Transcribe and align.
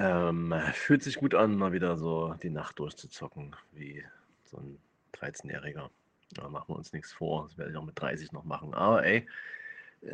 Ähm, 0.00 0.54
fühlt 0.74 1.02
sich 1.02 1.16
gut 1.16 1.34
an, 1.34 1.56
mal 1.56 1.72
wieder 1.72 1.96
so 1.96 2.32
die 2.40 2.50
Nacht 2.50 2.78
durchzuzocken, 2.78 3.56
wie 3.72 4.04
so 4.44 4.58
ein 4.58 4.78
13-Jähriger. 5.14 5.90
Da 6.34 6.48
machen 6.48 6.68
wir 6.68 6.76
uns 6.76 6.92
nichts 6.92 7.12
vor. 7.12 7.42
Das 7.44 7.58
werde 7.58 7.72
ich 7.72 7.76
auch 7.76 7.84
mit 7.84 8.00
30 8.00 8.30
noch 8.30 8.44
machen. 8.44 8.74
Aber 8.74 9.04
ey, 9.04 9.26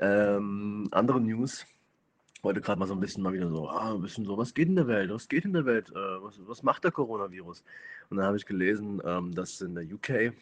ähm, 0.01 0.89
andere 0.91 1.21
News. 1.21 1.67
Heute 2.43 2.63
gerade 2.63 2.79
mal 2.79 2.87
so 2.87 2.95
ein 2.95 3.01
bisschen 3.01 3.23
mal 3.23 3.35
wieder 3.35 3.51
so, 3.51 3.69
ah, 3.69 3.95
ein 3.95 4.01
bisschen 4.01 4.25
so, 4.25 4.39
was 4.39 4.55
geht 4.55 4.69
in 4.69 4.77
der 4.77 4.87
Welt? 4.87 5.11
Was 5.11 5.29
geht 5.29 5.45
in 5.45 5.53
der 5.53 5.67
Welt? 5.67 5.91
Äh, 5.91 6.23
was, 6.23 6.41
was 6.47 6.63
macht 6.63 6.85
der 6.85 6.91
Coronavirus? 6.91 7.63
Und 8.09 8.17
dann 8.17 8.27
habe 8.27 8.39
ich 8.39 8.47
gelesen, 8.47 9.03
ähm, 9.05 9.35
dass 9.35 9.61
in 9.61 9.75
der 9.75 9.85
UK 9.85 10.35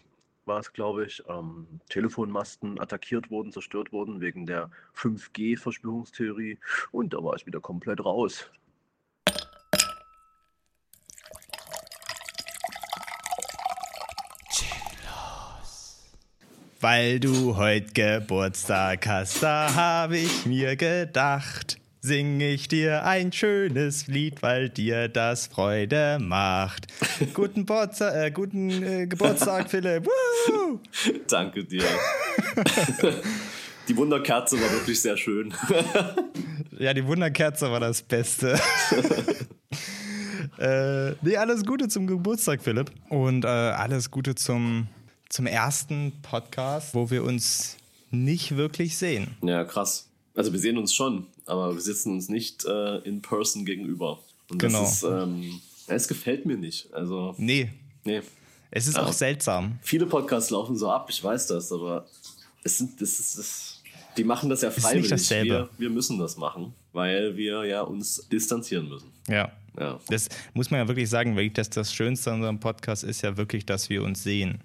war 0.44 0.60
es, 0.60 0.72
glaube 0.72 1.06
ich, 1.06 1.22
ähm, 1.28 1.66
Telefonmasten 1.88 2.80
attackiert 2.80 3.30
wurden, 3.30 3.52
zerstört 3.52 3.92
wurden 3.92 4.20
wegen 4.20 4.46
der 4.46 4.70
5G-Verschwörungstheorie. 4.94 6.58
Und 6.92 7.12
da 7.14 7.22
war 7.22 7.34
ich 7.34 7.46
wieder 7.46 7.60
komplett 7.60 8.04
raus. 8.04 8.50
Weil 16.82 17.20
du 17.20 17.56
heute 17.56 17.92
Geburtstag 17.92 19.06
hast, 19.06 19.40
da 19.40 19.72
habe 19.72 20.18
ich 20.18 20.46
mir 20.46 20.74
gedacht, 20.74 21.78
sing 22.00 22.40
ich 22.40 22.66
dir 22.66 23.04
ein 23.04 23.30
schönes 23.30 24.08
Lied, 24.08 24.42
weil 24.42 24.68
dir 24.68 25.06
das 25.06 25.46
Freude 25.46 26.18
macht. 26.20 26.88
guten, 27.34 27.66
Borza 27.66 28.24
äh, 28.24 28.32
guten 28.32 28.82
äh, 28.82 29.06
Geburtstag, 29.06 29.70
Philipp. 29.70 30.06
Woo! 30.06 30.80
Danke 31.28 31.62
dir. 31.62 31.84
die 33.86 33.96
Wunderkerze 33.96 34.60
war 34.60 34.72
wirklich 34.72 35.00
sehr 35.00 35.16
schön. 35.16 35.54
ja, 36.80 36.92
die 36.92 37.06
Wunderkerze 37.06 37.70
war 37.70 37.78
das 37.78 38.02
Beste. 38.02 38.58
äh, 40.58 41.12
nee, 41.22 41.36
alles 41.36 41.64
Gute 41.64 41.86
zum 41.86 42.08
Geburtstag, 42.08 42.60
Philipp. 42.60 42.90
Und 43.08 43.44
äh, 43.44 43.46
alles 43.46 44.10
Gute 44.10 44.34
zum 44.34 44.88
zum 45.32 45.46
ersten 45.46 46.12
Podcast, 46.20 46.94
wo 46.94 47.10
wir 47.10 47.24
uns 47.24 47.78
nicht 48.10 48.54
wirklich 48.54 48.98
sehen. 48.98 49.28
Ja, 49.40 49.64
krass. 49.64 50.06
Also 50.34 50.52
wir 50.52 50.60
sehen 50.60 50.76
uns 50.76 50.92
schon, 50.94 51.26
aber 51.46 51.72
wir 51.72 51.80
sitzen 51.80 52.12
uns 52.12 52.28
nicht 52.28 52.66
äh, 52.66 52.98
in 52.98 53.22
person 53.22 53.64
gegenüber. 53.64 54.18
Und 54.50 54.58
genau. 54.58 54.82
das 54.82 54.96
ist, 54.96 55.02
ähm, 55.04 55.62
es 55.86 56.06
gefällt 56.06 56.44
mir 56.44 56.58
nicht. 56.58 56.92
Also, 56.92 57.34
nee. 57.38 57.70
Nee. 58.04 58.20
Es 58.70 58.86
ist 58.86 58.96
ja. 58.96 59.04
auch 59.04 59.12
seltsam. 59.12 59.78
Viele 59.80 60.04
Podcasts 60.04 60.50
laufen 60.50 60.76
so 60.76 60.90
ab, 60.90 61.08
ich 61.08 61.24
weiß 61.24 61.46
das, 61.46 61.72
aber 61.72 62.06
es 62.62 62.76
sind, 62.76 63.00
das 63.00 63.18
ist, 63.18 63.38
das, 63.38 63.82
die 64.18 64.24
machen 64.24 64.50
das 64.50 64.60
ja 64.60 64.70
freiwillig. 64.70 65.06
Ist 65.06 65.12
nicht 65.12 65.30
dasselbe. 65.30 65.70
Wir, 65.78 65.88
wir 65.88 65.90
müssen 65.90 66.18
das 66.18 66.36
machen, 66.36 66.74
weil 66.92 67.38
wir 67.38 67.64
ja 67.64 67.80
uns 67.80 68.28
distanzieren 68.30 68.86
müssen. 68.86 69.10
Ja. 69.28 69.50
ja. 69.78 69.98
Das 70.08 70.28
muss 70.52 70.70
man 70.70 70.80
ja 70.80 70.88
wirklich 70.88 71.08
sagen, 71.08 71.36
weil 71.36 71.48
das, 71.48 71.70
das 71.70 71.94
Schönste 71.94 72.32
an 72.32 72.36
unserem 72.36 72.60
Podcast 72.60 73.02
ist 73.02 73.22
ja 73.22 73.38
wirklich, 73.38 73.64
dass 73.64 73.88
wir 73.88 74.02
uns 74.02 74.22
sehen. 74.22 74.62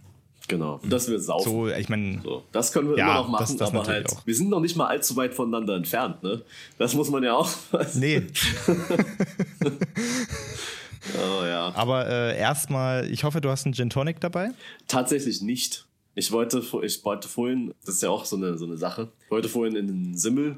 Genau, 0.47 0.79
dass 0.83 1.09
wir 1.09 1.19
saufen. 1.19 1.51
So, 1.51 1.67
ich 1.67 1.89
meine, 1.89 2.21
so, 2.23 2.43
das 2.53 2.71
können 2.71 2.89
wir 2.89 2.97
ja, 2.97 3.05
immer 3.05 3.15
noch 3.15 3.27
machen, 3.27 3.57
das, 3.57 3.57
das 3.57 3.69
aber 3.69 3.85
halt, 3.85 4.09
auch. 4.09 4.25
wir 4.25 4.33
sind 4.33 4.49
noch 4.49 4.61
nicht 4.61 4.77
mal 4.77 4.87
allzu 4.87 5.15
weit 5.17 5.33
voneinander 5.33 5.75
entfernt, 5.75 6.23
ne? 6.23 6.41
Das 6.77 6.93
muss 6.93 7.09
man 7.09 7.23
ja 7.23 7.35
auch. 7.35 7.49
Nee. 7.95 8.23
oh 11.15 11.43
ja. 11.43 11.73
Aber 11.75 12.07
äh, 12.07 12.37
erstmal, 12.37 13.09
ich 13.11 13.23
hoffe, 13.23 13.41
du 13.41 13.49
hast 13.49 13.65
einen 13.65 13.73
Gin 13.73 13.89
Tonic 13.89 14.21
dabei? 14.21 14.51
Tatsächlich 14.87 15.41
nicht. 15.41 15.85
Ich 16.15 16.31
wollte, 16.31 16.63
ich 16.83 17.03
wollte 17.03 17.27
vorhin, 17.27 17.73
das 17.85 17.95
ist 17.95 18.03
ja 18.03 18.09
auch 18.09 18.25
so 18.25 18.37
eine, 18.37 18.57
so 18.57 18.65
eine 18.65 18.77
Sache, 18.77 19.11
ich 19.25 19.31
wollte 19.31 19.49
vorhin 19.49 19.75
in 19.75 19.87
den 19.87 20.17
Simmel, 20.17 20.57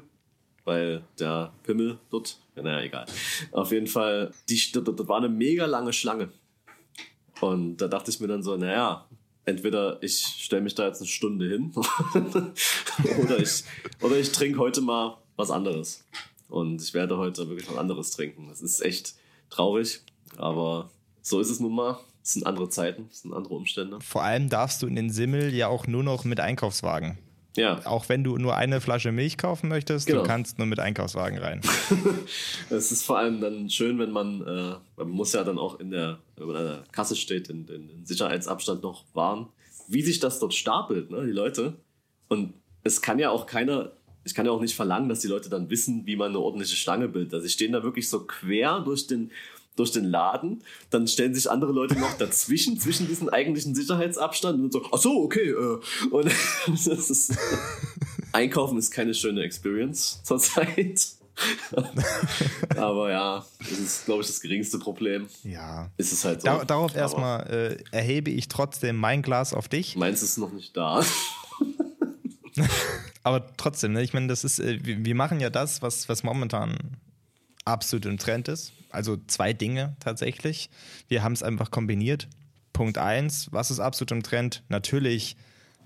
weil 0.64 1.02
der 1.18 1.52
Pimmel 1.64 1.98
dort, 2.10 2.38
naja, 2.54 2.80
egal. 2.80 3.06
Auf 3.52 3.72
jeden 3.72 3.86
Fall, 3.86 4.32
die, 4.48 4.60
dort 4.72 5.08
war 5.08 5.18
eine 5.18 5.28
mega 5.28 5.66
lange 5.66 5.92
Schlange. 5.92 6.28
Und 7.40 7.78
da 7.78 7.88
dachte 7.88 8.10
ich 8.10 8.20
mir 8.20 8.28
dann 8.28 8.42
so, 8.42 8.56
naja, 8.56 9.06
entweder 9.44 10.02
ich 10.02 10.18
stelle 10.18 10.62
mich 10.62 10.74
da 10.74 10.86
jetzt 10.86 11.00
eine 11.00 11.08
Stunde 11.08 11.48
hin 11.48 11.72
oder 13.22 13.38
ich, 13.38 13.64
oder 14.02 14.16
ich 14.16 14.32
trinke 14.32 14.58
heute 14.58 14.80
mal 14.80 15.18
was 15.36 15.50
anderes. 15.50 16.04
Und 16.48 16.82
ich 16.82 16.94
werde 16.94 17.16
heute 17.16 17.48
wirklich 17.48 17.68
was 17.70 17.76
anderes 17.76 18.10
trinken. 18.10 18.48
Das 18.48 18.60
ist 18.60 18.80
echt 18.80 19.14
traurig, 19.50 20.00
aber 20.36 20.90
so 21.22 21.40
ist 21.40 21.50
es 21.50 21.60
nun 21.60 21.74
mal. 21.74 21.98
Es 22.22 22.34
sind 22.34 22.46
andere 22.46 22.68
Zeiten, 22.68 23.08
es 23.10 23.22
sind 23.22 23.32
andere 23.32 23.54
Umstände. 23.54 23.98
Vor 24.00 24.22
allem 24.22 24.48
darfst 24.48 24.82
du 24.82 24.86
in 24.86 24.94
den 24.94 25.10
Simmel 25.10 25.54
ja 25.54 25.68
auch 25.68 25.86
nur 25.86 26.02
noch 26.02 26.24
mit 26.24 26.38
Einkaufswagen. 26.38 27.18
Ja. 27.56 27.84
Auch 27.84 28.08
wenn 28.08 28.22
du 28.22 28.36
nur 28.36 28.56
eine 28.56 28.80
Flasche 28.80 29.12
Milch 29.12 29.36
kaufen 29.36 29.68
möchtest, 29.68 30.06
genau. 30.06 30.20
du 30.20 30.26
kannst 30.26 30.58
nur 30.58 30.66
mit 30.66 30.78
Einkaufswagen 30.78 31.38
rein. 31.38 31.60
Es 32.70 32.92
ist 32.92 33.04
vor 33.04 33.18
allem 33.18 33.40
dann 33.40 33.68
schön, 33.68 33.98
wenn 33.98 34.12
man, 34.12 34.40
äh, 34.46 34.74
man 34.96 35.08
muss 35.08 35.32
ja 35.32 35.42
dann 35.42 35.58
auch 35.58 35.80
in 35.80 35.90
der, 35.90 36.18
wenn 36.36 36.46
man 36.46 36.56
an 36.56 36.64
der 36.64 36.84
Kasse 36.92 37.16
steht, 37.16 37.48
in, 37.48 37.66
in, 37.66 37.90
in 37.90 38.06
Sicherheitsabstand 38.06 38.82
noch 38.82 39.04
wahren, 39.14 39.48
wie 39.88 40.02
sich 40.02 40.20
das 40.20 40.38
dort 40.38 40.54
stapelt, 40.54 41.10
ne, 41.10 41.26
die 41.26 41.32
Leute. 41.32 41.74
Und 42.28 42.54
es 42.84 43.02
kann 43.02 43.18
ja 43.18 43.30
auch 43.30 43.46
keiner, 43.46 43.90
ich 44.24 44.34
kann 44.34 44.46
ja 44.46 44.52
auch 44.52 44.60
nicht 44.60 44.76
verlangen, 44.76 45.08
dass 45.08 45.20
die 45.20 45.28
Leute 45.28 45.50
dann 45.50 45.68
wissen, 45.68 46.06
wie 46.06 46.16
man 46.16 46.28
eine 46.28 46.38
ordentliche 46.38 46.76
Schlange 46.76 47.08
bildet. 47.08 47.34
Also 47.34 47.46
sie 47.46 47.52
stehen 47.52 47.72
da 47.72 47.82
wirklich 47.82 48.08
so 48.08 48.24
quer 48.24 48.80
durch 48.80 49.08
den, 49.08 49.32
durch 49.80 49.92
den 49.92 50.04
Laden, 50.04 50.62
dann 50.90 51.08
stellen 51.08 51.34
sich 51.34 51.50
andere 51.50 51.72
Leute 51.72 51.98
noch 51.98 52.12
dazwischen, 52.18 52.78
zwischen 52.78 53.08
diesen 53.08 53.30
eigentlichen 53.30 53.74
Sicherheitsabstand 53.74 54.62
und 54.62 54.72
so, 54.72 54.86
ach 54.92 54.98
so, 54.98 55.22
okay, 55.22 55.50
äh. 55.50 55.78
und 56.10 56.26
das 56.66 56.86
ist, 56.86 57.34
Einkaufen 58.32 58.78
ist 58.78 58.90
keine 58.90 59.14
schöne 59.14 59.42
Experience 59.42 60.20
zurzeit. 60.22 61.08
Aber 62.76 63.10
ja, 63.10 63.46
das 63.58 63.70
ist, 63.70 64.04
glaube 64.04 64.20
ich, 64.20 64.26
das 64.26 64.42
geringste 64.42 64.78
Problem. 64.78 65.26
Ja. 65.42 65.90
Ist 65.96 66.12
es 66.12 66.24
halt 66.24 66.42
so. 66.42 66.46
Dar 66.46 66.66
darauf 66.66 66.94
erstmal 66.94 67.46
äh, 67.48 67.96
erhebe 67.96 68.30
ich 68.30 68.48
trotzdem 68.48 68.96
mein 68.96 69.22
Glas 69.22 69.54
auf 69.54 69.66
dich. 69.66 69.96
Meins 69.96 70.22
ist 70.22 70.36
noch 70.36 70.52
nicht 70.52 70.76
da. 70.76 71.02
Aber 73.22 73.46
trotzdem, 73.56 73.92
ne? 73.92 74.02
ich 74.02 74.12
meine, 74.12 74.26
das 74.26 74.44
ist, 74.44 74.58
äh, 74.58 74.78
wir 74.82 75.14
machen 75.14 75.40
ja 75.40 75.48
das, 75.48 75.80
was, 75.80 76.10
was 76.10 76.22
momentan 76.22 76.76
absolut 77.64 78.04
im 78.04 78.18
Trend 78.18 78.48
ist. 78.48 78.72
Also 78.90 79.16
zwei 79.26 79.52
Dinge 79.52 79.96
tatsächlich. 80.00 80.70
Wir 81.08 81.22
haben 81.22 81.32
es 81.32 81.42
einfach 81.42 81.70
kombiniert. 81.70 82.28
Punkt 82.72 82.98
eins, 82.98 83.48
was 83.52 83.70
ist 83.70 83.80
absolut 83.80 84.12
im 84.12 84.22
Trend? 84.22 84.62
Natürlich 84.68 85.36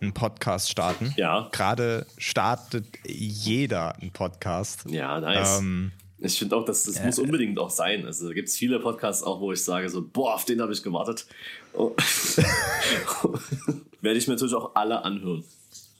einen 0.01 0.13
Podcast 0.13 0.71
starten. 0.71 1.15
Ja. 1.17 1.49
Gerade 1.53 2.07
startet 2.19 2.87
jeder 3.07 3.97
einen 3.97 4.13
Podcast. 4.13 4.85
Ja, 4.89 5.21
nice. 5.21 5.61
Ähm, 5.61 5.93
ich 6.19 6.39
finde 6.39 6.57
auch, 6.57 6.65
dass 6.65 6.85
das 6.85 6.97
äh, 6.97 7.07
muss 7.07 7.19
unbedingt 7.19 7.59
auch 7.59 7.71
sein. 7.71 8.07
Also 8.07 8.29
da 8.29 8.35
gibt 8.35 8.49
es 8.49 8.57
viele 8.57 8.81
Podcasts 8.81 9.23
auch, 9.23 9.41
wo 9.41 9.53
ich 9.53 9.63
sage 9.63 9.89
so, 9.89 10.07
boah, 10.07 10.35
auf 10.35 10.45
den 10.45 10.61
habe 10.61 10.73
ich 10.73 10.83
gewartet. 10.83 11.27
Oh. 11.73 11.95
Werde 14.01 14.19
ich 14.19 14.27
mir 14.27 14.35
natürlich 14.35 14.55
auch 14.55 14.75
alle 14.75 15.05
anhören. 15.05 15.45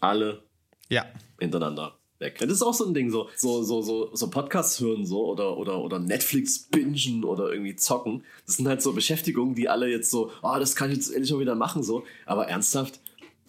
Alle 0.01 0.43
ja. 0.89 1.07
hintereinander 1.39 1.97
weg. 2.19 2.39
Das 2.39 2.51
ist 2.51 2.63
auch 2.63 2.75
so 2.75 2.87
ein 2.87 2.95
Ding, 2.95 3.11
so, 3.11 3.29
so, 3.37 3.63
so, 3.63 3.83
so, 3.83 4.15
so 4.15 4.31
Podcasts 4.31 4.81
hören 4.81 5.07
so 5.07 5.27
oder, 5.27 5.57
oder, 5.57 5.81
oder 5.81 5.99
Netflix 5.99 6.59
bingen 6.59 7.25
oder 7.25 7.53
irgendwie 7.53 7.77
zocken. 7.77 8.25
Das 8.47 8.57
sind 8.57 8.69
halt 8.69 8.83
so 8.83 8.93
Beschäftigungen, 8.93 9.55
die 9.55 9.69
alle 9.69 9.89
jetzt 9.89 10.11
so, 10.11 10.31
oh, 10.43 10.57
das 10.59 10.77
kann 10.77 10.91
ich 10.91 10.97
jetzt 10.97 11.11
endlich 11.11 11.33
mal 11.33 11.41
wieder 11.41 11.55
machen, 11.55 11.83
so. 11.83 12.05
Aber 12.27 12.49
ernsthaft, 12.49 13.01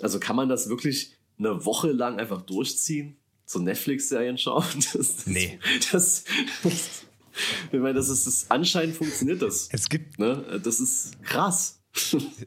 also 0.01 0.19
kann 0.19 0.35
man 0.35 0.49
das 0.49 0.69
wirklich 0.69 1.15
eine 1.37 1.65
Woche 1.65 1.91
lang 1.91 2.19
einfach 2.19 2.41
durchziehen? 2.41 3.17
So 3.45 3.59
Netflix-Serien 3.59 4.37
schauen? 4.37 4.65
Das, 4.93 5.27
nee. 5.27 5.59
Das, 5.91 6.23
das, 6.63 7.05
ich 7.71 7.79
meine, 7.79 7.93
das 7.93 8.09
ist 8.09 8.25
das, 8.25 8.45
anscheinend 8.49 8.95
funktioniert 8.95 9.41
das. 9.41 9.69
Es 9.71 9.89
gibt. 9.89 10.19
Ne? 10.19 10.59
Das 10.63 10.79
ist 10.79 11.21
krass. 11.23 11.79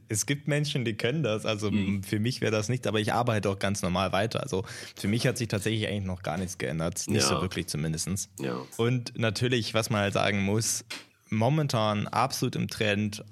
Es 0.08 0.26
gibt 0.26 0.48
Menschen, 0.48 0.84
die 0.84 0.94
können 0.94 1.22
das. 1.22 1.46
Also 1.46 1.70
mhm. 1.70 2.02
für 2.02 2.20
mich 2.20 2.40
wäre 2.40 2.52
das 2.52 2.68
nicht, 2.68 2.86
aber 2.86 3.00
ich 3.00 3.12
arbeite 3.12 3.50
auch 3.50 3.58
ganz 3.58 3.82
normal 3.82 4.12
weiter. 4.12 4.42
Also 4.42 4.64
für 4.96 5.08
mich 5.08 5.26
hat 5.26 5.38
sich 5.38 5.48
tatsächlich 5.48 5.88
eigentlich 5.88 6.04
noch 6.04 6.22
gar 6.22 6.36
nichts 6.36 6.58
geändert. 6.58 7.04
Nicht 7.08 7.22
ja. 7.22 7.28
so 7.28 7.40
wirklich 7.40 7.66
zumindest. 7.68 8.28
Ja. 8.40 8.56
Und 8.76 9.18
natürlich, 9.18 9.74
was 9.74 9.90
man 9.90 10.00
halt 10.02 10.14
sagen 10.14 10.42
muss, 10.42 10.84
momentan 11.30 12.06
absolut 12.08 12.56
im 12.56 12.68
Trend, 12.68 13.24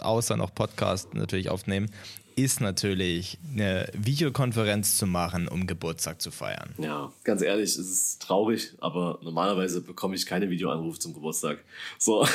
außer 0.00 0.36
noch 0.36 0.54
Podcast 0.54 1.14
natürlich 1.14 1.48
aufnehmen, 1.48 1.90
ist 2.42 2.60
natürlich 2.60 3.38
eine 3.52 3.88
Videokonferenz 3.92 4.96
zu 4.96 5.06
machen, 5.06 5.48
um 5.48 5.66
Geburtstag 5.66 6.20
zu 6.20 6.30
feiern. 6.30 6.74
Ja, 6.78 7.12
ganz 7.24 7.42
ehrlich, 7.42 7.70
es 7.70 7.78
ist 7.78 8.22
traurig, 8.22 8.74
aber 8.80 9.18
normalerweise 9.22 9.80
bekomme 9.80 10.14
ich 10.14 10.26
keine 10.26 10.50
Videoanrufe 10.50 10.98
zum 10.98 11.14
Geburtstag. 11.14 11.58
So, 11.98 12.26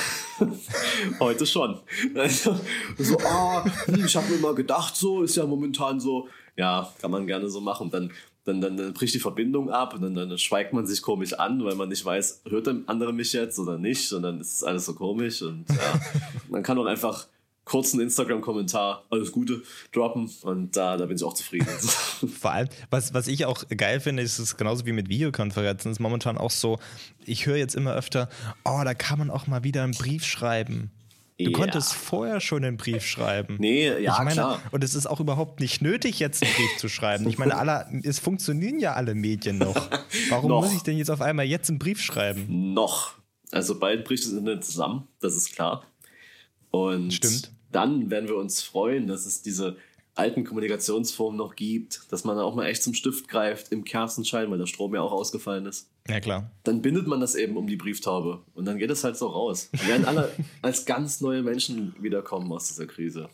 heute 1.20 1.46
schon. 1.46 1.80
Also, 2.16 2.60
so, 2.98 3.18
ah, 3.20 3.66
hm, 3.86 4.06
ich 4.06 4.16
habe 4.16 4.32
mir 4.32 4.40
mal 4.40 4.56
gedacht, 4.56 4.96
so 4.96 5.24
ist 5.24 5.36
ja 5.36 5.46
momentan 5.46 6.00
so, 6.00 6.28
ja, 6.56 6.94
kann 7.02 7.12
man 7.12 7.28
gerne 7.28 7.50
so 7.50 7.62
machen. 7.62 7.90
Dann 7.90 8.12
dann, 8.46 8.62
dann, 8.62 8.78
dann 8.78 8.94
bricht 8.94 9.16
die 9.16 9.20
Verbindung 9.20 9.72
ab 9.72 9.96
und 9.96 10.04
dann, 10.04 10.14
dann 10.14 10.38
schweigt 10.38 10.72
man 10.72 10.86
sich 10.86 11.02
komisch 11.02 11.34
an, 11.34 11.66
weil 11.66 11.74
man 11.74 11.90
nicht 11.90 12.06
weiß, 12.06 12.44
hört 12.48 12.68
der 12.68 12.76
andere 12.86 13.12
mich 13.12 13.34
jetzt 13.34 13.58
oder 13.58 13.80
nicht, 13.80 14.08
sondern 14.08 14.40
es 14.40 14.54
ist 14.54 14.64
alles 14.64 14.86
so 14.86 14.94
komisch 14.94 15.42
und 15.42 15.66
ja, 15.68 16.00
man 16.50 16.62
kann 16.62 16.78
auch 16.78 16.86
einfach 16.86 17.26
kurzen 17.66 18.00
Instagram-Kommentar, 18.00 19.06
alles 19.10 19.32
Gute, 19.32 19.64
droppen 19.92 20.32
und 20.44 20.76
da, 20.78 20.98
da 20.98 21.06
bin 21.08 21.18
ich 21.18 21.24
auch 21.24 21.34
zufrieden. 21.34 21.68
Vor 22.40 22.52
allem, 22.52 22.70
was, 22.92 23.14
was 23.14 23.28
ich 23.28 23.46
auch 23.46 23.64
geil 23.76 24.00
finde, 24.00 24.24
ist 24.24 24.40
es 24.40 24.56
genauso 24.56 24.86
wie 24.86 24.92
mit 24.94 25.10
Videokonferenzen, 25.10 25.92
ist 25.92 26.00
momentan 26.00 26.38
auch 26.38 26.52
so, 26.52 26.80
ich 27.26 27.46
höre 27.48 27.58
jetzt 27.58 27.76
immer 27.76 27.94
öfter, 27.94 28.30
oh, 28.64 28.82
da 28.86 28.94
kann 28.94 29.20
man 29.20 29.30
auch 29.32 29.48
mal 29.48 29.64
wieder 29.64 29.84
einen 29.84 29.94
Brief 29.94 30.24
schreiben. 30.24 30.92
Du 31.38 31.46
Ja. 31.46 31.52
konntest 31.52 31.94
vorher 31.94 32.40
schon 32.40 32.64
einen 32.64 32.78
Brief 32.78 33.04
schreiben. 33.06 33.58
Nee, 33.60 33.88
ja, 34.02 34.14
ich 34.14 34.20
meine, 34.20 34.32
klar. 34.32 34.62
Und 34.72 34.86
es 34.86 34.96
ist 34.96 35.06
auch 35.06 35.20
überhaupt 35.20 35.60
nicht 35.60 35.82
nötig, 35.82 36.20
jetzt 36.20 36.42
einen 36.42 36.54
Brief 36.54 36.78
zu 36.78 36.88
schreiben. 36.88 37.28
Ich 37.28 37.38
meine, 37.38 37.58
alle, 37.58 37.88
es 38.04 38.20
funktionieren 38.20 38.80
ja 38.80 38.94
alle 38.94 39.16
Medien 39.16 39.58
noch. 39.58 39.76
Warum 40.30 40.50
Noch. 40.52 40.62
muss 40.64 40.74
ich 40.74 40.84
denn 40.84 40.98
jetzt 40.98 41.12
auf 41.12 41.22
einmal 41.22 41.46
jetzt 41.46 41.68
einen 41.70 41.80
Brief 41.80 42.00
schreiben? 42.02 42.74
Noch. 42.74 43.16
Also 43.52 43.78
bald 43.80 44.06
bricht 44.06 44.24
das 44.24 44.32
Internet 44.32 44.64
zusammen, 44.64 45.08
das 45.20 45.36
ist 45.36 45.52
klar. 45.54 45.84
Und 46.72 47.14
Stimmt. 47.14 47.52
Dann 47.76 48.10
werden 48.10 48.30
wir 48.30 48.38
uns 48.38 48.64
freuen, 48.64 49.08
dass 49.08 49.26
es 49.26 49.42
diese 49.42 49.78
alten 50.16 50.46
Kommunikationsformen 50.46 51.38
noch 51.38 51.56
gibt, 51.56 52.12
dass 52.12 52.24
man 52.24 52.40
auch 52.40 52.56
mal 52.56 52.66
echt 52.68 52.82
zum 52.82 52.94
Stift 52.94 53.28
greift 53.28 53.72
im 53.72 53.84
Kerzenschein, 53.84 54.50
weil 54.50 54.58
der 54.58 54.66
Strom 54.66 54.96
ja 54.96 55.02
auch 55.02 55.12
ausgefallen 55.12 55.66
ist. 55.66 55.90
Ja, 56.08 56.20
klar. 56.20 56.50
Dann 56.64 56.82
bindet 56.82 57.08
man 57.08 57.20
das 57.20 57.36
eben 57.36 57.58
um 57.58 57.68
die 57.68 57.76
Brieftaube 57.76 58.42
und 58.54 58.66
dann 58.66 58.78
geht 58.78 58.92
es 58.92 59.04
halt 59.04 59.18
so 59.18 59.28
raus. 59.28 59.70
Wir 59.74 59.90
werden 59.90 60.06
alle 60.06 60.32
als 60.62 60.86
ganz 60.86 61.20
neue 61.20 61.44
Menschen 61.44 61.94
wiederkommen 62.00 62.52
aus 62.52 62.68
dieser 62.68 62.86
Krise. 62.86 63.30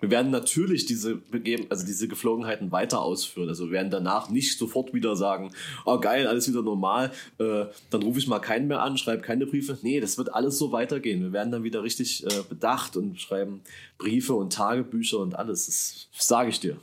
Wir 0.00 0.10
werden 0.10 0.30
natürlich 0.30 0.86
diese 0.86 1.14
begeben, 1.14 1.66
also 1.70 1.86
diese 1.86 2.08
Geflogenheiten 2.08 2.72
weiter 2.72 3.00
ausführen. 3.00 3.48
Also 3.48 3.66
wir 3.66 3.72
werden 3.72 3.90
danach 3.90 4.28
nicht 4.28 4.58
sofort 4.58 4.92
wieder 4.92 5.16
sagen, 5.16 5.52
oh 5.86 5.98
geil, 5.98 6.26
alles 6.26 6.48
wieder 6.48 6.62
normal, 6.62 7.10
äh, 7.38 7.66
dann 7.90 8.02
rufe 8.02 8.18
ich 8.18 8.26
mal 8.26 8.40
keinen 8.40 8.66
mehr 8.66 8.82
an, 8.82 8.98
schreibe 8.98 9.22
keine 9.22 9.46
Briefe. 9.46 9.78
Nee, 9.82 10.00
das 10.00 10.18
wird 10.18 10.34
alles 10.34 10.58
so 10.58 10.72
weitergehen. 10.72 11.22
Wir 11.22 11.32
werden 11.32 11.52
dann 11.52 11.62
wieder 11.62 11.82
richtig 11.82 12.26
äh, 12.26 12.42
bedacht 12.48 12.96
und 12.96 13.20
schreiben 13.20 13.62
Briefe 13.96 14.34
und 14.34 14.52
Tagebücher 14.52 15.20
und 15.20 15.36
alles. 15.36 16.08
Das 16.16 16.26
sage 16.26 16.50
ich 16.50 16.60
dir. 16.60 16.76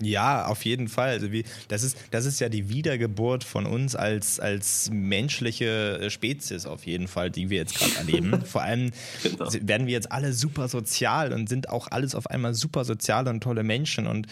Ja, 0.00 0.46
auf 0.46 0.64
jeden 0.64 0.88
Fall. 0.88 1.10
Also 1.10 1.32
wie, 1.32 1.44
das, 1.68 1.82
ist, 1.82 1.96
das 2.10 2.24
ist 2.24 2.40
ja 2.40 2.48
die 2.48 2.68
Wiedergeburt 2.68 3.44
von 3.44 3.66
uns 3.66 3.94
als, 3.94 4.40
als 4.40 4.90
menschliche 4.92 6.08
Spezies 6.10 6.66
auf 6.66 6.86
jeden 6.86 7.08
Fall, 7.08 7.30
die 7.30 7.50
wir 7.50 7.58
jetzt 7.58 7.78
gerade 7.78 7.94
erleben. 7.96 8.42
Vor 8.44 8.62
allem 8.62 8.90
Genau. 9.22 9.48
werden 9.62 9.86
wir 9.86 9.92
jetzt 9.92 10.12
alle 10.12 10.32
super 10.32 10.68
sozial 10.68 11.32
und 11.32 11.48
sind 11.48 11.68
auch 11.68 11.88
alles 11.90 12.14
auf 12.14 12.26
einmal 12.28 12.54
super 12.54 12.84
soziale 12.84 13.30
und 13.30 13.42
tolle 13.42 13.62
Menschen. 13.62 14.06
Und 14.06 14.26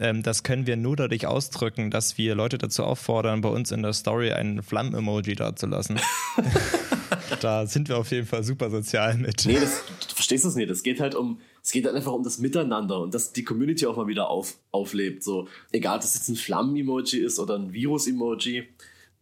ähm, 0.00 0.22
das 0.22 0.42
können 0.42 0.66
wir 0.66 0.76
nur 0.76 0.96
dadurch 0.96 1.26
ausdrücken, 1.26 1.90
dass 1.90 2.18
wir 2.18 2.34
Leute 2.34 2.58
dazu 2.58 2.84
auffordern, 2.84 3.40
bei 3.40 3.48
uns 3.48 3.70
in 3.72 3.82
der 3.82 3.92
Story 3.92 4.32
einen 4.32 4.62
Flammen-Emoji 4.62 5.34
dazulassen. 5.34 6.00
da 7.40 7.66
sind 7.66 7.88
wir 7.88 7.98
auf 7.98 8.10
jeden 8.10 8.26
Fall 8.26 8.44
super 8.44 8.70
sozial 8.70 9.16
mit. 9.16 9.44
Nee, 9.46 9.58
das, 9.60 9.82
du 10.08 10.14
verstehst 10.14 10.44
das 10.44 10.54
nicht. 10.54 10.70
Es 10.70 10.82
geht 10.82 11.00
halt 11.00 11.14
um, 11.14 11.40
es 11.66 11.72
geht 11.72 11.84
halt 11.84 11.96
einfach 11.96 12.12
um 12.12 12.22
das 12.22 12.38
Miteinander 12.38 13.00
und 13.00 13.12
dass 13.12 13.32
die 13.32 13.42
Community 13.42 13.86
auch 13.86 13.96
mal 13.96 14.06
wieder 14.06 14.30
auf, 14.30 14.54
auflebt. 14.70 15.24
So, 15.24 15.48
egal, 15.72 15.96
ob 15.96 16.02
das 16.02 16.14
jetzt 16.14 16.28
ein 16.28 16.36
Flammen-Emoji 16.36 17.18
ist 17.18 17.40
oder 17.40 17.56
ein 17.56 17.72
Virus-Emoji. 17.72 18.68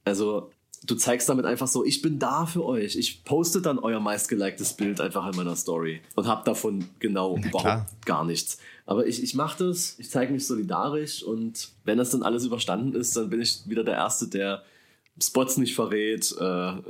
Also, 0.04 0.50
du 0.84 0.94
zeigst 0.94 1.26
damit 1.30 1.46
einfach 1.46 1.68
so, 1.68 1.86
ich 1.86 2.02
bin 2.02 2.18
da 2.18 2.44
für 2.44 2.62
euch. 2.62 2.96
Ich 2.96 3.24
poste 3.24 3.62
dann 3.62 3.78
euer 3.78 3.98
meistgeliktes 3.98 4.74
Bild 4.74 5.00
einfach 5.00 5.26
in 5.26 5.36
meiner 5.36 5.56
Story 5.56 6.02
und 6.16 6.26
hab 6.26 6.44
davon 6.44 6.84
genau 6.98 7.36
klar. 7.36 7.46
überhaupt 7.46 8.04
gar 8.04 8.26
nichts. 8.26 8.58
Aber 8.84 9.06
ich, 9.06 9.22
ich 9.22 9.34
mache 9.34 9.64
das, 9.64 9.98
ich 9.98 10.10
zeige 10.10 10.30
mich 10.30 10.46
solidarisch 10.46 11.22
und 11.22 11.70
wenn 11.86 11.96
das 11.96 12.10
dann 12.10 12.22
alles 12.22 12.44
überstanden 12.44 12.94
ist, 12.94 13.16
dann 13.16 13.30
bin 13.30 13.40
ich 13.40 13.66
wieder 13.66 13.84
der 13.84 13.94
Erste, 13.94 14.28
der 14.28 14.64
Spots 15.20 15.56
nicht 15.58 15.74
verrät. 15.74 16.34
Äh, 16.38 16.42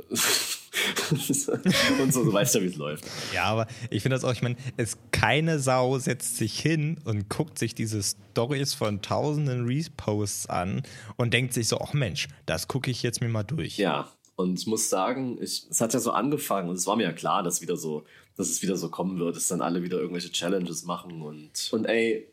und 2.01 2.13
so, 2.13 2.23
du 2.23 2.33
weißt 2.33 2.55
ja, 2.55 2.61
wie 2.61 2.67
es 2.67 2.75
läuft. 2.75 3.05
Ja, 3.33 3.43
aber 3.45 3.67
ich 3.89 4.01
finde 4.01 4.15
das 4.15 4.23
auch, 4.23 4.33
ich 4.33 4.41
meine, 4.41 4.55
es 4.77 4.97
keine 5.11 5.59
Sau 5.59 5.97
setzt 5.99 6.37
sich 6.37 6.59
hin 6.59 6.97
und 7.05 7.29
guckt 7.29 7.59
sich 7.59 7.75
diese 7.75 8.01
Stories 8.01 8.73
von 8.73 9.01
tausenden 9.01 9.65
Reposts 9.65 10.47
an 10.47 10.81
und 11.17 11.33
denkt 11.33 11.53
sich 11.53 11.67
so, 11.67 11.79
ach 11.79 11.93
Mensch, 11.93 12.27
das 12.45 12.67
gucke 12.67 12.89
ich 12.89 13.03
jetzt 13.03 13.21
mir 13.21 13.29
mal 13.29 13.43
durch. 13.43 13.77
Ja, 13.77 14.11
und 14.35 14.59
ich 14.59 14.67
muss 14.67 14.89
sagen, 14.89 15.37
ich, 15.41 15.67
es 15.69 15.79
hat 15.79 15.93
ja 15.93 15.99
so 15.99 16.11
angefangen 16.11 16.69
und 16.69 16.75
es 16.75 16.87
war 16.87 16.95
mir 16.95 17.03
ja 17.03 17.13
klar, 17.13 17.43
dass 17.43 17.61
wieder 17.61 17.77
so, 17.77 18.03
dass 18.35 18.49
es 18.49 18.61
wieder 18.61 18.75
so 18.75 18.89
kommen 18.89 19.19
wird, 19.19 19.35
dass 19.35 19.47
dann 19.47 19.61
alle 19.61 19.83
wieder 19.83 19.97
irgendwelche 19.97 20.31
Challenges 20.31 20.83
machen 20.83 21.21
und 21.21 21.69
und 21.71 21.85
ey, 21.85 22.27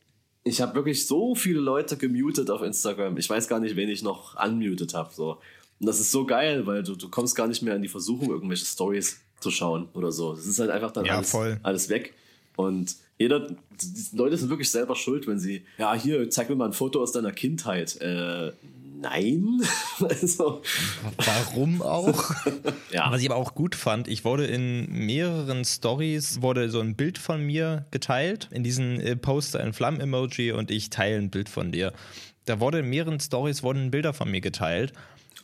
ich 0.44 0.60
habe 0.60 0.74
wirklich 0.74 1.06
so 1.06 1.34
viele 1.36 1.60
Leute 1.60 1.96
gemutet 1.96 2.50
auf 2.50 2.62
Instagram. 2.62 3.16
Ich 3.16 3.30
weiß 3.30 3.46
gar 3.46 3.60
nicht, 3.60 3.76
wen 3.76 3.88
ich 3.88 4.02
noch 4.02 4.42
unmuted 4.42 4.94
habe 4.94 5.14
so. 5.14 5.38
Und 5.82 5.88
das 5.88 5.98
ist 5.98 6.12
so 6.12 6.24
geil, 6.24 6.64
weil 6.64 6.84
du, 6.84 6.94
du 6.94 7.08
kommst 7.08 7.34
gar 7.34 7.48
nicht 7.48 7.60
mehr 7.60 7.74
in 7.74 7.82
die 7.82 7.88
Versuchung, 7.88 8.30
irgendwelche 8.30 8.64
Stories 8.64 9.18
zu 9.40 9.50
schauen 9.50 9.88
oder 9.94 10.12
so. 10.12 10.32
Es 10.32 10.46
ist 10.46 10.60
halt 10.60 10.70
einfach 10.70 10.92
dann 10.92 11.04
Ja, 11.04 11.16
alles, 11.16 11.36
alles 11.64 11.88
weg. 11.88 12.14
Und 12.54 12.94
jeder, 13.18 13.48
die 13.48 14.16
Leute 14.16 14.36
sind 14.36 14.48
wirklich 14.48 14.70
selber 14.70 14.94
schuld, 14.94 15.26
wenn 15.26 15.40
sie, 15.40 15.64
ja, 15.78 15.92
hier, 15.94 16.30
zeig 16.30 16.48
mir 16.48 16.54
mal 16.54 16.66
ein 16.66 16.72
Foto 16.72 17.02
aus 17.02 17.10
deiner 17.10 17.32
Kindheit. 17.32 18.00
Äh, 18.00 18.52
nein. 19.00 19.60
also, 20.08 20.62
Warum 21.16 21.82
auch? 21.82 22.30
ja. 22.92 23.10
Was 23.10 23.20
ich 23.20 23.28
aber 23.28 23.40
auch 23.40 23.56
gut 23.56 23.74
fand, 23.74 24.06
ich 24.06 24.24
wurde 24.24 24.46
in 24.46 24.86
mehreren 24.88 25.64
Stories, 25.64 26.42
wurde 26.42 26.70
so 26.70 26.78
ein 26.78 26.94
Bild 26.94 27.18
von 27.18 27.42
mir 27.42 27.86
geteilt, 27.90 28.48
in 28.52 28.62
diesen 28.62 29.00
äh, 29.00 29.16
Poster 29.16 29.58
ein 29.58 29.72
Flammen-Emoji 29.72 30.52
und 30.52 30.70
ich 30.70 30.90
teile 30.90 31.16
ein 31.16 31.30
Bild 31.30 31.48
von 31.48 31.72
dir. 31.72 31.92
Da 32.44 32.60
wurde 32.60 32.78
in 32.78 32.88
mehreren 32.88 33.18
Stories 33.18 33.64
wurden 33.64 33.90
Bilder 33.90 34.12
von 34.12 34.30
mir 34.30 34.40
geteilt, 34.40 34.92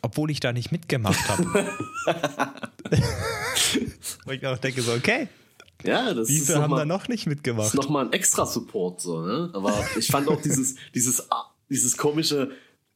obwohl 0.01 0.31
ich 0.31 0.39
da 0.39 0.51
nicht 0.53 0.71
mitgemacht 0.71 1.27
habe. 1.29 1.43
Wo 4.25 4.31
ich 4.31 4.45
auch 4.45 4.57
denke 4.57 4.81
so, 4.81 4.93
okay, 4.93 5.27
Ja, 5.83 6.13
das 6.13 6.27
wie 6.29 6.37
ist 6.37 6.49
haben 6.53 6.61
nochmal 6.61 6.79
da 6.79 6.85
noch 6.85 7.07
nicht 7.07 7.27
mitgemacht? 7.27 7.73
noch 7.73 7.89
mal 7.89 8.05
ein 8.05 8.13
extra 8.13 8.45
Support, 8.45 9.01
so, 9.01 9.21
ne? 9.21 9.49
Aber 9.53 9.73
ich 9.97 10.07
fand 10.07 10.27
auch 10.27 10.41
dieses, 10.41 10.75
dieses, 10.95 11.31
A- 11.31 11.51
dieses 11.69 11.97
komische 11.97 12.51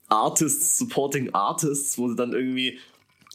Artists 0.10 0.78
supporting 0.78 1.34
Artists, 1.34 1.98
wo 1.98 2.08
du 2.08 2.14
dann 2.16 2.34
irgendwie 2.34 2.80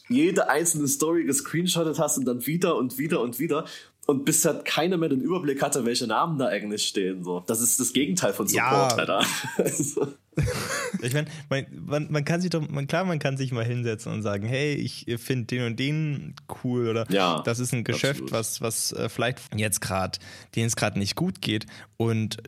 jede 0.07 0.49
einzelne 0.49 0.87
Story 0.87 1.23
gescreenshottet 1.25 1.99
hast 1.99 2.17
und 2.17 2.25
dann 2.25 2.45
wieder 2.45 2.75
und 2.77 2.97
wieder 2.97 3.21
und 3.21 3.39
wieder. 3.39 3.65
Und 4.09 4.25
bisher 4.25 4.55
keiner 4.63 4.97
mehr 4.97 5.09
den 5.09 5.21
Überblick 5.21 5.61
hatte, 5.61 5.85
welche 5.85 6.07
Namen 6.07 6.39
da 6.39 6.47
eigentlich 6.47 6.83
stehen. 6.87 7.23
So. 7.23 7.43
Das 7.45 7.61
ist 7.61 7.79
das 7.79 7.93
Gegenteil 7.93 8.33
von 8.33 8.47
Support, 8.47 8.71
Ja. 8.71 8.87
Alter. 8.97 9.23
Also, 9.57 10.07
Ich 11.03 11.13
meine, 11.13 11.27
man, 11.49 11.65
man, 11.85 12.11
man 12.11 12.25
kann 12.25 12.41
sich 12.41 12.49
doch, 12.49 12.67
man, 12.67 12.87
klar, 12.87 13.05
man 13.05 13.19
kann 13.19 13.37
sich 13.37 13.51
mal 13.51 13.63
hinsetzen 13.65 14.11
und 14.11 14.21
sagen, 14.23 14.47
hey, 14.47 14.73
ich 14.73 15.05
finde 15.19 15.45
den 15.45 15.63
und 15.65 15.79
den 15.79 16.33
cool 16.63 16.87
oder 16.87 17.05
Ja, 17.11 17.41
das 17.43 17.59
ist 17.59 17.71
ein 17.73 17.83
Geschäft, 17.83 18.21
absolut. 18.21 18.31
was, 18.31 18.61
was 18.61 18.91
äh, 18.93 19.09
vielleicht 19.09 19.39
jetzt 19.55 19.81
gerade, 19.81 20.17
denen 20.55 20.67
es 20.67 20.75
gerade 20.75 20.97
nicht 20.97 21.15
gut 21.15 21.41
geht 21.41 21.67
und 21.97 22.37
äh, 22.39 22.41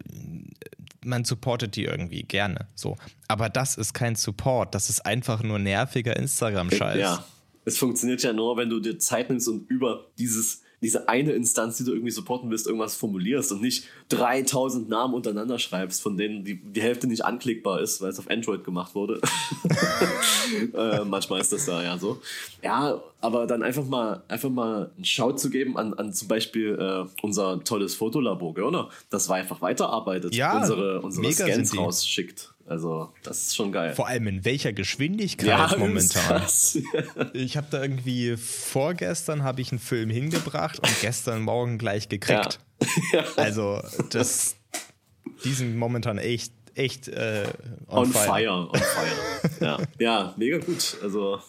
man 1.05 1.25
supportet 1.25 1.75
die 1.75 1.85
irgendwie 1.85 2.23
gerne. 2.23 2.67
So. 2.75 2.97
Aber 3.27 3.49
das 3.49 3.75
ist 3.77 3.93
kein 3.93 4.15
Support, 4.15 4.73
das 4.73 4.89
ist 4.89 5.05
einfach 5.05 5.43
nur 5.43 5.59
nerviger 5.59 6.15
Instagram-Scheiß. 6.15 6.99
Ja, 6.99 7.25
es 7.65 7.77
funktioniert 7.77 8.23
ja 8.23 8.33
nur, 8.33 8.57
wenn 8.57 8.69
du 8.69 8.79
dir 8.79 8.97
Zeit 8.99 9.29
nimmst 9.29 9.47
und 9.47 9.69
über 9.69 10.07
dieses, 10.17 10.60
diese 10.81 11.07
eine 11.07 11.31
Instanz, 11.33 11.77
die 11.77 11.83
du 11.83 11.91
irgendwie 11.91 12.11
supporten 12.11 12.49
willst, 12.49 12.65
irgendwas 12.65 12.95
formulierst 12.95 13.51
und 13.51 13.61
nicht 13.61 13.85
3000 14.09 14.89
Namen 14.89 15.13
untereinander 15.13 15.59
schreibst, 15.59 16.01
von 16.01 16.17
denen 16.17 16.43
die, 16.43 16.59
die 16.61 16.81
Hälfte 16.81 17.07
nicht 17.07 17.23
anklickbar 17.23 17.81
ist, 17.81 18.01
weil 18.01 18.09
es 18.09 18.17
auf 18.17 18.29
Android 18.29 18.63
gemacht 18.63 18.95
wurde. 18.95 19.21
äh, 20.73 21.03
manchmal 21.05 21.41
ist 21.41 21.53
das 21.53 21.65
da 21.65 21.83
ja 21.83 21.97
so. 21.99 22.19
Ja, 22.63 22.99
aber 23.21 23.45
dann 23.45 23.61
einfach 23.61 23.85
mal, 23.85 24.23
einfach 24.27 24.49
mal 24.49 24.89
einen 24.95 25.05
Shout 25.05 25.37
zu 25.37 25.51
geben 25.51 25.77
an, 25.77 25.93
an 25.93 26.13
zum 26.13 26.27
Beispiel 26.27 26.75
äh, 26.79 27.05
unser 27.21 27.63
tolles 27.63 27.93
Fotolabor 27.93 28.55
Görner, 28.55 28.89
das 29.11 29.29
war 29.29 29.35
einfach 29.37 29.61
weiterarbeitet, 29.61 30.33
Ja, 30.33 30.59
unsere, 30.59 31.01
unsere 31.01 31.31
Scans 31.31 31.77
rausschickt. 31.77 32.53
Also, 32.71 33.11
das 33.23 33.47
ist 33.47 33.55
schon 33.57 33.73
geil. 33.73 33.93
Vor 33.93 34.07
allem 34.07 34.27
in 34.27 34.45
welcher 34.45 34.71
Geschwindigkeit 34.71 35.45
ja, 35.45 35.75
momentan. 35.77 36.41
Ich 37.33 37.57
habe 37.57 37.67
da 37.69 37.81
irgendwie 37.81 38.37
vorgestern 38.37 39.43
habe 39.43 39.59
ich 39.59 39.73
einen 39.73 39.79
Film 39.79 40.09
hingebracht 40.09 40.79
und 40.79 41.01
gestern 41.01 41.41
Morgen 41.41 41.77
gleich 41.77 42.07
gekriegt. 42.07 42.59
Ja. 43.13 43.23
Also 43.35 43.79
das, 44.09 44.55
die 45.43 45.51
sind 45.51 45.77
momentan 45.77 46.17
echt, 46.17 46.51
echt 46.73 47.09
äh, 47.09 47.43
on, 47.87 48.07
On 48.07 48.11
fire. 48.11 48.25
fire, 48.25 48.69
on 48.71 48.79
fire. 48.79 49.51
ja. 49.59 49.77
ja, 49.99 50.33
mega 50.35 50.57
gut. 50.57 50.97
Also 51.03 51.39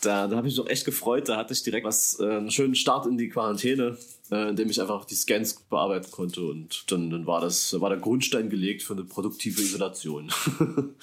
da, 0.00 0.26
da 0.26 0.36
habe 0.36 0.48
ich 0.48 0.56
mich 0.56 0.64
doch 0.64 0.70
echt 0.70 0.84
gefreut. 0.84 1.28
Da 1.28 1.36
hatte 1.36 1.52
ich 1.52 1.62
direkt 1.62 1.86
was, 1.86 2.18
äh, 2.20 2.24
einen 2.24 2.50
schönen 2.50 2.74
Start 2.74 3.06
in 3.06 3.18
die 3.18 3.28
Quarantäne, 3.28 3.96
äh, 4.30 4.50
in 4.50 4.56
dem 4.56 4.70
ich 4.70 4.80
einfach 4.80 5.04
die 5.04 5.14
Scans 5.14 5.54
bearbeiten 5.68 6.10
konnte 6.10 6.42
und 6.42 6.90
dann, 6.90 7.10
dann 7.10 7.26
war 7.26 7.40
das, 7.40 7.78
war 7.80 7.90
der 7.90 7.98
Grundstein 7.98 8.50
gelegt 8.50 8.82
für 8.82 8.94
eine 8.94 9.04
produktive 9.04 9.60
Isolation. 9.60 10.30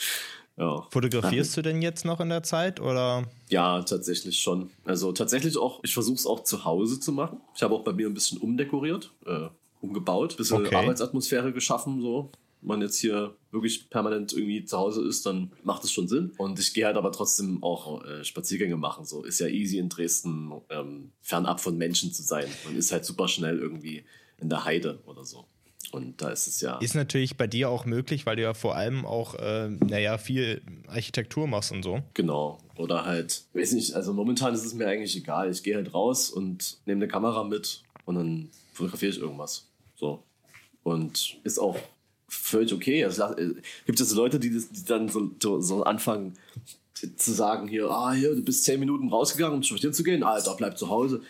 ja. 0.58 0.86
Fotografierst 0.90 1.56
du 1.58 1.62
denn 1.62 1.82
jetzt 1.82 2.06
noch 2.06 2.20
in 2.20 2.30
der 2.30 2.44
Zeit 2.44 2.80
oder? 2.80 3.24
Ja, 3.50 3.82
tatsächlich 3.82 4.40
schon. 4.40 4.70
Also 4.86 5.12
tatsächlich 5.12 5.58
auch, 5.58 5.80
ich 5.84 5.94
versuche 5.94 6.16
es 6.16 6.26
auch 6.26 6.44
zu 6.44 6.66
Hause 6.66 7.00
zu 7.00 7.12
machen. 7.12 7.40
Ich 7.56 7.64
habe 7.64 7.76
auch 7.76 7.84
bei 7.84 7.94
mir 7.94 8.08
ein 8.08 8.14
bisschen 8.14 8.40
umdekoriert, 8.40 9.12
äh, 9.26 9.48
umgebaut, 9.82 10.34
ein 10.34 10.38
bisschen 10.38 10.66
Okay. 10.66 10.76
Arbeitsatmosphäre 10.76 11.54
geschaffen, 11.54 12.02
so. 12.02 12.32
Man 12.62 12.82
jetzt 12.82 12.98
hier 12.98 13.36
wirklich 13.52 13.90
permanent 13.90 14.34
irgendwie 14.34 14.66
zu 14.66 14.78
Hause 14.78 15.06
ist, 15.08 15.26
dann 15.26 15.52
macht 15.64 15.84
es 15.84 15.92
schon 15.92 16.08
Sinn. 16.08 16.32
Und 16.38 16.60
ich 16.60 16.74
gehe 16.74 16.86
halt 16.86 16.98
aber 16.98 17.12
trotzdem 17.12 17.64
auch 17.64 18.04
äh, 18.04 18.24
Spaziergänge 18.24 18.78
machen. 18.78 19.06
So 19.06 19.24
ist 19.24 19.40
ja 19.40 19.48
easy 19.48 19.78
in 19.78 19.90
Dresden, 19.90 20.52
ähm, 20.70 21.12
fernab 21.22 21.60
von 21.60 21.78
Menschen 21.78 22.14
zu 22.14 22.24
sein. 22.24 22.48
Man 22.66 22.76
ist 22.76 22.92
halt 22.92 23.06
super 23.06 23.28
schnell 23.28 23.60
irgendwie 23.60 24.04
in 24.40 24.50
der 24.50 24.66
Heide 24.66 25.00
oder 25.06 25.24
so. 25.24 25.46
Und 25.92 26.22
da 26.22 26.30
ist 26.30 26.48
es 26.48 26.62
ja. 26.62 26.78
Ist 26.80 26.96
natürlich 26.96 27.38
bei 27.38 27.48
dir 27.48 27.70
auch 27.70 27.86
möglich, 27.86 28.26
weil 28.26 28.36
du 28.36 28.42
ja 28.42 28.54
vor 28.54 28.76
allem 28.76 29.06
auch, 29.06 29.36
äh, 29.36 29.70
naja, 29.70 30.18
viel 30.18 30.62
Architektur 30.88 31.48
machst 31.48 31.72
und 31.72 31.84
so. 31.84 32.02
Genau. 32.14 32.60
Oder 32.76 33.06
halt, 33.06 33.46
weiß 33.54 33.72
nicht, 33.74 33.94
also 33.94 34.14
momentan 34.14 34.54
ist 34.54 34.66
es 34.66 34.74
mir 34.74 34.88
eigentlich 34.88 35.16
egal. 35.16 35.50
Ich 35.50 35.64
gehe 35.64 35.76
halt 35.76 35.94
raus 35.94 36.30
und 36.30 36.80
nehme 36.86 37.04
eine 37.04 37.08
Kamera 37.08 37.44
mit 37.44 37.84
und 38.06 38.16
dann 38.16 38.50
fotografiere 38.74 39.12
ich 39.12 39.20
irgendwas. 39.20 39.70
So. 39.96 40.24
Und 40.84 41.38
ist 41.44 41.60
auch 41.60 41.78
völlig 42.28 42.74
okay. 42.74 43.04
Also, 43.04 43.24
äh, 43.24 43.56
gibt 43.86 44.00
es 44.00 44.14
Leute, 44.14 44.40
die, 44.40 44.54
das, 44.54 44.70
die 44.70 44.86
dann 44.86 45.10
so, 45.10 45.32
so 45.62 45.84
anfangen 45.84 46.34
zu 47.16 47.32
sagen, 47.32 47.68
hier, 47.68 47.90
ah, 47.90 48.12
hier, 48.14 48.36
du 48.36 48.42
bist 48.42 48.64
zehn 48.64 48.80
Minuten 48.80 49.10
rausgegangen, 49.10 49.58
um 49.58 49.64
spazieren 49.64 49.94
zu 49.94 50.04
gehen, 50.04 50.24
Alter, 50.24 50.56
bleib 50.56 50.78
zu 50.78 50.90
Hause. 50.90 51.22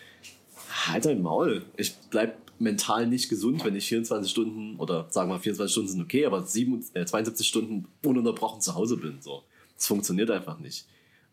Halt 0.88 1.06
dein 1.06 1.22
Maul. 1.22 1.66
Ich 1.76 1.96
bleib 2.10 2.38
mental 2.60 3.08
nicht 3.08 3.30
gesund, 3.30 3.64
wenn 3.66 3.76
ich 3.76 3.88
24 3.88 4.32
Stunden 4.32 4.78
oder 4.78 5.08
sagen 5.10 5.30
wir 5.30 5.40
24 5.40 5.72
Stunden 5.72 5.90
sind 5.90 6.02
okay, 6.02 6.26
aber 6.26 6.44
7, 6.44 6.84
äh, 6.94 7.06
72 7.06 7.48
Stunden 7.48 7.86
ununterbrochen 8.04 8.62
zu 8.62 8.76
Hause 8.76 8.98
bin. 8.98 9.18
So. 9.22 9.44
Das 9.76 9.88
funktioniert 9.88 10.32
einfach 10.32 10.60
nicht. 10.60 10.86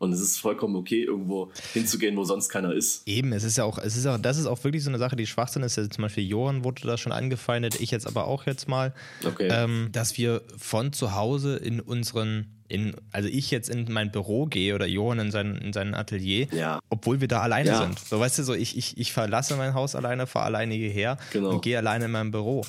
Und 0.05 0.13
es 0.13 0.21
ist 0.21 0.39
vollkommen 0.39 0.77
okay, 0.77 1.03
irgendwo 1.03 1.51
hinzugehen, 1.73 2.17
wo 2.17 2.25
sonst 2.25 2.49
keiner 2.49 2.73
ist. 2.73 3.07
Eben, 3.07 3.33
es 3.33 3.45
ist 3.45 3.57
ja 3.57 3.65
auch, 3.65 3.79
es 3.79 3.97
ist 3.97 4.07
auch, 4.07 4.19
das 4.19 4.39
ist 4.39 4.47
auch 4.47 4.63
wirklich 4.63 4.85
so 4.85 4.91
eine 4.91 4.99
Sache, 4.99 5.17
die 5.17 5.27
Schwachsinn 5.27 5.63
ist. 5.63 5.77
Ja, 5.77 5.89
zum 5.89 6.03
Beispiel 6.03 6.25
Johann 6.25 6.65
wurde 6.65 6.87
da 6.87 6.97
schon 6.97 7.13
angefeindet, 7.13 7.81
ich 7.81 7.91
jetzt 7.91 8.07
aber 8.07 8.27
auch 8.27 8.47
jetzt 8.47 8.69
mal, 8.69 8.95
okay. 9.25 9.49
ähm, 9.51 9.89
dass 9.93 10.17
wir 10.17 10.43
von 10.57 10.93
zu 10.93 11.15
Hause 11.15 11.57
in 11.57 11.81
unseren 11.81 12.47
in, 12.67 12.95
also 13.13 13.29
ich 13.29 13.51
jetzt 13.51 13.69
in 13.69 13.93
mein 13.93 14.11
Büro 14.11 14.47
gehe 14.47 14.75
oder 14.75 14.87
Johann 14.87 15.19
in 15.19 15.31
sein, 15.31 15.57
in 15.57 15.73
sein 15.73 15.95
Atelier, 15.95 16.49
ja. 16.51 16.81
obwohl 16.89 17.21
wir 17.21 17.29
da 17.29 17.41
alleine 17.41 17.71
ja. 17.71 17.79
sind. 17.83 17.99
So 17.99 18.19
weißt 18.19 18.39
du, 18.39 18.43
so 18.43 18.55
ich, 18.55 18.77
ich, 18.77 18.97
ich 18.97 19.13
verlasse 19.13 19.55
mein 19.57 19.75
Haus 19.75 19.95
alleine, 19.95 20.27
fahre 20.27 20.47
alleine 20.47 20.75
hierher 20.75 21.19
genau. 21.33 21.51
und 21.51 21.63
gehe 21.63 21.77
alleine 21.77 22.07
in 22.07 22.11
mein 22.11 22.31
Büro. 22.31 22.65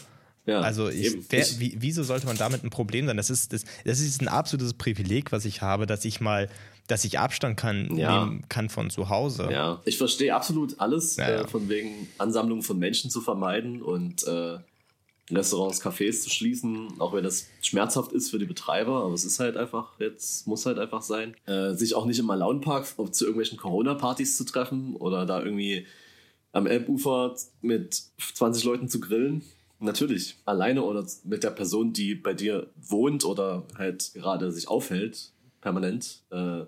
Ja, 0.46 0.60
also 0.60 0.90
ich, 0.90 1.18
wer, 1.30 1.44
wie, 1.58 1.76
wieso 1.80 2.04
sollte 2.04 2.28
man 2.28 2.38
damit 2.38 2.64
ein 2.64 2.70
Problem 2.70 3.08
sein? 3.08 3.18
Das 3.18 3.30
ist, 3.30 3.52
das, 3.52 3.64
das 3.84 4.00
ist 4.00 4.22
ein 4.22 4.28
absolutes 4.28 4.74
Privileg, 4.74 5.32
was 5.32 5.46
ich 5.46 5.62
habe, 5.62 5.88
dass 5.88 6.06
ich 6.06 6.22
mal, 6.22 6.50
dass 6.88 7.04
ich 7.04 7.20
Abstand 7.20 7.58
kann, 7.58 7.98
ja. 7.98 8.26
nehmen 8.26 8.44
kann 8.50 8.70
von 8.70 8.90
zu 8.90 9.10
Hause. 9.10 9.50
Ja, 9.52 9.82
ich 9.86 9.98
verstehe 9.98 10.36
absolut 10.36 10.80
alles, 10.80 11.18
ja, 11.18 11.42
äh, 11.42 11.48
von 11.48 11.68
wegen 11.70 12.08
Ansammlung 12.18 12.62
von 12.62 12.78
Menschen 12.78 13.10
zu 13.10 13.22
vermeiden 13.22 13.82
und 13.82 14.26
äh, 14.28 14.60
Restaurants, 15.32 15.82
Cafés 15.82 16.22
zu 16.22 16.30
schließen, 16.30 17.00
auch 17.00 17.14
wenn 17.14 17.24
das 17.24 17.48
schmerzhaft 17.62 18.12
ist 18.12 18.30
für 18.30 18.38
die 18.38 18.46
Betreiber, 18.46 19.04
aber 19.04 19.14
es 19.14 19.26
ist 19.26 19.40
halt 19.40 19.58
einfach, 19.58 20.00
jetzt 20.00 20.46
muss 20.46 20.66
halt 20.68 20.78
einfach 20.78 21.02
sein. 21.02 21.36
Äh, 21.48 21.74
sich 21.74 21.96
auch 21.96 22.06
nicht 22.06 22.20
im 22.20 22.28
Malaunpark 22.28 22.86
zu 23.12 23.26
irgendwelchen 23.26 23.58
Corona-Partys 23.58 24.38
zu 24.38 24.44
treffen 24.44 24.96
oder 24.96 25.26
da 25.26 25.42
irgendwie 25.42 25.88
am 26.52 26.68
Elbufer 26.68 27.36
mit 27.62 28.04
20 28.36 28.64
Leuten 28.64 28.88
zu 28.88 29.00
grillen. 29.00 29.44
Natürlich, 29.80 30.38
alleine 30.46 30.84
oder 30.84 31.06
mit 31.24 31.44
der 31.44 31.50
Person, 31.50 31.92
die 31.92 32.16
bei 32.16 32.34
dir 32.34 32.68
wohnt 32.76 33.26
oder 33.26 33.64
halt 33.78 34.12
gerade 34.14 34.52
sich 34.52 34.68
aufhält, 34.68 35.32
permanent, 35.66 36.22
äh, 36.30 36.62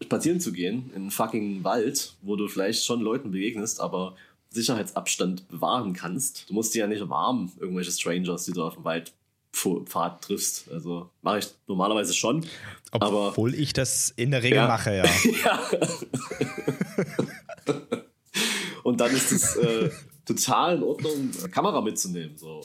spazieren 0.00 0.38
zu 0.40 0.52
gehen 0.52 0.92
in 0.94 1.10
fucking 1.10 1.64
Wald, 1.64 2.14
wo 2.22 2.36
du 2.36 2.46
vielleicht 2.46 2.84
schon 2.84 3.00
Leuten 3.00 3.32
begegnest, 3.32 3.80
aber 3.80 4.14
Sicherheitsabstand 4.50 5.48
bewahren 5.48 5.92
kannst. 5.92 6.48
Du 6.48 6.54
musst 6.54 6.72
die 6.74 6.78
ja 6.78 6.86
nicht 6.86 7.02
umarmen, 7.02 7.50
irgendwelche 7.58 7.90
Strangers, 7.90 8.44
die 8.44 8.52
du 8.52 8.62
auf 8.62 8.74
dem 8.74 8.84
Waldpfad 8.84 10.22
triffst. 10.22 10.70
Also 10.70 11.10
mache 11.22 11.40
ich 11.40 11.48
normalerweise 11.66 12.14
schon. 12.14 12.46
Obwohl 12.92 13.50
aber, 13.50 13.58
ich 13.58 13.72
das 13.72 14.10
in 14.14 14.30
der 14.30 14.44
Regel 14.44 14.58
ja. 14.58 14.68
mache, 14.68 14.94
ja. 14.94 15.04
ja. 15.44 15.60
Und 18.84 19.00
dann 19.00 19.10
ist 19.12 19.32
es 19.32 19.56
äh, 19.56 19.90
total 20.24 20.76
in 20.76 20.82
Ordnung, 20.82 21.30
Kamera 21.50 21.80
mitzunehmen. 21.80 22.36
So. 22.36 22.64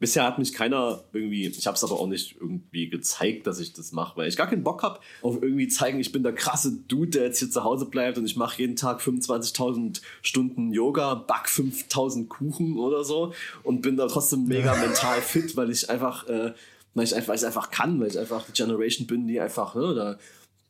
Bisher 0.00 0.24
hat 0.24 0.38
mich 0.38 0.52
keiner 0.52 1.04
irgendwie, 1.12 1.46
ich 1.46 1.66
habe 1.66 1.76
es 1.76 1.84
aber 1.84 2.00
auch 2.00 2.08
nicht 2.08 2.36
irgendwie 2.40 2.90
gezeigt, 2.90 3.46
dass 3.46 3.60
ich 3.60 3.72
das 3.72 3.92
mache, 3.92 4.16
weil 4.16 4.28
ich 4.28 4.36
gar 4.36 4.48
keinen 4.48 4.64
Bock 4.64 4.82
habe 4.82 4.98
auf 5.22 5.40
irgendwie 5.42 5.68
zeigen, 5.68 6.00
ich 6.00 6.10
bin 6.10 6.24
der 6.24 6.34
krasse 6.34 6.72
Dude, 6.88 7.10
der 7.10 7.24
jetzt 7.24 7.38
hier 7.38 7.50
zu 7.50 7.62
Hause 7.62 7.86
bleibt 7.86 8.18
und 8.18 8.24
ich 8.24 8.36
mache 8.36 8.60
jeden 8.60 8.74
Tag 8.74 9.00
25.000 9.00 10.00
Stunden 10.22 10.72
Yoga, 10.72 11.14
back 11.14 11.46
5.000 11.46 12.26
Kuchen 12.26 12.76
oder 12.78 13.04
so 13.04 13.32
und 13.62 13.82
bin 13.82 13.96
da 13.96 14.08
trotzdem 14.08 14.46
mega 14.46 14.74
mental 14.74 15.20
fit, 15.20 15.56
weil 15.56 15.70
ich 15.70 15.88
einfach, 15.88 16.26
äh, 16.28 16.52
weil 16.94 17.04
ich 17.04 17.14
einfach, 17.14 17.28
weil 17.28 17.36
ich 17.36 17.46
einfach 17.46 17.70
kann, 17.70 18.00
weil 18.00 18.08
ich 18.08 18.18
einfach 18.18 18.44
die 18.44 18.52
Generation 18.52 19.06
bin, 19.06 19.28
die 19.28 19.40
einfach, 19.40 19.74
ne, 19.76 19.94
da 19.94 20.18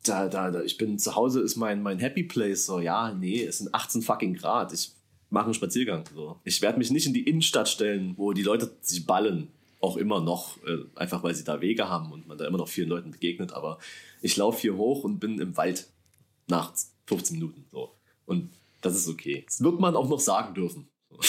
da, 0.05 0.27
da, 0.27 0.51
da, 0.51 0.61
ich 0.61 0.77
bin 0.77 0.99
zu 0.99 1.15
Hause 1.15 1.39
ist 1.39 1.55
mein, 1.55 1.81
mein 1.81 1.97
Happy 1.97 2.23
Place. 2.23 2.65
So, 2.65 2.81
ja, 2.81 3.13
nee, 3.13 3.41
es 3.41 3.59
sind 3.59 3.73
18 3.73 4.01
fucking 4.01 4.33
Grad. 4.33 4.73
Ich 4.73 4.91
mache 5.33 5.45
einen 5.45 5.53
Spaziergang. 5.53 6.05
So. 6.13 6.39
Ich 6.43 6.61
werde 6.61 6.77
mich 6.77 6.91
nicht 6.91 7.07
in 7.07 7.13
die 7.13 7.27
Innenstadt 7.27 7.67
stellen, 7.67 8.13
wo 8.17 8.33
die 8.33 8.43
Leute 8.43 8.71
sich 8.81 9.05
ballen. 9.05 9.49
Auch 9.79 9.97
immer 9.97 10.21
noch, 10.21 10.63
äh, 10.65 10.77
einfach 10.95 11.23
weil 11.23 11.35
sie 11.35 11.43
da 11.43 11.59
Wege 11.59 11.89
haben 11.89 12.13
und 12.13 12.25
man 12.27 12.37
da 12.37 12.47
immer 12.47 12.59
noch 12.59 12.69
vielen 12.69 12.87
Leuten 12.87 13.11
begegnet. 13.11 13.51
Aber 13.51 13.79
ich 14.21 14.37
laufe 14.37 14.61
hier 14.61 14.77
hoch 14.77 15.03
und 15.03 15.19
bin 15.19 15.39
im 15.39 15.57
Wald 15.57 15.89
nach 16.47 16.71
15 17.07 17.37
Minuten. 17.37 17.65
So. 17.69 17.93
Und 18.25 18.51
das 18.81 18.95
ist 18.95 19.09
okay. 19.09 19.43
Das 19.45 19.61
wird 19.61 19.79
man 19.79 19.95
auch 19.95 20.07
noch 20.07 20.21
sagen 20.21 20.53
dürfen. 20.53 20.87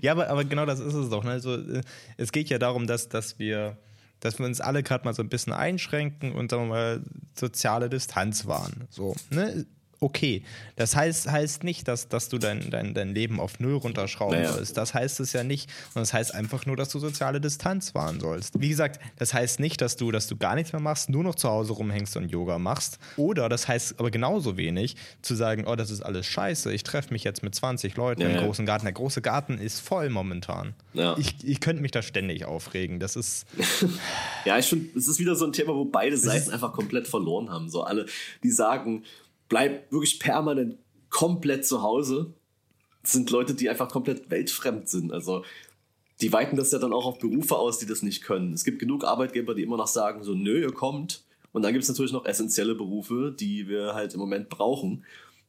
ja, 0.00 0.12
aber, 0.12 0.28
aber 0.28 0.44
genau 0.44 0.66
das 0.66 0.80
ist 0.80 0.94
es 0.94 1.08
doch. 1.08 1.24
Ne? 1.24 1.30
Also, 1.30 1.56
äh, 1.56 1.82
es 2.16 2.30
geht 2.30 2.48
ja 2.48 2.58
darum, 2.58 2.86
dass, 2.86 3.08
dass 3.08 3.38
wir 3.38 3.78
dass 4.20 4.38
wir 4.38 4.46
uns 4.46 4.62
alle 4.62 4.82
gerade 4.82 5.04
mal 5.04 5.12
so 5.12 5.22
ein 5.22 5.28
bisschen 5.28 5.52
einschränken 5.52 6.32
und 6.32 6.50
sagen 6.50 6.64
wir 6.64 6.68
mal 6.68 7.02
soziale 7.38 7.90
Distanz 7.90 8.46
wahren. 8.46 8.86
So, 8.88 9.14
ne? 9.28 9.66
Okay. 10.00 10.42
Das 10.76 10.94
heißt, 10.94 11.30
heißt 11.30 11.64
nicht, 11.64 11.88
dass, 11.88 12.08
dass 12.08 12.28
du 12.28 12.38
dein, 12.38 12.70
dein, 12.70 12.94
dein 12.94 13.14
Leben 13.14 13.40
auf 13.40 13.60
Null 13.60 13.74
runterschrauben 13.74 14.38
naja. 14.38 14.52
sollst. 14.52 14.76
Das 14.76 14.94
heißt 14.94 15.20
es 15.20 15.32
ja 15.32 15.44
nicht, 15.44 15.70
sondern 15.92 16.02
das 16.02 16.12
heißt 16.12 16.34
einfach 16.34 16.66
nur, 16.66 16.76
dass 16.76 16.90
du 16.90 16.98
soziale 16.98 17.40
Distanz 17.40 17.94
wahren 17.94 18.20
sollst. 18.20 18.60
Wie 18.60 18.68
gesagt, 18.68 19.00
das 19.16 19.34
heißt 19.34 19.60
nicht, 19.60 19.80
dass 19.80 19.96
du, 19.96 20.10
dass 20.10 20.26
du 20.26 20.36
gar 20.36 20.54
nichts 20.54 20.72
mehr 20.72 20.80
machst, 20.80 21.10
nur 21.10 21.22
noch 21.22 21.34
zu 21.34 21.48
Hause 21.48 21.72
rumhängst 21.72 22.16
und 22.16 22.30
Yoga 22.30 22.58
machst. 22.58 22.98
Oder 23.16 23.48
das 23.48 23.68
heißt 23.68 23.98
aber 23.98 24.10
genauso 24.10 24.56
wenig, 24.56 24.96
zu 25.22 25.34
sagen, 25.34 25.64
oh, 25.66 25.76
das 25.76 25.90
ist 25.90 26.02
alles 26.02 26.26
scheiße, 26.26 26.72
ich 26.72 26.82
treffe 26.82 27.12
mich 27.12 27.24
jetzt 27.24 27.42
mit 27.42 27.54
20 27.54 27.96
Leuten 27.96 28.22
ja, 28.22 28.28
im 28.28 28.44
großen 28.44 28.66
Garten. 28.66 28.84
Der 28.84 28.92
große 28.92 29.22
Garten 29.22 29.58
ist 29.58 29.80
voll 29.80 30.10
momentan. 30.10 30.74
Ja. 30.92 31.16
Ich, 31.18 31.36
ich 31.44 31.60
könnte 31.60 31.82
mich 31.82 31.90
da 31.90 32.02
ständig 32.02 32.44
aufregen. 32.44 33.00
Das 33.00 33.16
ist. 33.16 33.46
ja, 34.44 34.58
ich 34.58 34.66
finde, 34.66 34.98
es 34.98 35.08
ist 35.08 35.18
wieder 35.18 35.36
so 35.36 35.46
ein 35.46 35.52
Thema, 35.52 35.74
wo 35.74 35.84
beide 35.84 36.16
Seiten 36.16 36.50
einfach 36.50 36.72
komplett 36.72 37.08
verloren 37.08 37.50
haben. 37.50 37.68
So 37.68 37.82
alle, 37.82 38.06
die 38.42 38.50
sagen, 38.50 39.04
bleib 39.48 39.90
wirklich 39.92 40.18
permanent 40.18 40.76
komplett 41.10 41.66
zu 41.66 41.82
Hause. 41.82 42.34
Das 43.02 43.12
sind 43.12 43.30
Leute, 43.30 43.54
die 43.54 43.68
einfach 43.70 43.88
komplett 43.88 44.30
weltfremd 44.30 44.88
sind. 44.88 45.12
Also 45.12 45.44
die 46.20 46.32
weiten 46.32 46.56
das 46.56 46.72
ja 46.72 46.78
dann 46.78 46.92
auch 46.92 47.06
auf 47.06 47.18
Berufe 47.18 47.56
aus, 47.56 47.78
die 47.78 47.86
das 47.86 48.02
nicht 48.02 48.22
können. 48.22 48.52
Es 48.52 48.64
gibt 48.64 48.78
genug 48.78 49.04
Arbeitgeber, 49.04 49.54
die 49.54 49.62
immer 49.62 49.76
noch 49.76 49.86
sagen, 49.86 50.24
so, 50.24 50.34
nö, 50.34 50.60
ihr 50.60 50.72
kommt. 50.72 51.24
Und 51.52 51.62
dann 51.62 51.72
gibt 51.72 51.84
es 51.84 51.88
natürlich 51.88 52.12
noch 52.12 52.26
essentielle 52.26 52.74
Berufe, 52.74 53.34
die 53.38 53.68
wir 53.68 53.94
halt 53.94 54.14
im 54.14 54.20
Moment 54.20 54.48
brauchen, 54.48 55.04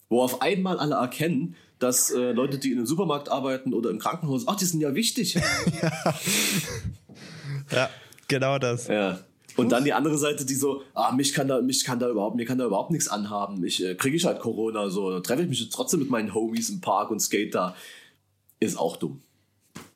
wo 0.09 0.21
auf 0.21 0.41
einmal 0.41 0.79
alle 0.79 0.95
erkennen, 0.95 1.55
dass 1.79 2.11
äh, 2.11 2.31
Leute, 2.31 2.57
die 2.57 2.71
in 2.71 2.77
einem 2.77 2.87
Supermarkt 2.87 3.29
arbeiten 3.29 3.73
oder 3.73 3.89
im 3.89 3.99
Krankenhaus, 3.99 4.47
ach, 4.47 4.55
die 4.55 4.65
sind 4.65 4.81
ja 4.81 4.95
wichtig. 4.95 5.35
ja. 5.35 6.15
ja, 7.71 7.89
genau 8.27 8.57
das. 8.57 8.87
Ja. 8.87 9.19
Und 9.57 9.71
dann 9.71 9.83
die 9.83 9.93
andere 9.93 10.17
Seite, 10.17 10.45
die 10.45 10.55
so, 10.55 10.83
ah, 10.93 11.11
mich 11.11 11.33
kann 11.33 11.47
da, 11.47 11.61
mich 11.61 11.83
kann 11.83 11.99
da 11.99 12.09
überhaupt, 12.09 12.35
mir 12.35 12.45
kann 12.45 12.57
da 12.57 12.65
überhaupt 12.65 12.91
nichts 12.91 13.07
anhaben. 13.07 13.63
Ich 13.65 13.83
äh, 13.83 13.95
kriege 13.95 14.15
ich 14.15 14.25
halt 14.25 14.39
Corona, 14.39 14.89
so, 14.89 15.11
dann 15.11 15.23
treffe 15.23 15.41
ich 15.41 15.49
mich 15.49 15.69
trotzdem 15.69 15.99
mit 15.99 16.09
meinen 16.09 16.33
Homies 16.33 16.69
im 16.69 16.79
Park 16.79 17.11
und 17.11 17.19
skate 17.19 17.53
da. 17.53 17.75
Ist 18.59 18.77
auch 18.77 18.97
dumm. 18.97 19.21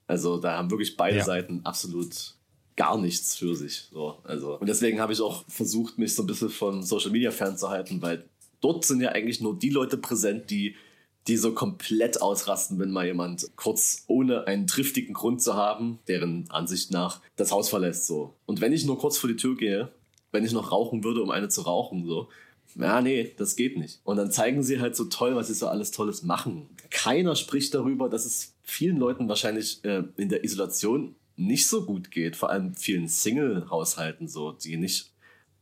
Also 0.07 0.37
da 0.37 0.57
haben 0.57 0.69
wirklich 0.69 0.97
beide 0.97 1.17
ja. 1.17 1.23
Seiten 1.23 1.61
absolut 1.63 2.35
gar 2.75 2.97
nichts 2.97 3.35
für 3.35 3.55
sich. 3.55 3.87
So, 3.91 4.17
also. 4.23 4.57
Und 4.57 4.67
deswegen 4.67 4.99
habe 4.99 5.13
ich 5.13 5.21
auch 5.21 5.45
versucht, 5.47 5.97
mich 5.97 6.15
so 6.15 6.23
ein 6.23 6.27
bisschen 6.27 6.49
von 6.49 6.83
Social 6.83 7.11
Media 7.11 7.31
fernzuhalten, 7.31 8.01
weil 8.01 8.25
dort 8.59 8.85
sind 8.85 9.01
ja 9.01 9.09
eigentlich 9.09 9.41
nur 9.41 9.57
die 9.57 9.69
Leute 9.69 9.97
präsent, 9.97 10.49
die 10.49 10.75
die 11.27 11.37
so 11.37 11.53
komplett 11.53 12.21
ausrasten, 12.21 12.79
wenn 12.79 12.91
mal 12.91 13.05
jemand 13.05 13.51
kurz 13.55 14.03
ohne 14.07 14.47
einen 14.47 14.67
triftigen 14.67 15.13
Grund 15.13 15.41
zu 15.41 15.53
haben, 15.55 15.99
deren 16.07 16.49
Ansicht 16.49 16.91
nach 16.91 17.21
das 17.35 17.51
Haus 17.51 17.69
verlässt 17.69 18.07
so. 18.07 18.33
Und 18.45 18.61
wenn 18.61 18.73
ich 18.73 18.85
nur 18.85 18.97
kurz 18.97 19.17
vor 19.17 19.29
die 19.29 19.35
Tür 19.35 19.55
gehe, 19.55 19.91
wenn 20.31 20.45
ich 20.45 20.51
noch 20.51 20.71
rauchen 20.71 21.03
würde, 21.03 21.21
um 21.21 21.29
eine 21.29 21.49
zu 21.49 21.61
rauchen 21.61 22.05
so, 22.05 22.29
ja, 22.75 23.01
nee, 23.01 23.33
das 23.37 23.55
geht 23.55 23.77
nicht. 23.77 23.99
Und 24.03 24.17
dann 24.17 24.31
zeigen 24.31 24.63
sie 24.63 24.79
halt 24.79 24.95
so 24.95 25.05
toll, 25.05 25.35
was 25.35 25.47
sie 25.47 25.53
so 25.53 25.67
alles 25.67 25.91
Tolles 25.91 26.23
machen. 26.23 26.69
Keiner 26.89 27.35
spricht 27.35 27.73
darüber, 27.73 28.09
dass 28.09 28.25
es 28.25 28.53
vielen 28.63 28.97
Leuten 28.97 29.27
wahrscheinlich 29.27 29.83
äh, 29.83 30.03
in 30.17 30.29
der 30.29 30.43
Isolation 30.43 31.15
nicht 31.35 31.67
so 31.67 31.85
gut 31.85 32.11
geht, 32.11 32.35
vor 32.35 32.49
allem 32.49 32.73
vielen 32.75 33.07
Single-Haushalten 33.07 34.27
so, 34.27 34.51
die 34.51 34.77
nicht 34.77 35.11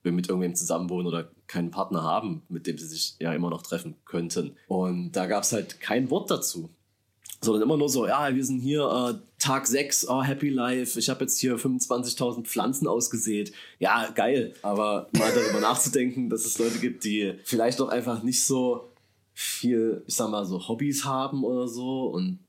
mit 0.03 0.29
irgendwem 0.29 0.55
zusammenwohnen 0.55 1.07
oder 1.07 1.29
keinen 1.47 1.71
Partner 1.71 2.03
haben, 2.03 2.43
mit 2.49 2.67
dem 2.67 2.77
sie 2.77 2.87
sich 2.87 3.15
ja 3.19 3.33
immer 3.33 3.49
noch 3.49 3.61
treffen 3.61 3.95
könnten. 4.05 4.55
Und 4.67 5.11
da 5.11 5.25
gab 5.25 5.43
es 5.43 5.53
halt 5.53 5.79
kein 5.79 6.09
Wort 6.09 6.31
dazu. 6.31 6.69
Sondern 7.41 7.63
immer 7.63 7.77
nur 7.77 7.87
so, 7.87 8.05
ja, 8.05 8.35
wir 8.35 8.43
sind 8.43 8.59
hier 8.59 8.83
äh, 8.83 9.13
Tag 9.37 9.65
6, 9.65 10.09
oh, 10.09 10.21
Happy 10.21 10.49
Life, 10.49 10.99
ich 10.99 11.09
habe 11.09 11.21
jetzt 11.21 11.39
hier 11.39 11.57
25.000 11.57 12.43
Pflanzen 12.43 12.85
ausgesät. 12.85 13.53
Ja, 13.79 14.09
geil. 14.11 14.53
Aber 14.61 15.07
mal 15.13 15.31
darüber 15.33 15.59
nachzudenken, 15.61 16.29
dass 16.29 16.45
es 16.45 16.59
Leute 16.59 16.79
gibt, 16.79 17.05
die 17.05 17.35
vielleicht 17.45 17.79
doch 17.79 17.87
einfach 17.87 18.23
nicht 18.23 18.43
so 18.43 18.89
viel, 19.33 20.03
ich 20.05 20.15
sag 20.15 20.29
mal, 20.29 20.45
so 20.45 20.67
Hobbys 20.67 21.05
haben 21.05 21.45
oder 21.45 21.69
so 21.69 22.07
und 22.07 22.39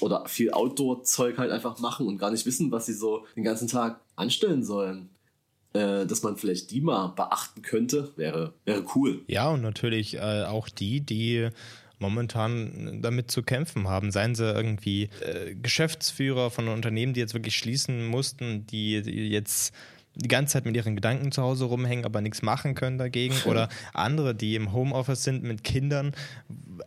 oder 0.00 0.26
viel 0.26 0.50
Outdoor-Zeug 0.50 1.38
halt 1.38 1.50
einfach 1.50 1.78
machen 1.78 2.06
und 2.06 2.18
gar 2.18 2.30
nicht 2.30 2.44
wissen, 2.44 2.70
was 2.70 2.86
sie 2.86 2.92
so 2.92 3.24
den 3.36 3.44
ganzen 3.44 3.68
Tag 3.68 4.00
anstellen 4.16 4.64
sollen. 4.64 5.10
Äh, 5.74 6.06
dass 6.06 6.22
man 6.22 6.36
vielleicht 6.36 6.70
die 6.70 6.80
mal 6.80 7.08
beachten 7.08 7.62
könnte, 7.62 8.12
wäre, 8.16 8.54
wäre 8.64 8.84
cool. 8.94 9.22
Ja, 9.26 9.48
und 9.48 9.60
natürlich 9.60 10.14
äh, 10.14 10.44
auch 10.44 10.68
die, 10.68 11.00
die 11.00 11.48
momentan 11.98 13.00
damit 13.02 13.32
zu 13.32 13.42
kämpfen 13.42 13.88
haben. 13.88 14.12
Seien 14.12 14.36
sie 14.36 14.44
irgendwie 14.44 15.08
äh, 15.20 15.56
Geschäftsführer 15.56 16.50
von 16.50 16.68
Unternehmen, 16.68 17.12
die 17.12 17.20
jetzt 17.20 17.34
wirklich 17.34 17.56
schließen 17.56 18.06
mussten, 18.06 18.66
die, 18.68 19.02
die 19.02 19.28
jetzt 19.28 19.74
die 20.14 20.28
ganze 20.28 20.52
Zeit 20.52 20.64
mit 20.64 20.76
ihren 20.76 20.94
Gedanken 20.94 21.32
zu 21.32 21.42
Hause 21.42 21.64
rumhängen, 21.64 22.04
aber 22.04 22.20
nichts 22.20 22.42
machen 22.42 22.76
können 22.76 22.98
dagegen. 22.98 23.34
Oder 23.46 23.68
andere, 23.92 24.32
die 24.32 24.54
im 24.54 24.72
Homeoffice 24.72 25.24
sind 25.24 25.42
mit 25.42 25.64
Kindern, 25.64 26.12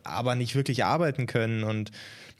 aber 0.03 0.36
nicht 0.36 0.56
wirklich 0.56 0.86
arbeiten 0.86 1.25
können 1.25 1.63
und 1.63 1.91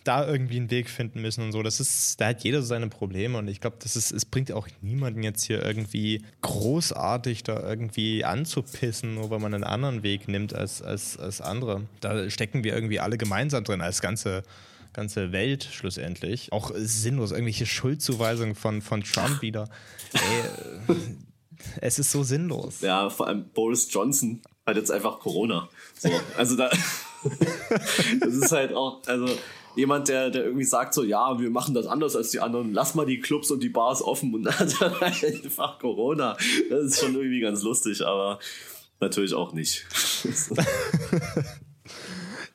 da 0.08 0.28
irgendwie 0.28 0.58
einen 0.58 0.72
Weg 0.72 0.90
finden 0.90 1.22
müssen 1.22 1.44
und 1.44 1.52
so. 1.52 1.62
Das 1.64 1.80
ist, 1.80 2.20
da 2.22 2.28
hat 2.28 2.44
jeder 2.44 2.62
seine 2.62 2.88
Probleme 2.88 3.38
und 3.38 3.48
ich 3.48 3.60
glaube, 3.60 3.78
das 3.80 3.96
ist, 3.96 4.12
es 4.12 4.26
bringt 4.26 4.52
auch 4.52 4.68
niemanden 4.82 5.24
jetzt 5.24 5.44
hier 5.44 5.64
irgendwie 5.64 6.24
großartig 6.42 7.44
da 7.44 7.62
irgendwie 7.62 8.24
anzupissen, 8.24 9.16
nur 9.16 9.30
weil 9.30 9.40
man 9.40 9.54
einen 9.54 9.64
anderen 9.64 10.04
Weg 10.04 10.28
nimmt 10.28 10.54
als, 10.54 10.82
als, 10.82 11.18
als 11.18 11.42
andere. 11.42 11.84
Da 12.00 12.30
stecken 12.30 12.64
wir 12.64 12.74
irgendwie 12.74 13.00
alle 13.00 13.18
gemeinsam 13.18 13.64
drin 13.64 13.82
als 13.82 14.02
ganze 14.02 14.44
ganze 14.94 15.32
Welt 15.32 15.64
schlussendlich. 15.64 16.52
Auch 16.52 16.72
sinnlos, 16.74 17.30
irgendwelche 17.30 17.68
Schuldzuweisungen 17.68 18.56
von, 18.56 18.82
von 18.82 19.04
Trump 19.04 19.42
wieder. 19.44 19.70
Ey, 20.14 20.98
es 21.82 22.00
ist 22.00 22.12
so 22.12 22.24
sinnlos. 22.24 22.82
Ja, 22.82 23.10
vor 23.12 23.28
allem 23.28 23.50
Boris 23.50 23.88
Johnson 23.92 24.42
hat 24.66 24.76
jetzt 24.76 24.90
einfach 24.90 25.20
Corona. 25.20 25.70
So, 26.00 26.10
also 26.36 26.56
da, 26.56 26.72
das 28.20 28.34
ist 28.34 28.52
halt 28.52 28.74
auch, 28.74 29.02
also 29.06 29.28
jemand, 29.78 30.08
der, 30.08 30.30
der 30.30 30.46
irgendwie 30.46 30.66
sagt 30.66 30.94
so, 30.94 31.04
ja, 31.04 31.40
wir 31.40 31.50
machen 31.50 31.74
das 31.74 31.86
anders 31.86 32.16
als 32.16 32.32
die 32.32 32.40
anderen, 32.40 32.74
lass 32.74 32.96
mal 32.96 33.06
die 33.06 33.20
Clubs 33.20 33.52
und 33.52 33.62
die 33.62 33.70
Bars 33.70 34.02
offen 34.02 34.34
und 34.34 34.44
dann 34.80 34.94
einfach 35.02 35.80
Corona. 35.80 36.36
Das 36.70 36.86
ist 36.86 37.00
schon 37.00 37.16
irgendwie 37.16 37.40
ganz 37.40 37.62
lustig, 37.64 38.06
aber 38.06 38.40
natürlich 39.00 39.34
auch 39.34 39.54
nicht. 39.54 39.86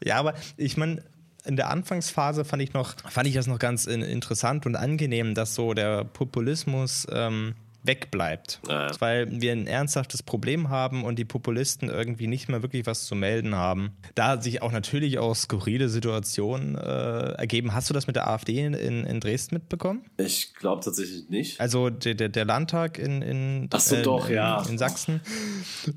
ja, 0.05 0.17
aber 0.17 0.35
ich 0.57 0.76
meine, 0.76 1.02
in 1.45 1.57
der 1.57 1.71
Anfangsphase 1.71 2.45
fand 2.45 2.62
ich 2.62 2.73
noch, 2.73 2.95
fand 3.09 3.26
ich 3.26 3.35
das 3.35 3.47
noch 3.47 3.59
ganz 3.59 3.87
interessant 3.87 4.67
und 4.67 4.76
angenehm, 4.76 5.35
dass 5.35 5.55
so 5.55 5.75
der 5.75 6.05
Populismus 6.05 7.07
ähm, 7.11 7.55
wegbleibt. 7.85 8.61
Ja. 8.69 8.91
Weil 9.01 9.41
wir 9.41 9.53
ein 9.53 9.67
ernsthaftes 9.67 10.23
Problem 10.23 10.69
haben 10.69 11.05
und 11.05 11.19
die 11.19 11.25
Populisten 11.25 11.89
irgendwie 11.89 12.27
nicht 12.27 12.49
mehr 12.49 12.62
wirklich 12.62 12.87
was 12.87 13.05
zu 13.05 13.15
melden 13.15 13.55
haben. 13.55 13.97
Da 14.15 14.41
sich 14.41 14.62
auch 14.62 14.73
natürlich 14.73 15.19
auch 15.19 15.35
skurrile 15.35 15.89
Situationen 15.89 16.77
äh, 16.77 17.33
ergeben. 17.33 17.75
Hast 17.75 17.91
du 17.91 17.95
das 17.95 18.07
mit 18.07 18.17
der 18.17 18.29
AfD 18.29 18.65
in, 18.65 18.75
in 18.75 19.21
Dresden 19.21 19.57
mitbekommen? 19.57 20.05
Ich 20.17 20.55
glaube 20.55 20.85
tatsächlich 20.85 21.29
nicht. 21.29 21.61
Also 21.61 21.91
der, 21.91 22.15
der, 22.15 22.29
der 22.29 22.45
Landtag 22.45 22.99
in, 22.99 23.23
in, 23.23 23.71
so, 23.77 23.97
äh, 23.97 24.03
doch, 24.03 24.29
in, 24.29 24.35
ja. 24.35 24.62
in, 24.69 24.79
Sachsen 24.79 25.21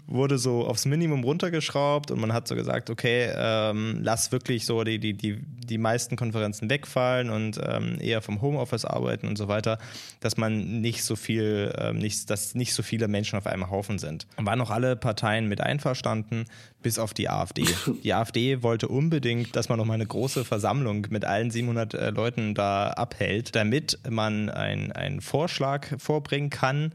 wurde 0.07 0.37
so 0.37 0.65
aufs 0.65 0.85
Minimum 0.85 1.23
runtergeschraubt 1.23 2.11
und 2.11 2.19
man 2.19 2.33
hat 2.33 2.47
so 2.47 2.55
gesagt, 2.55 2.89
okay, 2.89 3.31
ähm, 3.35 3.99
lass 4.01 4.31
wirklich 4.31 4.65
so 4.65 4.83
die, 4.83 4.99
die, 4.99 5.13
die, 5.13 5.37
die 5.39 5.77
meisten 5.77 6.15
Konferenzen 6.15 6.69
wegfallen 6.69 7.29
und 7.29 7.59
ähm, 7.63 7.97
eher 7.99 8.21
vom 8.21 8.41
Homeoffice 8.41 8.85
arbeiten 8.85 9.27
und 9.27 9.37
so 9.37 9.47
weiter, 9.47 9.77
dass 10.19 10.37
man 10.37 10.81
nicht 10.81 11.03
so 11.03 11.15
viel 11.15 11.73
ähm, 11.77 11.97
nicht, 11.97 12.29
dass 12.29 12.55
nicht 12.55 12.73
so 12.73 12.83
viele 12.83 13.07
Menschen 13.07 13.37
auf 13.37 13.47
einem 13.47 13.69
Haufen 13.69 13.99
sind. 13.99 14.27
Waren 14.37 14.61
auch 14.61 14.69
alle 14.69 14.95
Parteien 14.95 15.47
mit 15.47 15.61
einverstanden, 15.61 16.45
bis 16.81 16.99
auf 16.99 17.13
die 17.13 17.29
AfD. 17.29 17.65
Die 18.03 18.13
AfD 18.13 18.63
wollte 18.63 18.87
unbedingt, 18.87 19.55
dass 19.55 19.69
man 19.69 19.77
noch 19.77 19.85
mal 19.85 19.95
eine 19.95 20.05
große 20.05 20.45
Versammlung 20.45 21.07
mit 21.09 21.25
allen 21.25 21.51
700 21.51 21.93
äh, 21.93 22.09
Leuten 22.09 22.53
da 22.53 22.89
abhält, 22.89 23.55
damit 23.55 23.99
man 24.09 24.49
einen 24.49 25.21
Vorschlag 25.21 25.87
vorbringen 25.99 26.49
kann, 26.49 26.93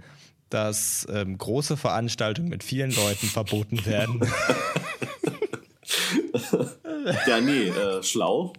dass 0.50 1.06
ähm, 1.10 1.38
große 1.38 1.76
Veranstaltungen 1.76 2.49
mit 2.49 2.64
vielen 2.64 2.90
Leuten 2.90 3.26
verboten 3.26 3.87
werden. 3.87 4.20
ja, 7.26 7.40
nee, 7.40 7.68
äh, 7.68 8.02
schlau. 8.02 8.52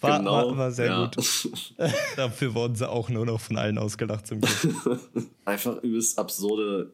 War, 0.00 0.18
genau. 0.18 0.32
war, 0.32 0.56
war 0.56 0.70
sehr 0.72 0.86
ja. 0.86 1.04
gut. 1.04 1.50
Dafür 2.16 2.54
wurden 2.54 2.74
sie 2.74 2.88
auch 2.88 3.08
nur 3.08 3.26
noch 3.26 3.40
von 3.40 3.56
allen 3.56 3.78
ausgelacht 3.78 4.26
zum 4.26 4.40
Glück. 4.40 5.00
Einfach 5.44 5.82
übelst 5.82 6.18
absurde. 6.18 6.92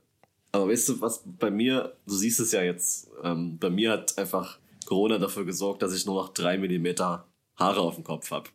Aber 0.52 0.68
weißt 0.68 0.88
du, 0.88 1.00
was 1.00 1.22
bei 1.24 1.50
mir, 1.50 1.94
du 2.06 2.14
siehst 2.14 2.40
es 2.40 2.52
ja 2.52 2.62
jetzt, 2.62 3.10
ähm, 3.22 3.58
bei 3.58 3.68
mir 3.68 3.92
hat 3.92 4.16
einfach 4.16 4.58
Corona 4.86 5.18
dafür 5.18 5.44
gesorgt, 5.44 5.82
dass 5.82 5.94
ich 5.94 6.06
nur 6.06 6.14
noch 6.14 6.30
drei 6.30 6.56
Millimeter 6.56 7.26
Haare 7.56 7.80
auf 7.80 7.96
dem 7.96 8.04
Kopf 8.04 8.30
habe. 8.30 8.48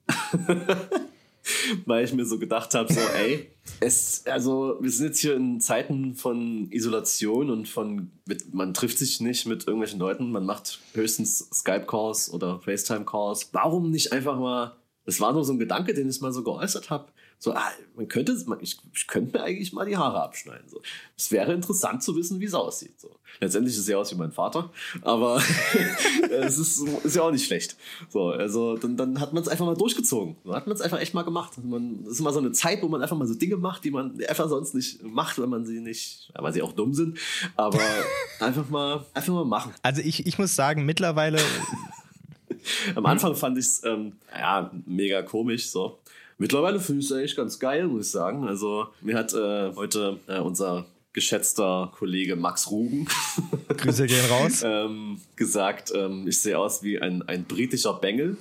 weil 1.86 2.06
ich 2.06 2.14
mir 2.14 2.26
so 2.26 2.40
gedacht 2.40 2.74
habe, 2.74 2.92
so, 2.92 3.00
ey, 3.00 3.50
es, 3.80 4.24
also 4.26 4.78
wir 4.82 4.92
sind 4.92 5.08
jetzt 5.08 5.20
hier 5.20 5.36
in 5.36 5.60
Zeiten 5.60 6.16
von 6.16 6.72
Isolation 6.72 7.50
und 7.50 7.68
von, 7.68 8.12
man 8.52 8.74
trifft 8.74 8.98
sich 8.98 9.20
nicht 9.20 9.46
mit 9.46 9.68
irgendwelchen 9.68 10.00
Leuten, 10.00 10.32
man 10.32 10.46
macht 10.46 10.80
höchstens 10.94 11.50
Skype-Calls 11.54 12.32
oder 12.32 12.60
FaceTime-Calls. 12.60 13.50
Warum 13.54 13.92
nicht 13.92 14.12
einfach 14.12 14.38
mal, 14.38 14.76
das 15.06 15.20
war 15.20 15.34
nur 15.34 15.44
so 15.44 15.54
ein 15.54 15.60
Gedanke, 15.60 15.94
den 15.94 16.10
ich 16.10 16.22
mal 16.22 16.34
so 16.34 16.44
geäußert 16.44 16.90
habe, 16.90 17.12
so, 17.44 17.54
ah, 17.54 17.72
man 17.98 18.08
könnte, 18.08 18.38
ich, 18.62 18.78
ich 18.94 19.06
könnte 19.06 19.38
mir 19.38 19.44
eigentlich 19.44 19.74
mal 19.74 19.86
die 19.86 19.98
Haare 19.98 20.24
abschneiden. 20.24 20.70
So. 20.70 20.82
Es 21.18 21.30
wäre 21.30 21.52
interessant 21.52 22.02
zu 22.02 22.16
wissen, 22.16 22.40
wie 22.40 22.46
es 22.46 22.54
aussieht. 22.54 22.98
So. 22.98 23.10
Letztendlich 23.42 23.74
ist 23.76 23.82
es 23.82 23.88
ja 23.90 23.98
aus 23.98 24.14
wie 24.14 24.16
mein 24.16 24.32
Vater, 24.32 24.72
aber 25.02 25.44
es 26.32 26.58
ist, 26.58 26.88
ist 27.04 27.16
ja 27.18 27.22
auch 27.24 27.32
nicht 27.32 27.46
schlecht. 27.46 27.76
So, 28.08 28.30
also 28.30 28.78
dann, 28.78 28.96
dann 28.96 29.20
hat 29.20 29.34
man 29.34 29.44
es 29.44 29.50
einfach 29.50 29.66
mal 29.66 29.76
durchgezogen. 29.76 30.38
Dann 30.46 30.56
hat 30.56 30.68
man 30.68 30.76
es 30.78 30.82
einfach 30.82 31.02
echt 31.02 31.14
mal 31.14 31.24
gemacht. 31.24 31.62
Man, 31.62 32.06
das 32.06 32.14
ist 32.14 32.22
mal 32.22 32.32
so 32.32 32.40
eine 32.40 32.54
Zeit, 32.54 32.82
wo 32.82 32.88
man 32.88 33.02
einfach 33.02 33.18
mal 33.18 33.28
so 33.28 33.34
Dinge 33.34 33.58
macht, 33.58 33.84
die 33.84 33.92
man 33.92 34.18
einfach 34.24 34.48
sonst 34.48 34.74
nicht 34.74 35.04
macht, 35.04 35.38
wenn 35.38 35.50
man 35.50 35.66
sie 35.66 35.82
nicht, 35.82 36.32
ja, 36.34 36.42
weil 36.42 36.54
sie 36.54 36.62
auch 36.62 36.72
dumm 36.72 36.94
sind. 36.94 37.20
Aber 37.58 37.82
einfach 38.40 38.70
mal, 38.70 39.06
einfach 39.14 39.34
mal 39.34 39.44
machen. 39.44 39.74
Also 39.82 40.02
ich, 40.02 40.26
ich 40.26 40.38
muss 40.38 40.56
sagen, 40.56 40.86
mittlerweile 40.86 41.42
Am 42.96 43.06
Anfang 43.06 43.36
fand 43.36 43.58
ich 43.58 43.66
es 43.66 43.84
ähm, 43.84 44.14
ja, 44.34 44.72
mega 44.86 45.22
komisch, 45.24 45.68
so. 45.68 46.00
Mittlerweile 46.44 46.82
finde 46.82 47.00
ich 47.00 47.06
es 47.06 47.14
eigentlich 47.14 47.38
ganz 47.38 47.58
geil, 47.58 47.88
muss 47.88 48.08
ich 48.08 48.12
sagen. 48.12 48.46
Also, 48.46 48.88
mir 49.00 49.16
hat 49.16 49.34
äh, 49.34 49.74
heute 49.78 50.20
äh, 50.28 50.40
unser 50.40 50.86
geschätzter 51.14 51.94
Kollege 51.98 52.36
Max 52.36 52.70
Rugen 52.70 53.08
Grüße 53.70 54.08
gehen 54.08 54.26
raus. 54.26 54.62
ähm, 54.66 55.22
gesagt, 55.38 55.94
ähm, 55.96 56.28
ich 56.28 56.38
sehe 56.42 56.60
aus 56.60 56.84
wie 56.84 57.00
ein, 57.00 57.22
ein 57.30 57.46
britischer 57.46 57.94
Bengel. 57.94 58.36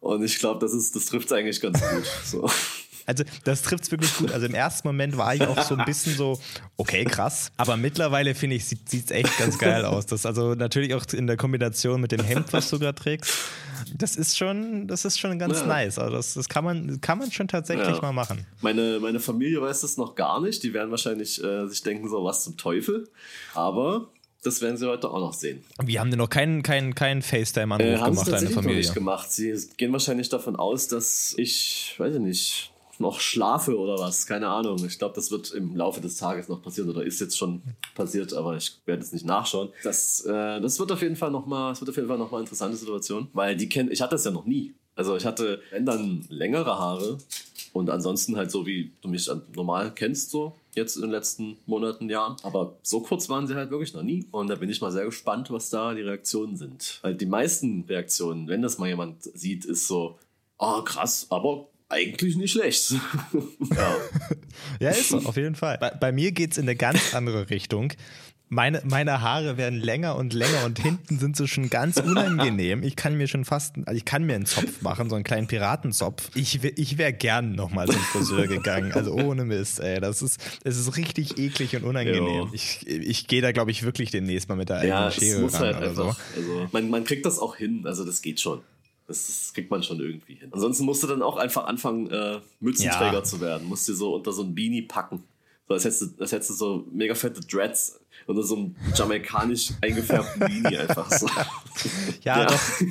Und 0.00 0.24
ich 0.24 0.40
glaube, 0.40 0.58
das, 0.58 0.72
das 0.90 1.06
trifft 1.06 1.26
es 1.26 1.32
eigentlich 1.32 1.60
ganz 1.60 1.80
gut. 1.80 2.04
So. 2.24 2.50
Also 3.08 3.24
das 3.44 3.62
trifft 3.62 3.84
es 3.84 3.90
wirklich 3.90 4.14
gut. 4.18 4.32
Also 4.32 4.44
im 4.44 4.54
ersten 4.54 4.86
Moment 4.86 5.16
war 5.16 5.34
ich 5.34 5.40
auch 5.40 5.62
so 5.62 5.74
ein 5.74 5.84
bisschen 5.86 6.14
so, 6.14 6.38
okay, 6.76 7.04
krass. 7.04 7.50
Aber 7.56 7.78
mittlerweile 7.78 8.34
finde 8.34 8.56
ich, 8.56 8.66
sieht 8.66 8.86
es 8.86 9.10
echt 9.10 9.38
ganz 9.38 9.58
geil 9.58 9.86
aus. 9.86 10.04
Das 10.04 10.26
also 10.26 10.54
natürlich 10.54 10.94
auch 10.94 11.06
in 11.14 11.26
der 11.26 11.38
Kombination 11.38 12.02
mit 12.02 12.12
dem 12.12 12.22
Hemd, 12.22 12.52
was 12.52 12.68
du 12.68 12.78
gerade 12.78 13.00
trägst. 13.00 13.32
Das 13.96 14.14
ist 14.14 14.36
schon, 14.36 14.88
das 14.88 15.06
ist 15.06 15.18
schon 15.18 15.38
ganz 15.38 15.60
ja. 15.60 15.66
nice. 15.66 15.98
Also 15.98 16.16
das, 16.16 16.34
das 16.34 16.50
kann 16.50 16.64
man, 16.64 17.00
kann 17.00 17.16
man 17.16 17.32
schon 17.32 17.48
tatsächlich 17.48 17.96
ja. 17.96 18.02
mal 18.02 18.12
machen. 18.12 18.46
Meine, 18.60 18.98
meine 19.00 19.20
Familie 19.20 19.62
weiß 19.62 19.80
das 19.80 19.96
noch 19.96 20.14
gar 20.14 20.42
nicht. 20.42 20.62
Die 20.62 20.74
werden 20.74 20.90
wahrscheinlich 20.90 21.42
äh, 21.42 21.66
sich 21.66 21.82
denken, 21.82 22.10
so 22.10 22.22
was 22.24 22.44
zum 22.44 22.58
Teufel. 22.58 23.08
Aber 23.54 24.10
das 24.42 24.60
werden 24.60 24.76
sie 24.76 24.86
heute 24.86 25.08
auch 25.08 25.20
noch 25.20 25.32
sehen. 25.32 25.64
Wir 25.82 26.00
haben 26.00 26.10
dir 26.10 26.18
noch 26.18 26.28
keinen 26.28 26.62
kein, 26.62 26.94
kein 26.94 27.22
FaceTime-Anruf 27.22 28.02
äh, 28.02 28.04
gemacht, 28.04 28.30
deine 28.30 28.50
Familie. 28.50 28.76
Nicht 28.76 28.92
gemacht. 28.92 29.32
Sie 29.32 29.54
gehen 29.78 29.92
wahrscheinlich 29.92 30.28
davon 30.28 30.56
aus, 30.56 30.88
dass 30.88 31.34
ich, 31.38 31.94
weiß 31.96 32.16
ich 32.16 32.20
nicht, 32.20 32.72
noch 33.00 33.20
schlafe 33.20 33.78
oder 33.78 33.98
was. 33.98 34.26
Keine 34.26 34.48
Ahnung. 34.48 34.84
Ich 34.84 34.98
glaube, 34.98 35.14
das 35.14 35.30
wird 35.30 35.52
im 35.52 35.76
Laufe 35.76 36.00
des 36.00 36.16
Tages 36.16 36.48
noch 36.48 36.62
passieren 36.62 36.90
oder 36.90 37.02
ist 37.02 37.20
jetzt 37.20 37.36
schon 37.36 37.62
passiert, 37.94 38.32
aber 38.32 38.56
ich 38.56 38.80
werde 38.86 39.02
es 39.02 39.12
nicht 39.12 39.24
nachschauen. 39.24 39.70
Das, 39.82 40.24
äh, 40.24 40.60
das 40.60 40.78
wird 40.78 40.92
auf 40.92 41.02
jeden 41.02 41.16
Fall 41.16 41.30
nochmal, 41.30 41.74
mal 41.74 42.20
eine 42.20 42.40
interessante 42.40 42.76
Situation, 42.76 43.28
weil 43.32 43.56
die 43.56 43.68
kennen, 43.68 43.90
ich 43.90 44.00
hatte 44.00 44.14
das 44.14 44.24
ja 44.24 44.30
noch 44.30 44.46
nie. 44.46 44.74
Also 44.94 45.16
ich 45.16 45.24
hatte, 45.24 45.60
wenn 45.70 45.86
dann 45.86 46.24
längere 46.28 46.78
Haare 46.78 47.18
und 47.72 47.88
ansonsten 47.88 48.36
halt 48.36 48.50
so 48.50 48.66
wie 48.66 48.92
du 49.00 49.08
mich 49.08 49.30
normal 49.54 49.92
kennst 49.94 50.30
so 50.30 50.54
jetzt 50.74 50.96
in 50.96 51.02
den 51.02 51.10
letzten 51.10 51.58
Monaten, 51.66 52.08
Jahren. 52.08 52.36
Aber 52.42 52.76
so 52.82 53.00
kurz 53.00 53.28
waren 53.28 53.46
sie 53.46 53.54
halt 53.54 53.70
wirklich 53.70 53.94
noch 53.94 54.02
nie. 54.02 54.26
Und 54.30 54.48
da 54.48 54.54
bin 54.54 54.70
ich 54.70 54.80
mal 54.80 54.92
sehr 54.92 55.04
gespannt, 55.04 55.50
was 55.50 55.70
da 55.70 55.94
die 55.94 56.02
Reaktionen 56.02 56.56
sind. 56.56 57.00
Weil 57.02 57.14
die 57.14 57.26
meisten 57.26 57.84
Reaktionen, 57.88 58.48
wenn 58.48 58.62
das 58.62 58.78
mal 58.78 58.88
jemand 58.88 59.22
sieht, 59.22 59.64
ist 59.64 59.86
so, 59.86 60.18
oh 60.58 60.82
krass, 60.82 61.26
aber 61.30 61.68
eigentlich 61.88 62.36
nicht 62.36 62.52
schlecht. 62.52 62.90
ja. 63.74 63.96
ja, 64.80 64.90
ist 64.90 65.08
so, 65.08 65.18
auf 65.18 65.36
jeden 65.36 65.54
Fall. 65.54 65.78
Bei, 65.78 65.90
bei 65.90 66.12
mir 66.12 66.32
geht 66.32 66.52
es 66.52 66.58
in 66.58 66.64
eine 66.64 66.76
ganz 66.76 67.14
andere 67.14 67.50
Richtung. 67.50 67.92
Meine, 68.50 68.80
meine 68.86 69.20
Haare 69.20 69.58
werden 69.58 69.78
länger 69.78 70.16
und 70.16 70.32
länger 70.32 70.64
und 70.64 70.78
hinten 70.78 71.18
sind 71.18 71.36
sie 71.36 71.46
schon 71.46 71.68
ganz 71.68 71.98
unangenehm. 71.98 72.82
Ich 72.82 72.96
kann 72.96 73.14
mir 73.14 73.28
schon 73.28 73.44
fast, 73.44 73.74
also 73.84 73.92
ich 73.92 74.06
kann 74.06 74.24
mir 74.24 74.36
einen 74.36 74.46
Zopf 74.46 74.80
machen, 74.80 75.10
so 75.10 75.16
einen 75.16 75.24
kleinen 75.24 75.48
Piratenzopf. 75.48 76.30
Ich, 76.34 76.64
ich 76.64 76.96
wäre 76.96 77.12
gern 77.12 77.52
nochmal 77.52 77.88
zum 77.88 78.00
Friseur 78.00 78.46
gegangen. 78.46 78.92
Also 78.92 79.12
ohne 79.12 79.44
Mist, 79.44 79.80
ey. 79.80 80.00
Das 80.00 80.22
ist, 80.22 80.40
das 80.64 80.78
ist 80.78 80.96
richtig 80.96 81.36
eklig 81.36 81.76
und 81.76 81.84
unangenehm. 81.84 82.24
Jo. 82.24 82.48
Ich, 82.52 82.86
ich 82.86 83.26
gehe 83.26 83.42
da, 83.42 83.52
glaube 83.52 83.70
ich, 83.70 83.82
wirklich 83.82 84.10
demnächst 84.10 84.48
mal 84.48 84.56
mit 84.56 84.70
der 84.70 84.78
eigenen 84.78 84.94
ja, 84.94 85.10
Schere 85.10 85.42
ran 85.42 85.60
halt 85.60 85.76
oder 85.76 85.88
einfach, 85.90 86.16
so. 86.16 86.40
Also 86.40 86.68
man, 86.72 86.88
man 86.88 87.04
kriegt 87.04 87.26
das 87.26 87.38
auch 87.38 87.54
hin, 87.54 87.82
also 87.84 88.06
das 88.06 88.22
geht 88.22 88.40
schon. 88.40 88.62
Das, 89.08 89.26
das 89.26 89.52
kriegt 89.54 89.70
man 89.70 89.82
schon 89.82 89.98
irgendwie 89.98 90.34
hin. 90.34 90.48
Ansonsten 90.52 90.84
musst 90.84 91.02
du 91.02 91.06
dann 91.06 91.22
auch 91.22 91.36
einfach 91.38 91.64
anfangen, 91.66 92.10
äh, 92.10 92.40
Mützenträger 92.60 93.14
Ja. 93.14 93.24
zu 93.24 93.40
werden. 93.40 93.66
Musst 93.66 93.88
dir 93.88 93.94
so 93.94 94.14
unter 94.14 94.32
so 94.32 94.42
ein 94.42 94.54
Beanie 94.54 94.82
packen. 94.82 95.24
So, 95.66 95.74
als 95.74 95.84
hättest 95.84 96.02
du, 96.02 96.22
als 96.22 96.32
hättest 96.32 96.50
du 96.50 96.54
so 96.54 96.86
mega 96.92 97.14
fette 97.14 97.40
Dreads 97.40 97.98
unter 98.26 98.42
so 98.42 98.56
einem 98.56 98.76
jamaikanisch 98.94 99.70
eingefärbten 99.80 100.40
Beanie 100.40 100.76
einfach 100.78 101.10
so. 101.10 101.26
Ja, 102.22 102.42
Ja. 102.42 102.46
Das, 102.46 102.82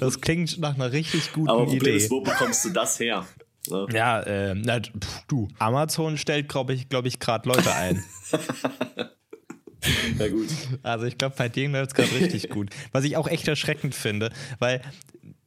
das 0.00 0.20
klingt 0.20 0.58
nach 0.58 0.74
einer 0.74 0.92
richtig 0.92 1.32
guten 1.32 1.48
Aber 1.48 1.66
Idee. 1.72 1.96
ist, 1.96 2.10
wo 2.10 2.20
bekommst 2.20 2.64
du 2.64 2.70
das 2.70 2.98
her? 3.00 3.26
Ne? 3.70 3.86
Ja, 3.94 4.20
äh, 4.22 4.54
na, 4.54 4.80
pf, 4.80 5.22
du, 5.28 5.48
Amazon 5.58 6.18
stellt, 6.18 6.48
glaube 6.48 6.74
ich, 6.74 6.88
glaube 6.88 7.08
ich, 7.08 7.18
gerade 7.18 7.48
Leute 7.48 7.72
ein. 7.74 8.04
Ja, 10.16 10.28
gut. 10.28 10.46
Also 10.84 11.06
ich 11.06 11.18
glaube, 11.18 11.34
bei 11.36 11.48
denen 11.48 11.74
läuft 11.74 11.88
es 11.90 11.94
gerade 11.94 12.12
richtig 12.20 12.50
gut. 12.50 12.70
Was 12.92 13.02
ich 13.02 13.16
auch 13.16 13.26
echt 13.26 13.48
erschreckend 13.48 13.96
finde, 13.96 14.30
weil 14.60 14.80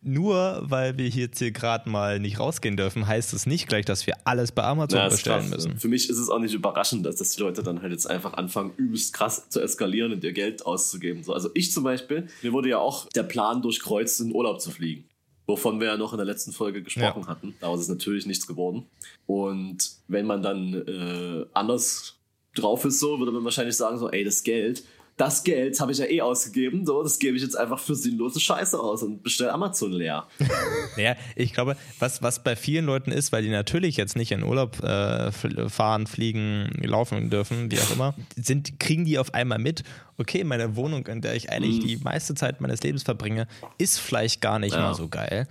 nur 0.05 0.61
weil 0.63 0.97
wir 0.97 1.07
jetzt 1.09 1.39
hier 1.39 1.51
gerade 1.51 1.89
mal 1.89 2.19
nicht 2.19 2.39
rausgehen 2.39 2.77
dürfen, 2.77 3.07
heißt 3.07 3.33
es 3.33 3.45
nicht 3.45 3.67
gleich, 3.67 3.85
dass 3.85 4.05
wir 4.07 4.15
alles 4.23 4.51
bei 4.51 4.63
Amazon 4.63 4.99
Ja, 4.99 5.09
bestellen 5.09 5.41
krass, 5.41 5.65
müssen. 5.65 5.77
Für 5.79 5.87
mich 5.87 6.09
ist 6.09 6.17
es 6.19 6.29
auch 6.29 6.39
nicht 6.39 6.53
überraschend, 6.53 7.05
dass, 7.05 7.15
dass 7.15 7.31
die 7.31 7.41
Leute 7.41 7.63
dann 7.63 7.81
halt 7.81 7.91
jetzt 7.91 8.09
einfach 8.09 8.33
anfangen, 8.33 8.71
übelst 8.77 9.13
krass 9.13 9.49
zu 9.49 9.59
eskalieren 9.59 10.11
und 10.13 10.23
ihr 10.23 10.33
Geld 10.33 10.65
auszugeben. 10.65 11.23
So, 11.23 11.33
also 11.33 11.49
ich 11.53 11.71
zum 11.71 11.83
Beispiel, 11.83 12.27
mir 12.43 12.53
wurde 12.53 12.69
ja 12.69 12.77
auch 12.77 13.07
der 13.09 13.23
Plan 13.23 13.61
durchkreuzt, 13.61 14.21
in 14.21 14.33
Urlaub 14.33 14.61
zu 14.61 14.71
fliegen. 14.71 15.05
Wovon 15.47 15.79
wir 15.79 15.87
ja 15.87 15.97
noch 15.97 16.11
in 16.13 16.17
der 16.17 16.25
letzten 16.25 16.51
Folge 16.51 16.81
gesprochen 16.81 17.21
Ja. 17.23 17.27
hatten. 17.27 17.55
Daraus 17.59 17.79
ist 17.81 17.89
natürlich 17.89 18.25
nichts 18.25 18.47
geworden. 18.47 18.85
Und 19.27 19.91
wenn 20.07 20.25
man 20.25 20.41
dann 20.41 20.73
äh, 20.73 21.45
anders 21.53 22.15
drauf 22.55 22.85
ist, 22.85 22.99
so, 22.99 23.19
würde 23.19 23.31
man 23.31 23.43
wahrscheinlich 23.43 23.75
sagen, 23.75 23.97
so, 23.97 24.09
ey, 24.09 24.23
das 24.23 24.43
Geld, 24.43 24.83
das 25.17 25.43
Geld 25.45 25.79
habe 25.79 25.93
ich 25.93 25.97
ja 25.99 26.05
eh 26.05 26.21
ausgegeben, 26.21 26.85
so, 26.85 27.01
das 27.01 27.19
gebe 27.19 27.37
ich 27.37 27.43
jetzt 27.43 27.55
einfach 27.57 27.79
für 27.79 27.95
sinnlose 27.95 28.39
Scheiße 28.39 28.77
aus 28.77 29.01
und 29.01 29.23
bestelle 29.23 29.53
Amazon 29.53 29.91
leer. 29.93 30.27
Naja, 30.97 31.15
ich 31.35 31.51
glaube, 31.53 31.75
was, 31.99 32.21
was 32.21 32.41
bei 32.43 32.55
vielen 32.55 32.85
Leuten 32.85 33.11
ist, 33.11 33.31
weil 33.33 33.43
die 33.43 33.49
natürlich 33.49 33.97
jetzt 33.97 34.15
nicht 34.15 34.31
in 34.31 34.43
Urlaub 34.43 34.81
äh, 34.81 35.31
fahren, 35.69 36.07
fliegen, 36.07 36.69
laufen 36.83 37.29
dürfen, 37.29 37.69
wie 37.71 37.79
auch 37.79 37.91
immer, 37.91 38.13
sind, 38.37 38.79
kriegen 38.79 39.03
die 39.03 39.17
auf 39.19 39.33
einmal 39.33 39.59
mit, 39.59 39.83
okay, 40.17 40.43
meine 40.45 40.75
Wohnung, 40.77 41.05
in 41.07 41.21
der 41.21 41.35
ich 41.35 41.49
eigentlich 41.51 41.79
die 41.79 41.97
meiste 41.97 42.33
Zeit 42.33 42.61
meines 42.61 42.81
Lebens 42.81 43.03
verbringe, 43.03 43.47
ist 43.77 43.99
vielleicht 43.99 44.39
gar 44.41 44.59
nicht 44.59 44.73
Ja. 44.73 44.81
mal 44.81 44.93
so 44.95 45.07
geil. 45.09 45.47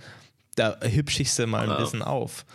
Da 0.55 0.77
hübsche 0.81 1.21
ich 1.21 1.31
sie 1.31 1.45
mal 1.45 1.63
ein 1.63 1.69
Ja. 1.69 1.77
bisschen 1.77 2.01
auf. 2.01 2.45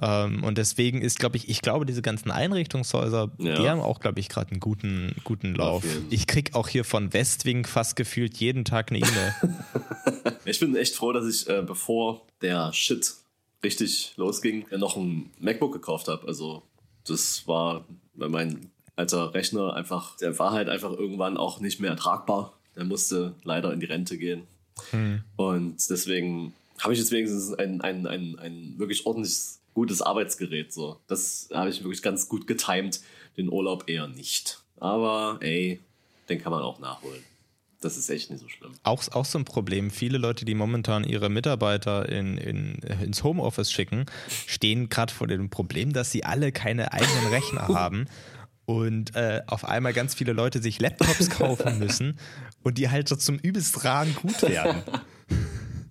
Ähm, 0.00 0.44
und 0.44 0.58
deswegen 0.58 1.00
ist, 1.00 1.18
glaube 1.18 1.36
ich, 1.36 1.48
ich 1.48 1.62
glaube, 1.62 1.86
diese 1.86 2.02
ganzen 2.02 2.30
Einrichtungshäuser, 2.30 3.30
Ja. 3.38 3.54
die 3.60 3.68
haben 3.68 3.80
auch, 3.80 4.00
glaube 4.00 4.20
ich, 4.20 4.28
gerade 4.28 4.50
einen 4.50 4.60
guten, 4.60 5.14
guten 5.24 5.54
Lauf. 5.54 5.84
Ich 6.10 6.26
krieg 6.26 6.54
auch 6.54 6.68
hier 6.68 6.84
von 6.84 7.12
Westwing 7.12 7.64
fast 7.66 7.96
gefühlt 7.96 8.36
jeden 8.36 8.64
Tag 8.64 8.90
eine 8.90 8.98
E-Mail. 9.00 9.34
Ich 10.48 10.60
bin 10.60 10.76
echt 10.76 10.94
froh, 10.94 11.10
dass 11.12 11.26
ich, 11.26 11.48
äh, 11.48 11.62
bevor 11.66 12.22
der 12.40 12.72
Shit 12.72 13.14
richtig 13.64 14.12
losging, 14.16 14.64
noch 14.76 14.96
ein 14.96 15.30
MacBook 15.40 15.72
gekauft 15.72 16.06
habe. 16.06 16.26
Also, 16.28 16.62
das 17.04 17.48
war 17.48 17.84
weil 18.14 18.28
mein 18.28 18.70
alter 18.94 19.34
Rechner 19.34 19.74
einfach, 19.74 20.16
der 20.18 20.38
war 20.38 20.52
halt 20.52 20.68
einfach 20.68 20.92
irgendwann 20.92 21.36
auch 21.36 21.58
nicht 21.60 21.80
mehr 21.80 21.96
tragbar. 21.96 22.52
Der 22.76 22.84
musste 22.84 23.34
leider 23.42 23.72
in 23.72 23.80
die 23.80 23.86
Rente 23.86 24.18
gehen. 24.18 24.42
Und 25.36 25.76
deswegen 25.90 26.52
habe 26.78 26.92
ich 26.94 27.00
jetzt 27.00 27.10
wenigstens 27.10 27.52
ein, 27.54 27.80
ein, 27.80 28.06
ein, 28.06 28.38
ein 28.38 28.74
wirklich 28.78 29.04
ordentliches, 29.06 29.60
gutes 29.76 30.00
Arbeitsgerät. 30.00 30.72
So. 30.72 30.98
Das 31.06 31.50
habe 31.52 31.68
ich 31.68 31.84
wirklich 31.84 32.02
ganz 32.02 32.28
gut 32.28 32.46
getimt. 32.46 33.00
Den 33.36 33.52
Urlaub 33.52 33.84
eher 33.88 34.08
nicht. 34.08 34.62
Aber 34.80 35.36
ey, 35.40 35.80
den 36.30 36.40
kann 36.40 36.50
man 36.50 36.62
auch 36.62 36.80
nachholen. 36.80 37.22
Das 37.82 37.98
ist 37.98 38.08
echt 38.08 38.30
nicht 38.30 38.40
so 38.40 38.48
schlimm. 38.48 38.72
auch, 38.84 39.06
auch 39.12 39.26
so 39.26 39.38
ein 39.38 39.44
Problem. 39.44 39.90
Viele 39.90 40.16
Leute, 40.16 40.46
die 40.46 40.54
momentan 40.54 41.04
ihre 41.04 41.28
Mitarbeiter 41.28 42.08
in, 42.08 42.38
in, 42.38 42.76
ins 43.02 43.22
Homeoffice 43.22 43.70
schicken, 43.70 44.06
stehen 44.46 44.88
gerade 44.88 45.12
vor 45.12 45.26
dem 45.26 45.50
Problem, 45.50 45.92
dass 45.92 46.10
sie 46.10 46.24
alle 46.24 46.52
keine 46.52 46.94
eigenen 46.94 47.26
Rechner 47.26 47.68
haben 47.68 48.06
und 48.64 49.14
äh, 49.14 49.42
auf 49.46 49.66
einmal 49.66 49.92
ganz 49.92 50.14
viele 50.14 50.32
Leute 50.32 50.62
sich 50.62 50.80
Laptops 50.80 51.28
kaufen 51.28 51.78
müssen 51.78 52.18
und 52.62 52.78
die 52.78 52.88
halt 52.88 53.08
so 53.08 53.14
zum 53.14 53.38
übelst 53.38 53.84
raren 53.84 54.14
Gut 54.14 54.40
werden. 54.42 54.82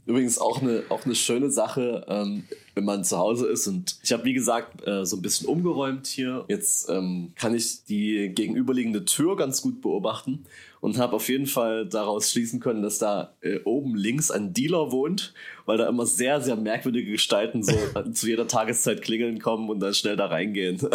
Übrigens 0.06 0.38
auch 0.38 0.62
eine, 0.62 0.84
auch 0.90 1.06
eine 1.06 1.16
schöne 1.16 1.50
Sache, 1.50 2.06
ähm, 2.08 2.44
wenn 2.76 2.86
man 2.86 3.04
zu 3.04 3.18
Hause 3.18 3.48
ist. 3.48 3.68
Und 3.68 3.98
ich 4.04 4.14
habe, 4.14 4.24
wie 4.26 4.34
gesagt, 4.34 4.88
äh, 4.88 5.06
so 5.06 5.16
ein 5.16 5.22
bisschen 5.22 5.48
umgeräumt 5.48 6.06
hier. 6.06 6.46
Jetzt 6.48 6.90
ähm, 6.90 7.32
kann 7.36 7.56
ich 7.56 7.84
die 7.86 8.32
gegenüberliegende 8.34 9.06
Tür 9.06 9.36
ganz 9.36 9.62
gut 9.62 9.82
beobachten 9.82 10.46
und 10.80 11.00
habe 11.00 11.16
auf 11.16 11.28
jeden 11.28 11.48
Fall 11.48 11.88
daraus 11.88 12.32
schließen 12.32 12.60
können, 12.60 12.84
dass 12.84 13.00
da 13.00 13.34
äh, 13.42 13.60
oben 13.64 13.96
links 13.96 14.30
ein 14.30 14.54
Dealer 14.54 14.92
wohnt, 14.92 15.34
weil 15.66 15.80
da 15.80 15.90
immer 15.90 16.06
sehr, 16.06 16.40
sehr 16.42 16.56
merkwürdige 16.56 17.12
Gestalten 17.12 17.64
so 17.64 17.74
äh, 17.96 18.12
zu 18.12 18.28
jeder 18.28 18.48
Tageszeit 18.48 19.02
klingeln 19.02 19.40
kommen 19.40 19.70
und 19.70 19.80
dann 19.80 19.96
schnell 19.96 20.16
da 20.16 20.28
reingehen. 20.28 20.80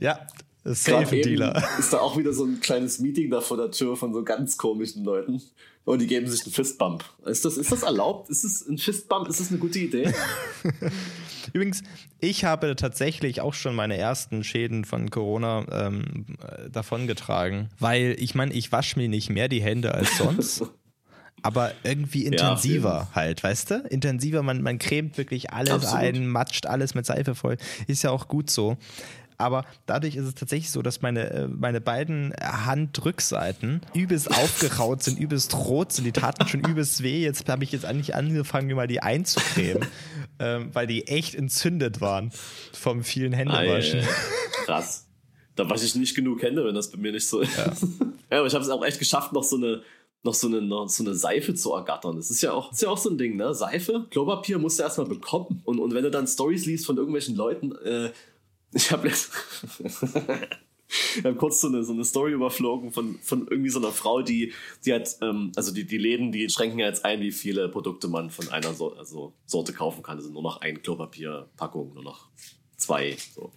Ja, 0.00 0.26
safe 0.64 1.20
Dealer. 1.20 1.62
ist 1.78 1.92
da 1.92 1.98
auch 1.98 2.16
wieder 2.16 2.32
so 2.32 2.44
ein 2.44 2.60
kleines 2.60 2.98
Meeting 2.98 3.30
da 3.30 3.40
vor 3.40 3.56
der 3.56 3.70
Tür 3.70 3.96
von 3.96 4.12
so 4.12 4.24
ganz 4.24 4.56
komischen 4.56 5.04
Leuten. 5.04 5.42
Und 5.84 6.00
die 6.00 6.06
geben 6.06 6.26
sich 6.26 6.44
einen 6.44 6.52
Fistbump. 6.52 7.04
Ist 7.26 7.44
das, 7.44 7.58
ist 7.58 7.70
das 7.70 7.82
erlaubt? 7.82 8.30
Ist 8.30 8.42
es 8.44 8.66
ein 8.66 8.78
Fistbump? 8.78 9.28
Ist 9.28 9.40
das 9.40 9.50
eine 9.50 9.58
gute 9.58 9.78
Idee? 9.78 10.12
Übrigens, 11.52 11.82
ich 12.20 12.44
habe 12.44 12.74
tatsächlich 12.74 13.42
auch 13.42 13.52
schon 13.52 13.74
meine 13.74 13.98
ersten 13.98 14.44
Schäden 14.44 14.86
von 14.86 15.10
Corona 15.10 15.66
ähm, 15.70 16.24
äh, 16.40 16.70
davongetragen, 16.70 17.68
weil 17.78 18.16
ich 18.18 18.34
meine, 18.34 18.54
ich 18.54 18.72
wasche 18.72 18.98
mir 18.98 19.10
nicht 19.10 19.28
mehr 19.28 19.48
die 19.48 19.62
Hände 19.62 19.92
als 19.94 20.16
sonst. 20.18 20.64
Aber 21.42 21.72
irgendwie 21.82 22.24
intensiver 22.24 23.08
halt, 23.14 23.42
weißt 23.42 23.70
du? 23.70 23.74
Intensiver, 23.90 24.42
man, 24.42 24.62
man 24.62 24.78
cremt 24.78 25.18
wirklich 25.18 25.52
alles 25.52 25.74
Absolut. 25.74 25.98
ein, 25.98 26.26
matscht 26.26 26.64
alles 26.64 26.94
mit 26.94 27.04
Seife 27.04 27.34
voll. 27.34 27.58
Ist 27.86 28.02
ja 28.02 28.10
auch 28.10 28.28
gut 28.28 28.48
so. 28.48 28.78
Aber 29.44 29.66
dadurch 29.84 30.16
ist 30.16 30.24
es 30.24 30.34
tatsächlich 30.34 30.70
so, 30.70 30.80
dass 30.80 31.02
meine, 31.02 31.30
äh, 31.30 31.48
meine 31.48 31.82
beiden 31.82 32.32
Handrückseiten 32.40 33.82
übelst 33.92 34.30
aufgeraut 34.30 35.02
sind, 35.02 35.18
übelst 35.18 35.54
rot 35.54 35.92
sind. 35.92 36.04
Die 36.04 36.12
taten 36.12 36.48
schon 36.48 36.60
übelst 36.60 37.02
weh. 37.02 37.22
Jetzt 37.22 37.46
habe 37.46 37.62
ich 37.62 37.70
jetzt 37.70 37.84
eigentlich 37.84 38.14
angefangen, 38.14 38.68
mir 38.68 38.74
mal 38.74 38.86
die 38.86 39.02
einzucremen, 39.02 39.86
ähm, 40.38 40.70
weil 40.72 40.86
die 40.86 41.06
echt 41.08 41.34
entzündet 41.34 42.00
waren 42.00 42.32
vom 42.72 43.04
vielen 43.04 43.34
Händewaschen. 43.34 44.00
Ei, 44.00 44.06
krass. 44.64 45.06
Da 45.56 45.68
wasche 45.68 45.84
ich 45.84 45.94
nicht 45.94 46.14
genug 46.16 46.42
Hände, 46.42 46.64
wenn 46.64 46.74
das 46.74 46.90
bei 46.90 46.96
mir 46.96 47.12
nicht 47.12 47.28
so 47.28 47.40
ist. 47.40 47.56
Ja, 48.30 48.38
aber 48.38 48.48
ich 48.48 48.54
habe 48.54 48.64
es 48.64 48.70
auch 48.70 48.84
echt 48.84 48.98
geschafft, 48.98 49.32
noch 49.32 49.44
so 49.44 49.56
eine 49.56 49.82
noch 50.24 50.34
so 50.34 50.48
eine, 50.48 50.62
noch 50.62 50.88
so 50.88 51.04
eine 51.04 51.14
Seife 51.14 51.54
zu 51.54 51.72
ergattern. 51.72 52.16
Das 52.16 52.30
ist 52.30 52.40
ja 52.40 52.52
auch, 52.52 52.72
ist 52.72 52.82
ja 52.82 52.88
auch 52.88 52.98
so 52.98 53.10
ein 53.10 53.18
Ding, 53.18 53.36
ne? 53.36 53.54
Seife, 53.54 54.06
Klopapier 54.10 54.58
musst 54.58 54.78
du 54.78 54.82
erstmal 54.82 55.06
bekommen. 55.06 55.60
Und, 55.64 55.78
und 55.78 55.94
wenn 55.94 56.02
du 56.02 56.10
dann 56.10 56.26
Stories 56.26 56.64
liest 56.64 56.86
von 56.86 56.96
irgendwelchen 56.96 57.36
Leuten, 57.36 57.72
äh, 57.84 58.10
ich 58.74 58.90
habe 58.90 59.08
ich 59.08 59.18
kurz 61.38 61.60
so 61.60 61.68
eine, 61.68 61.84
so 61.84 61.92
eine 61.92 62.04
Story 62.04 62.32
überflogen 62.32 62.92
von, 62.92 63.18
von 63.20 63.46
irgendwie 63.48 63.70
so 63.70 63.78
einer 63.78 63.92
Frau, 63.92 64.22
die, 64.22 64.52
die 64.84 64.92
hat, 64.92 65.16
ähm, 65.22 65.52
also 65.56 65.72
die, 65.72 65.84
die 65.86 65.98
Läden, 65.98 66.32
die 66.32 66.48
schränken 66.50 66.78
ja 66.78 66.86
jetzt 66.86 67.04
ein, 67.04 67.20
wie 67.20 67.32
viele 67.32 67.68
Produkte 67.68 68.08
man 68.08 68.30
von 68.30 68.48
einer 68.50 68.74
so 68.74 68.94
also 68.94 69.32
Sorte 69.46 69.72
kaufen 69.72 70.02
kann. 70.02 70.18
Also 70.18 70.30
nur 70.30 70.42
noch 70.42 70.60
ein 70.60 70.82
Klopapierpackung, 70.82 71.94
nur 71.94 72.02
noch 72.02 72.28
zwei. 72.76 73.16
So. 73.34 73.52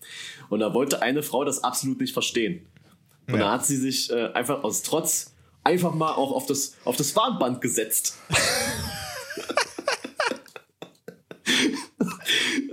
Und 0.49 0.59
da 0.59 0.73
wollte 0.73 1.01
eine 1.01 1.23
Frau 1.23 1.43
das 1.43 1.63
absolut 1.63 1.99
nicht 1.99 2.13
verstehen. 2.13 2.65
Und 3.27 3.35
Ja. 3.35 3.39
da 3.39 3.51
hat 3.53 3.65
sie 3.65 3.77
sich 3.77 4.09
äh, 4.09 4.27
einfach 4.33 4.63
aus 4.63 4.83
Trotz 4.83 5.33
einfach 5.63 5.93
mal 5.93 6.13
auch 6.13 6.31
auf 6.31 6.45
das, 6.45 6.75
auf 6.85 6.95
das 6.95 7.15
Warnband 7.15 7.59
gesetzt. 7.61 8.17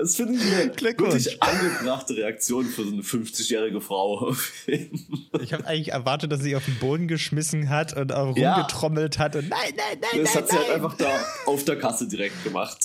Das 0.04 0.16
finde 0.16 0.34
ich 0.34 0.42
eine 0.42 0.66
wirklich 0.76 1.42
angebrachte 1.42 2.14
Reaktion 2.14 2.66
für 2.66 2.84
so 2.84 2.92
eine 2.92 3.00
50-jährige 3.00 3.80
Frau. 3.80 4.36
Ich 4.66 5.54
habe 5.54 5.66
eigentlich 5.66 5.92
erwartet, 5.92 6.30
dass 6.30 6.40
sie 6.40 6.48
sich 6.48 6.56
auf 6.56 6.66
den 6.66 6.78
Boden 6.78 7.08
geschmissen 7.08 7.70
hat 7.70 7.96
und 7.96 8.12
auch 8.12 8.36
Ja. 8.36 8.56
rumgetrommelt 8.56 9.18
hat 9.18 9.34
und 9.34 9.48
nein, 9.48 9.72
nein, 9.74 9.98
nein, 10.02 10.22
Das 10.22 10.34
nein, 10.34 10.42
hat 10.42 10.50
sie 10.50 10.56
halt 10.56 10.66
nein. 10.68 10.76
einfach 10.76 10.98
da 10.98 11.08
auf 11.46 11.64
der 11.64 11.78
Kasse 11.78 12.06
direkt 12.06 12.44
gemacht. 12.44 12.76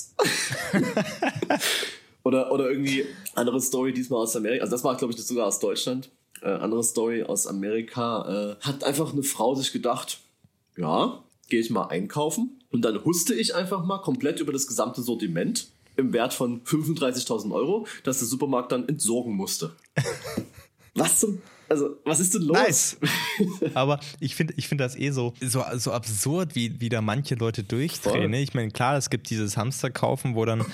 oder, 2.22 2.50
oder 2.52 2.70
irgendwie 2.70 3.04
andere 3.34 3.60
Story, 3.60 3.92
diesmal 3.92 4.22
aus 4.22 4.34
Amerika. 4.34 4.62
Also 4.62 4.72
das 4.76 4.82
war, 4.84 4.96
glaube 4.96 5.12
ich, 5.12 5.22
sogar 5.22 5.46
aus 5.46 5.58
Deutschland. 5.58 6.08
Äh, 6.40 6.48
andere 6.48 6.82
Story 6.82 7.22
aus 7.22 7.46
Amerika. 7.46 8.56
Äh, 8.62 8.64
hat 8.64 8.82
einfach 8.82 9.12
eine 9.12 9.24
Frau 9.24 9.54
sich 9.54 9.72
gedacht, 9.72 10.20
ja, 10.78 11.22
gehe 11.50 11.60
ich 11.60 11.68
mal 11.68 11.88
einkaufen. 11.88 12.62
Und 12.70 12.82
dann 12.82 13.04
huste 13.04 13.34
ich 13.34 13.54
einfach 13.54 13.84
mal 13.84 13.98
komplett 13.98 14.40
über 14.40 14.54
das 14.54 14.66
gesamte 14.66 15.02
Sortiment 15.02 15.68
im 15.96 16.12
Wert 16.12 16.34
von 16.34 16.62
35.000 16.62 17.52
Euro, 17.52 17.86
das 18.04 18.18
der 18.18 18.28
Supermarkt 18.28 18.72
dann 18.72 18.88
entsorgen 18.88 19.34
musste. 19.34 19.74
Was 20.94 21.20
zum... 21.20 21.40
Also, 21.68 22.00
was 22.04 22.18
ist 22.18 22.34
denn 22.34 22.42
los? 22.42 22.56
Nice. 22.56 22.96
Aber 23.74 24.00
ich 24.18 24.34
finde 24.34 24.54
ich 24.56 24.66
find 24.66 24.80
das 24.80 24.96
eh 24.96 25.10
so, 25.10 25.34
so, 25.40 25.64
so 25.76 25.92
absurd, 25.92 26.56
wie, 26.56 26.80
wie 26.80 26.88
da 26.88 27.00
manche 27.00 27.36
Leute 27.36 27.62
durchdrehen. 27.62 28.32
Ne? 28.32 28.42
Ich 28.42 28.54
meine, 28.54 28.72
klar, 28.72 28.96
es 28.96 29.08
gibt 29.08 29.30
dieses 29.30 29.56
Hamsterkaufen, 29.56 30.34
wo 30.34 30.44
dann 30.44 30.64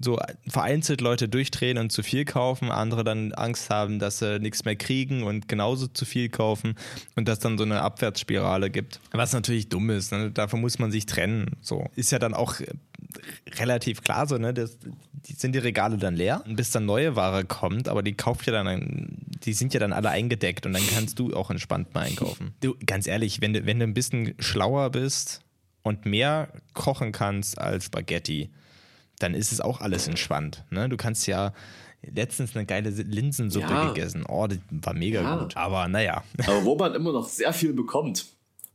so 0.00 0.18
vereinzelt 0.48 1.02
Leute 1.02 1.28
durchdrehen 1.28 1.76
und 1.76 1.92
zu 1.92 2.02
viel 2.02 2.24
kaufen, 2.24 2.70
andere 2.70 3.04
dann 3.04 3.34
Angst 3.34 3.68
haben, 3.68 3.98
dass 3.98 4.20
sie 4.20 4.38
nichts 4.38 4.64
mehr 4.64 4.76
kriegen 4.76 5.22
und 5.22 5.48
genauso 5.48 5.86
zu 5.86 6.06
viel 6.06 6.30
kaufen 6.30 6.76
und 7.14 7.28
dass 7.28 7.38
dann 7.38 7.58
so 7.58 7.64
eine 7.64 7.82
Abwärtsspirale 7.82 8.70
gibt. 8.70 9.00
Was 9.12 9.34
natürlich 9.34 9.68
dumm 9.68 9.90
ist. 9.90 10.12
Ne? 10.12 10.30
Davon 10.30 10.62
muss 10.62 10.78
man 10.78 10.90
sich 10.90 11.04
trennen. 11.04 11.58
So 11.60 11.90
ist 11.94 12.10
ja 12.10 12.18
dann 12.18 12.32
auch 12.32 12.54
relativ 13.58 14.02
klar 14.02 14.26
so, 14.26 14.38
ne? 14.38 14.54
Das, 14.54 14.78
die 15.12 15.34
sind 15.34 15.54
die 15.54 15.58
Regale 15.58 15.96
dann 15.96 16.14
leer, 16.14 16.42
bis 16.46 16.70
dann 16.70 16.86
neue 16.86 17.16
Ware 17.16 17.44
kommt, 17.44 17.88
aber 17.88 18.02
die 18.02 18.14
kauft 18.14 18.46
ja 18.46 18.52
dann, 18.52 19.18
die 19.44 19.52
sind 19.52 19.74
ja 19.74 19.80
dann 19.80 19.92
alle 19.92 20.10
eingedeckt 20.10 20.66
und 20.66 20.72
dann 20.72 20.86
kannst 20.94 21.18
du 21.18 21.34
auch 21.34 21.50
entspannt 21.50 21.94
mal 21.94 22.02
einkaufen. 22.02 22.54
Du, 22.60 22.76
ganz 22.84 23.06
ehrlich, 23.06 23.40
wenn 23.40 23.52
du, 23.52 23.66
wenn 23.66 23.78
du 23.78 23.84
ein 23.84 23.94
bisschen 23.94 24.34
schlauer 24.38 24.90
bist 24.90 25.40
und 25.82 26.06
mehr 26.06 26.48
kochen 26.74 27.12
kannst 27.12 27.58
als 27.58 27.86
Spaghetti, 27.86 28.50
dann 29.18 29.34
ist 29.34 29.52
es 29.52 29.60
auch 29.60 29.80
alles 29.80 30.08
entspannt. 30.08 30.64
Ne? 30.70 30.88
Du 30.88 30.96
kannst 30.96 31.26
ja 31.26 31.52
letztens 32.02 32.54
eine 32.54 32.66
geile 32.66 32.90
Linsensuppe 32.90 33.66
ja. 33.66 33.88
gegessen. 33.88 34.24
Oh, 34.28 34.46
die 34.46 34.60
war 34.70 34.94
mega 34.94 35.22
ja. 35.22 35.36
gut. 35.36 35.56
Aber 35.56 35.88
naja. 35.88 36.22
Aber 36.46 36.64
wo 36.64 36.76
man 36.76 36.94
immer 36.94 37.12
noch 37.12 37.28
sehr 37.28 37.52
viel 37.52 37.72
bekommt, 37.72 38.26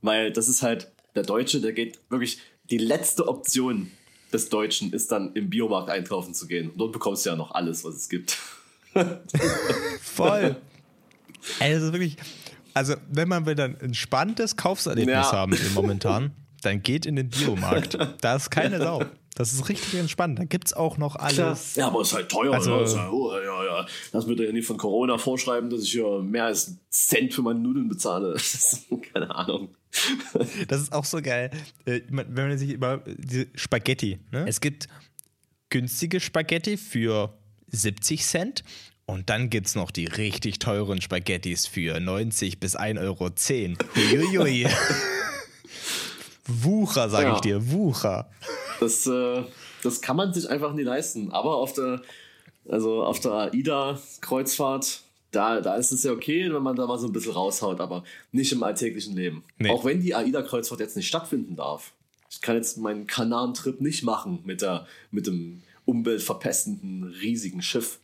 weil 0.02 0.32
das 0.32 0.50
ist 0.50 0.64
halt 0.64 0.92
der 1.16 1.24
Deutsche, 1.24 1.62
der 1.62 1.74
geht 1.74 2.00
wirklich 2.10 2.40
die 2.70 2.78
letzte 2.78 3.28
Option 3.28 3.92
des 4.34 4.50
Deutschen 4.50 4.94
ist 4.94 5.12
dann 5.12 5.34
im 5.34 5.50
Biomarkt 5.50 5.90
einkaufen 5.90 6.34
zu 6.34 6.48
gehen. 6.48 6.72
Und 6.72 6.78
dort 6.78 6.92
bekommst 6.92 7.26
du 7.26 7.32
ja 7.32 7.36
noch 7.36 7.52
alles, 7.52 7.84
was 7.84 7.96
es 7.96 8.10
gibt. 8.10 8.38
Voll. 10.02 10.56
Ey, 11.60 11.74
das 11.74 11.84
ist 11.84 11.94
wirklich. 11.94 12.18
Also, 12.74 12.96
wenn 13.10 13.28
man 13.28 13.46
wieder 13.46 13.66
ein 13.66 13.80
entspanntes 13.80 14.56
Kaufserlebnis 14.56 15.14
ja. 15.14 15.32
haben 15.32 15.52
will 15.52 15.70
momentan, 15.74 16.32
dann 16.62 16.82
geht 16.82 17.06
in 17.06 17.16
den 17.16 17.30
Biomarkt. 17.30 17.98
Da 18.22 18.36
ist 18.36 18.50
keine 18.50 18.80
Sau. 18.80 19.04
Das 19.36 19.54
ist 19.54 19.70
richtig 19.70 19.96
entspannt. 19.96 20.40
Da 20.40 20.44
gibt 20.44 20.68
es 20.68 20.74
auch 20.74 20.98
noch 20.98 21.16
alles. 21.16 21.76
Ja, 21.76 21.88
aber 21.88 22.02
es 22.02 22.10
ist 22.10 22.14
halt 22.14 22.30
teuer. 22.30 22.54
Also, 22.54 22.72
ne? 22.72 22.86
halt, 22.86 23.12
oh, 23.12 23.32
ja, 23.34 23.66
ja. 23.66 23.86
Lass 24.12 24.28
mir 24.28 24.36
ja 24.36 24.52
nicht 24.52 24.68
von 24.68 24.78
Corona 24.78 25.18
vorschreiben, 25.18 25.70
dass 25.70 25.84
ich 25.84 25.92
hier 25.92 26.20
mehr 26.20 26.46
als 26.46 26.68
einen 26.68 26.80
Cent 26.90 27.34
für 27.34 27.42
meine 27.42 27.60
Nudeln 27.60 27.88
bezahle. 27.88 28.36
keine 29.14 29.34
Ahnung. 29.34 29.70
Das 30.68 30.82
ist 30.82 30.94
auch 30.94 31.06
so 31.06 31.22
geil. 31.22 31.52
Äh, 31.86 32.02
wenn 32.10 32.34
man 32.34 32.58
sich 32.58 32.72
über 32.72 33.04
diese 33.06 33.48
Spaghetti, 33.56 34.20
ne? 34.32 34.46
es 34.48 34.62
gibt 34.62 34.88
günstige 35.70 36.20
Spaghetti 36.20 36.78
für 36.78 37.38
70 37.68 38.24
Cent 38.24 38.64
und 39.06 39.30
dann 39.30 39.50
gibt 39.50 39.68
es 39.68 39.76
noch 39.76 39.92
die 39.92 40.06
richtig 40.06 40.60
teuren 40.60 41.02
Spaghettis 41.02 41.68
für 41.68 42.00
90 42.00 42.60
bis 42.60 42.78
1,10 42.78 43.00
Euro. 43.00 43.30
Uiuiui. 43.96 44.68
Wucher, 46.48 47.10
sage 47.10 47.28
ja. 47.28 47.36
ich 47.36 47.42
dir, 47.42 47.72
Wucher. 47.72 48.30
Das, 48.80 49.06
äh, 49.08 49.44
das 49.84 50.02
kann 50.02 50.16
man 50.16 50.34
sich 50.34 50.50
einfach 50.50 50.74
nie 50.74 50.84
leisten. 50.84 51.32
Aber 51.32 51.58
auf 51.58 51.74
der, 51.74 52.02
also 52.68 53.04
auf 53.04 53.20
der 53.20 53.52
AIDA-Kreuzfahrt 53.54 55.04
da, 55.32 55.62
da 55.62 55.76
ist 55.76 55.92
es 55.92 56.04
ja 56.04 56.12
okay, 56.12 56.54
wenn 56.54 56.62
man 56.62 56.76
da 56.76 56.86
mal 56.86 57.00
so 57.00 57.08
ein 57.08 57.14
bisschen 57.14 57.32
raushaut, 57.32 57.80
aber 57.80 58.04
nicht 58.32 58.52
im 58.52 58.64
alltäglichen 58.64 59.16
Leben. 59.16 59.44
Nee. 59.58 59.70
Auch 59.70 59.86
wenn 59.86 60.02
die 60.02 60.14
AIDA-Kreuzfahrt 60.14 60.82
jetzt 60.82 60.98
nicht 60.98 61.08
stattfinden 61.08 61.56
darf. 61.56 61.94
Ich 62.30 62.42
kann 62.42 62.56
jetzt 62.56 62.78
meinen 62.78 63.08
Kanaren-Trip 63.08 63.82
nicht 63.82 64.04
machen 64.04 64.40
mit, 64.46 64.62
der, 64.62 64.88
mit 65.10 65.28
dem 65.28 65.64
umweltverpestenden 65.86 67.04
riesigen 67.04 67.62
Schiff. 67.62 68.00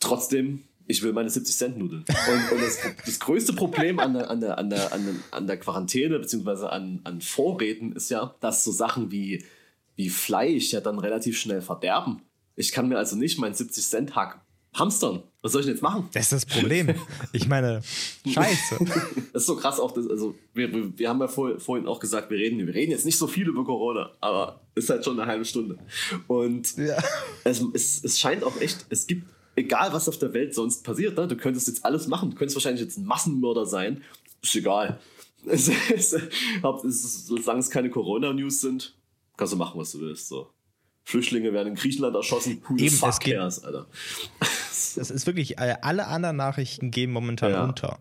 Trotzdem, 0.00 0.64
ich 0.86 1.02
will 1.02 1.12
meine 1.12 1.30
70 1.30 1.56
Cent 1.56 1.78
Nudeln. 1.78 2.04
Und, 2.08 2.52
und 2.52 2.62
das, 2.62 2.78
das, 3.04 3.20
größte 3.20 3.54
Problem 3.54 3.98
an 3.98 4.14
der, 4.14 4.30
an 4.30 4.40
der, 4.40 4.58
an 4.58 4.70
der, 4.70 4.92
an 4.92 5.04
der, 5.04 5.14
an 5.30 5.46
der 5.46 5.58
Quarantäne 5.58 6.18
bzw. 6.18 6.66
An, 6.66 7.00
an 7.04 7.20
Vorräten 7.20 7.92
ist 7.92 8.10
ja, 8.10 8.34
dass 8.40 8.64
so 8.64 8.72
Sachen 8.72 9.10
wie, 9.10 9.44
wie 9.96 10.10
Fleisch 10.10 10.72
ja 10.72 10.80
dann 10.80 10.98
relativ 10.98 11.38
schnell 11.38 11.62
verderben. 11.62 12.22
Ich 12.56 12.72
kann 12.72 12.88
mir 12.88 12.98
also 12.98 13.16
nicht 13.16 13.38
meinen 13.38 13.54
70 13.54 13.84
Cent 13.86 14.16
Hack 14.16 14.43
hamstern. 14.74 15.22
Was 15.42 15.52
soll 15.52 15.60
ich 15.60 15.66
denn 15.66 15.74
jetzt 15.74 15.82
machen? 15.82 16.08
Das 16.12 16.24
ist 16.24 16.32
das 16.32 16.46
Problem. 16.46 16.94
Ich 17.32 17.46
meine, 17.48 17.82
scheiße. 18.26 18.78
das 19.32 19.42
ist 19.42 19.46
so 19.46 19.56
krass 19.56 19.78
auch. 19.78 19.92
Das, 19.92 20.08
also, 20.08 20.34
wir, 20.54 20.98
wir 20.98 21.08
haben 21.08 21.20
ja 21.20 21.28
vor, 21.28 21.58
vorhin 21.60 21.86
auch 21.86 22.00
gesagt, 22.00 22.30
wir 22.30 22.38
reden, 22.38 22.66
wir 22.66 22.74
reden 22.74 22.92
jetzt 22.92 23.04
nicht 23.04 23.18
so 23.18 23.26
viel 23.26 23.48
über 23.48 23.64
Corona, 23.64 24.10
aber 24.20 24.60
es 24.74 24.84
ist 24.84 24.90
halt 24.90 25.04
schon 25.04 25.20
eine 25.20 25.30
halbe 25.30 25.44
Stunde. 25.44 25.78
Und 26.28 26.76
ja. 26.78 26.96
es, 27.44 27.62
es, 27.74 28.04
es 28.04 28.18
scheint 28.18 28.42
auch 28.42 28.58
echt, 28.60 28.86
es 28.88 29.06
gibt, 29.06 29.28
egal 29.54 29.92
was 29.92 30.08
auf 30.08 30.18
der 30.18 30.32
Welt 30.32 30.54
sonst 30.54 30.82
passiert, 30.82 31.16
ne? 31.16 31.28
du 31.28 31.36
könntest 31.36 31.68
jetzt 31.68 31.84
alles 31.84 32.06
machen. 32.06 32.30
Du 32.30 32.36
könntest 32.36 32.56
wahrscheinlich 32.56 32.82
jetzt 32.82 32.96
ein 32.96 33.04
Massenmörder 33.04 33.66
sein. 33.66 34.02
Ist 34.42 34.56
egal. 34.56 34.98
Es, 35.46 35.68
es, 35.68 37.26
solange 37.26 37.60
es 37.60 37.68
keine 37.68 37.90
Corona-News 37.90 38.62
sind, 38.62 38.96
kannst 39.36 39.52
du 39.52 39.58
machen, 39.58 39.78
was 39.78 39.92
du 39.92 40.00
willst. 40.00 40.28
So. 40.28 40.48
Flüchtlinge 41.04 41.52
werden 41.52 41.68
in 41.68 41.74
Griechenland 41.74 42.16
erschossen. 42.16 42.62
Who 42.66 42.76
Eben, 42.76 42.94
fuck 42.94 43.10
es 43.10 43.20
geht, 43.20 43.36
cares, 43.36 43.62
Alter. 43.62 43.86
Das 44.96 45.10
ist 45.10 45.26
wirklich, 45.26 45.58
äh, 45.58 45.76
alle 45.82 46.06
anderen 46.06 46.36
Nachrichten 46.36 46.92
gehen 46.92 47.10
momentan 47.10 47.50
ja. 47.50 47.64
unter. 47.64 47.98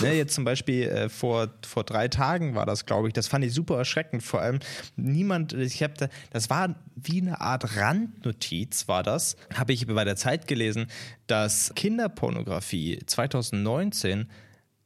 Ne, 0.00 0.14
jetzt 0.14 0.34
zum 0.34 0.44
Beispiel 0.44 0.84
äh, 0.84 1.08
vor, 1.08 1.48
vor 1.66 1.84
drei 1.84 2.08
Tagen 2.08 2.54
war 2.54 2.66
das, 2.66 2.86
glaube 2.86 3.08
ich. 3.08 3.14
Das 3.14 3.26
fand 3.28 3.44
ich 3.44 3.52
super 3.52 3.78
erschreckend. 3.78 4.22
Vor 4.22 4.40
allem 4.40 4.60
niemand, 4.96 5.52
ich 5.54 5.82
habe 5.82 5.94
da, 5.96 6.08
das 6.30 6.50
war 6.50 6.76
wie 6.94 7.20
eine 7.20 7.40
Art 7.40 7.76
Randnotiz, 7.76 8.86
war 8.88 9.02
das. 9.02 9.36
Habe 9.54 9.72
ich 9.72 9.86
bei 9.86 10.04
der 10.04 10.16
Zeit 10.16 10.46
gelesen, 10.46 10.86
dass 11.26 11.72
Kinderpornografie 11.74 13.00
2019 13.06 14.28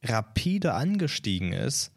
rapide 0.02 0.74
angestiegen 0.74 1.52
ist 1.52 1.92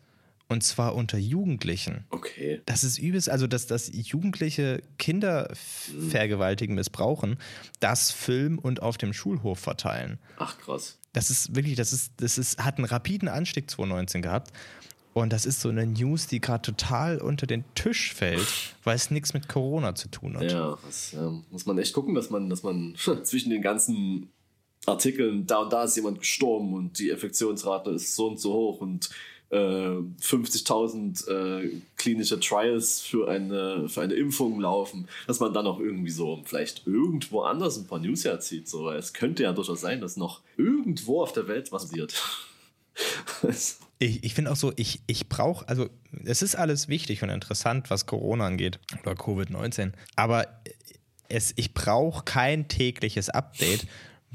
und 0.50 0.64
zwar 0.64 0.96
unter 0.96 1.18
Jugendlichen. 1.18 2.06
Okay. 2.10 2.62
Das 2.66 2.84
ist 2.84 2.98
übelst, 2.98 3.30
also 3.30 3.48
dass, 3.48 3.68
dass 3.68 3.90
Jugendliche 3.94 4.82
Kinder 4.98 5.50
vergewaltigen, 5.54 6.76
missbrauchen, 6.76 7.38
das 7.80 8.12
filmen 8.12 8.60
und 8.60 8.82
auf 8.82 8.98
dem 8.98 9.14
Schulhof 9.14 9.60
verteilen. 9.60 10.20
Ach 10.38 10.58
krass. 10.60 11.00
Das 11.14 11.30
ist 11.30 11.56
wirklich, 11.56 11.76
das 11.76 11.94
ist, 11.94 12.14
das 12.18 12.38
ist, 12.38 12.64
hat 12.64 12.78
einen 12.78 12.86
rapiden 12.86 13.28
Anstieg 13.28 13.70
2019 13.70 14.22
gehabt. 14.22 14.52
Und 15.14 15.32
das 15.32 15.46
ist 15.46 15.62
so 15.62 15.70
eine 15.70 15.86
News, 15.86 16.26
die 16.26 16.42
gerade 16.42 16.64
total 16.64 17.20
unter 17.20 17.46
den 17.46 17.64
Tisch 17.76 18.14
fällt, 18.14 18.76
weil 18.84 18.96
es 18.96 19.12
nichts 19.12 19.36
mit 19.36 19.48
Corona 19.48 19.94
zu 19.94 20.10
tun 20.10 20.36
hat. 20.36 20.52
Ja, 20.52 20.76
das 20.84 21.14
äh, 21.14 21.30
muss 21.52 21.68
man 21.68 21.78
echt 21.78 21.94
gucken, 21.94 22.16
dass 22.16 22.32
man, 22.32 22.50
dass 22.50 22.64
man 22.64 22.96
zwischen 23.24 23.52
den 23.52 23.62
ganzen 23.62 24.32
Artikeln, 24.86 25.46
da 25.46 25.60
und 25.60 25.72
da 25.72 25.84
ist 25.84 25.96
jemand 25.96 26.20
gestorben 26.20 26.74
und 26.74 26.98
die 26.98 27.10
Infektionsrate 27.10 27.92
ist 27.92 28.16
so 28.16 28.28
und 28.28 28.40
so 28.40 28.54
hoch 28.54 28.82
und 28.82 29.12
50.000 29.54 31.28
äh, 31.30 31.66
äh, 31.66 31.82
klinische 31.98 32.40
Trials 32.40 33.02
für 33.02 33.30
eine, 33.30 33.88
für 33.88 34.02
eine 34.02 34.14
Impfung 34.14 34.60
laufen, 34.60 35.08
dass 35.28 35.40
man 35.40 35.54
dann 35.54 35.68
auch 35.68 35.80
irgendwie 35.80 36.12
so 36.12 36.42
vielleicht 36.46 36.88
irgendwo 36.88 37.42
anders 37.42 37.78
ein 37.78 37.88
paar 37.88 38.00
News 38.00 38.26
herzieht. 38.26 38.68
So. 38.68 38.90
Es 38.90 39.14
könnte 39.14 39.44
ja 39.44 39.54
durchaus 39.54 39.82
sein, 39.82 40.02
dass 40.02 40.18
noch 40.18 40.42
irgendwo 40.58 41.22
auf 41.22 41.34
der 41.34 41.48
Welt 41.48 41.72
was 41.72 41.88
passiert. 41.88 42.16
ich, 44.00 44.24
ich 44.24 44.34
finde 44.34 44.52
auch 44.52 44.56
so, 44.56 44.74
ich, 44.76 45.02
ich 45.08 45.30
brauche, 45.30 45.68
also 45.68 45.90
es 46.26 46.42
ist 46.42 46.56
alles 46.56 46.88
wichtig 46.88 47.24
und 47.24 47.30
interessant, 47.30 47.90
was 47.90 48.06
Corona 48.06 48.48
angeht 48.48 48.80
oder 49.02 49.14
Covid-19, 49.14 49.94
aber 50.16 50.48
es, 51.30 51.54
ich 51.56 51.74
brauche 51.74 52.24
kein 52.24 52.68
tägliches 52.68 53.30
Update, 53.30 53.88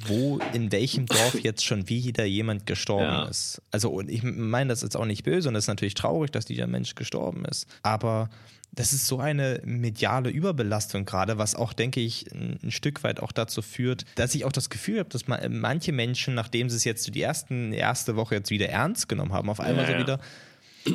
wo 0.06 0.38
in 0.52 0.70
welchem 0.70 1.06
Dorf 1.06 1.40
jetzt 1.42 1.64
schon 1.64 1.88
wieder 1.88 2.24
jemand 2.24 2.66
gestorben 2.66 3.04
ja. 3.04 3.24
ist. 3.24 3.62
Also 3.70 3.90
und 3.90 4.10
ich 4.10 4.22
meine 4.22 4.68
das 4.68 4.82
ist 4.82 4.96
auch 4.96 5.04
nicht 5.04 5.24
böse 5.24 5.48
und 5.48 5.56
es 5.56 5.64
ist 5.64 5.68
natürlich 5.68 5.94
traurig, 5.94 6.30
dass 6.30 6.44
dieser 6.44 6.66
Mensch 6.66 6.94
gestorben 6.94 7.44
ist. 7.44 7.66
Aber 7.82 8.30
das 8.72 8.92
ist 8.92 9.06
so 9.06 9.18
eine 9.18 9.60
mediale 9.64 10.30
Überbelastung 10.30 11.04
gerade, 11.04 11.38
was 11.38 11.54
auch, 11.54 11.72
denke 11.72 12.00
ich, 12.00 12.26
ein 12.32 12.70
Stück 12.70 13.02
weit 13.02 13.20
auch 13.20 13.32
dazu 13.32 13.62
führt, 13.62 14.04
dass 14.14 14.34
ich 14.34 14.44
auch 14.44 14.52
das 14.52 14.70
Gefühl 14.70 15.00
habe, 15.00 15.08
dass 15.08 15.26
manche 15.26 15.92
Menschen, 15.92 16.34
nachdem 16.34 16.68
sie 16.68 16.76
es 16.76 16.84
jetzt 16.84 17.12
die 17.12 17.22
ersten, 17.22 17.72
erste 17.72 18.14
Woche 18.14 18.36
jetzt 18.36 18.50
wieder 18.50 18.68
ernst 18.68 19.08
genommen 19.08 19.32
haben, 19.32 19.50
auf 19.50 19.58
einmal 19.60 19.88
ja, 19.88 19.92
so 19.92 19.98
wieder 19.98 20.20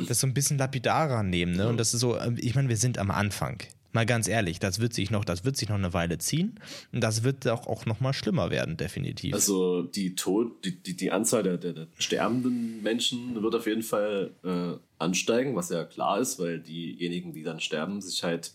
das 0.08 0.20
so 0.20 0.26
ein 0.26 0.34
bisschen 0.34 0.58
lapidarer 0.58 1.22
nehmen. 1.22 1.56
Ne? 1.56 1.68
Und 1.68 1.76
das 1.76 1.94
ist 1.94 2.00
so, 2.00 2.18
ich 2.36 2.54
meine, 2.54 2.68
wir 2.68 2.76
sind 2.76 2.98
am 2.98 3.10
Anfang 3.10 3.62
mal 3.94 4.06
ganz 4.06 4.28
ehrlich, 4.28 4.58
das 4.58 4.80
wird 4.80 4.92
sich 4.92 5.10
noch, 5.10 5.24
das 5.24 5.44
wird 5.44 5.56
sich 5.56 5.68
noch 5.68 5.76
eine 5.76 5.92
Weile 5.92 6.18
ziehen 6.18 6.58
und 6.92 7.00
das 7.00 7.22
wird 7.22 7.46
auch, 7.48 7.66
auch 7.66 7.86
noch 7.86 8.00
mal 8.00 8.12
schlimmer 8.12 8.50
werden, 8.50 8.76
definitiv. 8.76 9.34
Also 9.34 9.82
die 9.82 10.14
Tod, 10.14 10.64
die, 10.64 10.82
die, 10.82 10.96
die 10.96 11.10
Anzahl 11.10 11.42
der, 11.42 11.58
der, 11.58 11.72
der 11.72 11.86
sterbenden 11.98 12.82
Menschen 12.82 13.42
wird 13.42 13.54
auf 13.54 13.66
jeden 13.66 13.82
Fall 13.82 14.32
äh, 14.44 14.78
ansteigen, 14.98 15.56
was 15.56 15.70
ja 15.70 15.84
klar 15.84 16.20
ist, 16.20 16.38
weil 16.38 16.60
diejenigen, 16.60 17.32
die 17.32 17.42
dann 17.42 17.60
sterben, 17.60 18.00
sich 18.00 18.22
halt 18.22 18.52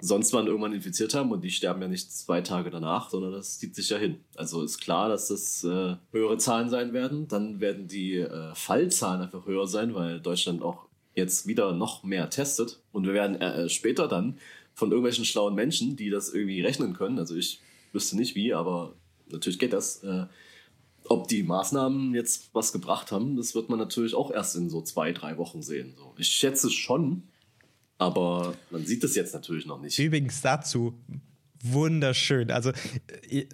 sonst 0.00 0.32
wann 0.32 0.46
irgendwann 0.46 0.72
infiziert 0.72 1.14
haben 1.14 1.30
und 1.30 1.42
die 1.42 1.50
sterben 1.50 1.82
ja 1.82 1.88
nicht 1.88 2.12
zwei 2.12 2.40
Tage 2.40 2.70
danach, 2.70 3.10
sondern 3.10 3.32
das 3.32 3.58
zieht 3.58 3.74
sich 3.74 3.90
ja 3.90 3.98
hin. 3.98 4.16
Also 4.34 4.62
ist 4.62 4.80
klar, 4.80 5.08
dass 5.08 5.28
das 5.28 5.62
äh, 5.64 5.96
höhere 6.12 6.38
Zahlen 6.38 6.70
sein 6.70 6.92
werden. 6.92 7.28
Dann 7.28 7.60
werden 7.60 7.86
die 7.86 8.16
äh, 8.16 8.54
Fallzahlen 8.54 9.22
einfach 9.22 9.46
höher 9.46 9.66
sein, 9.66 9.94
weil 9.94 10.20
Deutschland 10.20 10.62
auch 10.62 10.86
jetzt 11.14 11.46
wieder 11.46 11.72
noch 11.72 12.02
mehr 12.02 12.30
testet. 12.30 12.80
Und 12.92 13.06
wir 13.06 13.14
werden 13.14 13.40
äh, 13.40 13.68
später 13.68 14.08
dann 14.08 14.38
von 14.74 14.90
irgendwelchen 14.90 15.24
schlauen 15.24 15.54
Menschen, 15.54 15.96
die 15.96 16.10
das 16.10 16.32
irgendwie 16.32 16.60
rechnen 16.62 16.94
können. 16.94 17.18
Also 17.18 17.36
ich 17.36 17.60
wüsste 17.92 18.16
nicht 18.16 18.34
wie, 18.34 18.54
aber 18.54 18.94
natürlich 19.28 19.58
geht 19.58 19.72
das. 19.72 20.02
Äh, 20.02 20.26
ob 21.04 21.28
die 21.28 21.42
Maßnahmen 21.42 22.14
jetzt 22.14 22.50
was 22.52 22.72
gebracht 22.72 23.10
haben, 23.10 23.36
das 23.36 23.54
wird 23.54 23.68
man 23.68 23.78
natürlich 23.78 24.14
auch 24.14 24.30
erst 24.30 24.54
in 24.56 24.70
so 24.70 24.82
zwei, 24.82 25.12
drei 25.12 25.38
Wochen 25.38 25.62
sehen. 25.62 25.94
So. 25.96 26.14
Ich 26.18 26.28
schätze 26.28 26.70
schon, 26.70 27.24
aber 27.98 28.54
man 28.70 28.84
sieht 28.86 29.02
es 29.02 29.16
jetzt 29.16 29.34
natürlich 29.34 29.66
noch 29.66 29.80
nicht. 29.80 29.98
Übrigens 29.98 30.40
dazu 30.40 30.94
wunderschön. 31.62 32.50
Also 32.50 32.72
äh, 33.28 33.46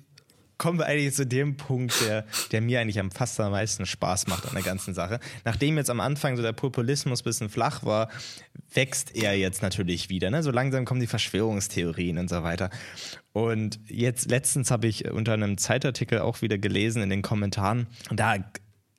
kommen 0.59 0.79
wir 0.79 0.87
eigentlich 0.87 1.15
zu 1.15 1.27
dem 1.27 1.57
Punkt, 1.57 1.95
der, 2.01 2.25
der 2.53 2.61
mir 2.61 2.81
eigentlich 2.81 2.99
am 2.99 3.11
fast 3.11 3.39
am 3.41 3.53
meisten 3.53 3.87
Spaß 3.87 4.27
macht 4.27 4.47
an 4.47 4.55
der 4.55 4.63
ganzen 4.63 4.95
Sache. 4.95 5.21
Nachdem 5.45 5.77
jetzt 5.77 5.91
am 5.91 6.01
Anfang 6.01 6.37
so 6.37 6.43
der 6.43 6.53
Populismus 6.53 7.21
ein 7.21 7.25
bisschen 7.25 7.49
flach 7.49 7.85
war, 7.85 8.09
wächst 8.73 9.15
er 9.15 9.37
jetzt 9.37 9.63
natürlich 9.63 10.09
wieder. 10.09 10.31
Ne? 10.31 10.43
So 10.43 10.51
langsam 10.51 10.85
kommen 10.85 11.01
die 11.01 11.07
Verschwörungstheorien 11.07 12.19
und 12.19 12.29
so 12.29 12.43
weiter. 12.43 12.71
Und 13.33 13.81
jetzt 13.87 14.31
letztens 14.31 14.71
habe 14.71 14.87
ich 14.87 15.11
unter 15.11 15.35
einem 15.35 15.59
Zeitartikel 15.59 16.21
auch 16.21 16.41
wieder 16.43 16.59
gelesen 16.59 17.03
in 17.03 17.11
den 17.11 17.23
Kommentaren, 17.23 17.87
da 18.11 18.37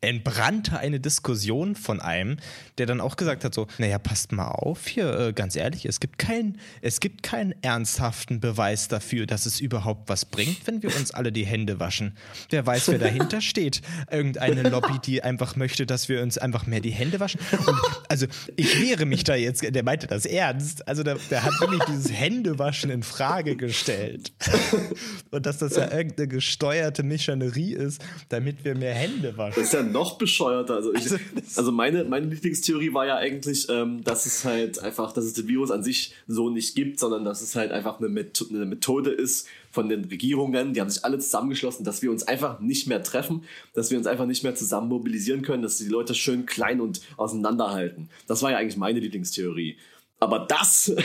entbrannte 0.02 0.78
eine 0.78 1.00
Diskussion 1.00 1.76
von 1.76 2.00
einem, 2.00 2.38
der 2.78 2.86
dann 2.86 3.02
auch 3.02 3.16
gesagt 3.16 3.44
hat 3.44 3.54
so, 3.54 3.68
naja, 3.80 3.98
passt 3.98 4.32
mal 4.32 4.50
auf 4.50 4.88
hier, 4.88 5.20
äh, 5.20 5.34
ganz 5.34 5.56
ehrlich, 5.56 5.86
es 5.86 6.00
gibt, 6.00 6.20
kein, 6.20 6.60
es 6.82 7.00
gibt 7.00 7.24
keinen 7.24 7.56
ernsthaften 7.64 8.40
Beweis 8.40 8.88
dafür, 8.88 9.26
dass 9.26 9.48
es 9.48 9.60
überhaupt 9.60 10.08
was 10.08 10.26
bringt, 10.26 10.68
wenn 10.68 10.84
wir 10.84 10.96
uns 10.96 11.12
alle 11.12 11.32
die 11.32 11.46
Hände 11.46 11.80
waschen. 11.80 12.16
Wer 12.50 12.66
weiß, 12.66 12.90
wer 12.90 13.00
dahinter 13.00 13.42
steht. 13.42 13.82
Irgendeine 14.12 14.70
Lobby, 14.70 15.00
die 15.04 15.24
einfach 15.24 15.56
möchte, 15.56 15.88
dass 15.88 16.10
wir 16.10 16.22
uns 16.22 16.38
einfach 16.38 16.68
mehr 16.68 16.80
die 16.80 16.92
Hände 16.92 17.20
waschen. 17.20 17.40
Und 17.66 17.78
also 18.08 18.28
ich 18.56 18.80
wehre 18.82 19.06
mich 19.06 19.24
da 19.24 19.36
jetzt, 19.36 19.64
der 19.64 19.84
meinte 19.84 20.06
das 20.06 20.26
ernst. 20.26 20.88
Also 20.88 21.02
der, 21.02 21.18
der 21.32 21.44
hat 21.44 21.60
wirklich 21.60 21.84
dieses 21.86 22.12
Händewaschen 22.12 22.92
in 22.92 23.02
Frage 23.02 23.56
gestellt. 23.56 24.32
Und 25.32 25.46
dass 25.46 25.58
das 25.58 25.76
ja 25.76 25.92
irgendeine 25.92 26.28
gesteuerte 26.28 27.02
Missionerie 27.02 27.74
ist, 27.74 28.04
damit 28.30 28.64
wir 28.64 28.76
mehr 28.76 28.94
Hände 28.94 29.38
waschen. 29.38 29.64
Noch 29.92 30.18
bescheuerter. 30.18 30.76
Also, 30.76 30.94
ich, 30.94 31.12
also 31.56 31.72
meine, 31.72 32.04
meine 32.04 32.28
Lieblingstheorie 32.28 32.94
war 32.94 33.06
ja 33.06 33.18
eigentlich, 33.18 33.68
ähm, 33.70 34.04
dass 34.04 34.26
es 34.26 34.46
halt 34.46 34.80
einfach, 34.80 35.12
dass 35.12 35.26
es 35.26 35.34
den 35.34 35.48
Virus 35.48 35.72
an 35.72 35.84
sich 35.84 36.14
so 36.28 36.50
nicht 36.50 36.76
gibt, 36.76 37.00
sondern 37.00 37.26
dass 37.26 37.42
es 37.42 37.56
halt 37.56 37.72
einfach 37.72 38.00
eine, 38.00 38.10
Met 38.10 38.46
eine 38.50 38.66
Methode 38.66 39.12
ist 39.12 39.48
von 39.72 39.90
den 39.90 40.06
Regierungen, 40.06 40.74
die 40.74 40.82
haben 40.82 40.90
sich 40.90 41.06
alle 41.06 41.20
zusammengeschlossen, 41.20 41.86
dass 41.86 42.02
wir 42.02 42.12
uns 42.12 42.24
einfach 42.24 42.60
nicht 42.60 42.88
mehr 42.88 43.04
treffen, 43.04 43.44
dass 43.74 43.92
wir 43.92 43.98
uns 43.98 44.08
einfach 44.08 44.26
nicht 44.26 44.44
mehr 44.44 44.56
zusammen 44.56 44.90
mobilisieren 44.90 45.42
können, 45.42 45.64
dass 45.64 45.78
die 45.78 45.88
Leute 45.88 46.16
schön 46.16 46.46
klein 46.46 46.82
und 46.82 47.02
auseinanderhalten. 47.18 48.10
Das 48.28 48.42
war 48.42 48.52
ja 48.52 48.58
eigentlich 48.58 48.78
meine 48.78 49.00
Lieblingstheorie. 49.00 49.78
Aber 50.20 50.40
das 50.40 50.96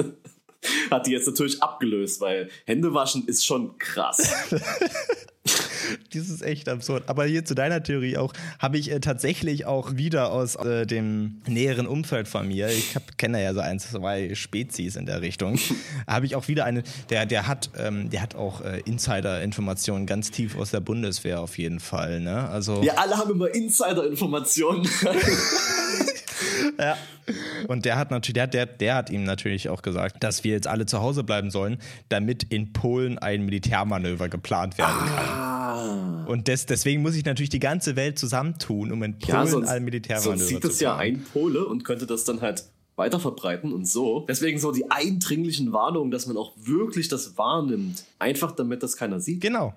hat 0.90 1.06
die 1.06 1.10
jetzt 1.10 1.26
natürlich 1.26 1.62
abgelöst, 1.62 2.20
weil 2.20 2.48
Händewaschen 2.64 3.26
ist 3.26 3.44
schon 3.44 3.76
krass. 3.78 4.34
Das 6.12 6.28
ist 6.28 6.42
echt 6.42 6.68
absurd. 6.68 7.04
Aber 7.06 7.24
hier 7.24 7.44
zu 7.44 7.54
deiner 7.54 7.82
Theorie 7.82 8.16
auch, 8.16 8.32
habe 8.58 8.78
ich 8.78 8.90
äh, 8.90 9.00
tatsächlich 9.00 9.66
auch 9.66 9.96
wieder 9.96 10.30
aus 10.32 10.56
äh, 10.56 10.86
dem 10.86 11.40
näheren 11.46 11.86
Umfeld 11.86 12.28
von 12.28 12.46
mir, 12.48 12.68
ich 12.68 12.94
kenne 13.16 13.42
ja 13.42 13.54
so 13.54 13.60
ein, 13.60 13.78
zwei 13.80 14.34
Spezies 14.34 14.96
in 14.96 15.06
der 15.06 15.20
Richtung, 15.20 15.58
habe 16.06 16.26
ich 16.26 16.36
auch 16.36 16.48
wieder 16.48 16.64
eine, 16.64 16.82
der, 17.10 17.26
der 17.26 17.46
hat, 17.46 17.70
ähm, 17.78 18.10
der 18.10 18.22
hat 18.22 18.34
auch 18.34 18.60
äh, 18.60 18.80
Insider-Informationen 18.84 20.06
ganz 20.06 20.30
tief 20.30 20.56
aus 20.56 20.70
der 20.70 20.80
Bundeswehr 20.80 21.40
auf 21.40 21.58
jeden 21.58 21.80
Fall. 21.80 22.20
Ne? 22.20 22.48
Also, 22.48 22.82
ja, 22.82 22.94
alle 22.94 23.16
haben 23.16 23.30
immer 23.30 23.52
Insider-Informationen. 23.52 24.88
ja. 26.78 26.96
Und 27.68 27.84
der 27.84 27.96
hat 27.96 28.10
natürlich, 28.10 28.34
der, 28.34 28.46
der, 28.46 28.66
der 28.66 28.94
hat 28.94 29.10
ihm 29.10 29.24
natürlich 29.24 29.68
auch 29.68 29.82
gesagt, 29.82 30.22
dass 30.22 30.44
wir 30.44 30.52
jetzt 30.52 30.66
alle 30.66 30.86
zu 30.86 31.00
Hause 31.00 31.24
bleiben 31.24 31.50
sollen, 31.50 31.78
damit 32.08 32.44
in 32.44 32.72
Polen 32.72 33.18
ein 33.18 33.44
Militärmanöver 33.44 34.28
geplant 34.28 34.78
werden 34.78 34.98
kann. 34.98 35.28
Ah. 35.28 36.24
Und 36.26 36.48
des, 36.48 36.66
deswegen 36.66 37.02
muss 37.02 37.14
ich 37.14 37.24
natürlich 37.24 37.50
die 37.50 37.60
ganze 37.60 37.96
Welt 37.96 38.18
zusammentun, 38.18 38.92
um 38.92 39.02
in 39.02 39.18
Polen 39.18 39.34
ja, 39.34 39.46
sonst, 39.46 39.68
ein 39.68 39.84
Militärmanöver 39.84 40.38
sonst 40.38 40.48
sieht 40.48 40.64
es 40.64 40.80
ja 40.80 40.96
ein 40.96 41.22
Pole 41.32 41.64
und 41.66 41.84
könnte 41.84 42.06
das 42.06 42.24
dann 42.24 42.40
halt 42.40 42.64
weiter 42.96 43.18
verbreiten 43.18 43.72
und 43.72 43.86
so. 43.86 44.26
Deswegen 44.28 44.58
so 44.58 44.72
die 44.72 44.90
eindringlichen 44.90 45.72
Warnungen, 45.72 46.10
dass 46.10 46.26
man 46.26 46.36
auch 46.36 46.52
wirklich 46.56 47.08
das 47.08 47.38
wahrnimmt. 47.38 48.04
Einfach 48.18 48.52
damit 48.52 48.82
das 48.82 48.96
keiner 48.96 49.20
sieht. 49.20 49.40
Genau. 49.40 49.74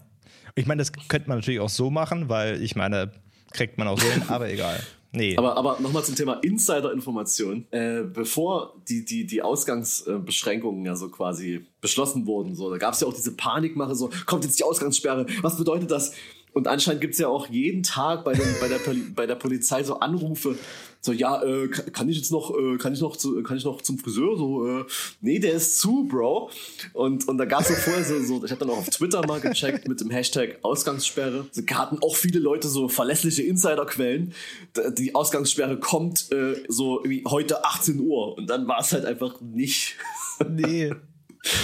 Ich 0.55 0.65
meine, 0.65 0.79
das 0.79 0.91
könnte 0.91 1.29
man 1.29 1.39
natürlich 1.39 1.59
auch 1.59 1.69
so 1.69 1.89
machen, 1.89 2.29
weil 2.29 2.61
ich 2.61 2.75
meine, 2.75 3.11
kriegt 3.53 3.77
man 3.77 3.87
auch 3.87 3.99
so 3.99 4.07
hin, 4.07 4.23
aber 4.27 4.49
egal. 4.51 4.79
Nee. 5.15 5.37
Aber, 5.37 5.55
aber 5.55 5.79
nochmal 5.79 6.03
zum 6.03 6.15
Thema 6.15 6.33
Insider-Information. 6.41 7.67
Äh, 7.69 8.01
bevor 8.01 8.73
die, 8.89 9.05
die, 9.05 9.25
die 9.25 9.43
Ausgangsbeschränkungen 9.43 10.83
ja 10.85 10.95
so 10.95 11.09
quasi 11.09 11.65
beschlossen 11.81 12.25
wurden, 12.25 12.55
so, 12.55 12.71
da 12.71 12.77
gab 12.77 12.95
es 12.95 13.01
ja 13.01 13.07
auch 13.07 13.13
diese 13.13 13.35
Panikmache, 13.35 13.93
so, 13.95 14.09
kommt 14.25 14.43
jetzt 14.43 14.57
die 14.57 14.63
Ausgangssperre, 14.63 15.27
was 15.41 15.57
bedeutet 15.57 15.91
das? 15.91 16.13
Und 16.53 16.67
anscheinend 16.67 17.01
gibt 17.01 17.13
es 17.13 17.19
ja 17.19 17.27
auch 17.27 17.47
jeden 17.47 17.83
Tag 17.83 18.23
bei, 18.23 18.33
den, 18.33 18.47
bei, 18.59 18.67
der, 18.67 18.79
bei 19.15 19.25
der 19.25 19.35
Polizei 19.35 19.83
so 19.83 19.99
Anrufe, 19.99 20.55
so 21.05 21.11
ja, 21.11 21.43
äh, 21.43 21.67
kann 21.67 22.07
ich 22.07 22.15
jetzt 22.15 22.31
noch, 22.31 22.57
äh, 22.57 22.77
kann 22.77 22.93
ich 22.93 23.01
noch, 23.01 23.17
zu, 23.17 23.43
kann 23.43 23.57
ich 23.57 23.65
noch 23.65 23.81
zum 23.81 23.99
Friseur? 23.99 24.37
So, 24.37 24.65
äh, 24.65 24.85
nee, 25.19 25.37
der 25.37 25.53
ist 25.53 25.79
zu, 25.79 26.05
Bro. 26.05 26.49
Und 26.93 27.27
und 27.27 27.37
da 27.37 27.43
gab 27.43 27.61
es 27.61 27.67
so 27.67 27.73
vorher 27.73 28.05
so, 28.05 28.23
so 28.23 28.45
ich 28.45 28.51
habe 28.51 28.59
dann 28.59 28.69
auch 28.69 28.77
auf 28.77 28.89
Twitter 28.89 29.25
mal 29.27 29.41
gecheckt 29.41 29.85
mit 29.87 29.99
dem 29.99 30.09
Hashtag 30.09 30.59
Ausgangssperre. 30.61 31.45
So 31.51 31.61
hatten 31.73 31.97
auch 32.01 32.15
viele 32.15 32.39
Leute 32.39 32.69
so 32.69 32.87
verlässliche 32.87 33.43
Insiderquellen. 33.43 34.33
Die 34.97 35.13
Ausgangssperre 35.13 35.77
kommt 35.77 36.31
äh, 36.31 36.63
so 36.69 37.01
wie 37.03 37.25
heute 37.27 37.65
18 37.65 37.99
Uhr 37.99 38.37
und 38.37 38.49
dann 38.49 38.65
war 38.67 38.79
es 38.79 38.93
halt 38.93 39.03
einfach 39.03 39.41
nicht. 39.41 39.97
Nee. 40.49 40.93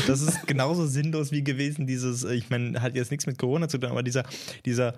Das 0.07 0.21
ist 0.21 0.45
genauso 0.45 0.85
sinnlos 0.85 1.31
wie 1.31 1.43
gewesen, 1.43 1.87
dieses, 1.87 2.23
äh, 2.23 2.33
ich 2.33 2.49
meine, 2.49 2.81
hat 2.81 2.95
jetzt 2.95 3.11
nichts 3.11 3.25
mit 3.25 3.37
Corona 3.37 3.67
zu 3.69 3.77
tun, 3.77 3.89
aber 3.89 4.03
dieser, 4.03 4.23
dieser 4.65 4.95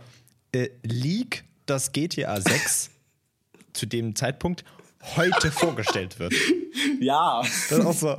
äh, 0.51 0.69
Leak, 0.83 1.43
dass 1.65 1.91
GTA 1.91 2.41
6 2.41 2.89
zu 3.73 3.85
dem 3.85 4.15
Zeitpunkt 4.15 4.63
heute 5.15 5.51
vorgestellt 5.51 6.19
wird. 6.19 6.33
Ja. 6.99 7.41
Das 7.41 7.71
ist 7.71 7.85
auch 7.85 7.93
so. 7.93 8.17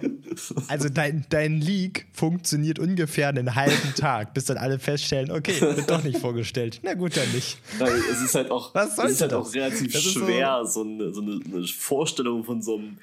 Also 0.68 0.88
dein, 0.88 1.24
dein 1.30 1.60
Leak 1.60 2.06
funktioniert 2.12 2.78
ungefähr 2.78 3.28
einen 3.28 3.54
halben 3.54 3.94
Tag, 3.94 4.34
bis 4.34 4.46
dann 4.46 4.56
alle 4.56 4.78
feststellen, 4.78 5.30
okay, 5.30 5.60
wird 5.60 5.88
doch 5.88 6.02
nicht 6.02 6.18
vorgestellt. 6.18 6.80
Na 6.82 6.94
gut, 6.94 7.16
dann 7.16 7.30
nicht. 7.32 7.58
Es 7.80 8.22
ist 8.22 8.34
halt 8.34 8.50
auch, 8.50 8.74
Was 8.74 8.98
es 8.98 9.12
ist 9.12 9.20
halt 9.20 9.34
auch 9.34 9.52
relativ 9.54 9.96
schwer, 9.98 10.64
so, 10.64 10.82
so, 10.82 10.88
eine, 10.88 11.12
so 11.12 11.22
eine, 11.22 11.40
eine, 11.44 11.66
Vorstellung 11.66 12.44
von 12.44 12.62
so 12.62 12.76
einem 12.76 12.98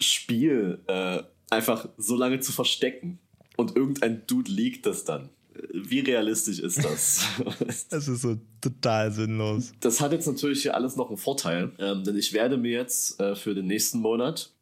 Spiel 0.00 0.78
äh, 0.86 1.22
einfach 1.50 1.88
so 1.96 2.16
lange 2.16 2.40
zu 2.40 2.52
verstecken. 2.52 3.18
Und 3.56 3.76
irgendein 3.76 4.26
Dude 4.26 4.50
liegt 4.50 4.86
das 4.86 5.04
dann. 5.04 5.30
Wie 5.72 6.00
realistisch 6.00 6.60
ist 6.60 6.84
das? 6.84 7.26
das 7.90 8.06
ist 8.06 8.22
so 8.22 8.36
total 8.60 9.10
sinnlos. 9.10 9.72
Das 9.80 10.00
hat 10.00 10.12
jetzt 10.12 10.26
natürlich 10.26 10.62
hier 10.62 10.76
alles 10.76 10.94
noch 10.94 11.08
einen 11.08 11.16
Vorteil, 11.16 11.72
ähm, 11.78 12.04
denn 12.04 12.16
ich 12.16 12.32
werde 12.32 12.56
mir 12.56 12.72
jetzt 12.72 13.18
äh, 13.20 13.34
für 13.34 13.54
den 13.54 13.66
nächsten 13.66 13.98
Monat 13.98 14.52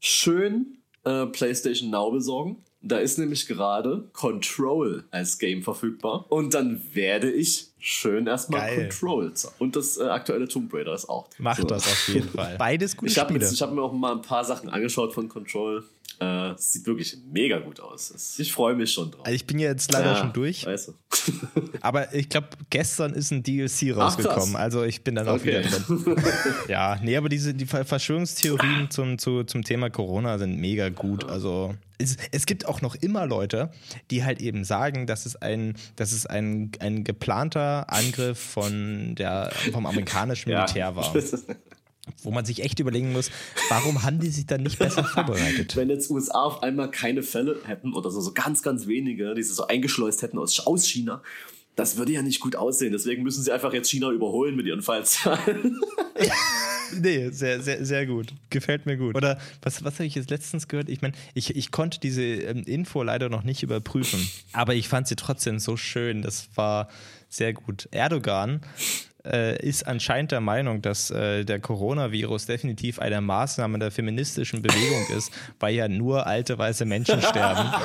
schön 0.00 0.78
äh, 1.04 1.26
PlayStation 1.26 1.90
Now 1.90 2.10
besorgen. 2.10 2.56
Da 2.84 2.98
ist 2.98 3.16
nämlich 3.16 3.46
gerade 3.46 4.08
Control 4.12 5.04
als 5.12 5.38
Game 5.38 5.62
verfügbar. 5.62 6.26
Und 6.30 6.52
dann 6.54 6.82
werde 6.92 7.30
ich 7.30 7.68
schön 7.78 8.26
erstmal 8.26 8.60
Geil. 8.60 8.88
Control 8.88 9.32
Und 9.60 9.76
das 9.76 9.98
äh, 9.98 10.02
aktuelle 10.02 10.48
Tomb 10.48 10.74
Raider 10.74 10.92
ist 10.92 11.08
auch. 11.08 11.28
Macht 11.38 11.60
so. 11.60 11.66
das 11.68 11.86
auf 11.86 12.08
jeden 12.08 12.28
Fall. 12.28 12.56
Beides 12.58 12.96
gute 12.96 13.12
ich 13.12 13.18
hab 13.18 13.28
Spiele. 13.28 13.44
Jetzt, 13.44 13.52
ich 13.52 13.62
habe 13.62 13.72
mir 13.76 13.82
auch 13.82 13.92
mal 13.92 14.12
ein 14.12 14.22
paar 14.22 14.44
Sachen 14.44 14.68
angeschaut 14.68 15.14
von 15.14 15.28
Control. 15.28 15.84
Äh, 16.20 16.54
sieht 16.56 16.86
wirklich 16.86 17.16
mega 17.30 17.58
gut 17.58 17.80
aus. 17.80 18.38
Ich 18.38 18.52
freue 18.52 18.74
mich 18.74 18.92
schon 18.92 19.10
drauf. 19.10 19.24
Also 19.24 19.34
ich 19.34 19.46
bin 19.46 19.58
ja 19.58 19.68
jetzt 19.68 19.92
leider 19.92 20.12
ja, 20.12 20.16
schon 20.16 20.32
durch. 20.32 20.66
Weißt 20.66 20.88
du. 20.88 20.94
Aber 21.80 22.14
ich 22.14 22.28
glaube, 22.28 22.48
gestern 22.70 23.14
ist 23.14 23.30
ein 23.30 23.42
DLC 23.42 23.96
rausgekommen. 23.96 24.56
Ach, 24.56 24.60
also 24.60 24.82
ich 24.84 25.02
bin 25.02 25.14
dann 25.14 25.28
auch 25.28 25.34
okay. 25.34 25.60
wieder 25.60 25.62
drin. 25.62 26.16
ja, 26.68 26.98
nee, 27.02 27.16
aber 27.16 27.28
diese 27.28 27.54
die 27.54 27.66
Verschwörungstheorien 27.66 28.90
zum, 28.90 29.18
zu, 29.18 29.44
zum 29.44 29.62
Thema 29.62 29.90
Corona 29.90 30.38
sind 30.38 30.58
mega 30.58 30.88
gut. 30.88 31.24
Also 31.24 31.74
es, 31.98 32.16
es, 32.30 32.46
gibt 32.46 32.66
auch 32.66 32.82
noch 32.82 32.94
immer 32.96 33.26
Leute, 33.26 33.70
die 34.10 34.24
halt 34.24 34.40
eben 34.40 34.64
sagen, 34.64 35.06
dass 35.06 35.26
es 35.26 35.36
ein, 35.36 35.74
dass 35.96 36.12
es 36.12 36.26
ein, 36.26 36.72
ein 36.80 37.04
geplanter 37.04 37.90
Angriff 37.90 38.38
von 38.38 39.14
der, 39.14 39.52
vom 39.72 39.86
amerikanischen 39.86 40.50
Militär 40.50 40.86
ja. 40.86 40.96
war. 40.96 41.14
wo 42.22 42.30
man 42.30 42.44
sich 42.44 42.62
echt 42.62 42.80
überlegen 42.80 43.12
muss, 43.12 43.30
warum 43.68 44.02
haben 44.02 44.18
die 44.18 44.28
sich 44.28 44.46
dann 44.46 44.62
nicht 44.62 44.78
besser 44.78 45.04
vorbereitet? 45.04 45.76
Wenn 45.76 45.88
jetzt 45.88 46.10
USA 46.10 46.42
auf 46.42 46.62
einmal 46.62 46.90
keine 46.90 47.22
Fälle 47.22 47.60
hätten 47.64 47.94
oder 47.94 48.10
so, 48.10 48.20
so 48.20 48.32
ganz, 48.32 48.62
ganz 48.62 48.86
wenige, 48.86 49.34
die 49.34 49.42
sie 49.42 49.54
so 49.54 49.66
eingeschleust 49.66 50.22
hätten 50.22 50.38
aus, 50.38 50.58
aus 50.66 50.86
China, 50.86 51.22
das 51.76 51.96
würde 51.96 52.12
ja 52.12 52.22
nicht 52.22 52.40
gut 52.40 52.56
aussehen. 52.56 52.92
Deswegen 52.92 53.22
müssen 53.22 53.42
sie 53.42 53.52
einfach 53.52 53.72
jetzt 53.72 53.88
China 53.88 54.10
überholen 54.10 54.56
mit 54.56 54.66
ihren 54.66 54.82
Fallzahlen. 54.82 55.80
nee, 57.00 57.30
sehr, 57.30 57.60
sehr, 57.62 57.84
sehr 57.84 58.06
gut. 58.06 58.34
Gefällt 58.50 58.84
mir 58.84 58.96
gut. 58.96 59.16
Oder 59.16 59.38
was, 59.62 59.82
was 59.82 59.94
habe 59.94 60.04
ich 60.04 60.14
jetzt 60.14 60.28
letztens 60.28 60.68
gehört? 60.68 60.90
Ich 60.90 61.00
meine, 61.00 61.14
ich, 61.34 61.56
ich 61.56 61.70
konnte 61.70 61.98
diese 61.98 62.22
ähm, 62.22 62.64
Info 62.64 63.02
leider 63.02 63.30
noch 63.30 63.42
nicht 63.42 63.62
überprüfen, 63.62 64.28
aber 64.52 64.74
ich 64.74 64.88
fand 64.88 65.08
sie 65.08 65.16
trotzdem 65.16 65.58
so 65.58 65.76
schön. 65.78 66.20
Das 66.20 66.48
war 66.56 66.88
sehr 67.30 67.54
gut. 67.54 67.88
Erdogan 67.90 68.60
äh, 69.24 69.60
ist 69.64 69.86
anscheinend 69.86 70.32
der 70.32 70.40
Meinung, 70.40 70.82
dass 70.82 71.10
äh, 71.10 71.44
der 71.44 71.60
Coronavirus 71.60 72.46
definitiv 72.46 72.98
eine 72.98 73.20
Maßnahme 73.20 73.78
der 73.78 73.90
feministischen 73.90 74.62
Bewegung 74.62 75.06
ist, 75.16 75.32
weil 75.60 75.74
ja 75.74 75.88
nur 75.88 76.26
alte 76.26 76.58
weiße 76.58 76.84
Menschen 76.84 77.22
sterben. 77.22 77.70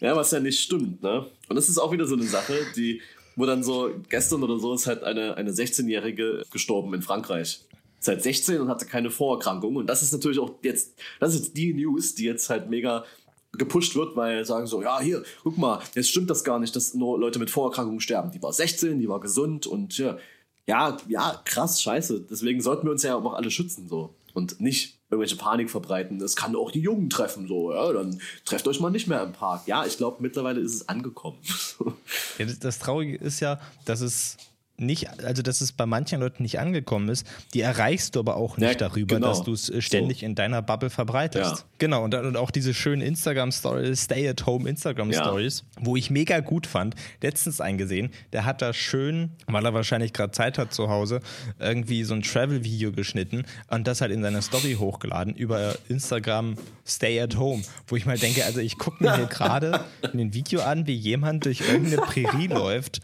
Ja, 0.00 0.14
was 0.14 0.30
ja 0.30 0.40
nicht 0.40 0.60
stimmt, 0.60 1.02
ne? 1.02 1.26
Und 1.48 1.56
das 1.56 1.68
ist 1.68 1.78
auch 1.78 1.90
wieder 1.90 2.06
so 2.06 2.14
eine 2.14 2.24
Sache, 2.24 2.54
die, 2.76 3.00
wo 3.36 3.46
dann 3.46 3.64
so, 3.64 3.90
gestern 4.08 4.42
oder 4.42 4.58
so 4.58 4.74
ist 4.74 4.86
halt 4.86 5.02
eine, 5.02 5.36
eine 5.36 5.50
16-Jährige 5.50 6.44
gestorben 6.50 6.94
in 6.94 7.02
Frankreich. 7.02 7.64
Seit 7.98 8.22
16 8.22 8.60
und 8.60 8.68
hatte 8.68 8.86
keine 8.86 9.10
Vorerkrankung. 9.10 9.74
Und 9.74 9.88
das 9.88 10.02
ist 10.02 10.12
natürlich 10.12 10.38
auch 10.38 10.52
jetzt, 10.62 10.94
das 11.18 11.34
ist 11.34 11.56
die 11.56 11.74
News, 11.74 12.14
die 12.14 12.24
jetzt 12.24 12.48
halt 12.48 12.70
mega 12.70 13.04
gepusht 13.52 13.96
wird, 13.96 14.16
weil 14.16 14.44
sagen 14.44 14.66
so, 14.66 14.82
ja, 14.82 15.00
hier, 15.00 15.22
guck 15.42 15.56
mal, 15.56 15.80
jetzt 15.94 16.10
stimmt 16.10 16.30
das 16.30 16.44
gar 16.44 16.58
nicht, 16.58 16.76
dass 16.76 16.94
nur 16.94 17.18
Leute 17.18 17.38
mit 17.38 17.50
Vorerkrankungen 17.50 18.00
sterben. 18.00 18.30
Die 18.30 18.42
war 18.42 18.52
16, 18.52 18.98
die 18.98 19.08
war 19.08 19.20
gesund 19.20 19.66
und 19.66 19.96
ja, 19.98 20.18
ja, 20.66 20.98
ja, 21.08 21.40
krass, 21.44 21.80
scheiße. 21.80 22.26
Deswegen 22.30 22.60
sollten 22.60 22.86
wir 22.86 22.92
uns 22.92 23.02
ja 23.02 23.16
auch 23.16 23.32
alle 23.32 23.50
schützen, 23.50 23.88
so. 23.88 24.14
Und 24.34 24.60
nicht 24.60 24.98
irgendwelche 25.10 25.36
Panik 25.36 25.70
verbreiten. 25.70 26.18
Das 26.18 26.36
kann 26.36 26.54
auch 26.54 26.70
die 26.70 26.80
Jungen 26.80 27.08
treffen, 27.08 27.48
so, 27.48 27.72
ja, 27.72 27.92
dann 27.92 28.20
trefft 28.44 28.68
euch 28.68 28.78
mal 28.78 28.90
nicht 28.90 29.08
mehr 29.08 29.22
im 29.22 29.32
Park. 29.32 29.62
Ja, 29.66 29.86
ich 29.86 29.96
glaube, 29.96 30.18
mittlerweile 30.20 30.60
ist 30.60 30.74
es 30.74 30.88
angekommen. 30.88 31.38
ja, 32.38 32.44
das, 32.44 32.58
das 32.58 32.78
Traurige 32.78 33.16
ist 33.16 33.40
ja, 33.40 33.58
dass 33.86 34.02
es 34.02 34.36
nicht, 34.78 35.08
also 35.24 35.42
dass 35.42 35.60
es 35.60 35.72
bei 35.72 35.86
manchen 35.86 36.20
Leuten 36.20 36.42
nicht 36.42 36.58
angekommen 36.60 37.08
ist, 37.08 37.26
die 37.52 37.60
erreichst 37.60 38.14
du 38.14 38.20
aber 38.20 38.36
auch 38.36 38.56
nicht 38.56 38.68
ja, 38.68 38.74
darüber, 38.74 39.16
genau. 39.16 39.28
dass 39.28 39.42
du 39.42 39.52
es 39.52 39.68
äh, 39.68 39.82
ständig 39.82 40.20
so. 40.20 40.26
in 40.26 40.34
deiner 40.34 40.62
Bubble 40.62 40.90
verbreitest. 40.90 41.58
Ja. 41.58 41.64
Genau, 41.78 42.04
und, 42.04 42.14
und 42.14 42.36
auch 42.36 42.50
diese 42.50 42.74
schönen 42.74 43.02
Instagram-Stories, 43.02 44.04
Stay-at-Home 44.04 44.68
Instagram-Stories, 44.68 45.64
ja. 45.76 45.82
wo 45.84 45.96
ich 45.96 46.10
mega 46.10 46.40
gut 46.40 46.66
fand, 46.66 46.94
letztens 47.20 47.60
eingesehen, 47.60 48.10
der 48.32 48.44
hat 48.44 48.62
da 48.62 48.72
schön, 48.72 49.30
weil 49.46 49.64
er 49.64 49.74
wahrscheinlich 49.74 50.12
gerade 50.12 50.32
Zeit 50.32 50.58
hat 50.58 50.72
zu 50.72 50.88
Hause, 50.88 51.20
irgendwie 51.58 52.04
so 52.04 52.14
ein 52.14 52.22
Travel-Video 52.22 52.92
geschnitten 52.92 53.44
und 53.68 53.86
das 53.86 54.00
halt 54.00 54.12
in 54.12 54.22
seine 54.22 54.42
Story 54.42 54.76
hochgeladen 54.78 55.34
über 55.34 55.74
Instagram 55.88 56.56
Stay-at-Home, 56.86 57.62
wo 57.86 57.96
ich 57.96 58.06
mal 58.06 58.18
denke, 58.18 58.44
also 58.44 58.60
ich 58.60 58.78
gucke 58.78 59.02
mir 59.02 59.16
hier 59.16 59.26
gerade 59.30 59.84
ein 60.02 60.32
Video 60.32 60.60
an, 60.60 60.86
wie 60.86 60.94
jemand 60.94 61.44
durch 61.46 61.60
irgendeine 61.60 62.02
Prärie 62.02 62.46
läuft 62.48 63.00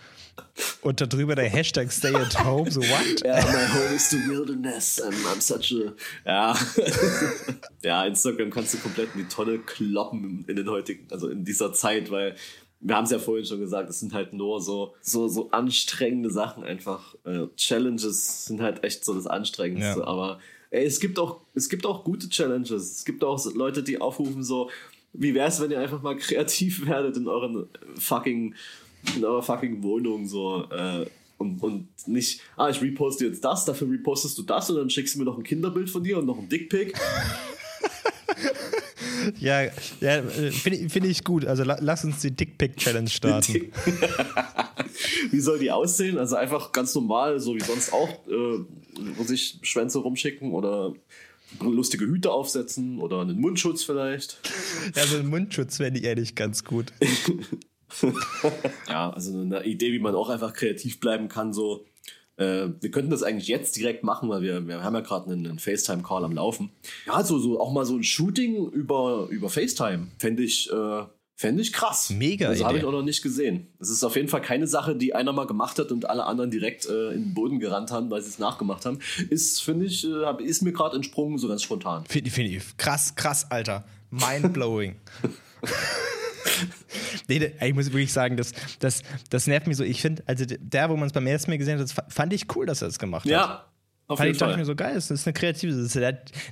und 0.82 1.00
darüber 1.00 1.34
der 1.34 1.48
Hashtag 1.48 1.90
Stay 1.90 2.14
at 2.14 2.44
Home, 2.44 2.70
so 2.70 2.80
what? 2.80 3.24
Ja, 3.24 3.36
yeah, 3.36 3.44
my 3.46 3.66
home 3.68 3.96
is 3.96 4.10
the 4.10 4.18
wilderness 4.28 5.00
and 5.00 5.14
I'm 5.26 5.40
such 5.40 5.72
a. 5.72 5.92
Ja. 6.26 6.56
ja, 7.82 8.04
Instagram 8.06 8.50
kannst 8.50 8.74
du 8.74 8.78
komplett 8.78 9.08
in 9.14 9.22
die 9.22 9.28
Tonne 9.28 9.58
kloppen 9.58 10.44
in 10.46 10.56
den 10.56 10.68
heutigen, 10.68 11.06
also 11.10 11.28
in 11.28 11.44
dieser 11.44 11.72
Zeit, 11.72 12.10
weil 12.10 12.36
wir 12.80 12.96
haben 12.96 13.04
es 13.04 13.10
ja 13.10 13.18
vorhin 13.18 13.46
schon 13.46 13.60
gesagt, 13.60 13.88
es 13.88 14.00
sind 14.00 14.12
halt 14.12 14.34
nur 14.34 14.60
so, 14.60 14.94
so, 15.00 15.26
so 15.26 15.50
anstrengende 15.50 16.30
Sachen 16.30 16.64
einfach. 16.64 17.14
Äh, 17.24 17.46
Challenges 17.56 18.44
sind 18.44 18.60
halt 18.60 18.84
echt 18.84 19.04
so 19.04 19.14
das 19.14 19.26
Anstrengendste, 19.26 20.00
ja. 20.00 20.06
aber 20.06 20.38
ey, 20.70 20.84
es 20.84 21.00
gibt 21.00 21.18
auch, 21.18 21.40
es 21.54 21.70
gibt 21.70 21.86
auch 21.86 22.04
gute 22.04 22.28
Challenges. 22.28 22.98
Es 22.98 23.04
gibt 23.06 23.24
auch 23.24 23.42
Leute, 23.54 23.82
die 23.82 24.00
aufrufen 24.00 24.42
so, 24.42 24.70
wie 25.14 25.32
wäre 25.32 25.48
es, 25.48 25.60
wenn 25.60 25.70
ihr 25.70 25.80
einfach 25.80 26.02
mal 26.02 26.16
kreativ 26.16 26.86
werdet 26.86 27.16
in 27.16 27.26
euren 27.26 27.68
fucking 27.98 28.54
in 29.16 29.24
eurer 29.24 29.42
fucking 29.42 29.82
Wohnung 29.82 30.26
so 30.26 30.64
äh, 30.70 31.06
und, 31.38 31.62
und 31.62 31.88
nicht, 32.06 32.40
ah, 32.56 32.68
ich 32.68 32.80
reposte 32.80 33.26
jetzt 33.26 33.44
das, 33.44 33.64
dafür 33.64 33.90
repostest 33.90 34.38
du 34.38 34.42
das 34.42 34.70
und 34.70 34.76
dann 34.76 34.90
schickst 34.90 35.14
du 35.14 35.18
mir 35.18 35.24
noch 35.24 35.36
ein 35.36 35.44
Kinderbild 35.44 35.90
von 35.90 36.02
dir 36.02 36.18
und 36.18 36.26
noch 36.26 36.38
ein 36.38 36.48
Dickpick. 36.48 36.94
ja, 39.38 39.62
ja 40.00 40.22
finde 40.22 40.88
find 40.88 41.06
ich 41.06 41.24
gut. 41.24 41.44
Also 41.44 41.64
la, 41.64 41.78
lass 41.80 42.04
uns 42.04 42.20
die 42.20 42.30
Dickpick-Challenge 42.30 43.10
starten. 43.10 43.54
wie 45.30 45.40
soll 45.40 45.58
die 45.58 45.70
aussehen? 45.70 46.18
Also 46.18 46.36
einfach 46.36 46.72
ganz 46.72 46.94
normal, 46.94 47.40
so 47.40 47.54
wie 47.54 47.60
sonst 47.60 47.92
auch, 47.92 48.26
äh, 48.28 48.64
wo 49.16 49.24
sich 49.24 49.58
Schwänze 49.62 49.98
rumschicken 49.98 50.52
oder 50.52 50.94
lustige 51.60 52.06
Hüte 52.06 52.32
aufsetzen 52.32 53.00
oder 53.00 53.20
einen 53.20 53.40
Mundschutz 53.40 53.84
vielleicht. 53.84 54.38
Ja, 54.94 55.06
so 55.06 55.16
einen 55.16 55.28
Mundschutz 55.28 55.76
fände 55.76 56.00
ich 56.00 56.06
ehrlich 56.06 56.34
ganz 56.34 56.64
gut. 56.64 56.92
ja, 58.88 59.10
also 59.10 59.38
eine 59.38 59.64
Idee, 59.64 59.92
wie 59.92 59.98
man 59.98 60.14
auch 60.14 60.28
einfach 60.28 60.52
kreativ 60.52 61.00
bleiben 61.00 61.28
kann, 61.28 61.52
so. 61.52 61.86
Äh, 62.36 62.70
wir 62.80 62.90
könnten 62.90 63.10
das 63.10 63.22
eigentlich 63.22 63.46
jetzt 63.46 63.76
direkt 63.76 64.02
machen, 64.02 64.28
weil 64.28 64.42
wir, 64.42 64.66
wir 64.66 64.82
haben 64.82 64.94
ja 64.94 65.02
gerade 65.02 65.30
einen, 65.30 65.46
einen 65.46 65.58
FaceTime-Call 65.60 66.24
am 66.24 66.32
Laufen. 66.32 66.70
Ja, 67.06 67.22
so, 67.22 67.38
so 67.38 67.60
auch 67.60 67.72
mal 67.72 67.86
so 67.86 67.94
ein 67.94 68.02
Shooting 68.02 68.70
über, 68.70 69.28
über 69.30 69.48
FaceTime 69.48 70.08
fände 70.18 70.42
ich, 70.42 70.68
äh, 70.72 71.04
Fände 71.36 71.62
ich 71.62 71.72
krass. 71.72 72.10
Mega. 72.10 72.48
Das 72.48 72.62
habe 72.62 72.78
ich 72.78 72.84
auch 72.84 72.92
noch 72.92 73.02
nicht 73.02 73.20
gesehen. 73.20 73.66
Das 73.80 73.90
ist 73.90 74.04
auf 74.04 74.14
jeden 74.14 74.28
Fall 74.28 74.40
keine 74.40 74.68
Sache, 74.68 74.94
die 74.94 75.16
einer 75.16 75.32
mal 75.32 75.48
gemacht 75.48 75.80
hat 75.80 75.90
und 75.90 76.08
alle 76.08 76.26
anderen 76.26 76.52
direkt 76.52 76.86
äh, 76.86 77.10
in 77.10 77.24
den 77.24 77.34
Boden 77.34 77.58
gerannt 77.58 77.90
haben, 77.90 78.08
weil 78.08 78.22
sie 78.22 78.28
es 78.28 78.38
nachgemacht 78.38 78.86
haben. 78.86 79.00
Ist, 79.30 79.60
finde 79.60 79.86
ich, 79.86 80.06
äh, 80.06 80.44
ist 80.44 80.62
mir 80.62 80.72
gerade 80.72 80.94
entsprungen, 80.94 81.38
so 81.38 81.48
ganz 81.48 81.62
spontan. 81.62 82.04
Finde 82.08 82.30
find 82.30 82.50
ich 82.50 82.76
krass, 82.76 83.16
krass, 83.16 83.50
Alter. 83.50 83.84
Mind 84.10 84.52
blowing. 84.52 84.94
nee, 87.28 87.52
ich 87.60 87.74
muss 87.74 87.86
wirklich 87.86 88.12
sagen, 88.12 88.36
das, 88.36 88.52
das, 88.78 89.02
das 89.30 89.46
nervt 89.46 89.66
mich 89.66 89.76
so. 89.76 89.84
Ich 89.84 90.00
finde, 90.00 90.22
also 90.26 90.44
der, 90.46 90.90
wo 90.90 90.96
man 90.96 91.06
es 91.06 91.12
beim 91.12 91.26
ersten 91.26 91.50
Mal 91.50 91.58
gesehen 91.58 91.78
hat, 91.78 91.90
fand 92.08 92.32
ich 92.32 92.54
cool, 92.56 92.66
dass 92.66 92.82
er 92.82 92.88
es 92.88 92.98
gemacht 92.98 93.26
ja. 93.26 93.48
hat. 93.48 93.68
Auf 94.06 94.18
Fand 94.18 94.26
jeden 94.26 94.34
ich, 94.34 94.38
Fall. 94.38 94.48
dachte 94.48 94.60
ich 94.60 94.66
mir 94.66 94.70
so 94.70 94.76
geil, 94.76 94.94
das 94.94 95.10
ist 95.10 95.26
eine 95.26 95.32
kreative. 95.32 95.74
Das 95.74 95.96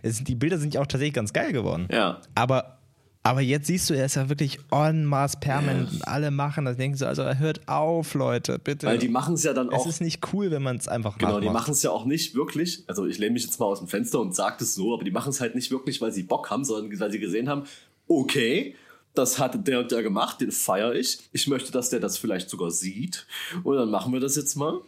ist, 0.02 0.26
die 0.26 0.34
Bilder 0.34 0.58
sind 0.58 0.74
ja 0.74 0.80
auch 0.80 0.86
tatsächlich 0.86 1.14
ganz 1.14 1.34
geil 1.34 1.52
geworden. 1.52 1.86
Ja. 1.90 2.18
Aber, 2.34 2.78
aber 3.22 3.42
jetzt 3.42 3.66
siehst 3.66 3.90
du, 3.90 3.94
er 3.94 4.06
ist 4.06 4.14
ja 4.14 4.30
wirklich 4.30 4.58
en 4.70 5.04
masse 5.04 5.36
permanent 5.38 5.90
ja. 5.90 5.96
und 5.96 6.08
alle 6.08 6.30
machen 6.30 6.64
das. 6.64 6.78
Denken 6.78 6.96
so, 6.96 7.04
also 7.04 7.24
hört 7.24 7.68
auf, 7.68 8.14
Leute, 8.14 8.58
bitte. 8.58 8.86
Weil 8.86 8.96
die 8.96 9.08
machen 9.08 9.34
es 9.34 9.42
ja 9.42 9.52
dann 9.52 9.68
auch. 9.68 9.86
Es 9.86 9.86
ist 9.86 10.00
nicht 10.00 10.32
cool, 10.32 10.50
wenn 10.50 10.62
man 10.62 10.76
es 10.76 10.88
einfach 10.88 11.18
Genau, 11.18 11.32
nachmacht. 11.32 11.44
die 11.44 11.52
machen 11.52 11.72
es 11.72 11.82
ja 11.82 11.90
auch 11.90 12.06
nicht 12.06 12.34
wirklich. 12.34 12.84
Also 12.86 13.04
ich 13.04 13.18
lehne 13.18 13.34
mich 13.34 13.44
jetzt 13.44 13.60
mal 13.60 13.66
aus 13.66 13.80
dem 13.80 13.88
Fenster 13.88 14.18
und 14.20 14.34
sage 14.34 14.56
das 14.60 14.74
so, 14.74 14.94
aber 14.94 15.04
die 15.04 15.10
machen 15.10 15.28
es 15.28 15.42
halt 15.42 15.54
nicht 15.54 15.70
wirklich, 15.70 16.00
weil 16.00 16.10
sie 16.10 16.22
Bock 16.22 16.48
haben, 16.48 16.64
sondern 16.64 16.98
weil 16.98 17.12
sie 17.12 17.20
gesehen 17.20 17.50
haben, 17.50 17.64
okay, 18.08 18.76
das 19.14 19.38
hat 19.38 19.66
der 19.66 19.80
und 19.80 19.92
der 19.92 20.02
gemacht, 20.02 20.40
den 20.40 20.52
feiere 20.52 20.94
ich. 20.94 21.18
Ich 21.32 21.46
möchte, 21.46 21.72
dass 21.72 21.90
der 21.90 22.00
das 22.00 22.16
vielleicht 22.16 22.48
sogar 22.48 22.70
sieht. 22.70 23.26
Und 23.62 23.76
dann 23.76 23.90
machen 23.90 24.12
wir 24.12 24.20
das 24.20 24.36
jetzt 24.36 24.56
mal. 24.56 24.80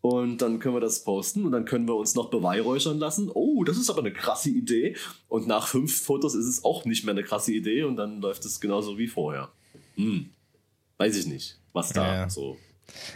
Und 0.00 0.38
dann 0.42 0.60
können 0.60 0.74
wir 0.76 0.80
das 0.80 1.02
posten 1.02 1.44
und 1.44 1.52
dann 1.52 1.64
können 1.64 1.88
wir 1.88 1.96
uns 1.96 2.14
noch 2.14 2.30
beweihräuchern 2.30 2.98
lassen. 2.98 3.30
Oh, 3.32 3.64
das 3.64 3.76
ist 3.76 3.90
aber 3.90 4.00
eine 4.00 4.12
krasse 4.12 4.50
Idee. 4.50 4.96
Und 5.28 5.48
nach 5.48 5.66
fünf 5.66 6.02
Fotos 6.02 6.34
ist 6.34 6.46
es 6.46 6.64
auch 6.64 6.84
nicht 6.84 7.04
mehr 7.04 7.12
eine 7.12 7.24
krasse 7.24 7.52
Idee 7.52 7.82
und 7.82 7.96
dann 7.96 8.20
läuft 8.20 8.44
es 8.44 8.60
genauso 8.60 8.96
wie 8.96 9.08
vorher. 9.08 9.50
Hm. 9.96 10.30
Weiß 10.98 11.16
ich 11.16 11.26
nicht, 11.26 11.58
was 11.72 11.92
da 11.92 12.14
ja. 12.14 12.30
so 12.30 12.56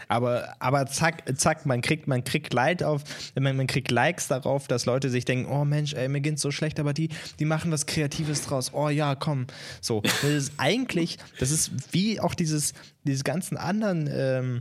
aber, 0.08 0.54
aber 0.58 0.86
zack, 0.86 1.24
zack, 1.36 1.66
man 1.66 1.80
kriegt, 1.80 2.06
man 2.06 2.24
kriegt 2.24 2.52
Leid 2.52 2.82
auf, 2.82 3.02
man, 3.38 3.56
man 3.56 3.66
kriegt 3.66 3.90
Likes 3.90 4.28
darauf, 4.28 4.68
dass 4.68 4.86
Leute 4.86 5.10
sich 5.10 5.24
denken, 5.24 5.50
oh 5.50 5.64
Mensch, 5.64 5.94
ey, 5.94 6.08
mir 6.08 6.20
geht's 6.20 6.42
so 6.42 6.50
schlecht, 6.50 6.78
aber 6.80 6.92
die, 6.92 7.08
die 7.38 7.44
machen 7.44 7.70
was 7.70 7.86
Kreatives 7.86 8.42
draus. 8.42 8.72
Oh 8.74 8.88
ja, 8.88 9.14
komm. 9.14 9.46
So. 9.80 10.00
Das 10.00 10.24
ist 10.24 10.52
eigentlich, 10.58 11.18
das 11.38 11.50
ist 11.50 11.70
wie 11.92 12.20
auch 12.20 12.34
dieses, 12.34 12.74
diese 13.04 13.24
ganzen 13.24 13.56
anderen 13.56 14.08
ähm, 14.12 14.60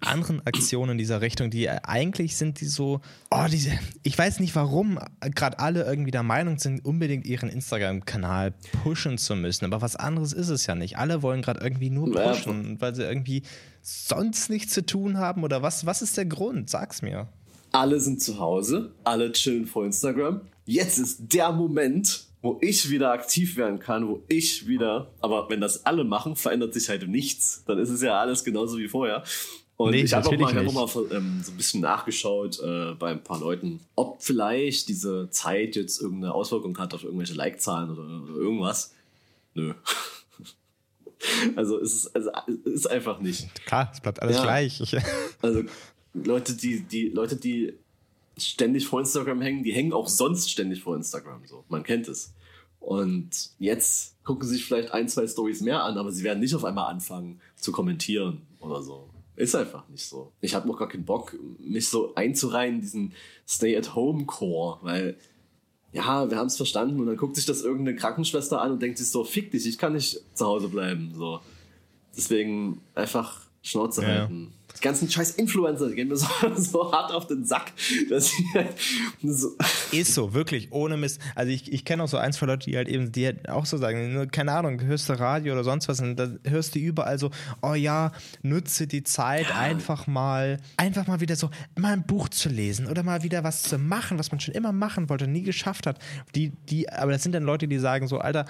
anderen 0.00 0.44
Aktionen 0.46 0.92
in 0.92 0.98
dieser 0.98 1.20
Richtung, 1.20 1.50
die 1.50 1.68
eigentlich 1.68 2.36
sind 2.36 2.60
die 2.60 2.66
so, 2.66 3.00
oh, 3.30 3.46
diese, 3.50 3.70
ich 4.02 4.16
weiß 4.16 4.40
nicht 4.40 4.54
warum 4.56 4.98
gerade 5.20 5.58
alle 5.58 5.84
irgendwie 5.84 6.10
der 6.10 6.22
Meinung 6.22 6.58
sind, 6.58 6.84
unbedingt 6.84 7.26
ihren 7.26 7.48
Instagram-Kanal 7.48 8.54
pushen 8.82 9.18
zu 9.18 9.36
müssen, 9.36 9.64
aber 9.64 9.80
was 9.82 9.96
anderes 9.96 10.32
ist 10.32 10.48
es 10.48 10.66
ja 10.66 10.74
nicht. 10.74 10.98
Alle 10.98 11.22
wollen 11.22 11.42
gerade 11.42 11.60
irgendwie 11.60 11.90
nur 11.90 12.12
pushen, 12.12 12.80
weil 12.80 12.94
sie 12.94 13.04
irgendwie 13.04 13.42
sonst 13.82 14.50
nichts 14.50 14.72
zu 14.72 14.84
tun 14.84 15.18
haben 15.18 15.44
oder 15.44 15.62
was, 15.62 15.86
was 15.86 16.02
ist 16.02 16.16
der 16.16 16.26
Grund? 16.26 16.68
Sag's 16.68 17.02
mir. 17.02 17.28
Alle 17.72 18.00
sind 18.00 18.22
zu 18.22 18.38
Hause, 18.38 18.92
alle 19.04 19.32
chillen 19.32 19.66
vor 19.66 19.84
Instagram. 19.84 20.40
Jetzt 20.64 20.98
ist 20.98 21.32
der 21.32 21.52
Moment, 21.52 22.26
wo 22.42 22.58
ich 22.60 22.90
wieder 22.90 23.12
aktiv 23.12 23.56
werden 23.56 23.78
kann, 23.78 24.08
wo 24.08 24.22
ich 24.28 24.66
wieder, 24.66 25.12
aber 25.20 25.48
wenn 25.48 25.60
das 25.60 25.84
alle 25.84 26.04
machen, 26.04 26.36
verändert 26.36 26.74
sich 26.74 26.88
halt 26.88 27.08
nichts. 27.08 27.64
Dann 27.66 27.78
ist 27.78 27.90
es 27.90 28.02
ja 28.02 28.20
alles 28.20 28.44
genauso 28.44 28.78
wie 28.78 28.88
vorher. 28.88 29.24
Und 29.76 29.90
nee, 29.90 30.02
ich 30.02 30.14
habe 30.14 30.26
auch 30.26 30.38
mal, 30.38 30.54
hab 30.54 30.72
mal 30.72 31.16
ähm, 31.16 31.42
so 31.44 31.52
ein 31.52 31.56
bisschen 31.56 31.82
nachgeschaut 31.82 32.60
äh, 32.60 32.94
bei 32.94 33.10
ein 33.10 33.22
paar 33.22 33.38
Leuten, 33.38 33.80
ob 33.94 34.22
vielleicht 34.22 34.88
diese 34.88 35.28
Zeit 35.30 35.76
jetzt 35.76 36.00
irgendeine 36.00 36.32
Auswirkung 36.32 36.76
hat 36.78 36.94
auf 36.94 37.04
irgendwelche 37.04 37.34
Like-Zahlen 37.34 37.90
oder, 37.90 38.22
oder, 38.22 38.40
irgendwas. 38.40 38.94
Nö. 39.52 39.74
also 41.56 41.78
es 41.78 41.94
ist, 41.94 42.16
also, 42.16 42.30
es 42.64 42.72
ist 42.72 42.86
einfach 42.86 43.20
nicht. 43.20 43.54
Klar, 43.66 43.90
es 43.92 44.00
bleibt 44.00 44.22
alles 44.22 44.36
ja. 44.36 44.42
gleich. 44.44 44.96
also 45.42 45.62
Leute, 46.14 46.54
die, 46.54 46.80
die 46.80 47.10
Leute, 47.10 47.36
die 47.36 47.74
ständig 48.38 48.86
vor 48.86 49.00
Instagram 49.00 49.42
hängen, 49.42 49.62
die 49.62 49.72
hängen 49.72 49.92
auch 49.92 50.08
sonst 50.08 50.50
ständig 50.50 50.82
vor 50.82 50.96
Instagram. 50.96 51.42
So, 51.46 51.64
man 51.68 51.82
kennt 51.82 52.08
es. 52.08 52.32
Und 52.80 53.50
jetzt 53.58 54.14
gucken 54.24 54.48
sie 54.48 54.54
sich 54.54 54.64
vielleicht 54.64 54.92
ein, 54.92 55.08
zwei 55.08 55.26
Stories 55.26 55.60
mehr 55.60 55.82
an, 55.82 55.98
aber 55.98 56.12
sie 56.12 56.24
werden 56.24 56.40
nicht 56.40 56.54
auf 56.54 56.64
einmal 56.64 56.90
anfangen 56.90 57.40
zu 57.56 57.72
kommentieren 57.72 58.42
oder 58.60 58.82
so. 58.82 59.05
Ist 59.36 59.54
einfach 59.54 59.86
nicht 59.88 60.04
so. 60.04 60.32
Ich 60.40 60.54
habe 60.54 60.66
noch 60.66 60.78
gar 60.78 60.88
keinen 60.88 61.04
Bock, 61.04 61.36
mich 61.58 61.88
so 61.88 62.14
einzureihen 62.14 62.76
in 62.76 62.80
diesen 62.80 63.12
Stay-at-Home-Core, 63.46 64.78
weil 64.82 65.16
ja, 65.92 66.28
wir 66.30 66.36
haben 66.36 66.46
es 66.46 66.56
verstanden 66.56 67.00
und 67.00 67.06
dann 67.06 67.16
guckt 67.16 67.36
sich 67.36 67.46
das 67.46 67.62
irgendeine 67.62 67.96
Krankenschwester 67.96 68.60
an 68.60 68.72
und 68.72 68.82
denkt 68.82 68.98
sich 68.98 69.08
so, 69.08 69.24
fick 69.24 69.50
dich, 69.50 69.66
ich 69.66 69.78
kann 69.78 69.92
nicht 69.92 70.20
zu 70.34 70.46
Hause 70.46 70.68
bleiben. 70.68 71.12
So. 71.14 71.40
Deswegen 72.16 72.80
einfach 72.94 73.42
Schnauze 73.62 74.02
ja. 74.02 74.08
halten. 74.08 74.52
Die 74.76 74.80
ganzen 74.80 75.10
scheiß 75.10 75.32
Influencer, 75.32 75.88
die 75.88 75.94
gehen 75.94 76.08
mir 76.08 76.16
so, 76.16 76.26
so 76.56 76.92
hart 76.92 77.12
auf 77.12 77.26
den 77.26 77.44
Sack, 77.44 77.72
dass 78.10 78.32
halt 78.54 78.74
so. 79.22 79.56
Ist 79.92 80.14
so, 80.14 80.34
wirklich, 80.34 80.68
ohne 80.70 80.96
Mist. 80.96 81.20
Also 81.34 81.52
ich, 81.52 81.72
ich 81.72 81.84
kenne 81.84 82.02
auch 82.04 82.08
so 82.08 82.16
ein, 82.16 82.32
zwei 82.32 82.46
Leute, 82.46 82.68
die 82.70 82.76
halt 82.76 82.88
eben, 82.88 83.12
die 83.12 83.26
halt 83.26 83.48
auch 83.48 83.66
so 83.66 83.76
sagen, 83.76 84.28
keine 84.30 84.52
Ahnung, 84.52 84.80
hörst 84.80 85.08
du 85.08 85.14
Radio 85.14 85.54
oder 85.54 85.64
sonst 85.64 85.88
was 85.88 86.00
und 86.00 86.16
da 86.16 86.28
hörst 86.44 86.74
du 86.74 86.78
überall 86.78 87.18
so, 87.18 87.30
oh 87.62 87.74
ja, 87.74 88.12
nutze 88.42 88.86
die 88.86 89.02
Zeit 89.02 89.48
ja. 89.48 89.56
einfach 89.56 90.06
mal, 90.06 90.58
einfach 90.76 91.06
mal 91.06 91.20
wieder 91.20 91.36
so, 91.36 91.50
mal 91.76 91.92
ein 91.92 92.06
Buch 92.06 92.28
zu 92.28 92.48
lesen 92.48 92.86
oder 92.86 93.02
mal 93.02 93.22
wieder 93.22 93.44
was 93.44 93.62
zu 93.62 93.78
machen, 93.78 94.18
was 94.18 94.30
man 94.30 94.40
schon 94.40 94.54
immer 94.54 94.72
machen 94.72 95.08
wollte, 95.08 95.26
nie 95.26 95.42
geschafft 95.42 95.86
hat. 95.86 95.98
Die, 96.34 96.52
die, 96.68 96.88
aber 96.90 97.12
das 97.12 97.22
sind 97.22 97.32
dann 97.32 97.44
Leute, 97.44 97.68
die 97.68 97.78
sagen 97.78 98.08
so, 98.08 98.18
Alter, 98.18 98.46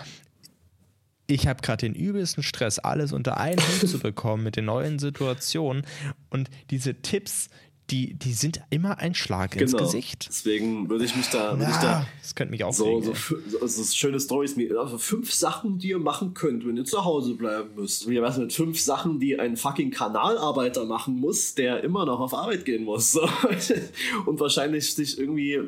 ich 1.27 1.47
habe 1.47 1.61
gerade 1.63 1.87
den 1.87 1.95
übelsten 1.95 2.43
Stress, 2.43 2.79
alles 2.79 3.13
unter 3.13 3.39
einen 3.39 3.61
Hut 3.61 3.89
zu 3.89 3.99
bekommen 4.01 4.45
mit 4.45 4.57
den 4.57 4.67
neuen 4.67 4.99
Situationen. 4.99 5.85
Und 6.31 6.49
diese 6.71 6.95
Tipps, 6.95 7.49
die, 7.91 8.15
die 8.15 8.33
sind 8.33 8.61
immer 8.71 8.99
ein 8.99 9.15
Schlag 9.15 9.53
genau. 9.53 9.63
ins 9.63 9.77
Gesicht. 9.77 10.27
Deswegen 10.29 10.89
würde 10.91 11.05
ich 11.05 11.15
mich 11.15 11.29
da. 11.29 11.57
Ja, 11.57 11.71
ich 11.71 11.77
da 11.77 12.07
das 12.21 12.35
könnte 12.35 12.51
mich 12.51 12.65
auch 12.65 12.73
so, 12.73 13.01
so, 13.01 13.15
so, 13.15 13.67
so, 13.67 13.85
schöne 13.85 14.19
Stories 14.19 14.57
also 14.77 14.99
fünf 14.99 15.33
Sachen, 15.33 15.79
die 15.79 15.91
ihr 15.91 15.99
machen 15.99 16.35
könnt, 16.35 16.67
wenn 16.67 16.77
ihr 16.77 16.85
zu 16.85 17.05
Hause 17.05 17.35
bleiben 17.35 17.71
müsst. 17.77 18.09
Wie 18.09 18.21
was 18.21 18.39
mit 18.39 18.53
fünf 18.53 18.81
Sachen, 18.81 19.21
die 19.21 19.39
ein 19.39 19.57
fucking 19.57 19.91
Kanalarbeiter 19.91 20.85
machen 20.85 21.21
muss, 21.21 21.55
der 21.55 21.85
immer 21.85 22.07
noch 22.07 22.19
auf 22.19 22.35
Arbeit 22.35 22.65
gehen 22.65 22.85
muss. 22.85 23.17
Und 24.27 24.41
wahrscheinlich 24.41 24.93
sich 24.93 25.19
irgendwie 25.19 25.61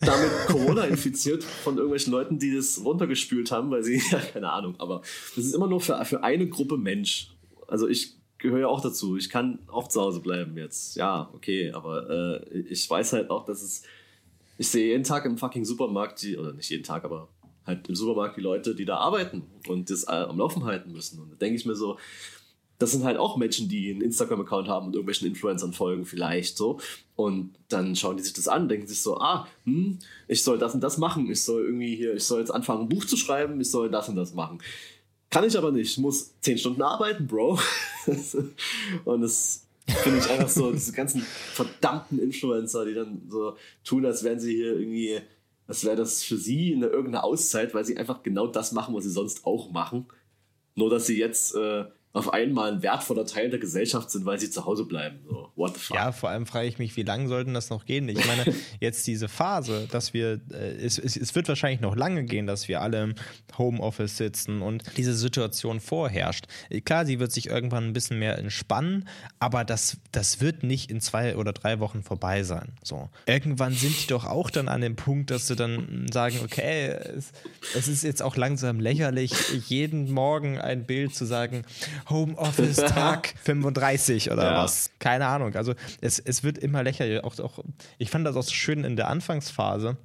damit 0.00 0.30
Corona 0.46 0.84
infiziert 0.84 1.44
von 1.44 1.76
irgendwelchen 1.76 2.12
Leuten, 2.12 2.38
die 2.38 2.54
das 2.54 2.82
runtergespült 2.84 3.50
haben, 3.50 3.70
weil 3.70 3.82
sie, 3.82 4.00
ja, 4.10 4.18
keine 4.18 4.52
Ahnung, 4.52 4.74
aber 4.78 5.02
das 5.34 5.44
ist 5.44 5.54
immer 5.54 5.66
nur 5.66 5.80
für, 5.80 6.04
für 6.04 6.22
eine 6.22 6.48
Gruppe 6.48 6.76
Mensch. 6.76 7.30
Also 7.68 7.88
ich 7.88 8.14
gehöre 8.38 8.60
ja 8.60 8.68
auch 8.68 8.80
dazu. 8.80 9.16
Ich 9.16 9.30
kann 9.30 9.58
auch 9.68 9.88
zu 9.88 10.00
Hause 10.00 10.20
bleiben 10.20 10.56
jetzt. 10.56 10.96
Ja, 10.96 11.30
okay, 11.34 11.72
aber 11.72 12.42
äh, 12.52 12.58
ich 12.58 12.88
weiß 12.88 13.12
halt 13.12 13.30
auch, 13.30 13.44
dass 13.44 13.62
es. 13.62 13.82
Ich 14.58 14.68
sehe 14.68 14.86
jeden 14.86 15.04
Tag 15.04 15.26
im 15.26 15.36
fucking 15.36 15.66
Supermarkt, 15.66 16.22
die, 16.22 16.38
oder 16.38 16.54
nicht 16.54 16.70
jeden 16.70 16.82
Tag, 16.82 17.04
aber 17.04 17.28
halt 17.66 17.88
im 17.88 17.94
Supermarkt 17.94 18.38
die 18.38 18.40
Leute, 18.40 18.74
die 18.74 18.86
da 18.86 18.96
arbeiten 18.96 19.42
und 19.68 19.90
das 19.90 20.04
äh, 20.04 20.12
am 20.12 20.38
Laufen 20.38 20.64
halten 20.64 20.92
müssen. 20.92 21.20
Und 21.20 21.30
da 21.30 21.36
denke 21.36 21.56
ich 21.56 21.66
mir 21.66 21.74
so, 21.74 21.98
das 22.78 22.92
sind 22.92 23.04
halt 23.04 23.16
auch 23.16 23.36
Menschen, 23.36 23.68
die 23.68 23.90
einen 23.90 24.02
Instagram-Account 24.02 24.68
haben 24.68 24.86
und 24.86 24.94
irgendwelchen 24.94 25.28
Influencern 25.28 25.72
folgen, 25.72 26.04
vielleicht 26.04 26.56
so. 26.56 26.78
Und 27.14 27.54
dann 27.68 27.96
schauen 27.96 28.16
die 28.16 28.22
sich 28.22 28.34
das 28.34 28.48
an, 28.48 28.68
denken 28.68 28.86
sich 28.86 29.00
so, 29.00 29.18
ah, 29.18 29.48
hm, 29.64 29.98
ich 30.28 30.42
soll 30.42 30.58
das 30.58 30.74
und 30.74 30.82
das 30.82 30.98
machen, 30.98 31.30
ich 31.30 31.42
soll 31.42 31.64
irgendwie 31.64 31.96
hier, 31.96 32.14
ich 32.14 32.24
soll 32.24 32.40
jetzt 32.40 32.50
anfangen, 32.50 32.82
ein 32.82 32.88
Buch 32.88 33.04
zu 33.04 33.16
schreiben, 33.16 33.60
ich 33.60 33.70
soll 33.70 33.90
das 33.90 34.08
und 34.08 34.16
das 34.16 34.34
machen. 34.34 34.58
Kann 35.30 35.44
ich 35.44 35.56
aber 35.56 35.72
nicht, 35.72 35.90
ich 35.90 35.98
muss 35.98 36.38
zehn 36.40 36.58
Stunden 36.58 36.82
arbeiten, 36.82 37.26
Bro. 37.26 37.58
und 39.04 39.20
das 39.22 39.66
finde 39.86 40.18
ich 40.18 40.30
einfach 40.30 40.48
so, 40.48 40.70
diese 40.72 40.92
ganzen 40.92 41.22
verdammten 41.22 42.18
Influencer, 42.18 42.84
die 42.84 42.94
dann 42.94 43.22
so 43.28 43.56
tun, 43.84 44.04
als 44.04 44.22
wären 44.22 44.38
sie 44.38 44.54
hier 44.54 44.78
irgendwie, 44.78 45.20
als 45.66 45.84
wäre 45.84 45.96
das 45.96 46.22
für 46.22 46.36
sie 46.36 46.74
eine 46.74 46.86
irgendeine 46.86 47.24
Auszeit, 47.24 47.74
weil 47.74 47.84
sie 47.84 47.96
einfach 47.96 48.22
genau 48.22 48.46
das 48.46 48.72
machen, 48.72 48.94
was 48.94 49.04
sie 49.04 49.10
sonst 49.10 49.46
auch 49.46 49.70
machen. 49.70 50.06
Nur, 50.74 50.90
dass 50.90 51.06
sie 51.06 51.18
jetzt 51.18 51.54
äh, 51.54 51.86
auf 52.16 52.32
einmal 52.32 52.72
ein 52.72 52.82
wertvoller 52.82 53.26
Teil 53.26 53.50
der 53.50 53.58
Gesellschaft 53.58 54.10
sind, 54.10 54.24
weil 54.24 54.40
sie 54.40 54.50
zu 54.50 54.64
Hause 54.64 54.84
bleiben. 54.84 55.18
So, 55.28 55.50
what 55.54 55.74
the 55.74 55.80
fuck? 55.80 55.96
Ja, 55.96 56.12
vor 56.12 56.30
allem 56.30 56.46
frage 56.46 56.66
ich 56.66 56.78
mich, 56.78 56.96
wie 56.96 57.02
lange 57.02 57.28
sollten 57.28 57.52
das 57.52 57.68
noch 57.68 57.84
gehen? 57.84 58.08
Ich 58.08 58.26
meine, 58.26 58.54
jetzt 58.80 59.06
diese 59.06 59.28
Phase, 59.28 59.86
dass 59.90 60.14
wir, 60.14 60.40
äh, 60.50 60.76
es, 60.76 60.98
es, 60.98 61.16
es, 61.16 61.34
wird 61.34 61.46
wahrscheinlich 61.48 61.80
noch 61.80 61.94
lange 61.94 62.24
gehen, 62.24 62.46
dass 62.46 62.68
wir 62.68 62.80
alle 62.80 63.02
im 63.02 63.14
Homeoffice 63.58 64.16
sitzen 64.16 64.62
und 64.62 64.84
diese 64.96 65.12
Situation 65.12 65.78
vorherrscht. 65.78 66.46
Klar, 66.86 67.04
sie 67.04 67.20
wird 67.20 67.32
sich 67.32 67.48
irgendwann 67.48 67.84
ein 67.84 67.92
bisschen 67.92 68.18
mehr 68.18 68.38
entspannen, 68.38 69.06
aber 69.38 69.64
das, 69.64 69.98
das 70.12 70.40
wird 70.40 70.62
nicht 70.62 70.90
in 70.90 71.02
zwei 71.02 71.36
oder 71.36 71.52
drei 71.52 71.80
Wochen 71.80 72.02
vorbei 72.02 72.44
sein. 72.44 72.72
So. 72.82 73.10
Irgendwann 73.26 73.74
sind 73.74 74.02
die 74.02 74.06
doch 74.06 74.24
auch 74.24 74.48
dann 74.48 74.68
an 74.68 74.80
dem 74.80 74.96
Punkt, 74.96 75.30
dass 75.30 75.48
sie 75.48 75.56
dann 75.56 76.06
sagen, 76.10 76.38
okay, 76.42 76.86
es, 76.88 77.32
es 77.74 77.88
ist 77.88 78.04
jetzt 78.04 78.22
auch 78.22 78.36
langsam 78.36 78.80
lächerlich, 78.80 79.32
jeden 79.68 80.10
Morgen 80.10 80.58
ein 80.58 80.86
Bild 80.86 81.14
zu 81.14 81.26
sagen, 81.26 81.64
Homeoffice 82.08 82.76
Tag 82.76 83.34
35 83.42 84.30
oder 84.30 84.44
ja. 84.44 84.62
was. 84.62 84.90
Keine 84.98 85.26
Ahnung. 85.26 85.54
Also 85.54 85.74
es, 86.00 86.18
es 86.18 86.42
wird 86.42 86.58
immer 86.58 86.82
lächerlicher. 86.82 87.24
Auch, 87.24 87.38
auch, 87.38 87.58
ich 87.98 88.10
fand 88.10 88.26
das 88.26 88.36
auch 88.36 88.42
so 88.42 88.52
schön 88.52 88.84
in 88.84 88.96
der 88.96 89.08
Anfangsphase 89.08 89.96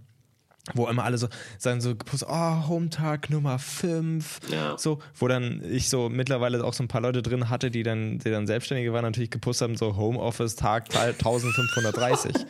wo 0.75 0.87
immer 0.87 1.03
alle 1.03 1.17
so 1.17 1.27
sagen 1.57 1.81
so 1.81 1.95
oh 2.27 2.67
Home-Tag 2.67 3.29
Nummer 3.29 3.57
5 3.57 4.41
ja. 4.51 4.77
so 4.77 4.99
wo 5.15 5.27
dann 5.27 5.63
ich 5.67 5.89
so 5.89 6.07
mittlerweile 6.07 6.63
auch 6.63 6.73
so 6.73 6.83
ein 6.83 6.87
paar 6.87 7.01
Leute 7.01 7.23
drin 7.23 7.49
hatte 7.49 7.71
die 7.71 7.83
dann 7.83 8.19
die 8.19 8.29
dann 8.29 8.45
selbstständige 8.45 8.93
waren 8.93 9.03
natürlich 9.03 9.31
gepostet 9.31 9.69
haben 9.69 9.75
so 9.75 9.95
Homeoffice 9.95 10.55
Tag 10.55 10.95
1530 10.95 12.45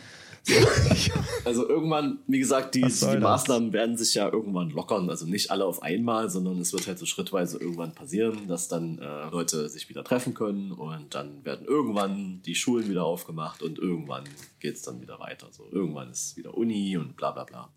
also 1.45 1.67
irgendwann, 1.67 2.19
wie 2.27 2.39
gesagt, 2.39 2.73
die, 2.75 2.81
die 2.81 3.17
Maßnahmen 3.17 3.73
werden 3.73 3.97
sich 3.97 4.15
ja 4.15 4.31
irgendwann 4.31 4.71
lockern. 4.71 5.09
Also 5.09 5.25
nicht 5.25 5.51
alle 5.51 5.65
auf 5.65 5.83
einmal, 5.83 6.29
sondern 6.29 6.59
es 6.59 6.73
wird 6.73 6.87
halt 6.87 6.97
so 6.97 7.05
schrittweise 7.05 7.59
irgendwann 7.59 7.93
passieren, 7.93 8.47
dass 8.47 8.67
dann 8.67 8.97
äh, 8.99 9.29
Leute 9.29 9.69
sich 9.69 9.89
wieder 9.89 10.03
treffen 10.03 10.33
können 10.33 10.71
und 10.71 11.13
dann 11.13 11.45
werden 11.45 11.65
irgendwann 11.67 12.41
die 12.45 12.55
Schulen 12.55 12.89
wieder 12.89 13.05
aufgemacht 13.05 13.61
und 13.61 13.77
irgendwann 13.77 14.23
geht 14.59 14.75
es 14.75 14.81
dann 14.81 15.01
wieder 15.01 15.19
weiter. 15.19 15.47
So 15.51 15.67
irgendwann 15.71 16.09
ist 16.09 16.37
wieder 16.37 16.57
Uni 16.57 16.97
und 16.97 17.15
bla 17.15 17.31
bla 17.31 17.43
bla. 17.43 17.69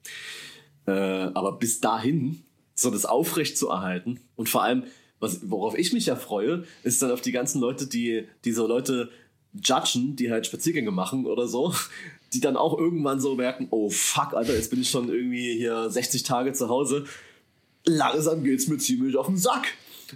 Äh, 0.86 1.30
aber 1.34 1.52
bis 1.52 1.80
dahin, 1.80 2.42
so 2.74 2.90
das 2.90 3.04
aufrecht 3.04 3.56
zu 3.58 3.68
erhalten 3.68 4.20
und 4.36 4.48
vor 4.48 4.62
allem, 4.62 4.84
was, 5.20 5.48
worauf 5.48 5.78
ich 5.78 5.92
mich 5.92 6.06
ja 6.06 6.16
freue, 6.16 6.64
ist 6.82 7.00
dann 7.00 7.10
auf 7.10 7.20
die 7.20 7.32
ganzen 7.32 7.60
Leute, 7.60 7.86
die 7.86 8.26
diese 8.44 8.66
Leute 8.66 9.10
judgen, 9.54 10.16
die 10.16 10.30
halt 10.30 10.46
Spaziergänge 10.46 10.90
machen 10.90 11.26
oder 11.26 11.46
so, 11.46 11.72
die 12.34 12.40
dann 12.40 12.56
auch 12.56 12.78
irgendwann 12.78 13.20
so 13.20 13.34
merken, 13.34 13.68
oh 13.70 13.90
fuck, 13.90 14.34
Alter, 14.34 14.54
jetzt 14.54 14.70
bin 14.70 14.80
ich 14.80 14.90
schon 14.90 15.08
irgendwie 15.08 15.56
hier 15.56 15.88
60 15.88 16.22
Tage 16.22 16.52
zu 16.52 16.68
Hause. 16.68 17.04
Langsam 17.84 18.44
geht's 18.44 18.68
mir 18.68 18.78
ziemlich 18.78 19.16
auf 19.16 19.26
den 19.26 19.36
Sack. 19.36 19.68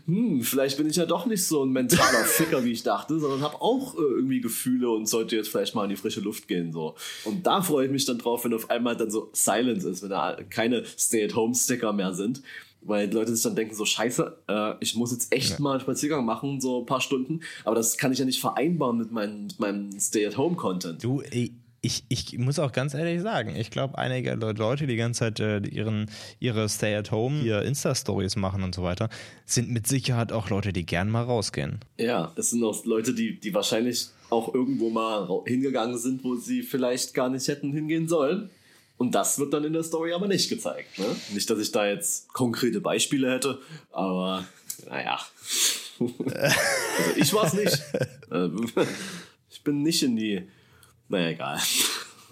Hm, 0.06 0.42
vielleicht 0.42 0.76
bin 0.76 0.88
ich 0.88 0.96
ja 0.96 1.06
doch 1.06 1.26
nicht 1.26 1.44
so 1.44 1.64
ein 1.64 1.70
mentaler 1.70 2.02
Ficker, 2.24 2.64
wie 2.64 2.72
ich 2.72 2.82
dachte, 2.82 3.18
sondern 3.18 3.40
habe 3.40 3.60
auch 3.60 3.94
äh, 3.94 4.00
irgendwie 4.00 4.40
Gefühle 4.40 4.90
und 4.90 5.08
sollte 5.08 5.36
jetzt 5.36 5.48
vielleicht 5.48 5.74
mal 5.74 5.84
in 5.84 5.90
die 5.90 5.96
frische 5.96 6.20
Luft 6.20 6.48
gehen. 6.48 6.72
so. 6.72 6.94
Und 7.24 7.46
da 7.46 7.62
freue 7.62 7.86
ich 7.86 7.92
mich 7.92 8.04
dann 8.04 8.18
drauf, 8.18 8.44
wenn 8.44 8.54
auf 8.54 8.70
einmal 8.70 8.96
dann 8.96 9.10
so 9.10 9.30
Silence 9.32 9.88
ist, 9.88 10.02
wenn 10.02 10.10
da 10.10 10.36
keine 10.50 10.84
Stay-at-Home-Sticker 10.84 11.92
mehr 11.92 12.14
sind. 12.14 12.42
Weil 12.80 13.08
die 13.08 13.16
Leute 13.16 13.34
sich 13.34 13.42
dann 13.42 13.56
denken, 13.56 13.74
so 13.74 13.84
scheiße, 13.84 14.38
äh, 14.46 14.74
ich 14.78 14.94
muss 14.94 15.10
jetzt 15.10 15.32
echt 15.32 15.50
ja. 15.50 15.56
mal 15.58 15.72
einen 15.72 15.80
Spaziergang 15.80 16.24
machen, 16.24 16.60
so 16.60 16.80
ein 16.80 16.86
paar 16.86 17.00
Stunden. 17.00 17.40
Aber 17.64 17.74
das 17.74 17.98
kann 17.98 18.12
ich 18.12 18.20
ja 18.20 18.24
nicht 18.24 18.40
vereinbaren 18.40 18.98
mit, 18.98 19.10
mein, 19.10 19.44
mit 19.46 19.58
meinem 19.58 19.98
Stay-at-Home-Content. 19.98 21.02
Du, 21.02 21.20
ey, 21.22 21.52
ich, 21.80 22.04
ich 22.08 22.36
muss 22.38 22.58
auch 22.58 22.72
ganz 22.72 22.94
ehrlich 22.94 23.22
sagen, 23.22 23.54
ich 23.54 23.70
glaube, 23.70 23.98
einige 23.98 24.34
Leute, 24.34 24.86
die 24.86 24.94
die 24.94 24.96
ganze 24.96 25.20
Zeit 25.20 25.40
äh, 25.40 25.58
ihren, 25.58 26.10
ihre 26.40 26.68
Stay-at-Home, 26.68 27.42
ihre 27.42 27.64
Insta-Stories 27.64 28.36
machen 28.36 28.62
und 28.62 28.74
so 28.74 28.82
weiter, 28.82 29.08
sind 29.46 29.70
mit 29.70 29.86
Sicherheit 29.86 30.32
auch 30.32 30.50
Leute, 30.50 30.72
die 30.72 30.84
gern 30.84 31.08
mal 31.08 31.22
rausgehen. 31.22 31.78
Ja, 31.96 32.32
es 32.36 32.50
sind 32.50 32.64
auch 32.64 32.84
Leute, 32.84 33.14
die, 33.14 33.38
die 33.38 33.54
wahrscheinlich 33.54 34.08
auch 34.30 34.52
irgendwo 34.52 34.90
mal 34.90 35.28
hingegangen 35.46 35.98
sind, 35.98 36.24
wo 36.24 36.34
sie 36.34 36.62
vielleicht 36.62 37.14
gar 37.14 37.28
nicht 37.28 37.46
hätten 37.46 37.72
hingehen 37.72 38.08
sollen. 38.08 38.50
Und 38.96 39.14
das 39.14 39.38
wird 39.38 39.54
dann 39.54 39.62
in 39.62 39.72
der 39.72 39.84
Story 39.84 40.12
aber 40.12 40.26
nicht 40.26 40.48
gezeigt. 40.48 40.98
Ne? 40.98 41.06
Nicht, 41.32 41.48
dass 41.48 41.60
ich 41.60 41.70
da 41.70 41.86
jetzt 41.86 42.32
konkrete 42.32 42.80
Beispiele 42.80 43.32
hätte, 43.32 43.60
aber 43.92 44.44
naja. 44.88 45.20
also 46.00 47.10
ich 47.16 47.32
war 47.32 47.46
es 47.46 47.52
nicht. 47.54 47.80
ich 49.48 49.62
bin 49.62 49.82
nicht 49.82 50.02
in 50.02 50.16
die 50.16 50.48
naja, 51.08 51.28
egal. 51.28 51.58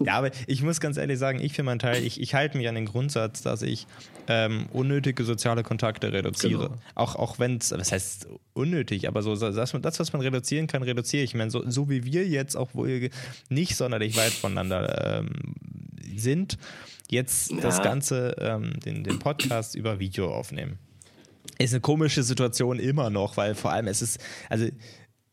Ja, 0.04 0.18
aber 0.18 0.30
ich 0.46 0.62
muss 0.62 0.80
ganz 0.80 0.98
ehrlich 0.98 1.18
sagen, 1.18 1.40
ich 1.40 1.54
für 1.54 1.62
meinen 1.62 1.78
Teil, 1.78 2.04
ich, 2.04 2.20
ich 2.20 2.34
halte 2.34 2.58
mich 2.58 2.68
an 2.68 2.74
den 2.74 2.84
Grundsatz, 2.84 3.42
dass 3.42 3.62
ich 3.62 3.86
ähm, 4.28 4.66
unnötige 4.72 5.24
soziale 5.24 5.62
Kontakte 5.62 6.12
reduziere. 6.12 6.68
Genau. 6.68 6.80
Auch, 6.94 7.16
auch 7.16 7.38
wenn 7.38 7.56
es, 7.56 7.70
was 7.70 7.92
heißt 7.92 8.28
unnötig, 8.52 9.08
aber 9.08 9.22
so 9.22 9.34
das, 9.34 9.72
das, 9.72 9.98
was 9.98 10.12
man 10.12 10.20
reduzieren 10.22 10.66
kann, 10.66 10.82
reduziere 10.82 11.22
ich. 11.22 11.30
Ich 11.30 11.34
meine, 11.34 11.50
so, 11.50 11.68
so 11.68 11.88
wie 11.88 12.04
wir 12.04 12.26
jetzt 12.26 12.56
auch 12.56 12.74
wohl 12.74 13.08
nicht 13.48 13.76
sonderlich 13.76 14.16
weit 14.16 14.32
voneinander 14.32 15.20
ähm, 15.20 15.54
sind, 16.14 16.58
jetzt 17.08 17.52
ja. 17.52 17.60
das 17.60 17.82
Ganze, 17.82 18.36
ähm, 18.38 18.78
den, 18.80 19.02
den 19.02 19.18
Podcast 19.18 19.74
über 19.74 19.98
Video 19.98 20.32
aufnehmen. 20.34 20.78
Ist 21.58 21.72
eine 21.72 21.80
komische 21.80 22.22
Situation 22.22 22.78
immer 22.78 23.08
noch, 23.08 23.36
weil 23.38 23.54
vor 23.54 23.72
allem 23.72 23.86
es 23.86 24.02
ist, 24.02 24.20
also 24.50 24.66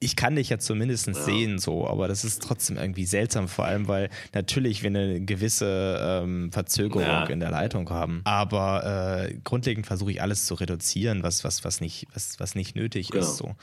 ich 0.03 0.15
kann 0.15 0.35
dich 0.35 0.49
ja 0.49 0.59
zumindest 0.59 1.07
ja. 1.07 1.13
sehen, 1.13 1.59
so, 1.59 1.87
aber 1.87 2.07
das 2.07 2.25
ist 2.25 2.43
trotzdem 2.43 2.77
irgendwie 2.77 3.05
seltsam, 3.05 3.47
vor 3.47 3.65
allem, 3.65 3.87
weil 3.87 4.09
natürlich 4.33 4.83
wir 4.83 4.89
eine 4.89 5.21
gewisse 5.21 5.97
ähm, 6.01 6.51
Verzögerung 6.51 7.03
ja. 7.03 7.25
in 7.25 7.39
der 7.39 7.51
Leitung 7.51 7.89
haben. 7.89 8.21
Aber 8.25 9.27
äh, 9.29 9.35
grundlegend 9.43 9.87
versuche 9.87 10.11
ich 10.11 10.21
alles 10.21 10.45
zu 10.45 10.55
reduzieren, 10.55 11.23
was, 11.23 11.43
was, 11.43 11.63
was, 11.63 11.79
nicht, 11.79 12.07
was, 12.13 12.39
was 12.39 12.55
nicht 12.55 12.75
nötig 12.75 13.09
genau. 13.09 13.23
ist. 13.23 13.37
So. 13.37 13.55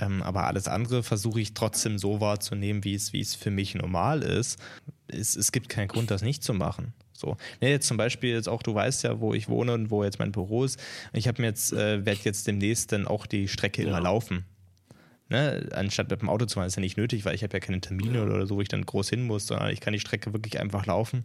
Ähm, 0.00 0.22
aber 0.22 0.46
alles 0.46 0.66
andere 0.66 1.02
versuche 1.02 1.40
ich 1.40 1.52
trotzdem 1.52 1.98
so 1.98 2.20
wahrzunehmen, 2.20 2.84
wie 2.84 2.94
es, 2.94 3.12
wie 3.12 3.20
es 3.20 3.34
für 3.34 3.50
mich 3.50 3.74
normal 3.74 4.22
ist. 4.22 4.58
Es, 5.08 5.36
es 5.36 5.52
gibt 5.52 5.68
keinen 5.68 5.88
Grund, 5.88 6.10
das 6.10 6.22
nicht 6.22 6.42
zu 6.42 6.54
machen. 6.54 6.94
So. 7.12 7.36
Ja, 7.60 7.68
jetzt 7.68 7.86
zum 7.86 7.96
Beispiel 7.96 8.30
jetzt 8.30 8.48
auch, 8.48 8.62
du 8.62 8.74
weißt 8.74 9.04
ja, 9.04 9.20
wo 9.20 9.34
ich 9.34 9.48
wohne 9.48 9.74
und 9.74 9.90
wo 9.90 10.04
jetzt 10.04 10.18
mein 10.18 10.32
Büro 10.32 10.64
ist. 10.64 10.78
Ich 11.12 11.28
habe 11.28 11.40
mir 11.40 11.48
jetzt, 11.48 11.72
äh, 11.72 12.04
werde 12.04 12.20
jetzt 12.24 12.46
demnächst 12.46 12.92
dann 12.92 13.06
auch 13.06 13.26
die 13.26 13.48
Strecke 13.48 13.82
ja. 13.82 13.88
immer 13.88 14.00
laufen 14.00 14.44
Ne, 15.28 15.68
anstatt 15.72 16.08
mit 16.08 16.20
dem 16.20 16.28
Auto 16.28 16.46
zu 16.46 16.54
fahren, 16.54 16.68
ist 16.68 16.76
ja 16.76 16.80
nicht 16.80 16.96
nötig, 16.96 17.24
weil 17.24 17.34
ich 17.34 17.42
habe 17.42 17.52
ja 17.52 17.58
keine 17.58 17.80
Termine 17.80 18.22
oder 18.22 18.46
so, 18.46 18.56
wo 18.56 18.60
ich 18.60 18.68
dann 18.68 18.86
groß 18.86 19.10
hin 19.10 19.26
muss, 19.26 19.48
sondern 19.48 19.70
ich 19.70 19.80
kann 19.80 19.92
die 19.92 19.98
Strecke 19.98 20.32
wirklich 20.32 20.60
einfach 20.60 20.86
laufen. 20.86 21.24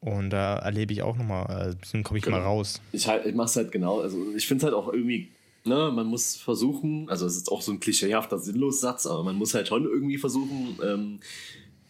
Und 0.00 0.30
da 0.30 0.56
erlebe 0.56 0.92
ich 0.92 1.02
auch 1.02 1.16
nochmal, 1.16 1.76
äh, 1.92 2.02
komme 2.02 2.18
ich 2.18 2.24
genau. 2.24 2.38
mal 2.38 2.44
raus. 2.44 2.80
Ich, 2.92 3.08
halt, 3.08 3.26
ich 3.26 3.34
mache 3.34 3.46
es 3.46 3.56
halt 3.56 3.72
genau. 3.72 4.00
Also 4.00 4.18
ich 4.36 4.46
finde 4.46 4.60
es 4.60 4.64
halt 4.64 4.74
auch 4.74 4.92
irgendwie, 4.92 5.30
ne, 5.64 5.90
man 5.92 6.06
muss 6.06 6.36
versuchen, 6.36 7.08
also 7.08 7.26
es 7.26 7.36
ist 7.36 7.50
auch 7.50 7.62
so 7.62 7.72
ein 7.72 7.80
klischeehafter 7.80 8.38
Sinnlos-Satz, 8.38 9.06
aber 9.06 9.24
man 9.24 9.34
muss 9.34 9.54
halt 9.54 9.66
schon 9.66 9.84
irgendwie 9.84 10.18
versuchen, 10.18 10.78
ähm, 10.84 11.20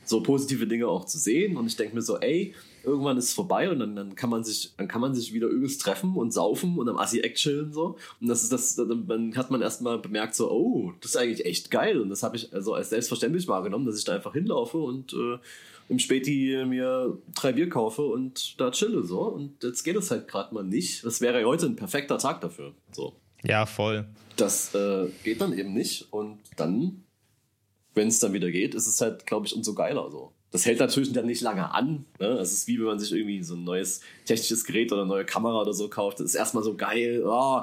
so 0.04 0.22
positive 0.22 0.66
Dinge 0.66 0.86
auch 0.86 1.04
zu 1.04 1.18
sehen. 1.18 1.56
Und 1.56 1.66
ich 1.66 1.76
denke 1.76 1.94
mir 1.94 2.02
so, 2.02 2.18
ey, 2.20 2.54
irgendwann 2.84 3.16
ist 3.16 3.26
es 3.26 3.32
vorbei 3.32 3.70
und 3.70 3.78
dann, 3.78 3.96
dann 3.96 4.14
kann 4.14 4.30
man 4.30 4.44
sich, 4.44 4.74
dann 4.76 4.88
kann 4.88 5.00
man 5.00 5.14
sich 5.14 5.32
wieder 5.32 5.46
übelst 5.48 5.80
treffen 5.80 6.16
und 6.16 6.32
saufen 6.32 6.78
und 6.78 6.88
am 6.88 6.98
Assi-Eck 6.98 7.34
chillen 7.34 7.72
so. 7.72 7.96
Und 8.20 8.28
das 8.28 8.42
ist 8.42 8.52
das, 8.52 8.76
dann 8.76 9.36
hat 9.36 9.50
man 9.50 9.62
erstmal 9.62 9.98
bemerkt 9.98 10.34
so, 10.34 10.50
oh, 10.50 10.92
das 11.00 11.12
ist 11.12 11.16
eigentlich 11.16 11.46
echt 11.46 11.70
geil. 11.70 12.00
Und 12.00 12.10
das 12.10 12.22
habe 12.22 12.36
ich 12.36 12.52
also 12.52 12.74
als 12.74 12.90
selbstverständlich 12.90 13.48
wahrgenommen, 13.48 13.86
dass 13.86 13.98
ich 13.98 14.04
da 14.04 14.14
einfach 14.14 14.32
hinlaufe 14.32 14.78
und 14.78 15.12
äh, 15.12 15.38
im 15.88 15.98
Späti 15.98 16.64
mir 16.66 17.18
drei 17.34 17.52
Bier 17.52 17.68
kaufe 17.68 18.02
und 18.02 18.58
da 18.60 18.70
chille 18.70 19.02
so. 19.02 19.22
Und 19.22 19.62
jetzt 19.62 19.82
geht 19.82 19.96
es 19.96 20.10
halt 20.10 20.28
gerade 20.28 20.54
mal 20.54 20.64
nicht. 20.64 21.04
Das 21.04 21.20
wäre 21.20 21.44
heute 21.44 21.66
ein 21.66 21.76
perfekter 21.76 22.18
Tag 22.18 22.40
dafür. 22.40 22.74
So. 22.92 23.14
Ja, 23.42 23.66
voll. 23.66 24.06
Das 24.36 24.74
äh, 24.74 25.08
geht 25.22 25.40
dann 25.40 25.56
eben 25.56 25.72
nicht 25.72 26.12
und 26.12 26.38
dann, 26.56 27.04
wenn 27.94 28.08
es 28.08 28.18
dann 28.18 28.32
wieder 28.32 28.50
geht, 28.50 28.74
ist 28.74 28.86
es 28.86 29.00
halt, 29.00 29.26
glaube 29.26 29.46
ich, 29.46 29.54
umso 29.54 29.74
geiler 29.74 30.10
so 30.10 30.33
das 30.54 30.66
hält 30.66 30.78
natürlich 30.78 31.12
dann 31.12 31.26
nicht 31.26 31.40
lange 31.40 31.74
an. 31.74 32.04
Ne? 32.20 32.28
Es 32.28 32.52
ist 32.52 32.68
wie 32.68 32.78
wenn 32.78 32.86
man 32.86 33.00
sich 33.00 33.10
irgendwie 33.10 33.42
so 33.42 33.56
ein 33.56 33.64
neues 33.64 34.02
technisches 34.24 34.64
Gerät 34.64 34.92
oder 34.92 35.02
eine 35.02 35.10
neue 35.10 35.24
Kamera 35.24 35.60
oder 35.60 35.72
so 35.72 35.88
kauft. 35.88 36.20
Das 36.20 36.26
ist 36.26 36.36
erstmal 36.36 36.62
so 36.62 36.76
geil, 36.76 37.24
oh, 37.26 37.60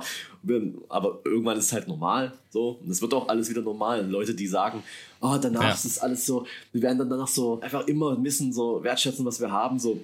aber 0.89 1.22
irgendwann 1.24 1.58
ist 1.58 1.68
es 1.68 1.72
halt 1.72 1.88
normal. 1.88 2.34
So. 2.50 2.82
Und 2.84 2.89
es 2.89 3.02
wird 3.02 3.14
auch 3.14 3.30
alles 3.30 3.50
wieder 3.50 3.62
normal. 3.62 4.06
Leute, 4.06 4.36
die 4.36 4.46
sagen, 4.46 4.84
oh, 5.22 5.38
danach 5.42 5.64
ja. 5.64 5.72
ist 5.72 5.86
es 5.86 6.00
alles 6.00 6.26
so, 6.26 6.46
wir 6.74 6.82
werden 6.82 6.98
dann 6.98 7.10
danach 7.10 7.30
so 7.30 7.62
einfach 7.62 7.88
immer 7.88 8.18
missen, 8.18 8.52
so 8.52 8.84
wertschätzen, 8.84 9.24
was 9.26 9.39
wir 9.39 9.50
haben. 9.50 9.80
So, 9.80 9.98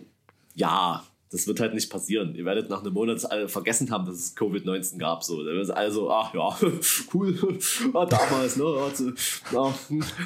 ja, 0.56 1.04
das 1.30 1.46
wird 1.46 1.60
halt 1.60 1.74
nicht 1.74 1.90
passieren. 1.90 2.36
Ihr 2.36 2.46
werdet 2.46 2.70
nach 2.70 2.82
einem 2.82 2.94
Monat 2.94 3.30
alle 3.30 3.50
vergessen 3.50 3.92
haben, 3.92 4.06
dass 4.06 4.16
es 4.16 4.38
Covid-19 4.38 4.98
gab. 4.98 5.24
So, 5.24 5.42
also, 5.74 6.10
ach 6.10 6.34
ja, 6.34 6.58
cool, 7.14 7.60
ah, 7.94 8.06
damals, 8.06 8.56
ne, 8.56 8.64
also, 8.64 9.12
ja, 9.52 9.74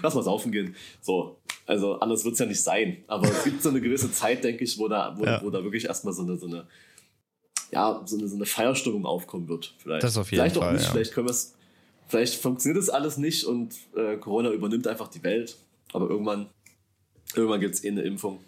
lass 0.04 0.14
mal 0.14 0.24
saufen 0.24 0.52
gehen. 0.52 0.76
So, 1.02 1.38
also 1.72 2.00
anders 2.02 2.26
wird 2.26 2.34
es 2.34 2.40
ja 2.40 2.46
nicht 2.46 2.62
sein. 2.62 2.98
Aber 3.08 3.30
es 3.30 3.46
gibt 3.46 3.64
so 3.64 3.70
eine 3.70 3.80
gewisse 3.80 4.12
Zeit, 4.12 4.44
denke 4.44 4.66
ich, 4.66 4.78
wo 4.78 4.90
da, 4.90 5.18
wo, 5.18 5.24
ja. 5.24 5.42
wo 5.42 5.50
da 5.50 5.64
wirklich 5.64 5.86
erstmal 5.86 6.14
so 6.14 6.24
eine, 6.24 6.38
so 6.38 6.46
eine, 6.46 6.68
ja, 7.72 8.02
so 8.06 8.18
eine, 8.18 8.28
so 8.28 8.36
eine 8.36 8.46
Feierstimmung 8.46 9.06
aufkommen 9.06 9.48
wird. 9.48 9.74
Vielleicht. 9.78 10.04
Das 10.04 10.18
auf 10.18 10.30
jeden 10.32 10.42
vielleicht 10.42 10.58
Fall. 10.58 10.68
Auch 10.68 10.74
nicht, 10.74 10.84
ja. 10.84 10.92
Vielleicht 10.92 11.14
können 11.14 11.28
wir 11.28 11.32
es, 11.32 11.54
vielleicht 12.08 12.36
funktioniert 12.36 12.78
das 12.78 12.90
alles 12.90 13.16
nicht 13.16 13.46
und 13.46 13.74
äh, 13.96 14.18
Corona 14.18 14.52
übernimmt 14.52 14.86
einfach 14.86 15.08
die 15.08 15.24
Welt. 15.24 15.56
Aber 15.94 16.10
irgendwann, 16.10 16.50
irgendwann 17.36 17.62
gibt 17.62 17.76
es 17.76 17.84
eh 17.86 17.90
eine 17.90 18.02
Impfung. 18.02 18.44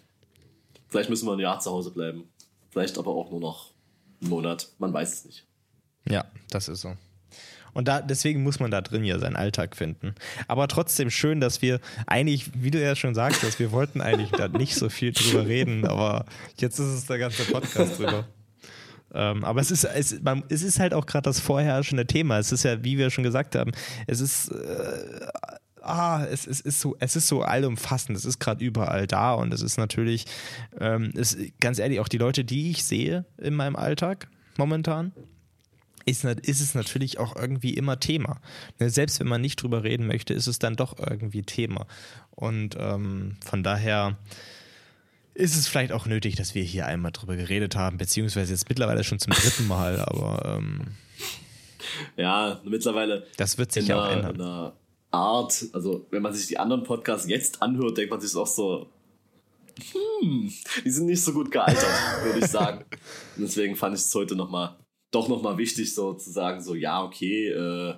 Vielleicht 0.90 1.10
müssen 1.10 1.26
wir 1.26 1.32
ein 1.32 1.40
Jahr 1.40 1.62
zu 1.62 1.72
Hause 1.72 1.92
bleiben. 1.92 2.26
Vielleicht 2.72 2.98
aber 2.98 3.12
auch 3.12 3.32
nur 3.32 3.40
noch 3.40 3.72
einen 4.20 4.32
Monat. 4.32 4.68
Man 4.80 4.92
weiß 4.92 5.14
es 5.14 5.26
nicht. 5.26 5.48
Ja, 6.10 6.26
das 6.50 6.68
ist 6.68 6.82
so. 6.82 6.94
Und 7.74 7.88
da, 7.88 8.02
deswegen 8.02 8.44
muss 8.44 8.60
man 8.60 8.72
da 8.72 8.82
drin 8.82 9.04
ja 9.04 9.20
seinen 9.20 9.36
Alltag 9.36 9.76
finden. 9.76 10.16
Aber 10.48 10.68
trotzdem 10.68 11.10
schön, 11.10 11.40
dass 11.40 11.62
wir 11.62 11.80
eigentlich, 12.08 12.52
wie 12.56 12.72
du 12.72 12.82
ja 12.82 12.96
schon 12.96 13.16
sagst, 13.16 13.60
wir 13.60 13.72
wollten 13.72 14.02
eigentlich 14.02 14.32
da 14.32 14.48
nicht 14.48 14.76
so 14.76 14.90
viel 14.90 15.12
drüber 15.12 15.46
reden, 15.48 15.86
aber 15.86 16.26
jetzt 16.58 16.80
ist 16.80 16.88
es 16.88 17.06
der 17.06 17.18
ganze 17.18 17.44
Podcast 17.44 18.00
drüber. 18.00 18.26
Ähm, 19.16 19.44
aber 19.44 19.62
es 19.62 19.70
ist, 19.70 19.84
es, 19.84 20.22
man, 20.22 20.44
es 20.50 20.64
ist 20.64 20.80
halt 20.80 20.94
auch 20.94 21.06
gerade 21.06 21.24
das 21.24 21.40
vorherrschende 21.40 22.08
Thema. 22.08 22.40
Es 22.40 22.52
ist 22.52 22.64
ja, 22.64 22.84
wie 22.84 22.98
wir 22.98 23.12
schon 23.12 23.24
gesagt 23.24 23.56
haben, 23.56 23.72
es 24.08 24.22
ist 24.22 24.50
äh, 24.50 25.28
ah, 25.84 26.26
es, 26.26 26.48
es, 26.48 26.62
ist 26.62 26.80
so, 26.80 26.96
es 27.00 27.16
ist 27.16 27.28
so 27.28 27.42
allumfassend, 27.42 28.18
es 28.18 28.26
ist 28.26 28.40
gerade 28.40 28.64
überall 28.64 29.06
da 29.06 29.34
und 29.34 29.54
es 29.54 29.62
ist 29.62 29.78
natürlich, 29.78 30.26
ähm, 30.80 31.12
es, 31.16 31.38
ganz 31.60 31.80
ehrlich, 31.80 32.00
auch 32.00 32.08
die 32.08 32.18
Leute, 32.18 32.44
die 32.44 32.72
ich 32.72 32.84
sehe 32.84 33.26
in 33.38 33.54
meinem 33.54 33.76
Alltag 33.76 34.28
momentan, 34.58 35.12
ist, 36.06 36.24
ist 36.24 36.62
es 36.62 36.76
natürlich 36.76 37.20
auch 37.20 37.36
irgendwie 37.36 37.74
immer 37.74 38.00
Thema. 38.00 38.42
Ne, 38.80 38.90
selbst 38.90 39.20
wenn 39.20 39.28
man 39.28 39.42
nicht 39.42 39.62
drüber 39.62 39.84
reden 39.84 40.08
möchte, 40.08 40.34
ist 40.34 40.48
es 40.48 40.60
dann 40.60 40.76
doch 40.76 40.98
irgendwie 41.00 41.44
Thema. 41.44 41.88
Und 42.32 42.76
ähm, 42.80 43.38
von 43.44 43.64
daher 43.64 44.18
ist 45.34 45.56
es 45.56 45.68
vielleicht 45.68 45.92
auch 45.92 46.06
nötig, 46.06 46.36
dass 46.36 46.56
wir 46.56 46.64
hier 46.64 46.86
einmal 46.86 47.12
drüber 47.12 47.36
geredet 47.36 47.76
haben, 47.76 47.98
beziehungsweise 47.98 48.52
jetzt 48.52 48.70
mittlerweile 48.70 49.04
schon 49.04 49.20
zum 49.20 49.34
dritten 49.34 49.68
Mal, 49.68 50.00
aber 50.00 50.58
ähm, 50.58 50.88
ja, 52.18 52.62
mittlerweile. 52.64 53.26
Das 53.38 53.58
wird 53.58 53.72
sich 53.72 53.88
ja 53.88 54.02
auch 54.02 54.10
ändern. 54.10 54.74
Art, 55.12 55.66
also 55.74 56.08
wenn 56.10 56.24
man 56.24 56.34
sich 56.34 56.48
die 56.48 56.58
anderen 56.58 56.84
Podcasts 56.84 57.28
jetzt 57.28 57.62
anhört, 57.62 57.98
denkt 57.98 58.10
man 58.10 58.20
sich 58.20 58.36
auch 58.36 58.48
so, 58.48 58.88
hm, 59.92 60.52
die 60.84 60.90
sind 60.90 61.06
nicht 61.06 61.24
so 61.24 61.34
gut 61.34 61.52
gealtert, 61.52 61.86
würde 62.24 62.40
ich 62.40 62.48
sagen. 62.48 62.84
Und 63.36 63.42
deswegen 63.44 63.76
fand 63.76 63.96
ich 63.96 64.02
es 64.02 64.16
heute 64.16 64.36
noch 64.36 64.50
mal, 64.50 64.76
doch 65.14 65.28
nochmal 65.28 65.58
wichtig, 65.58 65.94
so 65.94 66.14
zu 66.14 66.32
sagen, 66.32 66.62
so, 66.62 66.76
ja, 66.76 67.04
okay, 67.04 67.50
äh, 67.50 67.96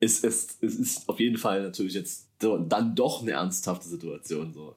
es, 0.00 0.22
es, 0.24 0.58
es 0.60 0.74
ist 0.74 1.08
auf 1.08 1.20
jeden 1.20 1.38
Fall 1.38 1.62
natürlich 1.62 1.94
jetzt 1.94 2.26
dann 2.38 2.94
doch 2.94 3.22
eine 3.22 3.32
ernsthafte 3.32 3.88
Situation, 3.88 4.52
so. 4.52 4.76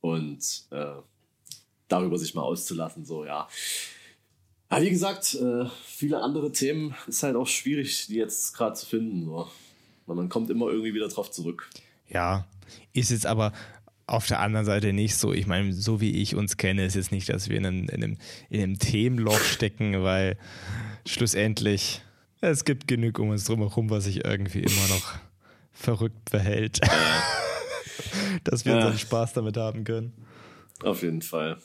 Und 0.00 0.64
äh, 0.70 0.96
darüber 1.88 2.18
sich 2.18 2.34
mal 2.34 2.42
auszulassen, 2.42 3.04
so, 3.04 3.24
ja. 3.24 3.48
Aber 4.68 4.82
wie 4.82 4.90
gesagt, 4.90 5.34
äh, 5.34 5.66
viele 5.86 6.20
andere 6.20 6.52
Themen 6.52 6.94
ist 7.06 7.22
halt 7.22 7.36
auch 7.36 7.46
schwierig, 7.46 8.06
die 8.08 8.16
jetzt 8.16 8.54
gerade 8.54 8.74
zu 8.74 8.86
finden, 8.86 9.24
so. 9.24 9.48
Man 10.06 10.28
kommt 10.28 10.50
immer 10.50 10.66
irgendwie 10.66 10.92
wieder 10.92 11.08
drauf 11.08 11.30
zurück. 11.30 11.70
Ja, 12.10 12.46
ist 12.92 13.10
jetzt 13.10 13.24
aber 13.24 13.54
auf 14.06 14.26
der 14.26 14.40
anderen 14.40 14.66
Seite 14.66 14.92
nicht 14.92 15.16
so. 15.16 15.32
Ich 15.32 15.46
meine, 15.46 15.72
so 15.72 16.00
wie 16.00 16.22
ich 16.22 16.34
uns 16.34 16.56
kenne, 16.56 16.84
ist 16.84 16.94
jetzt 16.94 17.12
nicht, 17.12 17.28
dass 17.28 17.48
wir 17.48 17.56
in 17.56 17.66
einem, 17.66 17.88
in 17.88 18.04
einem, 18.04 18.16
in 18.50 18.62
einem 18.62 18.78
Themenloch 18.78 19.40
stecken, 19.40 20.02
weil 20.02 20.36
schlussendlich 21.06 22.02
es 22.40 22.64
gibt 22.64 22.86
genug 22.86 23.18
um 23.18 23.30
uns 23.30 23.44
drumherum, 23.44 23.88
was 23.88 24.04
sich 24.04 24.24
irgendwie 24.24 24.60
immer 24.60 24.88
noch 24.88 25.14
verrückt 25.72 26.28
verhält. 26.28 26.80
dass 28.44 28.64
wir 28.64 28.72
ja. 28.72 28.78
unseren 28.78 28.98
Spaß 28.98 29.32
damit 29.32 29.56
haben 29.56 29.84
können. 29.84 30.12
Auf 30.82 31.02
jeden 31.02 31.22
Fall. 31.22 31.56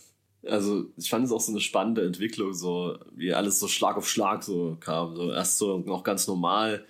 Also 0.47 0.85
ich 0.95 1.09
fand 1.09 1.25
es 1.25 1.33
auch 1.33 1.41
so 1.41 1.51
eine 1.51 1.59
spannende 1.59 2.05
Entwicklung, 2.05 2.53
so 2.53 2.97
wie 3.13 3.33
alles 3.33 3.59
so 3.59 3.67
Schlag 3.67 3.97
auf 3.97 4.09
Schlag 4.09 4.43
so 4.43 4.77
kam. 4.79 5.15
So 5.15 5.33
erst 5.33 5.57
so 5.57 5.79
noch 5.79 6.03
ganz 6.03 6.27
normal 6.27 6.85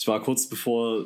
ich 0.00 0.08
war 0.08 0.22
kurz 0.22 0.48
bevor 0.48 1.04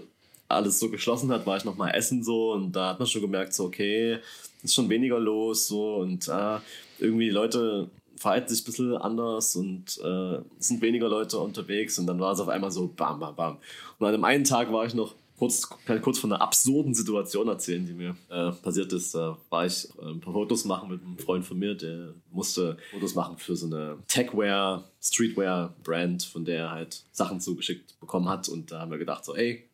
alles 0.55 0.79
so 0.79 0.91
geschlossen 0.91 1.31
hat, 1.31 1.47
war 1.47 1.57
ich 1.57 1.65
noch 1.65 1.77
mal 1.77 1.91
essen 1.91 2.23
so 2.23 2.53
und 2.53 2.73
da 2.73 2.91
hat 2.91 2.99
man 2.99 3.09
schon 3.09 3.23
gemerkt, 3.23 3.55
so 3.55 3.65
okay, 3.65 4.19
ist 4.63 4.75
schon 4.75 4.89
weniger 4.89 5.19
los 5.19 5.69
so 5.69 5.97
und 5.97 6.29
äh, 6.29 6.59
irgendwie 6.99 7.27
die 7.27 7.31
Leute 7.31 7.91
verhalten 8.17 8.49
sich 8.49 8.63
ein 8.63 8.65
bisschen 8.65 8.97
anders 8.97 9.57
und 9.57 9.99
äh, 10.03 10.39
sind 10.59 10.81
weniger 10.81 11.09
Leute 11.09 11.39
unterwegs 11.39 11.99
und 11.99 12.07
dann 12.07 12.21
war 12.21 12.33
es 12.33 12.41
auf 12.41 12.49
einmal 12.49 12.71
so 12.71 12.89
bam, 12.89 13.19
bam, 13.19 13.35
bam. 13.35 13.59
Und 13.99 14.07
an 14.07 14.13
dem 14.13 14.25
einen 14.25 14.45
Tag 14.45 14.73
war 14.73 14.87
ich 14.87 14.95
noch 14.95 15.15
kurz, 15.39 15.69
kann 15.85 16.01
kurz 16.01 16.19
von 16.19 16.33
einer 16.33 16.41
absurden 16.41 16.95
Situation 16.95 17.49
erzählen, 17.49 17.85
die 17.85 17.93
mir 17.93 18.17
äh, 18.31 18.53
passiert 18.53 18.93
ist. 18.93 19.15
Da 19.15 19.37
war 19.51 19.67
ich 19.67 19.89
äh, 20.01 20.07
ein 20.07 20.21
paar 20.21 20.33
Fotos 20.33 20.65
machen 20.65 20.91
mit 20.91 21.03
einem 21.03 21.19
Freund 21.19 21.45
von 21.45 21.59
mir, 21.59 21.75
der 21.75 22.15
musste 22.31 22.77
Fotos 22.93 23.15
machen 23.15 23.37
für 23.39 23.57
so 23.57 23.67
eine 23.67 23.99
Techwear, 24.09 24.85
Streetwear-Brand, 25.03 26.23
von 26.25 26.45
der 26.45 26.59
er 26.59 26.71
halt 26.71 27.03
Sachen 27.13 27.41
zugeschickt 27.41 27.99
bekommen 28.01 28.29
hat. 28.29 28.49
Und 28.49 28.71
da 28.71 28.81
haben 28.81 28.91
wir 28.91 28.99
gedacht, 28.99 29.25
so, 29.25 29.35
ey, 29.35 29.69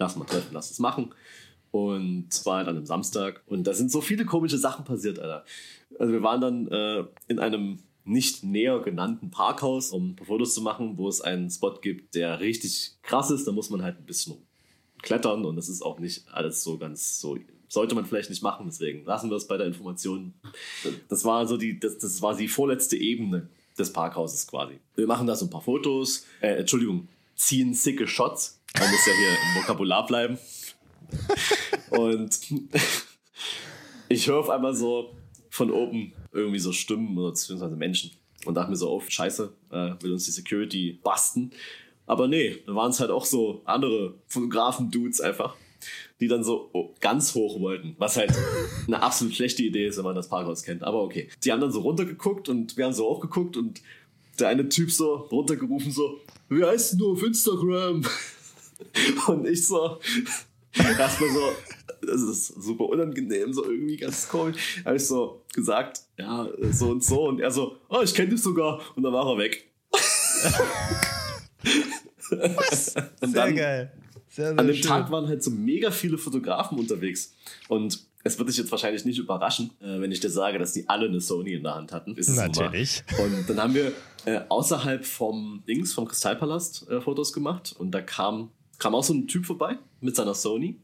lass 0.00 0.16
mal 0.16 0.24
treffen, 0.24 0.52
lass 0.52 0.70
es 0.70 0.80
machen. 0.80 1.14
Und 1.70 2.26
es 2.30 2.44
war 2.44 2.58
halt 2.58 2.68
an 2.68 2.76
einem 2.76 2.86
Samstag. 2.86 3.42
Und 3.46 3.64
da 3.64 3.74
sind 3.74 3.92
so 3.92 4.00
viele 4.00 4.24
komische 4.24 4.58
Sachen 4.58 4.84
passiert, 4.84 5.20
Alter. 5.20 5.44
Also 5.98 6.12
wir 6.12 6.22
waren 6.22 6.40
dann 6.40 6.68
äh, 6.68 7.04
in 7.28 7.38
einem 7.38 7.78
nicht 8.04 8.42
näher 8.42 8.80
genannten 8.80 9.30
Parkhaus, 9.30 9.90
um 9.90 10.10
ein 10.10 10.16
paar 10.16 10.26
Fotos 10.26 10.54
zu 10.54 10.62
machen, 10.62 10.98
wo 10.98 11.08
es 11.08 11.20
einen 11.20 11.48
Spot 11.48 11.78
gibt, 11.80 12.16
der 12.16 12.40
richtig 12.40 12.96
krass 13.02 13.30
ist. 13.30 13.46
Da 13.46 13.52
muss 13.52 13.70
man 13.70 13.82
halt 13.82 13.98
ein 13.98 14.06
bisschen 14.06 14.36
klettern 15.02 15.44
und 15.44 15.54
das 15.54 15.68
ist 15.68 15.82
auch 15.82 16.00
nicht 16.00 16.24
alles 16.32 16.64
so 16.64 16.76
ganz 16.76 17.20
so 17.20 17.38
sollte 17.70 17.94
man 17.94 18.04
vielleicht 18.04 18.30
nicht 18.30 18.42
machen, 18.42 18.66
deswegen 18.66 19.04
lassen 19.04 19.30
wir 19.30 19.36
es 19.36 19.46
bei 19.46 19.56
der 19.56 19.68
Information. 19.68 20.34
Das 21.08 21.24
war 21.24 21.46
so 21.46 21.56
die, 21.56 21.78
das, 21.78 21.98
das 21.98 22.20
war 22.20 22.36
die 22.36 22.48
vorletzte 22.48 22.96
Ebene 22.96 23.48
des 23.78 23.92
Parkhauses 23.92 24.48
quasi. 24.48 24.80
Wir 24.96 25.06
machen 25.06 25.28
da 25.28 25.36
so 25.36 25.46
ein 25.46 25.50
paar 25.50 25.62
Fotos, 25.62 26.26
äh, 26.40 26.56
Entschuldigung, 26.56 27.06
ziehen 27.40 27.74
sicke 27.74 28.06
Shots. 28.06 28.60
Man 28.78 28.90
muss 28.90 29.06
ja 29.06 29.12
hier 29.14 29.30
im 29.30 29.62
Vokabular 29.62 30.06
bleiben. 30.06 30.38
Und 31.90 32.38
ich 34.08 34.28
höre 34.28 34.38
auf 34.38 34.50
einmal 34.50 34.74
so 34.74 35.16
von 35.48 35.70
oben 35.70 36.12
irgendwie 36.32 36.58
so 36.58 36.72
Stimmen 36.72 37.16
oder 37.18 37.30
beziehungsweise 37.30 37.76
Menschen 37.76 38.12
und 38.44 38.54
dachte 38.54 38.70
mir 38.70 38.76
so 38.76 38.90
auf, 38.90 39.10
scheiße, 39.10 39.52
äh, 39.70 39.92
will 40.00 40.12
uns 40.12 40.26
die 40.26 40.30
Security 40.30 41.00
basten. 41.02 41.50
Aber 42.06 42.28
nee, 42.28 42.56
da 42.66 42.74
waren 42.74 42.90
es 42.90 43.00
halt 43.00 43.10
auch 43.10 43.24
so 43.24 43.62
andere 43.64 44.14
Fotografen-Dudes 44.26 45.20
einfach, 45.20 45.56
die 46.20 46.28
dann 46.28 46.44
so 46.44 46.70
oh, 46.72 46.94
ganz 47.00 47.34
hoch 47.34 47.60
wollten, 47.60 47.96
was 47.98 48.16
halt 48.16 48.32
eine 48.86 49.02
absolut 49.02 49.34
schlechte 49.34 49.62
Idee 49.62 49.86
ist, 49.86 49.96
wenn 49.96 50.04
man 50.04 50.14
das 50.14 50.28
Parkhaus 50.28 50.62
kennt. 50.62 50.82
Aber 50.82 51.02
okay. 51.02 51.28
Die 51.42 51.52
haben 51.52 51.60
dann 51.60 51.72
so 51.72 51.80
runtergeguckt 51.80 52.48
und 52.48 52.76
wir 52.76 52.84
haben 52.84 52.92
so 52.92 53.08
hochgeguckt 53.08 53.56
und 53.56 53.82
der 54.38 54.48
eine 54.48 54.68
Typ 54.68 54.90
so 54.90 55.14
runtergerufen 55.14 55.92
so, 55.92 56.20
wie 56.50 56.64
heißt 56.64 57.00
du 57.00 57.12
auf 57.12 57.22
Instagram? 57.22 58.02
Und 59.28 59.46
ich 59.46 59.66
so, 59.66 59.98
erstmal 60.74 61.30
so, 61.30 61.52
das 62.02 62.20
ist 62.22 62.46
super 62.62 62.84
unangenehm, 62.86 63.52
so 63.52 63.64
irgendwie 63.64 63.96
ganz 63.96 64.28
komisch. 64.28 64.82
Habe 64.84 64.96
ich 64.96 65.06
so 65.06 65.42
gesagt, 65.54 66.00
ja, 66.18 66.48
so 66.72 66.88
und 66.90 67.04
so. 67.04 67.28
Und 67.28 67.40
er 67.40 67.50
so, 67.50 67.76
oh, 67.88 68.00
ich 68.02 68.14
kenne 68.14 68.30
dich 68.30 68.42
sogar. 68.42 68.80
Und 68.96 69.02
dann 69.02 69.12
war 69.12 69.26
er 69.26 69.38
weg. 69.38 69.70
Was? 72.30 72.92
Sehr 72.92 73.10
dann- 73.32 73.56
geil. 73.56 73.92
Sehr, 74.32 74.50
sehr 74.50 74.58
An 74.60 74.66
dem 74.68 74.76
schön. 74.76 74.86
Tag 74.86 75.10
waren 75.10 75.26
halt 75.26 75.42
so 75.42 75.50
mega 75.50 75.90
viele 75.90 76.16
Fotografen 76.16 76.78
unterwegs. 76.78 77.34
Und 77.66 78.06
es 78.22 78.38
wird 78.38 78.48
dich 78.48 78.58
jetzt 78.58 78.70
wahrscheinlich 78.70 79.04
nicht 79.04 79.18
überraschen, 79.18 79.70
äh, 79.80 80.00
wenn 80.00 80.12
ich 80.12 80.20
dir 80.20 80.30
sage, 80.30 80.58
dass 80.58 80.72
die 80.72 80.88
alle 80.88 81.06
eine 81.06 81.20
Sony 81.20 81.54
in 81.54 81.62
der 81.62 81.74
Hand 81.74 81.92
hatten. 81.92 82.14
Ist. 82.16 82.28
Natürlich. 82.28 83.02
Und 83.18 83.48
dann 83.48 83.60
haben 83.62 83.74
wir 83.74 83.92
äh, 84.26 84.40
außerhalb 84.48 85.04
vom 85.04 85.62
Dings, 85.66 85.94
vom 85.94 86.06
Kristallpalast, 86.06 86.88
äh, 86.90 87.00
Fotos 87.00 87.32
gemacht. 87.32 87.74
Und 87.78 87.92
da 87.92 88.02
kam, 88.02 88.50
kam 88.78 88.94
auch 88.94 89.04
so 89.04 89.14
ein 89.14 89.26
Typ 89.26 89.46
vorbei 89.46 89.78
mit 90.00 90.16
seiner 90.16 90.34
Sony. 90.34 90.76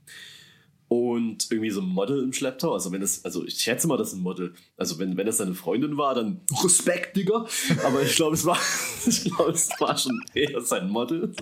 Und 0.88 1.50
irgendwie 1.50 1.70
so 1.70 1.80
ein 1.80 1.88
Model 1.88 2.22
im 2.22 2.32
Schlepptau. 2.32 2.72
Also, 2.72 2.92
wenn 2.92 3.00
das, 3.00 3.24
also 3.24 3.44
ich 3.44 3.58
schätze 3.58 3.88
mal, 3.88 3.96
das 3.96 4.08
ist 4.08 4.14
ein 4.14 4.22
Model. 4.22 4.54
Also, 4.76 5.00
wenn, 5.00 5.16
wenn 5.16 5.26
das 5.26 5.38
seine 5.38 5.54
Freundin 5.54 5.98
war, 5.98 6.14
dann 6.14 6.42
Respekt, 6.62 7.16
Digga. 7.16 7.44
Aber 7.84 8.02
ich 8.02 8.14
glaube, 8.14 8.36
es 8.36 8.46
war, 8.46 8.58
ich 9.06 9.24
glaube, 9.24 9.50
es 9.50 9.68
war 9.80 9.98
schon 9.98 10.22
eher 10.32 10.60
sein 10.60 10.88
Model. 10.88 11.34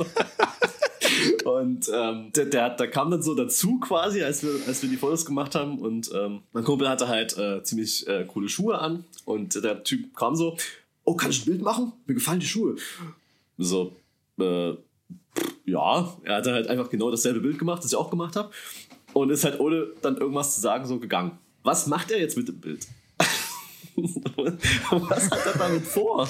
Und 1.45 1.91
ähm, 1.93 2.33
der, 2.35 2.47
der, 2.47 2.71
der 2.71 2.91
kam 2.91 3.11
dann 3.11 3.23
so 3.23 3.35
dazu 3.35 3.79
quasi, 3.81 4.23
als 4.23 4.43
wir, 4.43 4.51
als 4.67 4.83
wir 4.83 4.89
die 4.89 4.97
Fotos 4.97 5.25
gemacht 5.25 5.55
haben. 5.55 5.79
Und 5.79 6.11
ähm, 6.15 6.43
mein 6.53 6.65
Kumpel 6.65 6.89
hatte 6.89 7.09
halt 7.09 7.37
äh, 7.37 7.63
ziemlich 7.63 8.07
äh, 8.09 8.25
coole 8.25 8.49
Schuhe 8.49 8.79
an. 8.79 9.05
Und 9.25 9.63
der 9.63 9.85
Typ 9.85 10.15
kam 10.17 10.37
so, 10.37 10.57
oh, 11.05 11.15
kann 11.15 11.31
ich 11.31 11.43
ein 11.43 11.47
Bild 11.47 11.63
machen? 11.63 11.93
Mir 12.07 12.15
gefallen 12.15 12.41
die 12.41 12.47
Schuhe. 12.47 12.77
So, 13.59 13.97
äh, 14.41 14.75
ja, 15.65 16.17
er 16.25 16.37
hatte 16.37 16.53
halt 16.53 16.69
einfach 16.69 16.91
genau 16.91 17.11
dasselbe 17.11 17.41
Bild 17.41 17.59
gemacht, 17.59 17.83
das 17.83 17.93
ich 17.93 17.99
auch 17.99 18.11
gemacht 18.11 18.37
habe. 18.37 18.51
Und 19.13 19.31
ist 19.31 19.45
halt 19.45 19.61
ohne 19.61 19.87
dann 20.03 20.17
irgendwas 20.17 20.55
zu 20.55 20.61
sagen 20.61 20.87
so 20.87 20.99
gegangen. 20.99 21.39
Was 21.63 21.87
macht 21.87 22.11
er 22.11 22.19
jetzt 22.19 22.37
mit 22.37 22.49
dem 22.49 22.61
Bild? 22.61 22.87
Was 24.91 25.31
hat 25.31 25.47
er 25.47 25.59
damit 25.59 25.87
vor? 25.87 26.29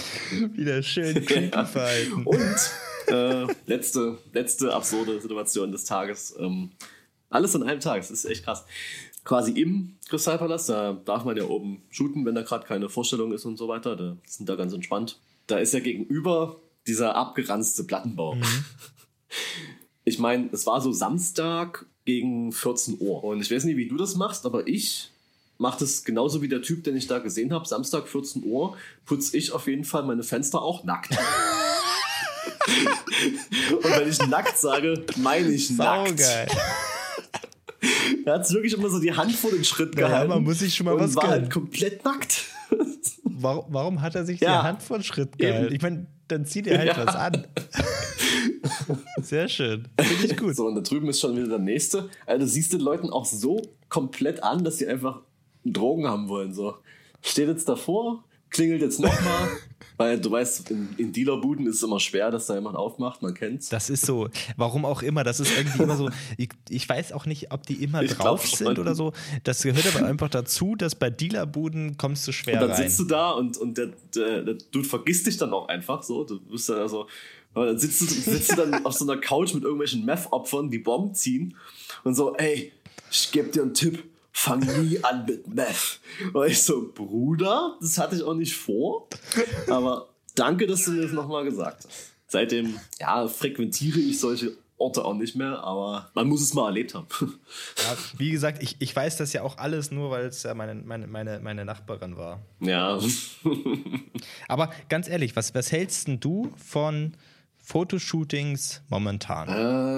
Wieder 0.53 0.82
schön 0.82 1.14
creepy 1.26 1.64
verhalten. 1.66 2.24
Und 2.24 2.70
äh, 3.09 3.46
letzte, 3.66 4.18
letzte 4.32 4.72
absurde 4.72 5.20
Situation 5.20 5.72
des 5.72 5.84
Tages. 5.84 6.34
Ähm, 6.38 6.70
alles 7.30 7.55
an 7.57 7.62
einem 7.62 7.80
Tag, 7.80 8.00
das 8.00 8.11
ist 8.11 8.24
echt 8.24 8.44
krass. 8.44 8.64
Quasi 9.24 9.52
im 9.52 9.96
Kristallpalast, 10.09 10.68
da 10.68 10.92
darf 10.92 11.24
man 11.24 11.36
ja 11.36 11.44
oben 11.44 11.82
shooten, 11.90 12.26
wenn 12.26 12.34
da 12.34 12.42
gerade 12.42 12.66
keine 12.66 12.88
Vorstellung 12.88 13.32
ist 13.32 13.44
und 13.44 13.57
so 13.57 13.68
weiter. 13.68 13.96
Da 13.96 14.16
sind 14.26 14.48
da 14.48 14.55
ganz 14.55 14.72
entspannt. 14.72 15.18
Da 15.46 15.59
ist 15.59 15.74
ja 15.74 15.80
gegenüber 15.80 16.61
dieser 16.86 17.16
abgeranzte 17.16 17.84
Plattenbau. 17.84 18.36
Ich 20.07 20.18
meine, 20.18 20.50
es 20.52 20.66
war 20.66 20.82
so 20.82 20.92
Samstag 20.92 21.86
gegen 22.05 22.52
14 22.52 22.98
Uhr. 23.00 23.24
Und 23.24 23.40
ich 23.40 23.50
weiß 23.50 23.64
nicht, 23.64 23.78
wie 23.78 23.88
du 23.88 23.96
das 23.96 24.16
machst, 24.16 24.44
aber 24.44 24.68
ich 24.68 25.11
mache 25.57 25.80
das 25.80 26.05
genauso 26.05 26.42
wie 26.42 26.48
der 26.48 26.62
Typ, 26.62 26.84
den 26.84 26.96
ich 26.96 27.07
da 27.07 27.18
gesehen 27.20 27.52
habe. 27.52 27.66
Samstag 27.66 28.07
14 28.07 28.44
Uhr 28.44 28.76
putze 29.07 29.36
ich 29.36 29.52
auf 29.52 29.66
jeden 29.66 29.84
Fall 29.84 30.02
meine 30.05 30.22
Fenster 30.22 30.61
auch 30.62 30.84
nackt. 30.84 31.16
Und 33.72 33.84
wenn 33.84 34.08
ich 34.08 34.18
nackt 34.26 34.56
sage, 34.58 35.04
meine 35.16 35.48
ich 35.48 35.70
nackt. 35.70 36.18
Saugeil. 36.20 36.46
Er 38.24 38.34
hat 38.34 38.50
wirklich 38.50 38.72
immer 38.72 38.88
so 38.88 38.98
die 38.98 39.12
Hand 39.12 39.32
vor 39.32 39.50
den 39.50 39.64
Schritt 39.64 39.94
Ja, 39.98 40.08
gehalten. 40.08 40.30
man 40.30 40.42
muss 40.42 40.60
sich 40.60 40.74
schon 40.74 40.86
mal 40.86 40.92
und 40.94 41.00
was 41.00 41.14
war 41.16 41.24
halt 41.28 41.34
gönnen. 41.42 41.50
komplett 41.50 42.04
nackt. 42.04 42.44
Warum, 43.36 43.64
warum 43.68 44.00
hat 44.00 44.14
er 44.14 44.24
sich 44.24 44.40
Ja. 44.40 44.60
die 44.62 44.68
Hand 44.68 44.82
vor 44.82 44.96
den 44.98 45.02
Schritt 45.04 45.36
gehalten? 45.36 45.66
Eben. 45.66 45.74
Ich 45.74 45.82
meine, 45.82 46.06
dann 46.28 46.46
zieht 46.46 46.66
er 46.66 46.78
halt 46.78 46.96
Ja. 46.96 47.04
was 47.06 47.14
an. 47.14 47.46
Sehr 49.22 49.48
schön. 49.48 49.88
Finde 50.00 50.26
ich 50.26 50.36
gut. 50.36 50.56
So, 50.56 50.66
und 50.66 50.76
da 50.76 50.80
drüben 50.80 51.08
ist 51.08 51.20
schon 51.20 51.36
wieder 51.36 51.48
der 51.48 51.58
nächste. 51.58 52.08
Also, 52.26 52.46
du 52.46 52.50
siehst 52.50 52.72
den 52.72 52.80
Leuten 52.80 53.10
auch 53.10 53.26
so 53.26 53.60
komplett 53.90 54.42
an, 54.42 54.64
dass 54.64 54.78
sie 54.78 54.86
einfach 54.86 55.20
Drogen 55.64 56.06
haben 56.06 56.28
wollen. 56.28 56.54
So. 56.54 56.76
Steht 57.22 57.48
jetzt 57.48 57.68
davor, 57.68 58.24
klingelt 58.55 58.80
jetzt 58.80 59.00
nochmal. 59.00 59.50
weil 59.96 60.20
du 60.20 60.30
weißt, 60.30 60.70
in, 60.70 60.88
in 60.96 61.12
Dealerbuden 61.12 61.66
ist 61.66 61.76
es 61.76 61.82
immer 61.82 62.00
schwer, 62.00 62.30
dass 62.30 62.46
da 62.46 62.55
jemand 62.55 62.76
aufmacht, 62.76 63.22
man 63.22 63.34
kennt's. 63.34 63.68
Das 63.68 63.90
ist 63.90 64.05
so, 64.05 64.28
warum 64.57 64.84
auch 64.84 65.02
immer, 65.02 65.22
das 65.22 65.40
ist 65.40 65.57
irgendwie 65.57 65.82
immer 65.82 65.96
so, 65.96 66.11
ich, 66.36 66.48
ich 66.68 66.88
weiß 66.88 67.12
auch 67.12 67.26
nicht, 67.26 67.52
ob 67.52 67.64
die 67.66 67.74
immer 67.74 68.02
Ich 68.02 68.12
drauf 68.12 68.44
sind 68.46 68.78
oder 68.78 68.94
so. 68.94 69.12
Das 69.44 69.62
gehört 69.62 69.86
aber 69.94 70.07
einfach 70.07 70.28
dazu, 70.28 70.74
dass 70.74 70.94
bei 70.94 71.11
Dealerbuden 71.11 71.96
kommst 71.96 72.26
du 72.26 72.32
schwer 72.32 72.55
Und 72.55 72.61
dann 72.62 72.70
rein. 72.72 72.82
sitzt 72.88 73.00
du 73.00 73.05
da 73.05 73.30
und, 73.30 73.57
und 73.57 73.78
der, 73.78 73.90
der, 74.14 74.42
der 74.42 74.55
Dude 74.72 74.88
vergisst 74.88 75.26
dich 75.26 75.36
dann 75.36 75.52
auch 75.52 75.68
einfach 75.68 76.02
so. 76.02 76.24
Du 76.24 76.40
bist 76.40 76.68
dann 76.68 76.78
also, 76.78 77.07
dann 77.55 77.78
sitzt 77.78 78.00
du, 78.00 78.07
sitzt 78.07 78.52
du 78.52 78.57
dann 78.57 78.74
auf 78.84 78.94
so 78.94 79.09
einer 79.09 79.20
Couch 79.20 79.55
mit 79.55 79.62
irgendwelchen 79.62 80.05
Meth-Opfern, 80.05 80.70
die 80.70 80.78
Bomben 80.78 81.14
ziehen 81.14 81.57
und 82.02 82.16
so, 82.16 82.34
ey, 82.34 82.72
ich 83.12 83.30
geb 83.30 83.52
dir 83.52 83.62
einen 83.62 83.74
Tipp, 83.74 84.02
fang 84.35 84.61
nie 84.82 85.03
an 85.03 85.24
mit 85.24 85.47
Meth. 85.47 86.01
Und 86.32 86.47
ich 86.47 86.62
so, 86.62 86.91
Bruder, 86.93 87.78
das 87.80 87.97
hatte 87.97 88.16
ich 88.16 88.22
auch 88.22 88.35
nicht 88.35 88.55
vor, 88.55 89.09
aber 89.68 90.09
danke, 90.35 90.66
dass 90.66 90.85
du 90.85 90.91
mir 90.91 91.03
das 91.03 91.12
nochmal 91.12 91.45
gesagt 91.45 91.85
hast. 91.85 92.12
Seitdem, 92.26 92.78
ja, 92.99 93.26
frequentiere 93.28 94.01
ich 94.01 94.18
solche 94.18 94.57
Orte 94.76 95.05
auch 95.05 95.14
nicht 95.14 95.37
mehr, 95.37 95.62
aber 95.62 96.11
man 96.14 96.26
muss 96.26 96.43
es 96.43 96.53
mal 96.53 96.66
erlebt 96.66 96.95
haben. 96.95 97.07
ja, 97.20 97.97
wie 98.18 98.32
gesagt, 98.32 98.61
ich, 98.61 98.76
ich 98.80 98.95
weiß 98.95 99.16
das 99.16 99.32
ja 99.32 99.43
auch 99.43 99.57
alles 99.57 99.93
nur, 99.93 100.11
weil 100.11 100.26
es 100.26 100.43
ja 100.43 100.53
meine, 100.53 100.74
meine, 100.74 101.07
meine, 101.07 101.39
meine 101.39 101.64
Nachbarin 101.64 102.16
war. 102.16 102.41
ja. 102.59 102.99
Aber 104.49 104.70
ganz 104.89 105.09
ehrlich, 105.09 105.37
was, 105.37 105.55
was 105.55 105.70
hältst 105.70 106.09
denn 106.09 106.18
du 106.18 106.53
von 106.57 107.14
Fotoshootings 107.64 108.82
momentan? 108.90 109.48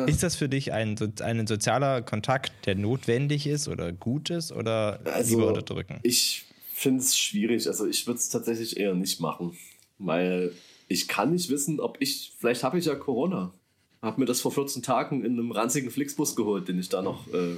Äh. 0.07 0.11
Ist 0.11 0.23
das 0.23 0.37
für 0.37 0.49
dich 0.49 0.73
ein, 0.73 0.97
ein 1.21 1.47
sozialer 1.49 2.01
Kontakt, 2.01 2.53
der 2.65 2.77
notwendig 2.77 3.47
ist 3.47 3.67
oder 3.67 3.93
gut 3.93 4.31
ist 4.31 4.53
oder 4.53 5.01
lieber 5.25 5.49
unterdrücken? 5.49 5.95
Also, 5.95 6.05
Ich 6.05 6.45
finde 6.73 7.01
es 7.01 7.19
schwierig. 7.19 7.67
Also 7.67 7.87
ich 7.87 8.07
würde 8.07 8.19
es 8.19 8.29
tatsächlich 8.29 8.77
eher 8.77 8.95
nicht 8.95 9.21
machen, 9.21 9.57
weil 9.99 10.53
ich 10.87 11.09
kann 11.09 11.33
nicht 11.33 11.51
wissen, 11.51 11.81
ob 11.81 11.97
ich, 12.01 12.35
vielleicht 12.39 12.63
habe 12.63 12.79
ich 12.79 12.85
ja 12.85 12.95
Corona. 12.95 13.53
Habe 14.01 14.21
mir 14.21 14.27
das 14.27 14.41
vor 14.41 14.53
14 14.53 14.83
Tagen 14.83 15.25
in 15.25 15.33
einem 15.33 15.51
ranzigen 15.51 15.91
Flixbus 15.91 16.37
geholt, 16.37 16.69
den 16.69 16.79
ich 16.79 16.89
da 16.89 17.03
noch 17.03 17.27
äh, 17.35 17.57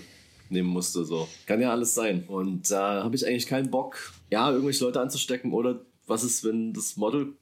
nehmen 0.49 0.69
musste. 0.69 1.05
So 1.05 1.29
kann 1.45 1.61
ja 1.61 1.71
alles 1.71 1.95
sein. 1.95 2.25
Und 2.27 2.71
da 2.71 3.05
habe 3.05 3.15
ich 3.15 3.27
eigentlich 3.27 3.47
keinen 3.47 3.71
Bock, 3.71 4.15
ja, 4.31 4.51
irgendwelche 4.51 4.85
Leute 4.85 5.03
anzustecken 5.03 5.53
oder 5.53 5.81
was 6.07 6.25
ist, 6.25 6.45
wenn 6.45 6.73
das 6.73 6.97
Model 6.97 7.35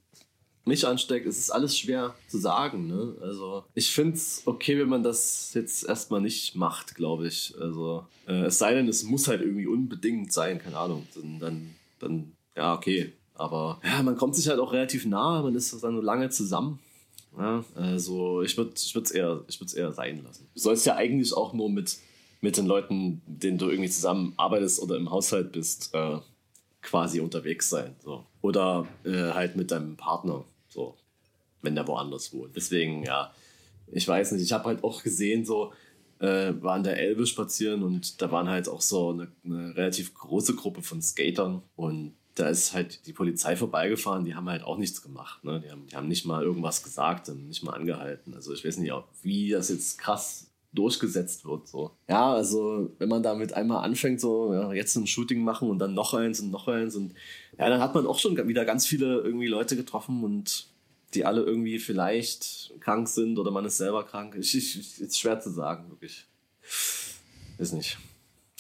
mich 0.67 0.87
ansteckt, 0.87 1.27
es 1.27 1.39
ist 1.39 1.51
alles 1.51 1.79
schwer 1.79 2.15
zu 2.29 2.39
sagen. 2.39 2.87
Ne? 2.87 3.15
Also 3.21 3.65
ich 3.75 3.91
finde 3.91 4.15
es 4.15 4.43
okay, 4.45 4.79
wenn 4.79 4.89
man 4.89 5.03
das 5.03 5.55
jetzt 5.55 5.85
erstmal 5.89 6.21
nicht 6.21 6.55
macht, 6.57 6.95
glaube 6.95 7.29
ich. 7.29 7.55
Also 7.61 8.07
äh, 8.27 8.47
es 8.47 8.59
sei 8.59 8.75
denn, 8.75 8.89
es 8.89 9.05
muss 9.05 9.29
halt 9.29 9.41
irgendwie 9.41 9.67
unbedingt 9.67 10.33
sein, 10.33 10.59
keine 10.59 10.77
Ahnung. 10.77 11.07
Dann, 11.15 11.39
dann, 11.39 11.75
dann 12.01 12.33
ja, 12.57 12.75
okay. 12.75 13.13
Aber 13.35 13.81
ja, 13.85 14.03
man 14.03 14.17
kommt 14.17 14.35
sich 14.35 14.49
halt 14.49 14.59
auch 14.59 14.73
relativ 14.73 15.07
nah, 15.07 15.43
man 15.43 15.55
ist 15.55 15.73
dann 15.83 15.97
so 15.97 16.03
lange 16.03 16.31
zusammen. 16.31 16.81
Ja, 17.39 17.65
also 17.75 18.43
ich 18.43 18.57
würde 18.57 18.73
es 18.75 19.11
eher, 19.11 19.45
ich 19.47 19.61
würd's 19.61 19.75
eher 19.75 19.93
sein 19.93 20.23
lassen. 20.25 20.49
Du 20.55 20.61
sollst 20.61 20.87
ja 20.87 20.97
eigentlich 20.97 21.35
auch 21.35 21.53
nur 21.53 21.69
mit, 21.69 21.99
mit 22.41 22.57
den 22.57 22.67
Leuten, 22.67 23.21
denen 23.27 23.59
du 23.59 23.69
irgendwie 23.69 23.91
zusammen 23.91 24.33
arbeitest 24.39 24.81
oder 24.81 24.97
im 24.97 25.11
Haushalt 25.11 25.53
bist, 25.53 25.91
äh, 25.93 26.19
quasi 26.81 27.21
unterwegs 27.21 27.69
sein. 27.69 27.95
So. 28.03 28.25
Oder 28.41 28.87
äh, 29.05 29.33
halt 29.33 29.57
mit 29.57 29.71
deinem 29.71 29.97
Partner, 29.97 30.45
so, 30.77 30.95
wenn 31.63 31.75
der 31.75 31.89
woanders 31.89 32.33
wohnt. 32.33 32.55
Deswegen, 32.55 33.03
ja, 33.03 33.33
ich 33.91 34.07
weiß 34.07 34.33
nicht, 34.33 34.43
ich 34.43 34.53
habe 34.53 34.67
halt 34.67 34.85
auch 34.85 35.03
gesehen, 35.03 35.45
so, 35.45 35.73
äh, 36.19 36.53
war 36.61 36.81
der 36.81 36.99
Elbe 36.99 37.27
spazieren 37.27 37.83
und 37.83 38.21
da 38.21 38.31
waren 38.31 38.49
halt 38.49 38.69
auch 38.69 38.81
so 38.81 39.11
eine, 39.11 39.29
eine 39.45 39.77
relativ 39.77 40.15
große 40.15 40.55
Gruppe 40.55 40.83
von 40.83 41.03
Skatern 41.03 41.63
und 41.77 42.15
da 42.35 42.49
ist 42.49 42.75
halt 42.75 43.07
die 43.07 43.15
Polizei 43.15 43.57
vorbeigefahren, 43.57 44.27
die 44.27 44.35
haben 44.35 44.49
halt 44.49 44.63
auch 44.63 44.77
nichts 44.77 45.01
gemacht. 45.01 45.43
Ne? 45.43 45.61
Die, 45.61 45.71
haben, 45.71 45.87
die 45.87 45.97
haben 45.97 46.09
nicht 46.09 46.27
mal 46.27 46.43
irgendwas 46.43 46.83
gesagt, 46.83 47.29
haben 47.29 47.49
nicht 47.49 47.63
mal 47.63 47.73
angehalten. 47.73 48.35
Also 48.35 48.53
ich 48.53 48.63
weiß 48.63 48.77
nicht, 48.77 48.93
wie 49.23 49.51
das 49.51 49.71
jetzt 49.71 49.97
krass 49.97 50.46
durchgesetzt 50.77 51.45
wird. 51.45 51.67
So. 51.67 51.91
Ja, 52.09 52.33
also 52.33 52.91
wenn 52.99 53.09
man 53.09 53.23
damit 53.23 53.53
einmal 53.53 53.85
anfängt, 53.85 54.21
so 54.21 54.53
ja, 54.53 54.73
jetzt 54.73 54.95
ein 54.97 55.07
Shooting 55.07 55.43
machen 55.43 55.71
und 55.71 55.79
dann 55.79 55.95
noch 55.95 56.15
eins 56.15 56.41
und 56.41 56.51
noch 56.51 56.69
eins 56.69 56.95
und 56.95 57.15
ja, 57.59 57.69
dann 57.69 57.81
hat 57.81 57.95
man 57.95 58.07
auch 58.07 58.19
schon 58.19 58.37
wieder 58.49 58.65
ganz 58.65 58.87
viele 58.87 59.21
irgendwie 59.21 59.49
Leute 59.49 59.77
getroffen 59.77 60.23
und 60.23 60.69
die 61.15 61.25
alle 61.25 61.43
irgendwie 61.43 61.79
vielleicht 61.79 62.75
krank 62.81 63.09
sind 63.09 63.39
oder 63.39 63.51
man 63.51 63.65
ist 63.65 63.79
selber 63.79 64.05
krank. 64.05 64.37
Ich, 64.39 64.55
ich, 64.57 65.01
ist 65.01 65.19
schwer 65.19 65.41
zu 65.41 65.51
sagen, 65.51 65.89
wirklich. 65.91 66.27
Ist 67.59 67.73
nicht. 67.73 67.99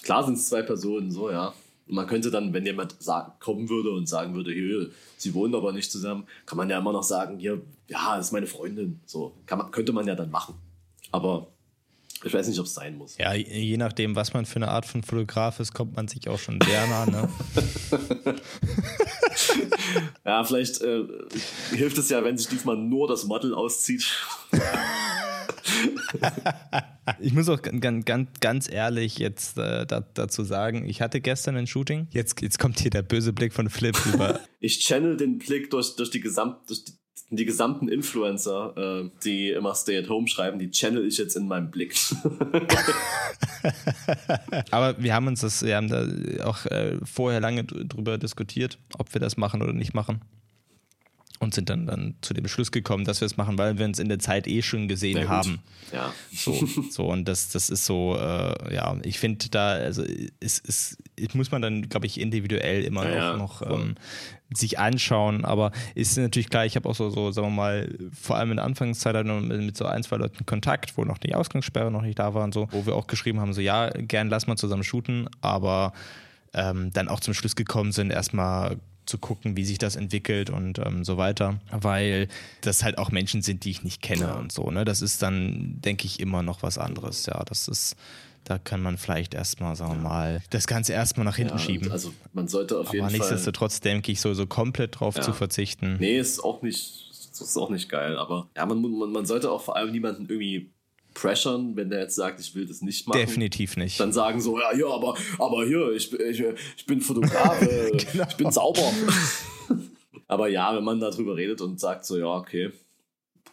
Klar 0.02 0.24
sind 0.24 0.34
es 0.34 0.48
zwei 0.48 0.62
Personen, 0.62 1.10
so 1.10 1.30
ja. 1.30 1.52
Und 1.88 1.94
man 1.94 2.06
könnte 2.06 2.30
dann, 2.30 2.52
wenn 2.52 2.66
jemand 2.66 3.00
sagen, 3.00 3.32
kommen 3.38 3.68
würde 3.68 3.90
und 3.90 4.08
sagen 4.08 4.34
würde, 4.34 4.52
hier, 4.52 4.90
sie 5.16 5.34
wohnen 5.34 5.54
aber 5.54 5.72
nicht 5.72 5.90
zusammen, 5.90 6.26
kann 6.44 6.56
man 6.56 6.68
ja 6.68 6.78
immer 6.78 6.92
noch 6.92 7.02
sagen, 7.02 7.38
hier, 7.38 7.62
ja, 7.88 8.16
das 8.16 8.26
ist 8.26 8.32
meine 8.32 8.46
Freundin. 8.46 9.00
So, 9.06 9.34
kann 9.46 9.58
man, 9.58 9.70
könnte 9.70 9.92
man 9.92 10.06
ja 10.06 10.14
dann 10.14 10.30
machen. 10.30 10.54
Aber 11.12 11.48
ich 12.24 12.34
weiß 12.34 12.48
nicht, 12.48 12.58
ob 12.58 12.66
es 12.66 12.74
sein 12.74 12.96
muss. 12.96 13.16
Ja, 13.18 13.34
je 13.34 13.76
nachdem, 13.76 14.16
was 14.16 14.32
man 14.32 14.46
für 14.46 14.56
eine 14.56 14.68
Art 14.68 14.86
von 14.86 15.02
Fotograf 15.02 15.60
ist, 15.60 15.74
kommt 15.74 15.96
man 15.96 16.08
sich 16.08 16.28
auch 16.28 16.38
schon 16.38 16.60
sehr 16.60 16.86
nah. 16.86 17.06
Ne? 17.06 17.28
Ja, 20.24 20.42
vielleicht 20.44 20.80
äh, 20.82 21.04
hilft 21.70 21.98
es 21.98 22.08
ja, 22.08 22.24
wenn 22.24 22.36
sich 22.36 22.48
diesmal 22.48 22.76
nur 22.76 23.06
das 23.06 23.24
Model 23.24 23.54
auszieht. 23.54 24.04
Ich 27.20 27.32
muss 27.32 27.48
auch 27.48 27.62
ganz, 27.62 28.04
ganz, 28.04 28.28
ganz 28.40 28.70
ehrlich 28.70 29.18
jetzt 29.18 29.58
äh, 29.58 29.86
da, 29.86 30.00
dazu 30.00 30.42
sagen, 30.42 30.88
ich 30.88 31.00
hatte 31.00 31.20
gestern 31.20 31.56
ein 31.56 31.66
Shooting. 31.66 32.08
Jetzt, 32.10 32.40
jetzt 32.42 32.58
kommt 32.58 32.80
hier 32.80 32.90
der 32.90 33.02
böse 33.02 33.32
Blick 33.32 33.52
von 33.52 33.70
Flip 33.70 33.96
über. 34.06 34.40
Ich 34.58 34.80
channel 34.80 35.16
den 35.16 35.38
Blick 35.38 35.70
durch, 35.70 35.94
durch 35.94 36.10
die 36.10 36.18
gesamt, 36.20 36.68
durch 36.68 36.84
die, 36.84 36.92
die 37.30 37.44
gesamten 37.44 37.88
Influencer, 37.88 38.74
äh, 38.76 39.10
die 39.24 39.50
immer 39.50 39.74
Stay 39.74 39.98
at 39.98 40.08
Home 40.08 40.28
schreiben, 40.28 40.58
die 40.58 40.70
channel 40.70 41.06
ich 41.06 41.18
jetzt 41.18 41.36
in 41.36 41.48
meinem 41.48 41.70
Blick. 41.70 41.96
Aber 44.70 45.02
wir 45.02 45.12
haben 45.12 45.26
uns 45.26 45.40
das, 45.40 45.64
wir 45.64 45.76
haben 45.76 45.88
da 45.88 46.06
auch 46.44 46.66
äh, 46.66 46.98
vorher 47.04 47.40
lange 47.40 47.64
drüber 47.64 48.18
diskutiert, 48.18 48.78
ob 48.96 49.12
wir 49.12 49.20
das 49.20 49.36
machen 49.36 49.62
oder 49.62 49.72
nicht 49.72 49.94
machen. 49.94 50.20
Und 51.38 51.54
sind 51.54 51.68
dann, 51.68 51.86
dann 51.86 52.14
zu 52.22 52.32
dem 52.32 52.48
Schluss 52.48 52.72
gekommen, 52.72 53.04
dass 53.04 53.20
wir 53.20 53.26
es 53.26 53.36
machen, 53.36 53.58
weil 53.58 53.78
wir 53.78 53.84
uns 53.84 53.98
in 53.98 54.08
der 54.08 54.18
Zeit 54.18 54.46
eh 54.46 54.62
schon 54.62 54.88
gesehen 54.88 55.14
Sehr 55.14 55.24
gut. 55.24 55.30
haben. 55.30 55.62
Ja. 55.92 56.12
So, 56.32 56.66
so 56.90 57.06
und 57.06 57.26
das, 57.26 57.50
das 57.50 57.68
ist 57.68 57.84
so, 57.84 58.16
äh, 58.16 58.74
ja, 58.74 58.96
ich 59.02 59.18
finde 59.18 59.48
da, 59.50 59.72
also 59.72 60.02
es, 60.40 60.62
es, 60.66 60.96
muss 61.34 61.50
man 61.50 61.60
dann, 61.60 61.88
glaube 61.88 62.06
ich, 62.06 62.18
individuell 62.18 62.84
immer 62.84 63.04
Ja, 63.04 63.14
ja, 63.14 63.36
noch, 63.36 63.60
noch 63.60 63.70
ähm, 63.70 63.96
sich 64.54 64.78
anschauen, 64.78 65.44
aber 65.44 65.72
ist 65.94 66.16
natürlich 66.16 66.48
klar, 66.48 66.64
ich 66.64 66.76
habe 66.76 66.88
auch 66.88 66.94
so, 66.94 67.10
so, 67.10 67.30
sagen 67.32 67.48
wir 67.48 67.54
mal, 67.54 67.94
vor 68.12 68.36
allem 68.36 68.52
in 68.52 68.56
der 68.56 68.64
Anfangszeit 68.64 69.14
halt 69.14 69.26
mit 69.26 69.76
so 69.76 69.84
ein, 69.86 70.02
zwei 70.02 70.16
Leuten 70.16 70.46
Kontakt, 70.46 70.96
wo 70.96 71.04
noch 71.04 71.18
die 71.18 71.34
Ausgangssperre 71.34 71.90
noch 71.90 72.02
nicht 72.02 72.18
da 72.18 72.32
war 72.34 72.44
und 72.44 72.54
so, 72.54 72.68
wo 72.70 72.86
wir 72.86 72.94
auch 72.94 73.06
geschrieben 73.06 73.40
haben, 73.40 73.52
so 73.52 73.60
ja, 73.60 73.90
gern 73.90 74.28
lass 74.28 74.46
mal 74.46 74.56
zusammen 74.56 74.84
shooten, 74.84 75.28
aber 75.40 75.92
ähm, 76.54 76.90
dann 76.92 77.08
auch 77.08 77.20
zum 77.20 77.34
Schluss 77.34 77.56
gekommen 77.56 77.92
sind, 77.92 78.10
erstmal 78.10 78.78
zu 79.06 79.18
gucken, 79.18 79.56
wie 79.56 79.64
sich 79.64 79.78
das 79.78 79.96
entwickelt 79.96 80.50
und 80.50 80.78
ähm, 80.78 81.04
so 81.04 81.16
weiter, 81.16 81.60
weil 81.70 82.28
das 82.60 82.82
halt 82.82 82.98
auch 82.98 83.10
Menschen 83.10 83.40
sind, 83.42 83.64
die 83.64 83.70
ich 83.70 83.82
nicht 83.84 84.02
kenne 84.02 84.34
und 84.36 84.52
so. 84.52 84.70
Ne? 84.70 84.84
Das 84.84 85.00
ist 85.02 85.22
dann, 85.22 85.80
denke 85.80 86.06
ich, 86.06 86.20
immer 86.20 86.42
noch 86.42 86.62
was 86.62 86.76
anderes. 86.78 87.26
Ja, 87.26 87.42
das 87.44 87.68
ist, 87.68 87.96
da 88.44 88.58
kann 88.58 88.82
man 88.82 88.98
vielleicht 88.98 89.34
erstmal, 89.34 89.74
sagen 89.76 89.92
wir 89.94 90.08
mal, 90.08 90.42
das 90.50 90.66
Ganze 90.66 90.92
erstmal 90.92 91.24
nach 91.24 91.36
hinten 91.36 91.54
Ja, 91.58 91.58
schieben. 91.58 91.90
Also 91.90 92.12
man 92.32 92.48
sollte 92.48 92.78
auf 92.78 92.88
Aber 92.88 92.94
jeden 92.94 93.08
Fall. 93.08 93.16
nichtsdestotrotz 93.18 93.80
denke 93.80 94.12
ich, 94.12 94.20
so, 94.20 94.34
so 94.34 94.46
komplett 94.46 95.00
drauf 95.00 95.16
Ja. 95.16 95.22
zu 95.22 95.32
verzichten. 95.32 95.96
Nee, 95.98 96.18
ist 96.18 96.42
auch 96.42 96.62
nicht, 96.62 97.08
das 97.30 97.40
ist 97.40 97.56
auch 97.56 97.70
nicht 97.70 97.88
geil, 97.88 98.16
aber 98.18 98.48
ja, 98.56 98.66
man, 98.66 98.80
man, 98.82 99.12
man 99.12 99.26
sollte 99.26 99.50
auch 99.50 99.62
vor 99.62 99.76
allem 99.76 99.92
niemanden 99.92 100.26
irgendwie 100.28 100.70
pressern, 101.16 101.76
wenn 101.76 101.88
der 101.88 102.00
jetzt 102.00 102.14
sagt, 102.14 102.40
ich 102.40 102.54
will 102.54 102.66
das 102.66 102.82
nicht 102.82 103.08
machen. 103.08 103.18
Definitiv 103.18 103.76
nicht. 103.76 103.98
Dann 103.98 104.12
sagen 104.12 104.40
so, 104.40 104.60
ja, 104.60 104.74
ja, 104.76 104.86
aber, 104.86 105.16
aber 105.38 105.64
hier, 105.64 105.92
ich, 105.92 106.12
ich, 106.12 106.44
ich 106.76 106.86
bin 106.86 107.00
Fotograf, 107.00 107.60
äh, 107.62 107.90
Genau. 107.90 108.26
ich 108.28 108.36
bin 108.36 108.50
sauber. 108.50 108.92
aber 110.28 110.48
ja, 110.48 110.76
wenn 110.76 110.84
man 110.84 111.00
darüber 111.00 111.36
redet 111.36 111.62
und 111.62 111.80
sagt 111.80 112.04
so, 112.04 112.18
ja, 112.18 112.26
okay. 112.26 112.70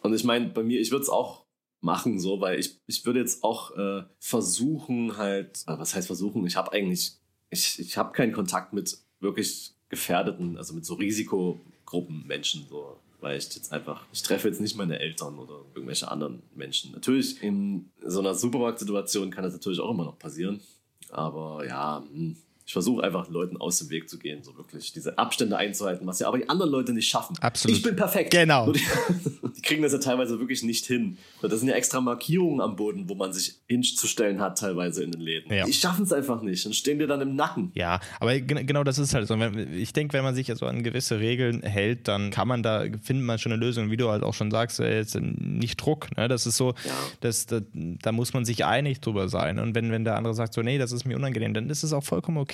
Und 0.02 0.12
ich 0.14 0.24
meine, 0.24 0.48
bei 0.50 0.62
mir, 0.62 0.78
ich 0.78 0.90
würde 0.90 1.04
es 1.04 1.08
auch 1.08 1.44
machen, 1.80 2.20
so, 2.20 2.40
weil 2.40 2.60
ich, 2.60 2.78
ich 2.86 3.06
würde 3.06 3.20
jetzt 3.20 3.42
auch 3.42 3.76
äh, 3.76 4.02
versuchen, 4.18 5.16
halt, 5.16 5.64
äh, 5.66 5.78
was 5.78 5.94
heißt 5.94 6.06
versuchen? 6.06 6.46
Ich 6.46 6.56
habe 6.56 6.72
eigentlich, 6.72 7.12
ich, 7.48 7.78
ich 7.78 7.96
habe 7.96 8.12
keinen 8.12 8.32
Kontakt 8.32 8.74
mit 8.74 8.98
wirklich 9.20 9.72
gefährdeten, 9.88 10.58
also 10.58 10.74
mit 10.74 10.84
so 10.84 10.94
Risikogruppen 10.94 12.26
Menschen, 12.26 12.66
so. 12.68 12.98
Weil 13.24 13.38
ich 13.38 13.54
jetzt 13.54 13.72
einfach, 13.72 14.04
ich 14.12 14.22
treffe 14.22 14.48
jetzt 14.48 14.60
nicht 14.60 14.76
meine 14.76 14.98
Eltern 14.98 15.38
oder 15.38 15.64
irgendwelche 15.74 16.10
anderen 16.10 16.42
Menschen. 16.54 16.92
Natürlich, 16.92 17.42
in 17.42 17.90
so 18.04 18.20
einer 18.20 18.34
Supermarktsituation 18.34 19.30
kann 19.30 19.44
das 19.44 19.54
natürlich 19.54 19.80
auch 19.80 19.90
immer 19.90 20.04
noch 20.04 20.18
passieren. 20.18 20.60
Aber 21.08 21.64
ja, 21.66 22.04
hm, 22.06 22.36
ich 22.66 22.72
versuche 22.72 23.02
einfach 23.04 23.28
Leuten 23.28 23.58
aus 23.58 23.78
dem 23.78 23.90
Weg 23.90 24.08
zu 24.08 24.18
gehen, 24.18 24.42
so 24.42 24.56
wirklich 24.56 24.92
diese 24.92 25.18
Abstände 25.18 25.56
einzuhalten, 25.58 26.06
was 26.06 26.18
ja 26.20 26.28
aber 26.28 26.38
die 26.38 26.48
anderen 26.48 26.70
Leute 26.72 26.92
nicht 26.94 27.08
schaffen. 27.08 27.36
Absolut. 27.40 27.76
Ich 27.76 27.82
bin 27.82 27.94
perfekt. 27.94 28.30
Genau. 28.30 28.72
Die, 28.72 28.80
die 29.56 29.60
kriegen 29.60 29.82
das 29.82 29.92
ja 29.92 29.98
teilweise 29.98 30.38
wirklich 30.40 30.62
nicht 30.62 30.86
hin. 30.86 31.18
Das 31.42 31.60
sind 31.60 31.68
ja 31.68 31.74
extra 31.74 32.00
Markierungen 32.00 32.62
am 32.62 32.74
Boden, 32.76 33.06
wo 33.08 33.14
man 33.14 33.34
sich 33.34 33.56
hinzustellen 33.66 34.40
hat, 34.40 34.58
teilweise 34.58 35.04
in 35.04 35.10
den 35.12 35.20
Läden. 35.20 35.52
Ja. 35.52 35.66
Die 35.66 35.74
schaffen 35.74 36.04
es 36.04 36.12
einfach 36.12 36.40
nicht 36.40 36.64
und 36.64 36.74
stehen 36.74 36.98
dir 36.98 37.06
dann 37.06 37.20
im 37.20 37.36
Nacken. 37.36 37.70
Ja, 37.74 38.00
aber 38.18 38.40
gen- 38.40 38.66
genau 38.66 38.82
das 38.82 38.98
ist 38.98 39.12
halt 39.14 39.28
so. 39.28 39.34
Ich 39.74 39.92
denke, 39.92 40.14
wenn 40.14 40.24
man 40.24 40.34
sich 40.34 40.50
also 40.50 40.64
an 40.66 40.82
gewisse 40.82 41.18
Regeln 41.20 41.62
hält, 41.62 42.08
dann 42.08 42.30
kann 42.30 42.48
man 42.48 42.62
da, 42.62 42.84
findet 43.02 43.26
man 43.26 43.38
schon 43.38 43.52
eine 43.52 43.60
Lösung, 43.62 43.90
wie 43.90 43.98
du 43.98 44.08
halt 44.08 44.22
auch 44.22 44.32
schon 44.34 44.50
sagst, 44.50 44.80
äh, 44.80 44.96
jetzt 44.96 45.14
nicht 45.20 45.76
Druck. 45.76 46.16
Ne? 46.16 46.28
Das 46.28 46.46
ist 46.46 46.56
so, 46.56 46.70
Ja. 46.86 46.92
das, 47.20 47.44
da, 47.44 47.60
da 47.74 48.12
muss 48.12 48.32
man 48.32 48.46
sich 48.46 48.64
einig 48.64 49.00
drüber 49.02 49.28
sein. 49.28 49.58
Und 49.58 49.74
wenn, 49.74 49.90
wenn 49.90 50.04
der 50.04 50.16
andere 50.16 50.32
sagt, 50.32 50.54
so, 50.54 50.62
nee, 50.62 50.78
das 50.78 50.92
ist 50.92 51.04
mir 51.04 51.16
unangenehm, 51.16 51.52
dann 51.52 51.68
ist 51.68 51.82
es 51.82 51.92
auch 51.92 52.02
vollkommen 52.04 52.38
okay. 52.38 52.53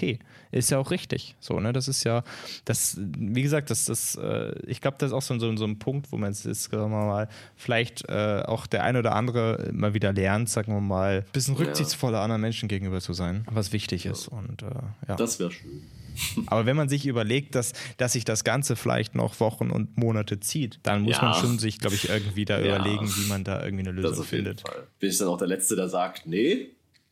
Ist 0.52 0.70
ja 0.70 0.78
auch 0.78 0.90
richtig. 0.90 1.36
So, 1.40 1.60
ne? 1.60 1.72
Das 1.72 1.86
ist 1.88 2.02
ja, 2.04 2.24
das, 2.64 2.98
wie 3.00 3.42
gesagt, 3.42 3.70
das, 3.70 3.84
das, 3.84 4.16
äh, 4.16 4.52
ich 4.66 4.80
glaube, 4.80 4.96
das 4.98 5.10
ist 5.10 5.14
auch 5.14 5.22
so, 5.22 5.38
so, 5.38 5.56
so 5.56 5.64
ein 5.64 5.78
Punkt, 5.78 6.10
wo 6.10 6.16
man 6.16 6.30
es 6.32 6.42
jetzt, 6.44 6.64
sagen 6.70 6.90
wir 6.90 7.06
mal, 7.06 7.28
vielleicht 7.56 8.08
äh, 8.08 8.42
auch 8.46 8.66
der 8.66 8.82
ein 8.84 8.96
oder 8.96 9.14
andere 9.14 9.70
mal 9.72 9.94
wieder 9.94 10.12
lernt, 10.12 10.48
sagen 10.48 10.72
wir 10.74 10.80
mal, 10.80 11.18
ein 11.26 11.32
bisschen 11.32 11.54
rücksichtsvoller 11.54 12.20
anderen 12.20 12.40
Menschen 12.42 12.68
gegenüber 12.68 13.00
zu 13.00 13.12
sein, 13.12 13.44
was 13.50 13.72
wichtig 13.72 14.06
ist. 14.06 14.28
Und 14.28 14.62
äh, 14.62 14.66
ja. 15.08 15.16
Das 15.16 15.38
wäre 15.38 15.52
schön. 15.52 15.82
Aber 16.48 16.66
wenn 16.66 16.76
man 16.76 16.88
sich 16.88 17.06
überlegt, 17.06 17.54
dass, 17.54 17.72
dass 17.96 18.12
sich 18.14 18.24
das 18.24 18.42
Ganze 18.42 18.74
vielleicht 18.74 19.14
noch 19.14 19.38
Wochen 19.38 19.70
und 19.70 19.96
Monate 19.96 20.40
zieht, 20.40 20.80
dann 20.82 21.02
muss 21.02 21.16
Ja. 21.18 21.22
man 21.28 21.34
schon 21.34 21.58
sich, 21.60 21.78
glaube 21.78 21.94
ich, 21.94 22.08
irgendwie 22.08 22.44
da 22.44 22.58
Ja. 22.58 22.66
überlegen, 22.76 23.08
wie 23.16 23.28
man 23.28 23.44
da 23.44 23.62
irgendwie 23.64 23.88
eine 23.88 23.92
Lösung 23.92 24.24
findet. 24.24 24.62
Fall. 24.62 24.88
Bin 24.98 25.10
ich 25.10 25.18
dann 25.18 25.28
auch 25.28 25.38
der 25.38 25.46
Letzte, 25.46 25.76
der 25.76 25.88
sagt, 25.88 26.26
nee, 26.26 26.70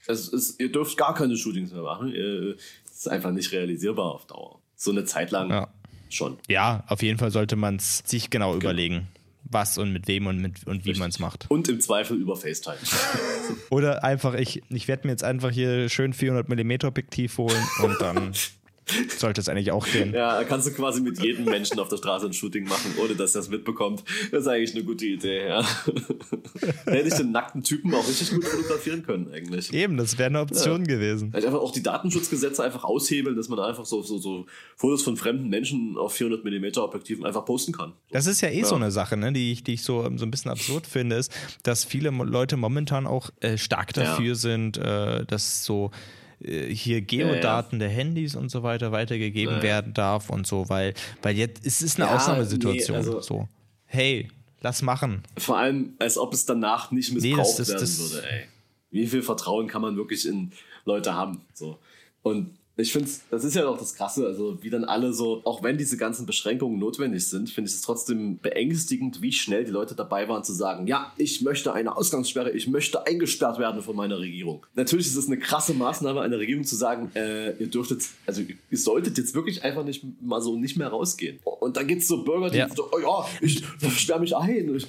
es 0.09 0.29
ist, 0.29 0.61
ihr 0.61 0.73
dürft 0.73 0.97
gar 0.97 1.15
keine 1.15 1.37
Shootings 1.37 1.71
mehr 1.73 1.83
machen. 1.83 2.13
Es 2.15 2.97
ist 3.01 3.09
einfach 3.09 3.31
nicht 3.31 3.53
realisierbar 3.53 4.07
auf 4.13 4.27
Dauer. 4.27 4.61
So 4.75 4.91
eine 4.91 5.05
Zeit 5.05 5.31
lang 5.31 5.51
Ja. 5.51 5.69
schon. 6.09 6.39
Ja, 6.49 6.85
auf 6.89 7.03
jeden 7.03 7.19
Fall 7.19 7.31
sollte 7.31 7.57
man 7.57 7.77
es 7.77 8.03
sich 8.07 8.31
genau, 8.31 8.55
überlegen, 8.57 9.09
was 9.45 9.77
und 9.79 9.93
mit 9.93 10.09
wem 10.09 10.27
und, 10.27 10.39
mit, 10.39 10.67
und 10.67 10.85
wie 10.85 10.95
man 10.95 11.11
es 11.11 11.19
macht. 11.19 11.47
Und 11.51 11.69
im 11.69 11.81
Zweifel 11.81 12.17
über 12.19 12.37
FaceTime. 12.37 12.79
Oder 13.71 14.03
einfach, 14.03 14.35
ich, 14.35 14.63
ich 14.71 14.89
werde 14.89 15.07
mir 15.07 15.13
jetzt 15.13 15.25
einfach 15.25 15.51
hier 15.51 15.89
schön 15.89 16.13
400 16.13 16.49
mm 16.49 16.87
Objektiv 16.87 17.39
holen 17.39 17.63
und 17.83 18.01
dann 18.01 18.33
sollte 19.17 19.41
es 19.41 19.49
eigentlich 19.49 19.71
auch 19.73 19.87
gehen. 19.87 20.13
ja, 20.15 20.43
kannst 20.45 20.67
du 20.67 20.73
quasi 20.73 21.01
mit 21.01 21.23
jedem 21.23 21.45
Menschen 21.45 21.79
auf 21.79 21.89
der 21.89 21.97
Straße 21.99 22.27
ein 22.27 22.33
Shooting 22.33 22.65
machen, 22.65 22.95
ohne 23.03 23.15
dass 23.15 23.35
er 23.35 23.41
es 23.43 23.49
mitbekommt. 23.49 24.05
Das 24.31 24.43
ist 24.43 24.49
eigentlich 24.49 24.75
eine 24.75 24.85
gute 24.85 25.07
Idee, 25.07 25.49
ja. 25.49 25.65
Hätte 26.87 27.09
ich 27.09 27.15
den 27.15 27.33
nackten 27.33 27.63
Typen 27.63 27.95
auch 27.95 28.07
richtig 28.07 28.31
gut 28.31 28.45
fotografieren 28.45 29.03
können, 29.05 29.33
eigentlich. 29.33 29.73
Eben, 29.73 29.97
das 29.97 30.19
wäre 30.19 30.29
eine 30.29 30.41
Option 30.41 30.85
gewesen. 30.85 31.33
Halt 31.33 31.45
einfach 31.45 31.61
auch 31.61 31.73
die 31.73 31.83
Datenschutzgesetze 31.83 32.63
einfach 32.63 32.85
aushebeln, 32.85 33.37
dass 33.37 33.49
man 33.49 33.59
einfach 33.61 33.85
so, 33.85 34.03
so, 34.03 34.19
so 34.19 34.47
Fotos 34.77 35.03
von 35.03 35.17
fremden 35.17 35.49
Menschen 35.49 35.97
auf 35.97 36.13
400 36.15 36.45
mm 36.45 36.79
Objektiven 36.81 37.25
einfach 37.25 37.45
posten 37.45 37.73
kann. 37.73 37.93
Das 38.11 38.27
ist 38.27 38.41
ja 38.41 38.49
eh 38.51 38.63
so 38.65 38.75
eine 38.75 38.91
Sache, 38.91 39.17
ne, 39.17 39.33
die 39.33 39.53
ich, 39.53 39.65
die 39.65 39.75
ich 39.75 39.83
so, 39.83 40.03
so 40.17 40.25
ein 40.25 40.31
bisschen 40.31 40.51
absurd 40.51 40.87
finde, 40.87 41.17
ist, 41.17 41.33
dass 41.63 41.85
viele 41.85 42.11
Leute 42.11 42.57
momentan 42.57 43.07
auch 43.07 43.31
äh, 43.41 43.57
stark 43.59 43.97
Ja. 43.97 44.05
dafür 44.05 44.35
sind, 44.35 44.77
äh, 44.77 45.25
dass 45.25 45.65
so 45.65 45.91
hier 46.41 47.01
Geodaten 47.01 47.79
der 47.79 47.89
Handys 47.89 48.37
und 48.37 48.51
so 48.51 48.63
weiter 48.63 48.93
weitergegeben 48.93 49.55
Ja, 49.57 49.59
ja. 49.59 49.63
werden 49.65 49.95
darf 49.95 50.31
und 50.31 50.47
so, 50.47 50.69
weil, 50.69 50.95
weil 51.23 51.37
jetzt 51.37 51.67
es 51.67 51.83
ist 51.83 51.99
eine 52.01 52.09
Ja, 52.11 52.17
Ausnahmesituation. 52.17 52.97
nee, 53.01 53.05
also- 53.07 53.21
so, 53.21 53.49
hey, 53.87 54.29
lass 54.61 54.83
machen. 54.83 55.23
Vor 55.37 55.59
allem, 55.59 55.95
als 55.99 56.17
ob 56.19 56.33
es 56.35 56.47
danach 56.47 56.91
nicht 56.93 57.13
Nee, 57.13 57.31
missbraucht 57.31 57.49
das- 57.49 57.57
das- 57.57 57.69
werden 57.69 57.81
das- 57.81 58.13
würde, 58.13 58.31
ey. 58.31 58.45
Wie 58.91 59.07
viel 59.07 59.23
Vertrauen 59.23 59.67
kann 59.67 59.83
man 59.83 59.97
wirklich 59.97 60.27
in 60.27 60.53
Leute 60.85 61.13
haben? 61.15 61.43
So. 61.55 61.79
Und 62.23 62.57
ich 62.81 62.93
finde, 62.93 63.11
das 63.31 63.43
ist 63.43 63.57
ja 63.57 63.63
doch 63.63 63.77
das 63.77 63.95
Krasse, 63.95 64.25
also 64.25 64.57
wie 64.63 64.71
dann 64.71 64.85
alle 64.85 65.13
so, 65.13 65.41
auch 65.45 65.65
wenn 65.65 65.77
diese 65.79 65.97
ganzen 65.97 66.27
Beschränkungen 66.27 66.79
notwendig 66.79 67.27
sind, 67.27 67.51
finde 67.51 67.69
ich 67.69 67.75
es 67.75 67.83
trotzdem 67.83 68.39
beängstigend, 68.39 69.21
wie 69.21 69.33
schnell 69.33 69.65
die 69.65 69.73
Leute 69.73 69.97
dabei 69.97 70.29
waren 70.29 70.45
zu 70.45 70.53
sagen, 70.53 70.87
ja, 70.87 71.13
ich 71.17 71.43
möchte 71.43 71.73
eine 71.73 71.97
Ausgangssperre, 71.97 72.53
ich 72.53 72.69
möchte 72.69 73.05
eingesperrt 73.05 73.59
werden 73.59 73.83
von 73.83 73.97
meiner 73.97 74.21
Regierung. 74.21 74.65
Natürlich 74.77 75.09
ist 75.09 75.17
es 75.17 75.27
eine 75.27 75.39
krasse 75.39 75.75
Maßnahme 75.75 76.21
einer 76.21 76.39
Regierung 76.39 76.63
zu 76.63 76.77
sagen, 76.77 77.11
äh, 77.15 77.57
ihr 77.59 77.67
dürftet, 77.67 78.03
also 78.27 78.43
ihr 78.43 78.79
solltet 78.79 79.19
jetzt 79.19 79.35
wirklich 79.35 79.65
einfach 79.65 79.85
nicht 79.85 80.05
mal 80.21 80.41
so 80.41 80.57
nicht 80.57 80.77
mehr 80.77 80.89
rausgehen. 80.89 81.41
Und 81.43 81.77
dann 81.77 81.89
gibt 81.89 82.03
es 82.03 82.09
so 82.09 82.23
Bürger, 82.23 82.49
die 82.49 82.59
Ja. 82.59 82.69
so, 82.75 82.89
oh 82.93 82.99
ja, 83.01 83.27
ich 83.41 83.63
sperre 83.97 84.21
mich 84.21 84.37
ein. 84.37 84.69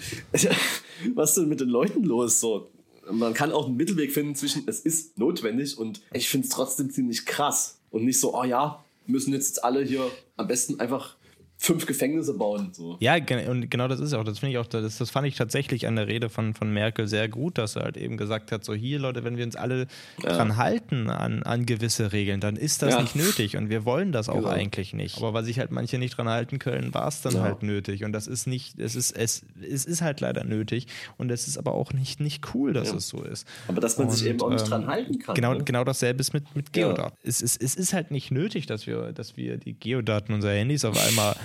Was 1.16 1.30
ist 1.32 1.38
denn 1.38 1.50
mit 1.50 1.60
den 1.60 1.70
Leuten 1.70 2.04
los? 2.04 2.40
So, 2.40 2.70
man 3.12 3.34
kann 3.34 3.52
auch 3.52 3.68
einen 3.68 3.78
Mittelweg 3.78 4.12
finden 4.12 4.36
zwischen, 4.36 4.64
es 4.68 4.80
ist 4.80 5.18
notwendig 5.18 5.78
und 5.78 6.02
ich 6.14 6.30
finde 6.30 6.48
es 6.48 6.54
trotzdem 6.54 6.90
ziemlich 6.92 7.26
krass. 7.26 7.80
Und 7.92 8.06
nicht 8.06 8.20
so, 8.20 8.38
oh 8.38 8.44
ja, 8.44 8.84
müssen 9.08 9.34
jetzt 9.34 9.64
alle 9.64 9.84
hier 9.84 10.10
am 10.38 10.48
besten 10.48 10.80
einfach 10.80 11.16
fünf 11.62 11.86
Gefängnisse 11.86 12.34
bauen. 12.36 12.70
So. 12.72 12.96
Ja, 13.02 13.16
und 13.50 13.70
genau 13.70 13.90
das 13.90 14.00
ist 14.00 14.14
auch, 14.14 14.24
das 14.24 14.40
finde 14.40 14.54
ich 14.54 14.58
auch, 14.60 14.66
das, 14.66 14.98
das 14.98 15.10
fand 15.10 15.28
ich 15.28 15.36
tatsächlich 15.36 15.88
an 15.88 15.98
der 15.98 16.08
Rede 16.08 16.30
von, 16.30 16.54
von 16.54 16.72
Merkel 16.74 17.06
sehr 17.06 17.28
gut, 17.28 17.58
dass 17.58 17.76
er 17.76 17.84
halt 17.84 17.98
eben 17.98 18.16
gesagt 18.16 18.54
hat, 18.54 18.64
so 18.64 18.74
hier 18.74 18.98
Leute, 18.98 19.26
wenn 19.26 19.36
wir 19.36 19.44
uns 19.44 19.58
alle 19.58 19.88
dran 20.22 20.56
halten 20.56 21.10
an, 21.10 21.44
an 21.44 21.66
gewisse 21.66 22.14
Regeln, 22.14 22.40
dann 22.40 22.56
ist 22.56 22.82
das 22.82 22.92
Ja. 22.94 23.02
nicht 23.02 23.16
nötig 23.18 23.58
und 23.58 23.70
wir 23.70 23.84
wollen 23.84 24.14
das 24.14 24.30
auch 24.30 24.36
Genau. 24.36 24.48
eigentlich 24.48 24.94
nicht. 24.94 25.18
Aber 25.18 25.34
weil 25.34 25.44
sich 25.44 25.60
halt 25.60 25.72
manche 25.72 25.98
nicht 25.98 26.18
dran 26.18 26.30
halten 26.30 26.60
können, 26.60 26.94
war 26.94 27.10
es 27.10 27.22
dann 27.22 27.34
Ja. 27.34 27.42
halt 27.42 27.62
nötig 27.62 28.06
und 28.06 28.14
das 28.14 28.28
ist 28.28 28.48
nicht, 28.48 28.80
es 28.80 28.96
ist, 28.96 29.12
es, 29.12 29.44
es 29.62 29.84
ist 29.84 30.02
halt 30.02 30.22
leider 30.22 30.46
nötig 30.46 30.88
und 31.18 31.30
es 31.30 31.46
ist 31.50 31.58
aber 31.58 31.74
auch 31.74 31.92
nicht, 31.92 32.22
nicht 32.22 32.56
cool, 32.56 32.72
dass 32.72 32.92
Ja. 32.92 32.96
es 32.96 33.10
so 33.10 33.22
ist. 33.24 33.46
Aber 33.68 33.82
dass 33.82 33.98
man 33.98 34.10
sich 34.10 34.22
Und, 34.24 34.30
eben 34.30 34.42
auch 34.42 34.50
nicht 34.50 34.64
ähm, 34.64 34.70
dran 34.70 34.88
halten 34.88 35.20
kann. 35.20 35.36
Genau, 35.36 35.54
ne? 35.56 35.64
genau 35.66 35.84
dasselbe 35.84 36.22
ist 36.22 36.34
mit, 36.34 36.56
mit 36.56 36.68
Ja. 36.78 36.86
Geodaten. 36.88 37.18
Es, 37.22 37.42
ist, 37.42 37.62
es 37.62 37.76
ist 37.76 37.92
halt 37.92 38.12
nicht 38.12 38.32
nötig, 38.32 38.66
dass 38.66 38.88
wir, 38.88 39.12
dass 39.12 39.36
wir 39.36 39.58
die 39.58 39.74
Geodaten 39.74 40.34
unserer 40.34 40.54
Handys 40.54 40.86
auf 40.86 40.98
einmal 41.06 41.36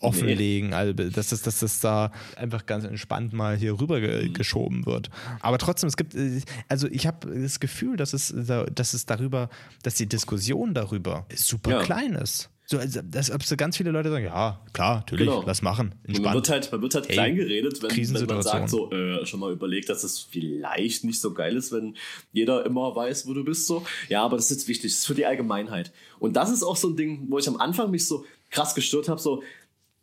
offenlegen, 0.00 0.72
also 0.74 0.92
dass 0.92 1.28
das, 1.30 1.42
dass 1.42 1.60
das 1.60 1.80
da 1.80 2.12
einfach 2.36 2.66
ganz 2.66 2.84
entspannt 2.84 3.32
mal 3.32 3.56
hier 3.56 3.80
rüber 3.80 4.00
ge 4.00 4.28
Mhm. 4.28 4.32
geschoben 4.34 4.86
wird. 4.86 5.10
Aber 5.40 5.58
trotzdem, 5.58 5.88
es 5.88 5.96
gibt, 5.96 6.14
äh, 6.14 6.40
also 6.68 6.88
ich 6.88 7.06
habe 7.06 7.32
das 7.40 7.60
Gefühl, 7.60 7.96
dass 7.96 8.12
es, 8.12 8.32
da- 8.36 8.64
dass 8.66 8.94
es 8.94 9.06
darüber, 9.06 9.48
dass 9.82 9.94
die 9.94 10.06
Diskussion 10.06 10.74
darüber 10.74 11.26
super 11.34 11.70
Ja. 11.70 11.82
klein 11.82 12.14
ist. 12.14 12.48
So, 12.64 12.78
also, 12.78 13.00
dass, 13.02 13.30
ob 13.30 13.42
so 13.42 13.56
ganz 13.56 13.76
viele 13.76 13.90
Leute 13.90 14.08
sagen, 14.08 14.24
ja, 14.24 14.60
klar, 14.72 14.96
natürlich, 14.98 15.26
Genau. 15.26 15.42
lass 15.44 15.60
machen, 15.62 15.94
man 16.06 16.32
wird 16.32 16.48
halt, 16.48 16.70
man 16.72 16.80
wird 16.80 16.94
halt 16.94 17.06
Hey, 17.08 17.14
klein 17.14 17.34
geredet, 17.36 17.82
wenn, 17.82 17.90
wenn 17.90 18.26
man 18.26 18.42
sagt, 18.42 18.70
so, 18.70 18.90
äh, 18.92 19.26
schon 19.26 19.40
mal 19.40 19.52
überlegt, 19.52 19.88
dass 19.88 20.04
es 20.04 20.20
vielleicht 20.20 21.04
nicht 21.04 21.20
so 21.20 21.34
geil 21.34 21.56
ist, 21.56 21.72
wenn 21.72 21.96
jeder 22.32 22.64
immer 22.64 22.94
weiß, 22.94 23.26
wo 23.26 23.34
du 23.34 23.44
bist. 23.44 23.66
So. 23.66 23.84
Ja, 24.08 24.22
aber 24.22 24.36
das 24.36 24.46
ist 24.46 24.58
jetzt 24.58 24.68
wichtig, 24.68 24.92
das 24.92 25.00
ist 25.00 25.06
für 25.06 25.14
die 25.14 25.26
Allgemeinheit. 25.26 25.92
Und 26.18 26.36
das 26.36 26.50
ist 26.50 26.62
auch 26.62 26.76
so 26.76 26.88
ein 26.88 26.96
Ding, 26.96 27.26
wo 27.28 27.38
ich 27.38 27.48
am 27.48 27.56
Anfang 27.56 27.90
mich 27.90 28.06
so 28.06 28.24
krass 28.52 28.76
gestört 28.76 29.08
habe, 29.08 29.20
so, 29.20 29.42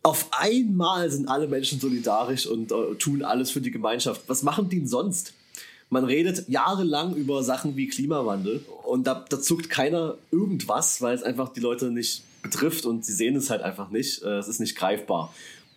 auf 0.04 0.28
einmal 0.32 1.10
sind 1.10 1.28
alle 1.28 1.48
Menschen 1.48 1.80
solidarisch 1.80 2.48
und 2.48 2.72
äh, 2.72 2.96
tun 2.96 3.24
alles 3.24 3.52
für 3.52 3.62
die 3.62 3.72
Gemeinschaft. 3.72 4.24
Was 4.28 4.44
machen 4.44 4.68
die 4.70 4.80
denn 4.80 4.88
sonst? 4.88 5.34
Man 5.90 6.04
redet 6.04 6.48
jahrelang 6.48 7.16
über 7.16 7.44
Sachen 7.44 7.76
wie 7.76 7.88
Klimawandel 7.88 8.64
und 8.84 9.08
da, 9.08 9.26
da 9.28 9.42
zuckt 9.42 9.70
keiner 9.70 10.16
irgendwas, 10.32 11.02
weil 11.02 11.16
es 11.16 11.24
einfach 11.24 11.52
die 11.52 11.62
Leute 11.62 11.92
nicht 11.92 12.24
betrifft 12.44 12.86
und 12.86 13.06
sie 13.06 13.14
sehen 13.14 13.36
es 13.36 13.50
halt 13.50 13.62
einfach 13.62 13.90
nicht. 13.90 14.22
Äh, 14.24 14.38
Es 14.38 14.48
ist 14.48 14.60
nicht 14.60 14.76
greifbar. 14.76 15.34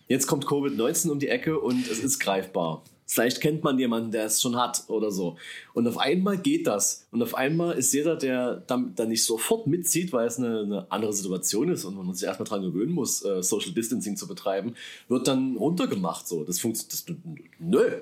Jetzt 0.09 0.27
kommt 0.27 0.45
Covid-19 0.45 1.11
um 1.11 1.19
die 1.19 1.29
Ecke 1.29 1.59
und 1.59 1.89
es 1.91 1.99
ist 1.99 2.19
greifbar. 2.19 2.83
Vielleicht 3.13 3.41
kennt 3.43 3.63
man 3.63 3.79
jemanden, 3.79 4.11
der 4.11 4.25
es 4.25 4.41
schon 4.41 4.57
hat 4.57 4.85
oder 4.89 5.11
so. 5.11 5.37
Und 5.75 5.87
auf 5.87 5.99
einmal 5.99 6.39
geht 6.39 6.67
das. 6.67 7.07
Und 7.11 7.23
auf 7.23 7.35
einmal 7.35 7.75
ist 7.77 7.93
jeder, 7.93 8.17
der 8.17 8.63
dann, 8.67 8.95
dann 8.95 9.09
nicht 9.09 9.25
sofort 9.25 9.67
mitzieht, 9.67 10.13
weil 10.15 10.27
es 10.27 10.39
eine, 10.39 10.61
eine 10.61 10.87
andere 10.91 11.13
Situation 11.13 11.69
ist 11.69 11.85
und 11.85 11.95
man 11.95 12.15
sich 12.15 12.27
erstmal 12.27 12.47
dran 12.49 12.63
gewöhnen 12.63 12.93
muss, 12.93 13.23
äh, 13.23 13.43
Social 13.43 13.73
Distancing 13.73 14.17
zu 14.17 14.27
betreiben, 14.27 14.75
wird 15.09 15.29
dann 15.29 15.57
runtergemacht. 15.57 16.27
So, 16.27 16.43
das 16.45 16.59
funktioniert. 16.61 17.21
Nö. 17.59 17.81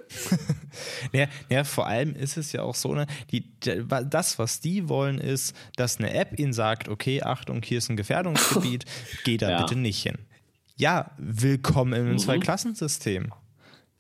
Ja, 1.13 1.27
ja, 1.49 1.65
vor 1.65 1.89
allem 1.89 2.15
ist 2.15 2.37
es 2.37 2.53
ja 2.53 2.63
auch 2.63 2.77
so, 2.77 2.95
ne, 2.95 3.07
die, 3.33 3.45
das, 3.59 4.39
was 4.39 4.61
die 4.61 4.89
wollen, 4.89 5.19
ist, 5.19 5.55
dass 5.75 5.99
eine 5.99 6.15
App 6.15 6.39
ihnen 6.39 6.53
sagt, 6.53 6.89
okay, 6.89 7.23
Achtung, 7.23 7.61
hier 7.65 7.79
ist 7.79 7.91
ein 7.91 7.97
Gefährdungsgebiet, 7.97 8.85
geh 9.25 9.37
da 9.37 9.51
Ja. 9.51 9.63
bitte 9.63 9.77
nicht 9.77 10.01
hin. 10.03 10.19
Ja, 10.77 11.11
willkommen 11.19 11.93
im 11.93 12.19
Zwei-Klassensystem. 12.19 13.33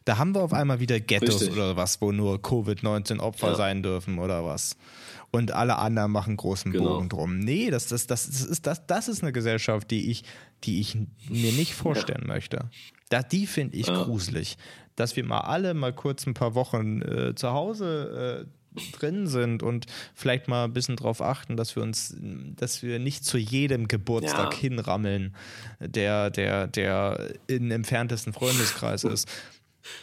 Da 0.06 0.16
haben 0.18 0.34
wir 0.34 0.40
auf 0.42 0.52
einmal 0.54 0.80
wieder 0.80 0.98
Ghettos 0.98 1.40
Richtig. 1.42 1.52
oder 1.56 1.76
was, 1.76 2.00
wo 2.00 2.10
nur 2.10 2.40
Covid-19-Opfer 2.40 3.48
Ja. 3.48 3.54
sein 3.54 3.82
dürfen 3.82 4.18
oder 4.18 4.44
was. 4.44 4.76
Und 5.30 5.52
alle 5.52 5.76
anderen 5.76 6.10
machen 6.10 6.36
großen 6.36 6.72
Genau. 6.72 6.94
Bogen 6.94 7.08
drum. 7.08 7.38
Nee, 7.38 7.70
das, 7.70 7.86
das, 7.86 8.06
das, 8.06 8.26
das, 8.26 8.40
ist, 8.42 8.66
das, 8.66 8.86
das 8.86 9.08
ist 9.08 9.22
eine 9.22 9.32
Gesellschaft, 9.32 9.90
die 9.90 10.10
ich, 10.10 10.24
die 10.64 10.80
ich 10.80 10.96
mir 11.28 11.52
nicht 11.52 11.74
vorstellen 11.74 12.26
möchte. 12.26 12.70
Da, 13.10 13.22
die 13.22 13.46
finde 13.46 13.76
ich 13.76 13.88
Ja. 13.88 14.02
gruselig. 14.04 14.56
Dass 14.96 15.16
wir 15.16 15.24
mal 15.24 15.40
alle 15.40 15.74
mal 15.74 15.92
kurz 15.92 16.26
ein 16.26 16.34
paar 16.34 16.54
Wochen 16.54 17.02
äh, 17.02 17.34
zu 17.34 17.50
Hause 17.50 18.46
äh, 18.46 18.80
drin 18.92 19.26
sind 19.26 19.62
und 19.62 19.86
vielleicht 20.14 20.46
mal 20.48 20.64
ein 20.64 20.72
bisschen 20.72 20.96
drauf 20.96 21.20
achten, 21.20 21.56
dass 21.56 21.74
wir 21.76 21.82
uns, 21.82 22.16
dass 22.20 22.82
wir 22.82 22.98
nicht 23.00 23.24
zu 23.24 23.36
jedem 23.36 23.86
Geburtstag 23.88 24.54
Ja. 24.54 24.60
hinrammeln, 24.60 25.34
der, 25.80 26.30
der, 26.30 26.66
der 26.68 27.34
im 27.48 27.70
entferntesten 27.70 28.32
Freundeskreis 28.32 29.04
ist. 29.04 29.28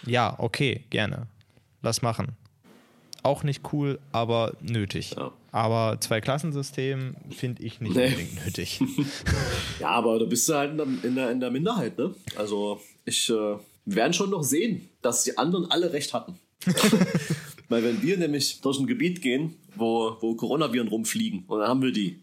Ja, 0.05 0.36
okay, 0.39 0.84
gerne. 0.89 1.28
Lass 1.82 2.01
machen. 2.01 2.30
Auch 3.23 3.43
nicht 3.43 3.61
cool, 3.73 3.99
aber 4.11 4.53
nötig. 4.61 5.15
Ja. 5.17 5.32
Aber 5.51 5.97
Zwei-Klassensystem 5.99 7.15
finde 7.32 7.63
ich 7.63 7.82
nicht 7.82 7.95
Nee. 7.95 8.07
unbedingt 8.07 8.45
nötig. 8.45 8.80
Ja, 9.80 9.89
aber 9.89 10.17
da 10.19 10.25
bist 10.25 10.47
du 10.49 10.53
halt 10.55 10.71
in 10.71 10.78
der, 10.78 10.88
in 11.03 11.15
der, 11.15 11.32
in 11.32 11.39
der 11.39 11.51
Minderheit, 11.51 11.97
ne? 11.97 12.13
Also, 12.36 12.80
ich, 13.05 13.30
äh, 13.30 13.34
wir 13.34 13.59
werden 13.86 14.13
schon 14.13 14.30
noch 14.32 14.43
sehen, 14.43 14.89
dass 15.01 15.23
die 15.23 15.38
anderen 15.38 15.69
alle 15.69 15.93
recht 15.93 16.13
hatten. 16.13 16.39
Weil 17.69 17.84
wenn 17.84 18.01
wir 18.01 18.17
nämlich 18.17 18.61
durch 18.61 18.80
ein 18.80 18.88
Gebiet 18.88 19.21
gehen, 19.21 19.55
wo, 19.75 20.15
wo 20.21 20.36
Coronaviren 20.36 20.88
rumfliegen, 20.88 21.43
und 21.47 21.59
dann 21.59 21.67
haben 21.69 21.82
wir 21.82 21.91
die. 21.91 22.19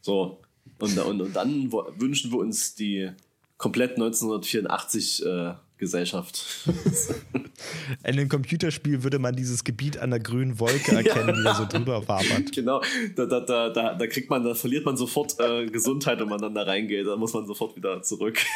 So. 0.00 0.40
Und, 0.78 0.98
und, 0.98 1.20
und 1.20 1.36
dann 1.36 1.70
wünschen 1.72 2.30
wir 2.32 2.38
uns 2.38 2.74
die 2.74 3.10
komplett 3.56 3.92
1984 3.92 5.24
äh, 5.24 5.54
Gesellschaft. 5.78 6.44
In 8.04 8.18
einem 8.18 8.28
Computerspiel 8.28 9.02
würde 9.02 9.18
man 9.18 9.36
dieses 9.36 9.62
Gebiet 9.64 9.98
an 9.98 10.10
der 10.10 10.20
grünen 10.20 10.58
Wolke 10.58 10.92
erkennen, 10.96 11.34
die 11.36 11.42
da 11.42 11.54
so 11.54 11.66
drüber 11.66 12.06
wabert. 12.08 12.52
genau. 12.52 12.82
Da, 13.14 13.26
da, 13.26 13.40
da, 13.40 13.68
da, 13.70 13.94
da 13.94 14.06
kriegt 14.06 14.30
man, 14.30 14.44
da 14.44 14.54
verliert 14.54 14.84
man 14.86 14.96
sofort 14.96 15.36
äh, 15.40 15.66
Gesundheit, 15.66 16.18
wenn 16.20 16.28
man 16.28 16.40
dann 16.40 16.54
da 16.54 16.62
reingeht. 16.62 17.06
Da 17.06 17.16
muss 17.16 17.32
man 17.34 17.46
sofort 17.46 17.76
wieder 17.76 18.02
zurück. 18.02 18.38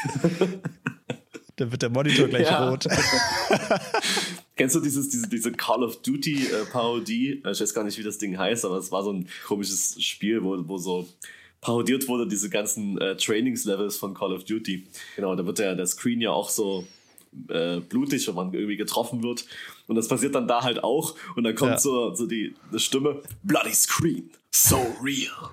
Da 1.56 1.70
wird 1.70 1.82
der 1.82 1.90
Monitor 1.90 2.26
gleich 2.26 2.46
Ja. 2.46 2.70
rot. 2.70 2.86
Kennst 4.56 4.76
du 4.76 4.80
dieses, 4.80 5.10
diese, 5.10 5.28
diese 5.28 5.52
Call 5.52 5.82
of 5.84 6.00
Duty 6.00 6.46
äh, 6.46 6.64
Parodie? 6.72 7.42
Ich 7.44 7.60
weiß 7.60 7.74
gar 7.74 7.84
nicht, 7.84 7.98
wie 7.98 8.02
das 8.02 8.16
Ding 8.16 8.38
heißt, 8.38 8.64
aber 8.64 8.78
es 8.78 8.90
war 8.90 9.04
so 9.04 9.12
ein 9.12 9.28
komisches 9.46 10.02
Spiel, 10.02 10.42
wo, 10.42 10.56
wo 10.68 10.78
so 10.78 11.06
parodiert 11.60 12.08
wurde, 12.08 12.26
diese 12.26 12.48
ganzen 12.48 12.96
äh, 12.98 13.14
Trainingslevels 13.14 13.98
von 13.98 14.14
Call 14.14 14.32
of 14.32 14.44
Duty. 14.44 14.86
Genau, 15.16 15.34
da 15.34 15.44
wird 15.44 15.58
der, 15.58 15.74
der 15.74 15.86
Screen 15.86 16.22
ja 16.22 16.30
auch 16.30 16.48
so 16.48 16.86
äh, 17.48 17.80
blutig, 17.80 18.26
wenn 18.28 18.34
man 18.34 18.52
irgendwie 18.52 18.76
getroffen 18.76 19.22
wird. 19.22 19.44
Und 19.86 19.96
das 19.96 20.08
passiert 20.08 20.34
dann 20.34 20.48
da 20.48 20.62
halt 20.62 20.82
auch. 20.82 21.14
Und 21.36 21.44
dann 21.44 21.54
kommt 21.54 21.72
Ja. 21.72 21.78
so, 21.78 22.14
so 22.14 22.26
die, 22.26 22.54
die 22.72 22.78
Stimme, 22.78 23.22
Bloody 23.42 23.72
Screen, 23.74 24.30
so 24.50 24.78
real. 25.02 25.50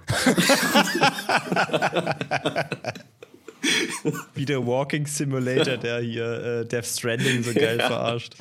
Wie 4.35 4.45
der 4.45 4.65
Walking 4.65 5.05
Simulator, 5.05 5.77
der 5.77 5.99
hier 5.99 6.43
äh, 6.61 6.65
Death 6.65 6.85
Stranding 6.85 7.43
so 7.43 7.53
geil 7.53 7.77
verarscht. 7.79 8.35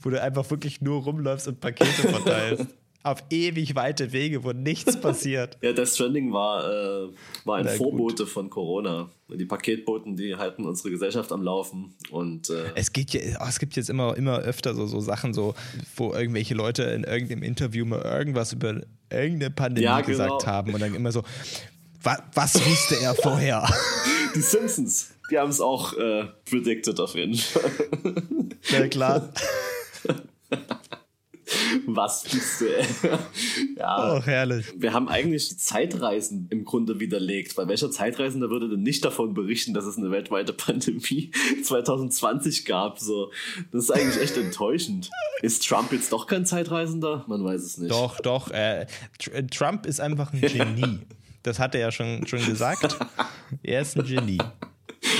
Wo 0.00 0.10
du 0.10 0.20
einfach 0.22 0.48
wirklich 0.50 0.80
nur 0.80 1.02
rumläufst 1.02 1.48
und 1.48 1.60
Pakete 1.60 2.08
verteilst. 2.08 2.66
Auf 3.04 3.22
ewig 3.30 3.74
weite 3.76 4.12
Wege, 4.12 4.42
wo 4.42 4.52
nichts 4.52 4.96
passiert. 5.00 5.56
Ja, 5.62 5.72
Death 5.72 5.88
Stranding 5.88 6.32
war, 6.32 6.64
äh, 6.64 7.08
war 7.44 7.56
ein 7.58 7.64
Na 7.64 7.70
gut. 7.70 7.78
Vorbote 7.78 8.26
von 8.26 8.50
Corona. 8.50 9.08
Die 9.28 9.44
Paketboten, 9.44 10.16
die 10.16 10.34
halten 10.34 10.64
unsere 10.64 10.90
Gesellschaft 10.90 11.30
am 11.32 11.42
Laufen. 11.42 11.94
Und 12.10 12.50
äh, 12.50 12.72
Es, 12.74 12.92
geht 12.92 13.12
ja, 13.14 13.20
oh, 13.40 13.46
es 13.48 13.58
gibt 13.58 13.76
jetzt 13.76 13.88
immer, 13.88 14.16
immer 14.16 14.38
öfter 14.38 14.74
so, 14.74 14.86
so 14.86 15.00
Sachen, 15.00 15.32
so, 15.32 15.54
wo 15.96 16.12
irgendwelche 16.12 16.54
Leute 16.54 16.82
in 16.84 17.04
irgendeinem 17.04 17.42
Interview 17.44 17.84
mal 17.84 18.02
irgendwas 18.02 18.52
über 18.52 18.80
irgendeine 19.10 19.50
Pandemie 19.52 19.84
Ja, 19.84 20.00
genau. 20.00 20.08
gesagt 20.08 20.46
haben 20.46 20.74
und 20.74 20.80
dann 20.80 20.94
immer 20.94 21.12
so, 21.12 21.22
wa, 22.02 22.18
was 22.34 22.54
wusste 22.54 22.96
er 23.00 23.14
vorher? 23.14 23.68
Die 24.34 24.40
Simpsons, 24.40 25.10
die 25.30 25.38
haben 25.38 25.50
es 25.50 25.60
auch 25.60 25.94
äh, 25.96 26.24
predicted 26.48 26.98
auf 27.00 27.14
jeden 27.14 27.34
Fall. 27.34 27.70
Na 28.72 28.88
klar. 28.88 29.32
Was 31.86 32.24
bist 32.24 32.60
du, 32.60 32.66
ey? 32.76 32.86
Ja. 33.76 34.16
Oh, 34.16 34.22
herrlich. 34.22 34.66
Wir 34.76 34.92
haben 34.92 35.08
eigentlich 35.08 35.58
Zeitreisen 35.58 36.46
im 36.50 36.64
Grunde 36.64 37.00
widerlegt. 37.00 37.56
Bei 37.56 37.66
welcher 37.68 37.90
Zeitreisender 37.90 38.50
würde 38.50 38.68
denn 38.68 38.82
nicht 38.82 39.04
davon 39.04 39.34
berichten, 39.34 39.74
dass 39.74 39.84
es 39.84 39.96
eine 39.96 40.10
weltweite 40.10 40.52
Pandemie 40.52 41.30
2020 41.62 42.64
gab? 42.64 42.98
So, 42.98 43.30
das 43.72 43.84
ist 43.84 43.90
eigentlich 43.90 44.22
echt 44.22 44.36
enttäuschend. 44.36 45.10
Ist 45.42 45.66
Trump 45.66 45.92
jetzt 45.92 46.12
doch 46.12 46.26
kein 46.26 46.44
Zeitreisender? 46.44 47.24
Man 47.28 47.44
weiß 47.44 47.62
es 47.62 47.78
nicht. 47.78 47.90
Doch, 47.90 48.20
doch. 48.20 48.50
Äh, 48.50 48.86
Tr- 49.20 49.50
Trump 49.50 49.86
ist 49.86 50.00
einfach 50.00 50.32
ein 50.32 50.40
Genie. 50.40 50.98
Das 51.42 51.58
hat 51.58 51.74
er 51.74 51.80
ja 51.80 51.92
schon, 51.92 52.26
schon 52.26 52.44
gesagt. 52.44 52.96
Er 53.62 53.80
ist 53.80 53.96
ein 53.96 54.04
Genie. 54.04 54.38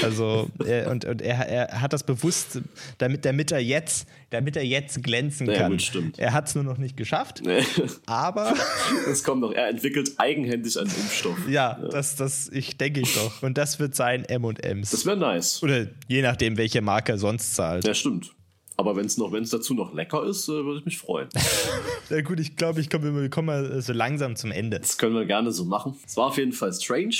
Also, 0.02 0.48
er, 0.64 0.90
und, 0.90 1.04
und 1.04 1.22
er, 1.22 1.48
er 1.48 1.80
hat 1.80 1.92
das 1.92 2.02
bewusst, 2.04 2.60
damit, 2.98 3.24
damit, 3.24 3.52
er 3.52 3.60
jetzt, 3.60 4.06
damit 4.30 4.56
er 4.56 4.64
jetzt 4.64 5.02
glänzen 5.02 5.46
Ja, 5.48 5.54
kann. 5.58 5.72
gut, 5.72 5.82
stimmt. 5.82 6.18
Er 6.18 6.32
hat 6.32 6.48
es 6.48 6.54
nur 6.54 6.64
noch 6.64 6.78
nicht 6.78 6.96
geschafft, 6.96 7.42
Nee. 7.44 7.62
aber 8.06 8.54
Das 9.06 9.22
kommt 9.24 9.40
noch. 9.40 9.52
Er 9.52 9.68
entwickelt 9.68 10.12
eigenhändig 10.18 10.78
einen 10.78 10.90
Impfstoff. 10.90 11.36
ja, 11.48 11.74
Das, 11.90 12.16
das 12.16 12.48
ich 12.48 12.76
denke 12.76 13.00
ich 13.00 13.14
doch. 13.14 13.42
Und 13.42 13.56
das 13.58 13.78
wird 13.78 13.94
sein 13.94 14.24
M&M's. 14.24 14.90
Das 14.90 15.06
wäre 15.06 15.16
nice. 15.16 15.62
Oder 15.62 15.86
je 16.06 16.22
nachdem, 16.22 16.56
welche 16.56 16.80
Marke 16.82 17.12
er 17.12 17.18
sonst 17.18 17.54
zahlt. 17.54 17.86
Ja, 17.86 17.94
stimmt. 17.94 18.32
Aber 18.76 18.94
wenn 18.94 19.06
es 19.06 19.16
noch, 19.18 19.32
wenn 19.32 19.42
es 19.42 19.50
dazu 19.50 19.74
noch 19.74 19.92
lecker 19.92 20.24
ist, 20.24 20.48
äh, 20.48 20.52
würde 20.52 20.78
ich 20.80 20.84
mich 20.84 20.98
freuen. 20.98 21.28
Na 22.10 22.20
gut, 22.20 22.38
ich 22.38 22.54
glaube, 22.56 22.80
ich 22.80 22.88
komme, 22.88 23.12
wir 23.20 23.28
kommen 23.30 23.46
mal 23.46 23.82
so 23.82 23.92
langsam 23.92 24.36
zum 24.36 24.52
Ende. 24.52 24.78
Das 24.78 24.98
können 24.98 25.14
wir 25.14 25.24
gerne 25.24 25.50
so 25.50 25.64
machen. 25.64 25.96
Es 26.06 26.16
war 26.16 26.26
auf 26.26 26.38
jeden 26.38 26.52
Fall 26.52 26.72
strange, 26.72 27.16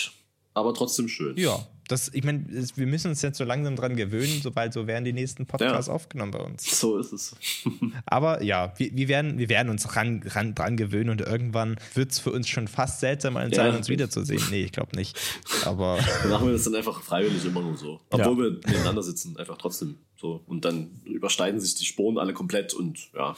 aber 0.55 0.73
trotzdem 0.73 1.09
schön. 1.09 1.37
Ja, 1.37 1.67
das, 1.89 2.11
ich 2.13 2.23
meine, 2.23 2.45
wir 2.49 2.87
müssen 2.87 3.09
uns 3.09 3.23
jetzt 3.23 3.39
so 3.39 3.45
langsam 3.45 3.75
dran 3.77 3.97
gewöhnen, 3.97 4.41
sobald 4.43 4.73
so 4.73 4.87
werden 4.87 5.05
die 5.05 5.13
nächsten 5.13 5.47
Podcasts 5.47 5.89
aufgenommen 5.89 6.33
bei 6.33 6.41
uns. 6.41 6.79
So 6.79 6.99
ist 6.99 7.13
es. 7.13 7.35
Aber 8.07 8.43
ja, 8.43 8.73
wir, 8.77 8.95
wir, 8.95 9.09
werden, 9.09 9.39
wir 9.39 9.49
werden 9.49 9.71
uns 9.71 9.97
ran, 9.97 10.23
ran, 10.27 10.55
dran 10.55 10.77
gewöhnen 10.77 11.11
und 11.11 11.21
irgendwann 11.21 11.77
wird 11.95 12.13
es 12.13 12.19
für 12.19 12.31
uns 12.31 12.49
schon 12.49 12.69
fast 12.69 13.01
seltsam 13.01 13.35
sein, 13.35 13.51
Ja. 13.51 13.71
uns 13.71 13.89
wiederzusehen. 13.89 14.43
Nee, 14.51 14.65
ich 14.65 14.73
glaube 14.73 14.95
nicht. 14.97 15.19
Aber 15.65 15.99
Dann 16.23 16.31
machen 16.31 16.47
wir 16.47 16.53
das 16.53 16.65
dann 16.65 16.75
einfach 16.75 17.03
freiwillig 17.03 17.45
immer 17.45 17.63
nur 17.63 17.77
so. 17.77 18.01
Obwohl 18.11 18.37
wir 18.37 18.51
nebeneinander 18.51 19.03
sitzen, 19.03 19.37
einfach 19.37 19.59
trotzdem 19.59 19.97
so. 20.17 20.43
Und 20.47 20.65
dann 20.65 21.01
überschneiden 21.05 21.61
sich 21.61 21.75
die 21.75 21.85
Sporen 21.85 22.19
alle 22.19 22.35
komplett 22.35 22.75
und 22.75 23.11
ja. 23.15 23.37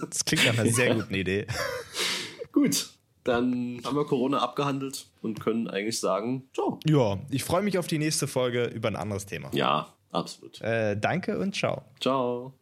das 0.00 0.24
klingt 0.24 0.46
nach 0.46 0.58
einer 0.58 0.70
sehr 0.70 0.94
guten 0.94 1.14
Idee. 1.14 1.46
Gut. 2.52 2.93
Dann 3.24 3.80
haben 3.84 3.96
wir 3.96 4.04
Corona 4.04 4.38
abgehandelt 4.38 5.06
und 5.22 5.40
können 5.40 5.68
eigentlich 5.68 5.98
sagen, 5.98 6.48
ciao. 6.54 6.78
Ja, 6.84 7.18
ich 7.30 7.42
freue 7.42 7.62
mich 7.62 7.78
auf 7.78 7.86
die 7.86 7.98
nächste 7.98 8.26
Folge 8.26 8.64
über 8.66 8.88
ein 8.88 8.96
anderes 8.96 9.26
Thema. 9.26 9.50
Ja, 9.52 9.88
absolut. 10.12 10.60
Äh, 10.60 10.96
danke 10.96 11.38
und 11.38 11.54
ciao. 11.54 11.82
Ciao. 12.00 12.52